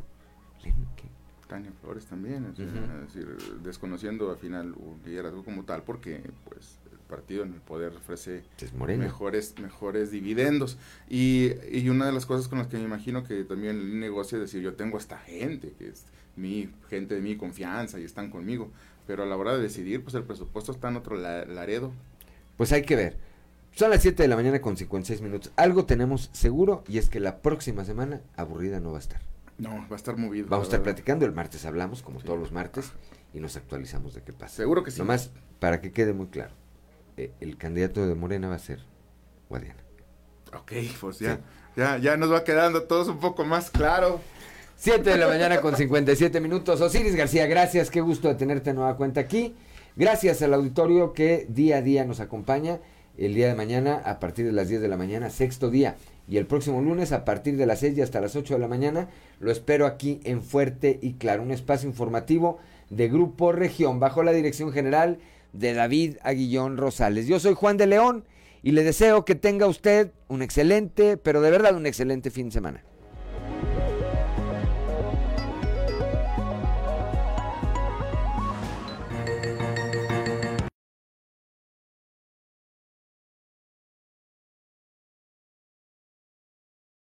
¿Lenin 0.64 0.88
qué? 0.96 1.04
Tania 1.48 1.72
Flores 1.82 2.06
también, 2.06 2.46
es 2.46 2.58
decir, 2.58 3.28
desconociendo 3.64 4.32
al 4.32 4.38
final 4.38 4.74
un 4.78 5.00
liderazgo 5.06 5.44
como 5.44 5.64
tal, 5.64 5.84
porque 5.84 6.22
pues 6.50 6.80
el 6.92 6.98
partido 7.00 7.44
en 7.44 7.54
el 7.54 7.62
poder 7.62 7.94
ofrece 7.96 8.44
mejores, 9.04 9.54
mejores 9.62 10.10
dividendos. 10.10 10.80
Y, 11.08 11.52
y 11.72 11.88
una 11.90 12.08
de 12.08 12.12
las 12.14 12.26
cosas 12.26 12.48
con 12.48 12.58
las 12.58 12.68
que 12.68 12.78
me 12.78 12.84
imagino 12.84 13.24
que 13.24 13.44
también 13.44 13.78
el 13.78 14.00
negocio 14.00 14.38
es 14.40 14.42
decir, 14.44 14.64
yo 14.64 14.74
tengo 14.74 14.98
a 14.98 15.00
esta 15.00 15.20
gente, 15.20 15.74
que 15.78 15.90
es 15.90 16.06
mi 16.36 16.68
gente 16.90 17.14
de 17.14 17.22
mi 17.22 17.38
confianza 17.38 18.00
y 18.00 18.04
están 18.04 18.32
conmigo, 18.32 18.72
pero 19.06 19.22
a 19.22 19.26
la 19.28 19.38
hora 19.38 19.56
de 19.56 19.62
decidir, 19.62 20.02
pues 20.02 20.16
el 20.16 20.24
presupuesto 20.24 20.72
está 20.72 20.90
en 20.90 20.96
otro 20.98 21.16
la- 21.16 21.46
laredo. 21.46 21.92
Pues 22.58 22.72
hay 22.72 22.82
que 22.82 22.96
ver. 22.96 23.18
Son 23.76 23.90
las 23.90 24.02
7 24.04 24.24
de 24.24 24.30
la 24.30 24.38
mañana 24.38 24.62
con 24.62 24.78
56 24.78 25.22
minutos. 25.22 25.52
Algo 25.58 25.86
tenemos 25.86 26.30
seguro 26.32 26.86
y 26.88 26.98
es 26.98 27.10
que 27.10 27.20
la 27.20 27.40
próxima 27.40 27.84
semana 27.84 28.22
aburrida 28.38 28.80
no 28.80 28.92
va 28.92 28.98
a 28.98 29.02
estar. 29.02 29.20
No, 29.58 29.70
va 29.70 29.88
a 29.92 29.96
estar 29.98 30.16
movido. 30.16 30.48
Vamos 30.48 30.64
a 30.64 30.68
estar 30.68 30.80
verdad. 30.80 30.94
platicando, 30.94 31.26
el 31.26 31.34
martes 31.34 31.66
hablamos, 31.66 32.02
como 32.02 32.22
todos 32.22 32.40
los 32.40 32.54
martes, 32.54 32.94
y 33.34 33.42
nos 33.42 33.58
actualizamos 33.58 34.14
de 34.14 34.22
qué 34.22 34.32
pasa. 34.32 34.56
Seguro 34.56 34.82
que 34.82 34.92
sí. 34.92 35.00
Nomás, 35.00 35.32
para 35.60 35.82
que 35.82 35.92
quede 35.92 36.14
muy 36.14 36.28
claro, 36.28 36.54
eh, 37.18 37.34
el 37.42 37.58
candidato 37.58 38.08
de 38.08 38.16
Morena 38.16 38.48
va 38.48 38.56
a 38.56 38.60
ser 38.60 38.80
Guadiana. 39.50 39.84
Ok, 40.58 40.72
pues 41.02 41.20
ya, 41.20 41.42
ya, 41.76 41.98
ya 41.98 42.16
nos 42.16 42.32
va 42.32 42.46
quedando 42.46 42.84
todos 42.84 43.10
un 43.10 43.20
poco 43.20 43.44
más 43.44 43.72
claro. 43.72 44.22
7 44.78 45.10
de 45.10 45.18
la 45.18 45.28
mañana 45.30 45.60
con 45.60 45.76
57 45.76 46.40
minutos. 46.40 46.80
Osiris 46.80 47.18
García, 47.18 47.46
gracias, 47.46 47.90
qué 47.90 48.00
gusto 48.00 48.30
de 48.30 48.36
tenerte 48.36 48.70
de 48.70 48.76
nueva 48.76 48.96
cuenta 48.96 49.20
aquí. 49.20 49.54
Gracias 49.98 50.42
al 50.42 50.54
auditorio 50.54 51.12
que 51.12 51.46
día 51.50 51.78
a 51.78 51.82
día 51.82 52.06
nos 52.06 52.22
acompaña. 52.22 52.80
El 53.18 53.34
día 53.34 53.48
de 53.48 53.56
mañana 53.56 54.02
a 54.04 54.20
partir 54.20 54.46
de 54.46 54.52
las 54.52 54.68
10 54.68 54.82
de 54.82 54.88
la 54.88 54.98
mañana, 54.98 55.30
sexto 55.30 55.70
día. 55.70 55.96
Y 56.28 56.38
el 56.38 56.48
próximo 56.48 56.82
lunes 56.82 57.12
a 57.12 57.24
partir 57.24 57.56
de 57.56 57.66
las 57.66 57.80
6 57.80 57.98
y 57.98 58.02
hasta 58.02 58.20
las 58.20 58.36
8 58.36 58.56
de 58.56 58.60
la 58.60 58.68
mañana, 58.68 59.10
lo 59.40 59.52
espero 59.52 59.86
aquí 59.86 60.20
en 60.24 60.42
Fuerte 60.42 61.00
y 61.02 61.14
Claro, 61.14 61.44
un 61.44 61.52
espacio 61.52 61.88
informativo 61.88 62.60
de 62.90 63.08
Grupo 63.08 63.52
Región, 63.52 64.00
bajo 64.00 64.24
la 64.24 64.32
dirección 64.32 64.72
general 64.72 65.20
de 65.54 65.74
David 65.74 66.18
Aguillón 66.24 66.78
Rosales. 66.78 67.28
Yo 67.28 67.40
soy 67.40 67.54
Juan 67.54 67.78
de 67.78 67.88
León 67.88 68.26
y 68.64 68.72
le 68.72 68.84
deseo 68.84 69.26
que 69.26 69.36
tenga 69.36 69.68
usted 69.68 70.12
un 70.28 70.42
excelente, 70.42 71.18
pero 71.18 71.42
de 71.42 71.52
verdad 71.52 71.76
un 71.76 71.86
excelente 71.86 72.32
fin 72.32 72.48
de 72.48 72.54
semana. 72.54 72.84